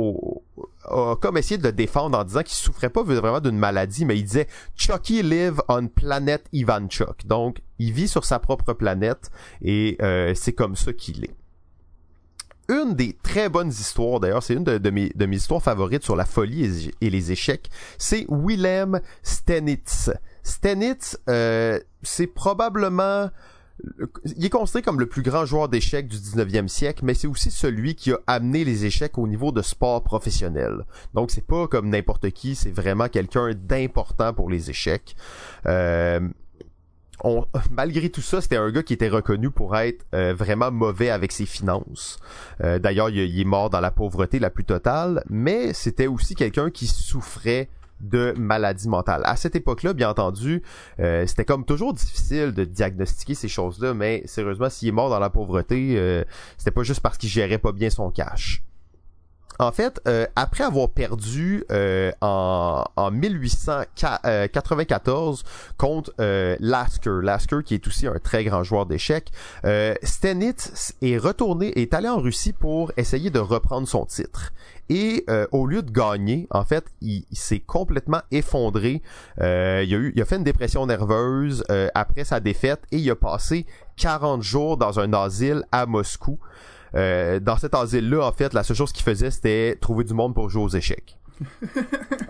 a 0.85 1.15
comme 1.15 1.37
essayé 1.37 1.57
de 1.57 1.63
le 1.63 1.71
défendre 1.71 2.17
en 2.17 2.23
disant 2.23 2.41
qu'il 2.41 2.55
souffrait 2.55 2.89
pas 2.89 3.03
vraiment 3.03 3.39
d'une 3.39 3.57
maladie, 3.57 4.05
mais 4.05 4.17
il 4.17 4.23
disait 4.23 4.47
Chucky 4.75 5.23
live 5.23 5.61
on 5.67 5.87
planet 5.87 6.45
Ivanchuk. 6.53 7.25
Donc, 7.25 7.61
il 7.79 7.91
vit 7.91 8.07
sur 8.07 8.25
sa 8.25 8.39
propre 8.39 8.73
planète 8.73 9.31
et 9.61 9.97
euh, 10.01 10.33
c'est 10.35 10.53
comme 10.53 10.75
ça 10.75 10.93
qu'il 10.93 11.23
est. 11.23 11.35
Une 12.67 12.95
des 12.95 13.15
très 13.21 13.47
bonnes 13.47 13.69
histoires, 13.69 14.19
d'ailleurs, 14.19 14.41
c'est 14.41 14.55
une 14.55 14.63
de, 14.63 14.89
mes, 14.89 15.11
histoires 15.35 15.61
favorites 15.61 16.03
sur 16.03 16.15
la 16.15 16.25
folie 16.25 16.91
et, 16.99 17.09
les 17.11 17.31
échecs, 17.31 17.69
c'est 17.99 18.25
Willem 18.27 19.01
Stenitz. 19.21 20.09
Stenitz, 20.41 21.19
euh, 21.29 21.79
c'est 22.01 22.25
probablement 22.25 23.29
il 24.23 24.45
est 24.45 24.49
considéré 24.49 24.83
comme 24.83 24.99
le 24.99 25.05
plus 25.05 25.21
grand 25.21 25.45
joueur 25.45 25.67
d'échecs 25.67 26.07
du 26.07 26.17
19e 26.17 26.67
siècle, 26.67 27.03
mais 27.03 27.13
c'est 27.13 27.27
aussi 27.27 27.51
celui 27.51 27.95
qui 27.95 28.11
a 28.11 28.19
amené 28.25 28.63
les 28.63 28.85
échecs 28.85 29.17
au 29.17 29.27
niveau 29.27 29.51
de 29.51 29.61
sport 29.61 30.03
professionnel. 30.03 30.85
Donc 31.13 31.31
c'est 31.31 31.45
pas 31.45 31.67
comme 31.67 31.89
n'importe 31.89 32.31
qui, 32.31 32.55
c'est 32.55 32.71
vraiment 32.71 33.09
quelqu'un 33.09 33.51
d'important 33.53 34.33
pour 34.33 34.49
les 34.49 34.69
échecs. 34.69 35.15
Euh, 35.65 36.21
malgré 37.71 38.09
tout 38.09 38.21
ça, 38.21 38.41
c'était 38.41 38.57
un 38.57 38.71
gars 38.71 38.83
qui 38.83 38.93
était 38.93 39.09
reconnu 39.09 39.49
pour 39.49 39.75
être 39.77 40.05
euh, 40.13 40.33
vraiment 40.33 40.71
mauvais 40.71 41.09
avec 41.09 41.31
ses 41.31 41.45
finances. 41.45 42.19
Euh, 42.63 42.79
d'ailleurs, 42.79 43.09
il, 43.09 43.39
est 43.39 43.45
mort 43.45 43.69
dans 43.69 43.79
la 43.79 43.91
pauvreté 43.91 44.39
la 44.39 44.49
plus 44.49 44.65
totale, 44.65 45.23
mais 45.29 45.73
c'était 45.73 46.07
aussi 46.07 46.35
quelqu'un 46.35 46.69
qui 46.69 46.87
souffrait 46.87 47.69
de 48.01 48.33
maladie 48.37 48.87
mentale. 48.87 49.21
À 49.25 49.35
cette 49.35 49.55
époque-là, 49.55 49.93
bien 49.93 50.09
entendu, 50.09 50.61
euh, 50.99 51.25
c'était 51.27 51.45
comme 51.45 51.65
toujours 51.65 51.93
difficile 51.93 52.53
de 52.53 52.63
diagnostiquer 52.63 53.35
ces 53.35 53.47
choses-là, 53.47 53.93
mais 53.93 54.23
sérieusement, 54.25 54.69
s'il 54.69 54.89
est 54.89 54.91
mort 54.91 55.09
dans 55.09 55.19
la 55.19 55.29
pauvreté, 55.29 55.95
euh, 55.97 56.23
c'était 56.57 56.71
pas 56.71 56.83
juste 56.83 56.99
parce 56.99 57.17
qu'il 57.17 57.29
gérait 57.29 57.57
pas 57.57 57.71
bien 57.71 57.89
son 57.89 58.11
cash. 58.11 58.63
En 59.59 59.71
fait, 59.71 60.01
euh, 60.07 60.25
après 60.35 60.63
avoir 60.63 60.89
perdu 60.89 61.63
en, 62.21 62.83
en 62.95 63.11
1894 63.11 65.43
contre 65.77 66.11
Lasker, 66.59 67.21
Lasker 67.21 67.59
qui 67.63 67.75
est 67.75 67.87
aussi 67.87 68.07
un 68.07 68.17
très 68.19 68.43
grand 68.43 68.63
joueur 68.63 68.85
d'échecs, 68.85 69.31
Stenitz 70.03 70.93
est 71.01 71.17
retourné, 71.17 71.71
est 71.79 71.93
allé 71.93 72.09
en 72.09 72.19
Russie 72.19 72.51
pour 72.53 72.91
essayer 72.97 73.29
de 73.29 73.39
reprendre 73.39 73.87
son 73.87 74.05
titre. 74.05 74.51
Et 74.89 75.23
euh, 75.29 75.47
au 75.51 75.65
lieu 75.65 75.81
de 75.81 75.91
gagner, 75.91 76.47
en 76.51 76.63
fait, 76.63 76.85
il, 77.01 77.25
s'est 77.31 77.59
complètement 77.59 78.21
effondré. 78.31 79.01
Euh, 79.41 79.83
il, 79.87 80.21
a 80.21 80.25
fait 80.25 80.35
une 80.35 80.43
dépression 80.43 80.85
nerveuse 80.85 81.63
euh, 81.71 81.89
après 81.95 82.23
sa 82.23 82.39
défaite 82.39 82.81
et 82.91 82.97
il 82.97 83.09
a 83.09 83.15
passé 83.15 83.65
40 83.97 84.43
jours 84.43 84.77
dans 84.77 84.99
un 84.99 85.13
asile 85.13 85.63
à 85.71 85.85
Moscou. 85.85 86.39
Dans 86.95 87.57
cet 87.57 87.75
asile-là, 87.75 88.25
en 88.25 88.31
fait, 88.31 88.53
la 88.53 88.63
seule 88.63 88.77
chose 88.77 88.91
qu'il 88.91 89.03
faisait, 89.03 89.31
c'était 89.31 89.77
trouver 89.79 90.03
du 90.03 90.13
monde 90.13 90.33
pour 90.33 90.49
jouer 90.49 90.63
aux 90.63 90.69
échecs. 90.69 91.17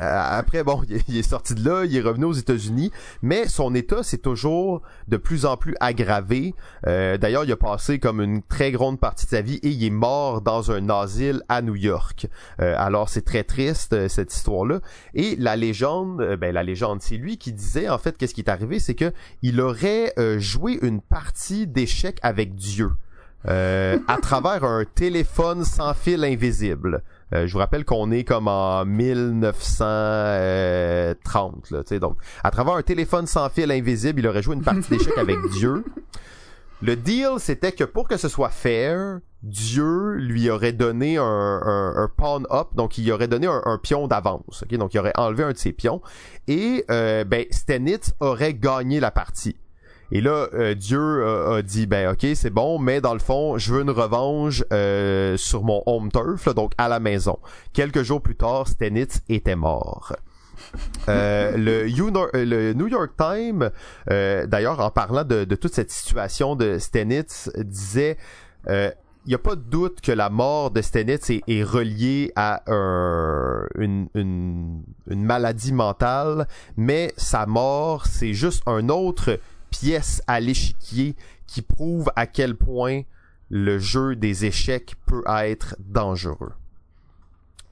Euh, 0.01 0.21
après, 0.29 0.61
bon, 0.65 0.81
il 1.07 1.17
est 1.17 1.23
sorti 1.23 1.55
de 1.55 1.63
là, 1.67 1.85
il 1.85 1.95
est 1.95 2.01
revenu 2.01 2.25
aux 2.25 2.33
États-Unis, 2.33 2.91
mais 3.21 3.47
son 3.47 3.73
état 3.73 4.03
s'est 4.03 4.17
toujours 4.17 4.81
de 5.07 5.15
plus 5.15 5.45
en 5.45 5.55
plus 5.55 5.73
aggravé. 5.79 6.53
Euh, 6.85 7.17
d'ailleurs, 7.17 7.45
il 7.45 7.51
a 7.53 7.55
passé 7.55 7.97
comme 7.97 8.19
une 8.19 8.41
très 8.41 8.71
grande 8.71 8.99
partie 8.99 9.25
de 9.25 9.29
sa 9.29 9.41
vie 9.41 9.55
et 9.63 9.69
il 9.69 9.81
est 9.85 9.89
mort 9.89 10.41
dans 10.41 10.69
un 10.69 10.89
asile 10.89 11.43
à 11.47 11.61
New 11.61 11.75
York. 11.75 12.27
Euh, 12.59 12.75
alors, 12.77 13.07
c'est 13.07 13.21
très 13.21 13.45
triste 13.45 14.09
cette 14.09 14.33
histoire-là. 14.33 14.81
Et 15.13 15.37
la 15.37 15.55
légende, 15.55 16.35
ben 16.35 16.53
la 16.53 16.63
légende, 16.63 17.01
c'est 17.01 17.15
lui 17.15 17.37
qui 17.37 17.53
disait 17.53 17.87
en 17.87 17.97
fait 17.97 18.17
qu'est-ce 18.17 18.33
qui 18.33 18.41
est 18.41 18.49
arrivé, 18.49 18.79
c'est 18.79 18.95
que 18.95 19.13
il 19.41 19.61
aurait 19.61 20.13
joué 20.39 20.77
une 20.81 20.99
partie 20.99 21.67
d'échecs 21.67 22.19
avec 22.21 22.55
Dieu. 22.55 22.91
À 23.47 24.17
travers 24.21 24.63
un 24.63 24.85
téléphone 24.85 25.63
sans 25.63 25.93
fil 25.93 26.23
invisible. 26.23 27.03
Euh, 27.33 27.47
je 27.47 27.53
vous 27.53 27.59
rappelle 27.59 27.85
qu'on 27.85 28.11
est 28.11 28.23
comme 28.23 28.47
en 28.47 28.85
1930, 28.85 31.71
là, 31.71 31.81
donc 31.99 32.17
à 32.43 32.51
travers 32.51 32.75
un 32.75 32.83
téléphone 32.83 33.25
sans 33.25 33.49
fil 33.49 33.71
invisible, 33.71 34.19
il 34.19 34.27
aurait 34.27 34.43
joué 34.43 34.55
une 34.55 34.63
partie 34.63 34.89
d'échecs 34.89 35.17
avec 35.17 35.39
Dieu. 35.51 35.83
Le 36.81 36.95
deal, 36.95 37.39
c'était 37.39 37.71
que 37.71 37.83
pour 37.83 38.07
que 38.07 38.17
ce 38.17 38.29
soit 38.29 38.49
fair, 38.49 39.19
Dieu 39.41 40.13
lui 40.15 40.51
aurait 40.51 40.73
donné 40.73 41.17
un, 41.17 42.09
pawn 42.15 42.45
up, 42.51 42.67
donc 42.75 42.99
il 42.99 43.11
aurait 43.11 43.27
donné 43.27 43.47
un, 43.47 43.79
pion 43.81 44.07
d'avance. 44.07 44.63
Donc 44.69 44.93
il 44.93 44.99
aurait 44.99 45.17
enlevé 45.17 45.43
un 45.43 45.51
de 45.51 45.57
ses 45.57 45.71
pions 45.71 46.03
et 46.47 46.85
euh, 46.91 47.23
ben 47.23 47.45
Stenitz 47.49 48.13
aurait 48.19 48.53
gagné 48.53 48.99
la 48.99 49.09
partie. 49.09 49.57
Et 50.11 50.21
là, 50.21 50.47
euh, 50.53 50.75
Dieu 50.75 51.25
a, 51.25 51.61
dit, 51.61 51.87
ben 51.87 52.11
ok, 52.11 52.27
c'est 52.35 52.49
bon, 52.49 52.79
mais 52.79 53.01
dans 53.01 53.13
le 53.13 53.19
fond, 53.19 53.57
je 53.57 53.73
veux 53.73 53.81
une 53.81 53.89
revanche 53.89 54.63
euh, 54.71 55.35
sur 55.37 55.63
mon 55.63 55.81
home 55.85 56.11
turf, 56.11 56.53
donc 56.53 56.73
à 56.77 56.87
la 56.87 56.99
maison. 56.99 57.39
Quelques 57.73 58.03
jours 58.03 58.21
plus 58.21 58.35
tard, 58.35 58.67
Stenitz 58.67 59.21
était 59.29 59.55
mort. 59.55 60.15
Euh, 61.09 61.57
le, 61.57 62.43
le, 62.43 62.73
New 62.73 62.87
York 62.87 63.13
Times, 63.17 63.71
d'ailleurs, 64.07 64.79
en 64.79 64.91
parlant 64.91 65.23
de, 65.23 65.43
toute 65.55 65.73
cette 65.73 65.91
situation 65.91 66.55
de 66.55 66.77
Stenitz, 66.77 67.49
disait 67.57 68.17
il 69.27 69.29
n'y 69.29 69.35
a 69.35 69.39
pas 69.39 69.55
de 69.55 69.61
doute 69.61 70.01
que 70.01 70.11
la 70.11 70.29
mort 70.29 70.69
de 70.69 70.83
Stenitz 70.83 71.31
est, 71.31 71.41
est 71.47 71.63
reliée 71.63 72.31
à 72.35 72.61
une, 73.75 74.07
une, 74.13 74.83
une, 75.09 75.23
maladie 75.23 75.73
mentale, 75.73 76.47
mais 76.77 77.11
sa 77.17 77.47
mort, 77.47 78.05
c'est 78.05 78.33
juste 78.35 78.61
un 78.67 78.89
autre 78.89 79.39
pièce 79.79 80.21
à 80.27 80.39
l'échiquier 80.39 81.15
qui 81.47 81.61
prouve 81.61 82.09
à 82.15 82.27
quel 82.27 82.55
point 82.55 83.01
le 83.49 83.77
jeu 83.77 84.15
des 84.15 84.45
échecs 84.45 84.95
peut 85.05 85.23
être 85.27 85.75
dangereux. 85.79 86.53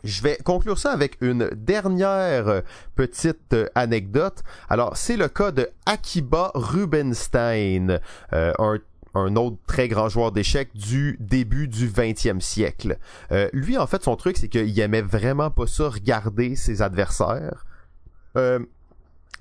Je 0.04 0.22
vais 0.22 0.38
conclure 0.44 0.78
ça 0.78 0.92
avec 0.92 1.18
une 1.22 1.50
dernière 1.56 2.62
petite 2.96 3.56
anecdote. 3.74 4.44
Alors, 4.70 4.98
c'est 4.98 5.16
le 5.16 5.30
cas 5.30 5.52
de 5.52 5.70
Akiba 5.86 6.52
Rubinstein, 6.56 8.02
euh, 8.34 8.52
un 9.16 9.36
autre 9.38 9.58
très 9.66 9.88
grand 9.88 10.10
joueur 10.10 10.34
d'échecs 10.34 10.76
du 10.76 11.16
début 11.22 11.70
du 11.70 11.88
20e 11.88 12.42
siècle. 12.42 12.98
Euh, 13.32 13.50
lui, 13.54 13.78
en 13.78 13.88
fait, 13.88 14.04
son 14.04 14.18
truc, 14.18 14.38
c'est 14.38 14.50
qu'il 14.50 14.78
aimait 14.78 15.02
vraiment 15.02 15.50
pas 15.50 15.68
ça 15.68 15.88
regarder 15.88 16.58
ses 16.58 16.82
adversaires. 16.82 17.66
Euh, 18.36 18.60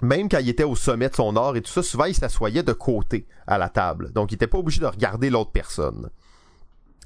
même 0.03 0.29
quand 0.29 0.39
il 0.39 0.49
était 0.49 0.65
au 0.65 0.77
sommet 0.77 1.09
de 1.09 1.15
son 1.15 1.37
art 1.37 1.57
et 1.57 1.63
tout 1.63 1.71
ça, 1.71 1.83
souvent 1.83 2.05
il 2.05 2.15
s'assoyait 2.15 2.63
de 2.63 2.73
côté 2.73 3.27
à 3.47 3.57
la 3.57 3.69
table. 3.69 4.13
Donc 4.13 4.33
il 4.33 4.35
était 4.35 4.47
pas 4.49 4.59
obligé 4.59 4.81
de 4.81 4.87
regarder 4.87 5.31
l'autre 5.31 5.53
personne. 5.53 6.11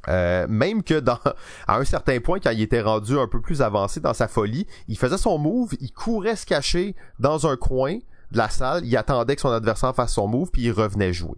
Euh, 0.08 0.46
même 0.48 0.82
que 0.82 1.02
à 1.66 1.76
un 1.76 1.84
certain 1.84 2.20
point, 2.20 2.40
quand 2.40 2.50
il 2.50 2.62
était 2.62 2.80
rendu 2.80 3.18
un 3.18 3.28
peu 3.28 3.40
plus 3.40 3.60
avancé 3.62 4.00
dans 4.00 4.14
sa 4.14 4.28
folie, 4.28 4.66
il 4.88 4.96
faisait 4.96 5.18
son 5.18 5.38
move, 5.38 5.74
il 5.80 5.92
courait 5.92 6.36
se 6.36 6.46
cacher 6.46 6.96
dans 7.18 7.46
un 7.46 7.56
coin 7.56 7.98
de 8.32 8.38
la 8.38 8.48
salle, 8.48 8.84
il 8.84 8.96
attendait 8.96 9.36
que 9.36 9.42
son 9.42 9.50
adversaire 9.50 9.94
fasse 9.94 10.14
son 10.14 10.26
move, 10.26 10.50
puis 10.50 10.62
il 10.62 10.72
revenait 10.72 11.12
jouer. 11.12 11.36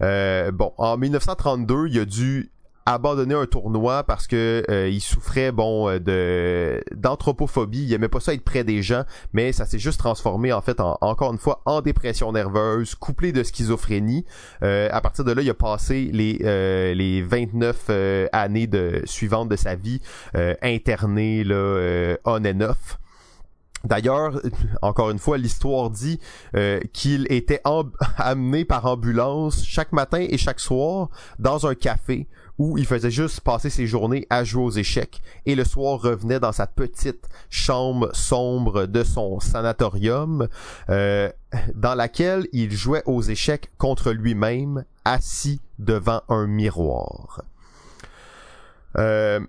Euh, 0.00 0.50
bon, 0.52 0.72
en 0.78 0.96
1932, 0.96 1.88
il 1.88 2.00
a 2.00 2.04
dû 2.04 2.50
abandonner 2.94 3.34
un 3.34 3.46
tournoi 3.46 4.02
parce 4.04 4.26
que 4.26 4.64
euh, 4.70 4.88
il 4.88 5.00
souffrait 5.00 5.52
bon 5.52 5.88
euh, 5.88 5.98
de 5.98 6.82
d'anthropophobie, 6.94 7.84
il 7.84 7.92
aimait 7.92 8.08
pas 8.08 8.20
ça 8.20 8.32
être 8.32 8.44
près 8.44 8.64
des 8.64 8.82
gens, 8.82 9.04
mais 9.32 9.52
ça 9.52 9.66
s'est 9.66 9.78
juste 9.78 9.98
transformé 9.98 10.52
en 10.52 10.62
fait 10.62 10.80
en, 10.80 10.96
encore 11.02 11.32
une 11.32 11.38
fois 11.38 11.60
en 11.66 11.82
dépression 11.82 12.32
nerveuse, 12.32 12.94
couplé 12.94 13.32
de 13.32 13.42
schizophrénie. 13.42 14.24
Euh, 14.62 14.88
à 14.90 15.00
partir 15.00 15.24
de 15.24 15.32
là, 15.32 15.42
il 15.42 15.50
a 15.50 15.54
passé 15.54 16.08
les 16.12 16.38
les 16.94 17.22
29 17.22 17.90
années 18.32 18.66
de 18.66 19.02
suivantes 19.04 19.48
de 19.48 19.56
sa 19.56 19.74
vie 19.74 20.00
interné 20.62 21.44
là 21.44 22.16
on 22.24 22.44
and 22.44 22.60
off. 22.60 22.98
D'ailleurs, 23.84 24.40
encore 24.82 25.10
une 25.10 25.18
fois, 25.18 25.38
l'histoire 25.38 25.90
dit 25.90 26.20
qu'il 26.92 27.26
était 27.30 27.60
amené 28.16 28.64
par 28.64 28.86
ambulance 28.86 29.64
chaque 29.64 29.92
matin 29.92 30.24
et 30.28 30.38
chaque 30.38 30.60
soir 30.60 31.10
dans 31.38 31.66
un 31.66 31.74
café 31.74 32.26
où 32.58 32.76
il 32.76 32.86
faisait 32.86 33.10
juste 33.10 33.40
passer 33.40 33.70
ses 33.70 33.86
journées 33.86 34.26
à 34.30 34.44
jouer 34.44 34.62
aux 34.62 34.70
échecs 34.70 35.20
et 35.46 35.54
le 35.54 35.64
soir 35.64 36.00
revenait 36.00 36.40
dans 36.40 36.52
sa 36.52 36.66
petite 36.66 37.28
chambre 37.50 38.10
sombre 38.14 38.86
de 38.86 39.02
son 39.04 39.40
sanatorium 39.40 40.48
euh, 40.90 41.30
dans 41.74 41.94
laquelle 41.94 42.46
il 42.52 42.72
jouait 42.72 43.02
aux 43.06 43.22
échecs 43.22 43.70
contre 43.78 44.12
lui-même 44.12 44.84
assis 45.04 45.60
devant 45.78 46.22
un 46.28 46.46
miroir. 46.46 47.42
Euh, 48.96 49.40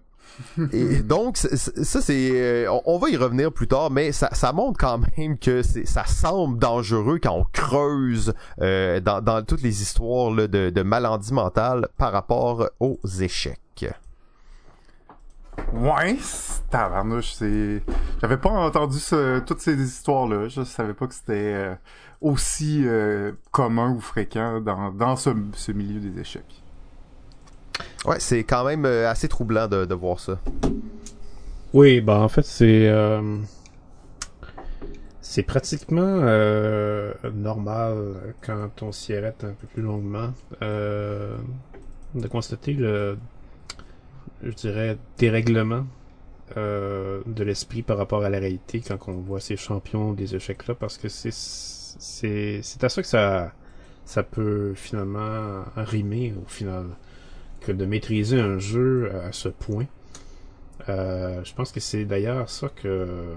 donc, 1.03 1.37
ça, 1.37 2.01
c'est... 2.01 2.31
Euh, 2.33 2.79
on, 2.85 2.97
va 2.97 3.09
y 3.09 3.17
revenir 3.17 3.51
plus 3.51 3.67
tard, 3.67 3.91
mais 3.91 4.11
ça, 4.11 4.53
montre 4.53 4.77
quand 4.79 4.99
même 5.17 5.37
que 5.37 5.61
ça 5.61 6.05
semble 6.05 6.59
dangereux 6.59 7.19
quand 7.21 7.33
on 7.33 7.45
creuse 7.51 8.33
euh, 8.61 8.99
dans, 8.99 9.43
toutes 9.45 9.61
les 9.61 9.81
histoires 9.81 10.31
de, 10.31 10.69
de 10.69 10.81
maladies 10.81 11.33
mentales 11.33 11.87
par 11.97 12.11
rapport 12.11 12.69
aux 12.79 12.99
échecs. 13.21 13.59
Ouais, 15.73 16.17
tabarnouche, 16.69 17.33
c'est... 17.33 17.83
J'avais 18.21 18.37
pas 18.37 18.49
entendu 18.49 18.97
toutes 19.45 19.59
ces 19.59 19.75
histoires-là. 19.75 20.47
Je 20.47 20.63
savais 20.63 20.93
pas 20.93 21.07
que 21.07 21.13
c'était 21.13 21.53
euh, 21.53 21.75
aussi 22.21 22.85
commun 23.51 23.91
ou 23.91 23.99
fréquent 23.99 24.61
dans, 24.61 25.15
ce 25.15 25.71
milieu 25.71 25.99
des 25.99 26.19
échecs. 26.21 26.58
Ouais, 28.05 28.19
c'est 28.19 28.43
quand 28.43 28.63
même 28.63 28.85
euh, 28.85 29.09
assez 29.09 29.27
troublant 29.27 29.67
de, 29.67 29.93
voir 29.93 30.19
ça. 30.19 30.39
Oui, 31.73 32.01
bah 32.01 32.19
en 32.19 32.29
fait 32.29 32.45
c'est 32.45 32.87
euh, 32.87 33.37
c'est 35.21 35.43
pratiquement 35.43 36.01
euh, 36.01 37.13
normal 37.35 38.15
quand 38.41 38.81
on 38.81 38.91
s'y 38.91 39.13
arrête 39.13 39.43
un 39.43 39.53
peu 39.53 39.67
plus 39.67 39.83
longuement 39.83 40.33
de 40.61 42.27
constater 42.27 42.73
le 42.73 43.17
je 44.41 44.49
dirais 44.51 44.97
dérèglement 45.19 45.85
de 46.55 47.43
l'esprit 47.43 47.83
par 47.83 47.97
rapport 47.97 48.23
à 48.23 48.29
la 48.29 48.39
réalité 48.39 48.81
quand 48.81 48.97
on 49.07 49.17
voit 49.17 49.39
ces 49.39 49.55
champions 49.55 50.13
des 50.13 50.35
échecs 50.35 50.67
là 50.67 50.73
parce 50.73 50.97
que 50.97 51.07
c'est 51.07 51.31
c'est 51.31 52.61
c'est 52.63 52.83
à 52.83 52.89
ça 52.89 53.01
que 53.03 53.07
ça 53.07 53.53
ça 54.05 54.23
peut 54.23 54.73
finalement 54.73 55.65
rimer 55.75 56.33
au 56.43 56.49
final 56.49 56.85
que 57.61 57.71
de 57.71 57.85
maîtriser 57.85 58.39
un 58.39 58.59
jeu 58.59 59.11
à 59.23 59.31
ce 59.31 59.49
point. 59.49 59.85
Euh, 60.87 61.43
je 61.43 61.53
pense 61.53 61.71
que 61.71 61.79
c'est 61.79 62.05
d'ailleurs 62.05 62.49
ça 62.49 62.69
que 62.69 63.35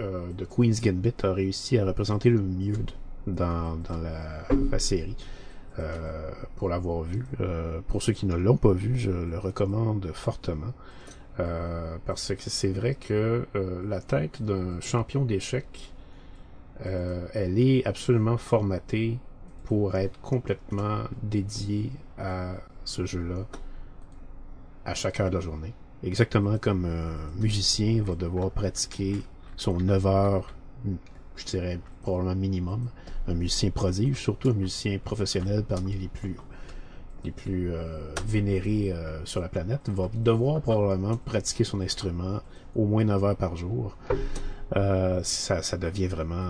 euh, 0.00 0.26
The 0.36 0.46
Queen's 0.48 0.80
Gambit 0.80 1.14
a 1.22 1.32
réussi 1.32 1.78
à 1.78 1.84
représenter 1.84 2.30
le 2.30 2.40
mieux 2.40 2.74
dans, 3.26 3.76
dans 3.76 3.98
la, 3.98 4.78
série. 4.78 5.16
Euh, 5.78 6.30
pour 6.56 6.70
l'avoir 6.70 7.02
vu. 7.02 7.24
Euh, 7.40 7.80
pour 7.88 8.02
ceux 8.02 8.14
qui 8.14 8.24
ne 8.24 8.34
l'ont 8.34 8.56
pas 8.56 8.72
vu, 8.72 8.96
je 8.96 9.10
le 9.10 9.38
recommande 9.38 10.10
fortement. 10.14 10.72
Euh, 11.38 11.98
parce 12.06 12.34
que 12.34 12.48
c'est 12.48 12.72
vrai 12.72 12.94
que 12.94 13.46
la 13.86 14.00
tête 14.00 14.42
d'un 14.42 14.80
champion 14.80 15.24
d'échecs, 15.24 15.92
elle 16.82 17.58
est 17.58 17.86
absolument 17.86 18.38
formatée 18.38 19.18
pour 19.64 19.96
être 19.96 20.18
complètement 20.20 21.04
dédiée 21.22 21.90
à 22.18 22.54
ce 22.84 23.04
jeu-là 23.04 23.46
à 24.84 24.94
chaque 24.94 25.20
heure 25.20 25.30
de 25.30 25.34
la 25.34 25.40
journée. 25.40 25.74
Exactement 26.02 26.58
comme 26.58 26.84
un 26.84 27.40
musicien 27.40 28.02
va 28.02 28.14
devoir 28.14 28.50
pratiquer 28.50 29.22
son 29.56 29.78
9 29.78 30.06
heures, 30.06 30.54
je 31.36 31.44
dirais 31.44 31.80
probablement 32.02 32.36
minimum. 32.36 32.88
Un 33.26 33.34
musicien 33.34 33.70
prodige, 33.70 34.16
surtout 34.16 34.50
un 34.50 34.54
musicien 34.54 34.98
professionnel 34.98 35.64
parmi 35.64 35.94
les 35.94 36.08
plus 36.08 36.36
les 37.24 37.32
plus 37.32 37.72
euh, 37.72 38.14
vénérés 38.24 38.92
euh, 38.92 39.24
sur 39.24 39.40
la 39.40 39.48
planète, 39.48 39.88
va 39.88 40.08
devoir 40.14 40.60
probablement 40.60 41.16
pratiquer 41.16 41.64
son 41.64 41.80
instrument 41.80 42.40
au 42.76 42.84
moins 42.84 43.04
9 43.04 43.24
heures 43.24 43.36
par 43.36 43.56
jour. 43.56 43.96
Euh, 44.74 45.20
ça, 45.22 45.62
ça 45.62 45.76
devient 45.76 46.08
vraiment 46.08 46.48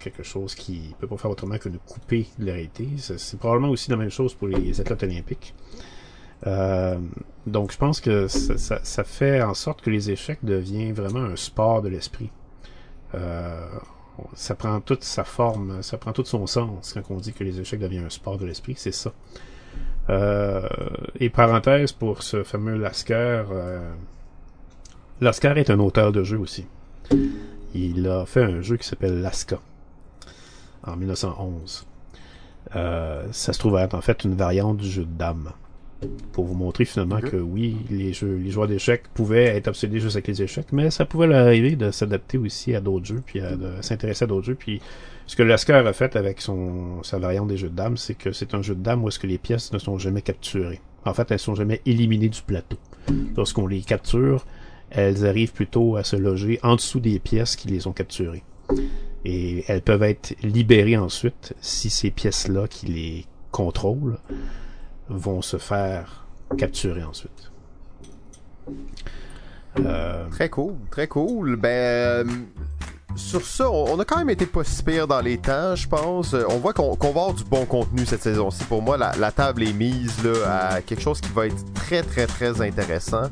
quelque 0.00 0.22
chose 0.22 0.54
qui 0.54 0.94
peut 0.98 1.06
pas 1.06 1.16
faire 1.16 1.30
autrement 1.30 1.56
que 1.56 1.70
de 1.70 1.78
couper 1.78 2.26
de 2.38 2.46
la. 2.46 2.56
C'est 2.98 3.38
probablement 3.38 3.70
aussi 3.70 3.90
la 3.90 3.96
même 3.96 4.10
chose 4.10 4.34
pour 4.34 4.48
les 4.48 4.80
athlètes 4.80 5.02
olympiques. 5.02 5.54
donc 7.46 7.72
je 7.72 7.78
pense 7.78 8.00
que 8.00 8.28
ça, 8.28 8.80
ça, 8.82 9.04
fait 9.04 9.40
en 9.42 9.54
sorte 9.54 9.80
que 9.80 9.90
les 9.90 10.10
échecs 10.10 10.40
deviennent 10.42 10.92
vraiment 10.92 11.24
un 11.24 11.36
sport 11.36 11.80
de 11.80 11.88
l'esprit. 11.88 12.30
ça 14.34 14.54
prend 14.54 14.80
toute 14.80 15.04
sa 15.04 15.24
forme, 15.24 15.82
ça 15.82 15.96
prend 15.96 16.12
tout 16.12 16.24
son 16.26 16.46
sens 16.46 16.92
quand 16.92 17.14
on 17.14 17.16
dit 17.16 17.32
que 17.32 17.44
les 17.44 17.60
échecs 17.60 17.80
deviennent 17.80 18.06
un 18.06 18.10
sport 18.10 18.36
de 18.36 18.44
l'esprit, 18.44 18.74
c'est 18.76 18.92
ça. 18.92 19.12
Euh, 20.10 20.66
et 21.20 21.28
parenthèse 21.28 21.92
pour 21.92 22.22
ce 22.22 22.42
fameux 22.42 22.76
Lasker. 22.76 23.44
Euh, 23.50 23.90
Lasker 25.20 25.54
est 25.56 25.70
un 25.70 25.78
auteur 25.80 26.12
de 26.12 26.22
jeu 26.22 26.38
aussi. 26.38 26.66
Il 27.74 28.08
a 28.08 28.26
fait 28.26 28.42
un 28.42 28.60
jeu 28.60 28.76
qui 28.76 28.86
s'appelle 28.86 29.20
Laska 29.20 29.60
en 30.84 30.96
1911. 30.96 31.86
Euh, 32.76 33.26
ça 33.32 33.52
se 33.52 33.58
trouve 33.58 33.76
être 33.78 33.94
en 33.94 34.00
fait 34.00 34.24
une 34.24 34.34
variante 34.34 34.78
du 34.78 34.88
jeu 34.88 35.04
de 35.04 35.16
dames 35.18 35.52
pour 36.32 36.44
vous 36.44 36.54
montrer 36.54 36.84
finalement 36.84 37.20
que 37.20 37.36
oui, 37.36 37.76
les 37.90 38.12
jeux, 38.12 38.36
les 38.36 38.50
joueurs 38.50 38.68
d'échecs 38.68 39.04
pouvaient 39.14 39.46
être 39.46 39.68
obsédés 39.68 39.98
juste 39.98 40.16
avec 40.16 40.28
les 40.28 40.42
échecs, 40.42 40.68
mais 40.70 40.90
ça 40.90 41.04
pouvait 41.04 41.26
leur 41.26 41.44
arriver 41.44 41.74
de 41.74 41.90
s'adapter 41.90 42.38
aussi 42.38 42.74
à 42.74 42.80
d'autres 42.80 43.06
jeux, 43.06 43.22
puis 43.24 43.40
de 43.40 43.72
s'intéresser 43.80 44.24
à 44.24 44.28
d'autres 44.28 44.46
jeux, 44.46 44.54
puis 44.54 44.80
ce 45.26 45.36
que 45.36 45.42
Lasker 45.42 45.74
a 45.74 45.92
fait 45.92 46.16
avec 46.16 46.40
son 46.40 47.02
sa 47.02 47.18
variante 47.18 47.48
des 47.48 47.56
jeux 47.56 47.68
de 47.68 47.74
dames, 47.74 47.96
c'est 47.96 48.14
que 48.14 48.32
c'est 48.32 48.54
un 48.54 48.62
jeu 48.62 48.74
de 48.74 48.82
dames 48.82 49.02
où 49.02 49.08
est-ce 49.08 49.18
que 49.18 49.26
les 49.26 49.38
pièces 49.38 49.72
ne 49.72 49.78
sont 49.78 49.98
jamais 49.98 50.22
capturées. 50.22 50.80
En 51.04 51.14
fait, 51.14 51.30
elles 51.30 51.38
sont 51.38 51.54
jamais 51.54 51.80
éliminées 51.84 52.28
du 52.28 52.42
plateau. 52.42 52.78
Lorsqu'on 53.36 53.66
les 53.66 53.82
capture, 53.82 54.46
elles 54.90 55.26
arrivent 55.26 55.52
plutôt 55.52 55.96
à 55.96 56.04
se 56.04 56.16
loger 56.16 56.58
en 56.62 56.76
dessous 56.76 57.00
des 57.00 57.18
pièces 57.18 57.56
qui 57.56 57.68
les 57.68 57.86
ont 57.86 57.92
capturées. 57.92 58.44
Et 59.24 59.64
elles 59.68 59.82
peuvent 59.82 60.02
être 60.02 60.34
libérées 60.42 60.96
ensuite 60.96 61.54
si 61.60 61.90
ces 61.90 62.10
pièces-là 62.10 62.68
qui 62.68 62.86
les 62.86 63.26
contrôlent 63.50 64.18
vont 65.08 65.42
se 65.42 65.56
faire 65.56 66.26
capturer 66.56 67.02
ensuite. 67.02 67.50
Euh... 69.78 70.28
Très 70.30 70.48
cool, 70.48 70.74
très 70.90 71.08
cool. 71.08 71.56
Ben, 71.56 72.26
sur 73.16 73.44
ça, 73.44 73.70
on, 73.70 73.98
a 73.98 74.04
quand 74.04 74.18
même 74.18 74.30
été 74.30 74.46
pas 74.46 74.64
si 74.64 74.82
pire 74.82 75.06
dans 75.06 75.20
les 75.20 75.38
temps, 75.38 75.74
je 75.74 75.88
pense. 75.88 76.34
Euh, 76.34 76.44
on 76.50 76.58
voit 76.58 76.72
qu'on 76.72 76.94
va 76.94 77.08
avoir 77.08 77.34
du 77.34 77.44
bon 77.44 77.64
contenu 77.66 78.06
cette 78.06 78.22
saison-ci. 78.22 78.64
Pour 78.64 78.82
moi, 78.82 78.96
la, 78.96 79.32
table 79.32 79.62
est 79.62 79.72
mise 79.72 80.22
là, 80.22 80.70
à 80.70 80.82
quelque 80.82 81.02
chose 81.02 81.20
qui 81.20 81.30
va 81.32 81.46
être 81.46 81.72
très, 81.74 82.02
très, 82.02 82.26
très 82.26 82.60
intéressant. 82.60 83.24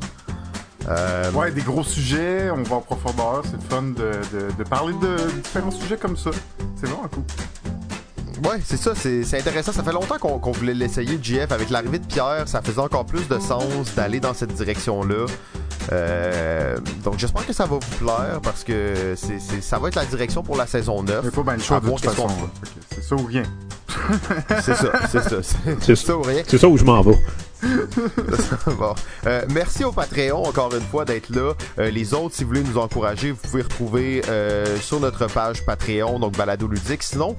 Euh... 0.88 1.32
Ouais, 1.32 1.50
des 1.50 1.62
gros 1.62 1.82
sujets, 1.82 2.50
on 2.50 2.62
va 2.62 2.76
en 2.76 2.80
profondeur. 2.80 3.42
C'est 3.44 3.56
le 3.56 3.68
fun 3.68 3.82
de, 3.82 4.52
de, 4.56 4.64
parler 4.64 4.94
de 4.94 5.16
différents 5.42 5.70
sujets 5.70 5.96
comme 5.96 6.16
ça. 6.16 6.30
C'est 6.76 6.86
vraiment 6.86 7.08
cool. 7.08 7.24
Ouais, 8.44 8.60
c'est 8.64 8.76
ça, 8.76 8.94
c'est 8.94 9.38
intéressant. 9.38 9.72
Ça 9.72 9.82
fait 9.82 9.92
longtemps 9.92 10.18
qu'on 10.18 10.52
voulait 10.52 10.74
l'essayer, 10.74 11.18
GF. 11.20 11.50
Avec 11.52 11.70
l'arrivée 11.70 11.98
de 11.98 12.06
Pierre, 12.06 12.46
ça 12.46 12.60
faisait 12.60 12.80
encore 12.80 13.06
plus 13.06 13.26
de 13.28 13.38
sens 13.38 13.94
d'aller 13.94 14.20
dans 14.20 14.34
cette 14.34 14.52
direction-là. 14.52 15.26
Euh, 15.92 16.76
donc 17.04 17.18
j'espère 17.18 17.46
que 17.46 17.52
ça 17.52 17.64
va 17.64 17.76
vous 17.76 17.96
plaire 18.04 18.40
parce 18.42 18.64
que 18.64 19.14
c'est 19.16 19.38
ça 19.60 19.78
va 19.78 19.86
être 19.86 19.94
la 19.94 20.04
direction 20.04 20.42
pour 20.42 20.56
la 20.56 20.66
saison 20.66 21.02
9. 21.02 21.20
Il 21.24 21.30
faut 21.30 21.44
bien 21.44 21.54
le 21.54 21.62
choix 21.62 21.80
de 21.80 21.88
toute 21.88 22.00
façon. 22.00 22.28
C'est 22.92 23.02
ça 23.02 23.14
ou 23.14 23.24
rien. 23.24 23.44
c'est 24.62 24.74
ça, 24.74 24.92
c'est 25.10 25.22
ça. 25.22 25.36
C'est 25.80 25.96
ça 25.96 26.16
ou 26.16 26.22
rien. 26.22 26.42
C'est 26.46 26.58
ça 26.58 26.68
où 26.68 26.76
je 26.76 26.84
m'en 26.84 27.02
vais. 27.02 27.18
bon. 28.78 28.94
Euh, 29.26 29.44
merci 29.52 29.84
au 29.84 29.92
Patreon 29.92 30.44
encore 30.44 30.74
une 30.74 30.82
fois 30.82 31.04
d'être 31.04 31.30
là. 31.30 31.54
Euh, 31.78 31.90
les 31.90 32.14
autres, 32.14 32.34
si 32.34 32.44
vous 32.44 32.48
voulez 32.48 32.62
nous 32.62 32.78
encourager, 32.78 33.30
vous 33.30 33.38
pouvez 33.38 33.62
retrouver 33.62 34.22
euh, 34.28 34.78
sur 34.78 35.00
notre 35.00 35.26
page 35.26 35.64
Patreon, 35.64 36.18
donc 36.18 36.36
Balado 36.36 36.68
Ludique. 36.68 37.02
Sinon, 37.02 37.36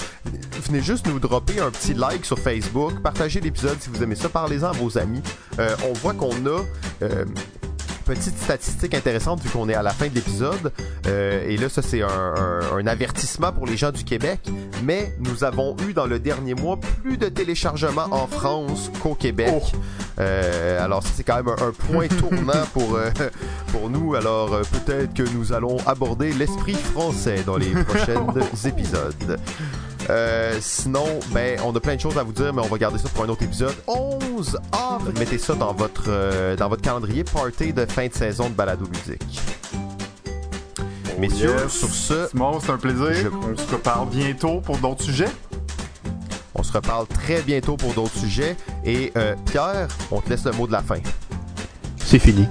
venez 0.66 0.82
juste 0.82 1.08
nous 1.08 1.20
dropper 1.20 1.60
un 1.60 1.72
petit 1.72 1.94
like 1.94 2.26
sur 2.26 2.40
Facebook, 2.40 3.00
partagez 3.02 3.40
l'épisode 3.40 3.78
si 3.80 3.90
vous 3.90 4.02
aimez 4.02 4.16
ça, 4.16 4.30
parlez-en 4.30 4.70
à 4.70 4.72
vos 4.72 4.98
amis. 4.98 5.22
Euh, 5.60 5.76
on 5.88 5.94
voit 5.94 6.14
qu'on 6.14 6.34
a 6.48 6.62
petite 8.08 8.38
statistique 8.38 8.94
intéressante 8.94 9.42
vu 9.42 9.50
qu'on 9.50 9.68
est 9.68 9.74
à 9.74 9.84
la 9.84 9.92
fin 9.92 10.08
de 10.08 10.16
l'épisode. 10.16 10.72
Euh, 11.08 11.46
et 11.46 11.58
là, 11.58 11.68
ça 11.68 11.82
c'est 11.82 12.02
un, 12.02 12.08
un, 12.08 12.78
un, 12.78 12.88
avertissement 12.88 13.52
pour 13.52 13.66
les 13.66 13.76
gens 13.76 13.92
du 13.92 14.06
Québec. 14.06 14.40
Mais 14.84 15.14
nous 15.20 15.44
avons 15.44 15.76
eu 15.88 15.94
dans 15.94 16.06
le 16.06 16.18
dernier 16.18 16.54
mois 16.54 16.80
plus 16.80 17.18
de 17.18 17.28
téléchargements 17.28 18.08
en 18.12 18.26
France 18.28 18.90
qu'au 19.04 19.14
Québec. 19.14 19.52
Oh. 19.54 19.78
Euh, 20.20 20.84
alors 20.84 21.04
ça 21.04 21.10
c'est 21.14 21.24
quand 21.24 21.36
même 21.36 21.50
un, 21.50 21.68
un 21.68 21.72
point 21.72 22.08
tournant 22.20 22.66
pour 22.74 22.96
euh, 22.96 23.10
pour 23.74 23.90
nous. 23.90 24.16
Alors 24.16 24.62
peut-être 24.62 25.14
que 25.14 25.24
nous 25.34 25.52
allons 25.52 25.78
aborder 25.86 26.32
l'esprit 26.32 26.76
français 26.76 27.44
dans 27.46 27.58
les 27.58 27.72
prochains 27.84 28.26
épisodes. 28.66 29.38
Euh, 30.10 30.58
sinon, 30.62 31.06
ben, 31.32 31.60
on 31.66 31.76
a 31.76 31.80
plein 31.80 31.96
de 31.96 32.02
choses 32.02 32.18
à 32.18 32.24
vous 32.24 32.32
dire, 32.32 32.54
mais 32.54 32.62
on 32.62 32.68
va 32.68 32.78
garder 32.78 32.98
ça 32.98 33.10
pour 33.10 33.24
un 33.26 33.30
autre 33.30 33.44
épisode. 33.44 33.76
11 33.88 34.58
avril. 34.72 35.14
Mettez 35.20 35.38
ça 35.38 35.54
dans 35.56 35.74
votre, 35.74 36.06
euh, 36.08 36.56
dans 36.56 36.70
votre 36.70 36.82
calendrier 36.82 37.24
party 37.24 37.74
de 37.74 37.86
fin 37.86 38.08
de 38.08 38.14
saison 38.14 38.50
de 38.50 38.54
balado 38.54 38.86
ludique. 38.86 39.40
Messieurs, 41.20 41.56
yes. 41.64 41.72
sur 41.72 41.90
ce, 41.90 42.28
Simon, 42.30 42.60
c'est 42.62 42.72
un 42.72 42.78
plaisir. 42.78 43.12
Je- 43.14 43.28
On 43.30 43.58
se 43.58 43.72
reparle 43.72 44.08
bientôt 44.10 44.62
pour 44.62 44.78
d'autres 44.78 45.04
sujets. 45.04 45.30
on 46.60 46.64
se 46.64 46.72
reparle 46.74 47.06
très 47.08 47.42
bientôt 47.42 47.76
pour 47.78 47.94
d'autres 47.94 48.18
sujets. 48.18 48.56
Et 48.86 49.12
euh, 49.18 49.36
Pierre, 49.46 49.88
on 50.12 50.22
te 50.22 50.30
laisse 50.30 50.44
le 50.46 50.52
mot 50.54 50.66
de 50.68 50.72
la 50.72 50.82
fin. 50.82 50.98
C'est 51.98 52.20
fini. 52.20 52.48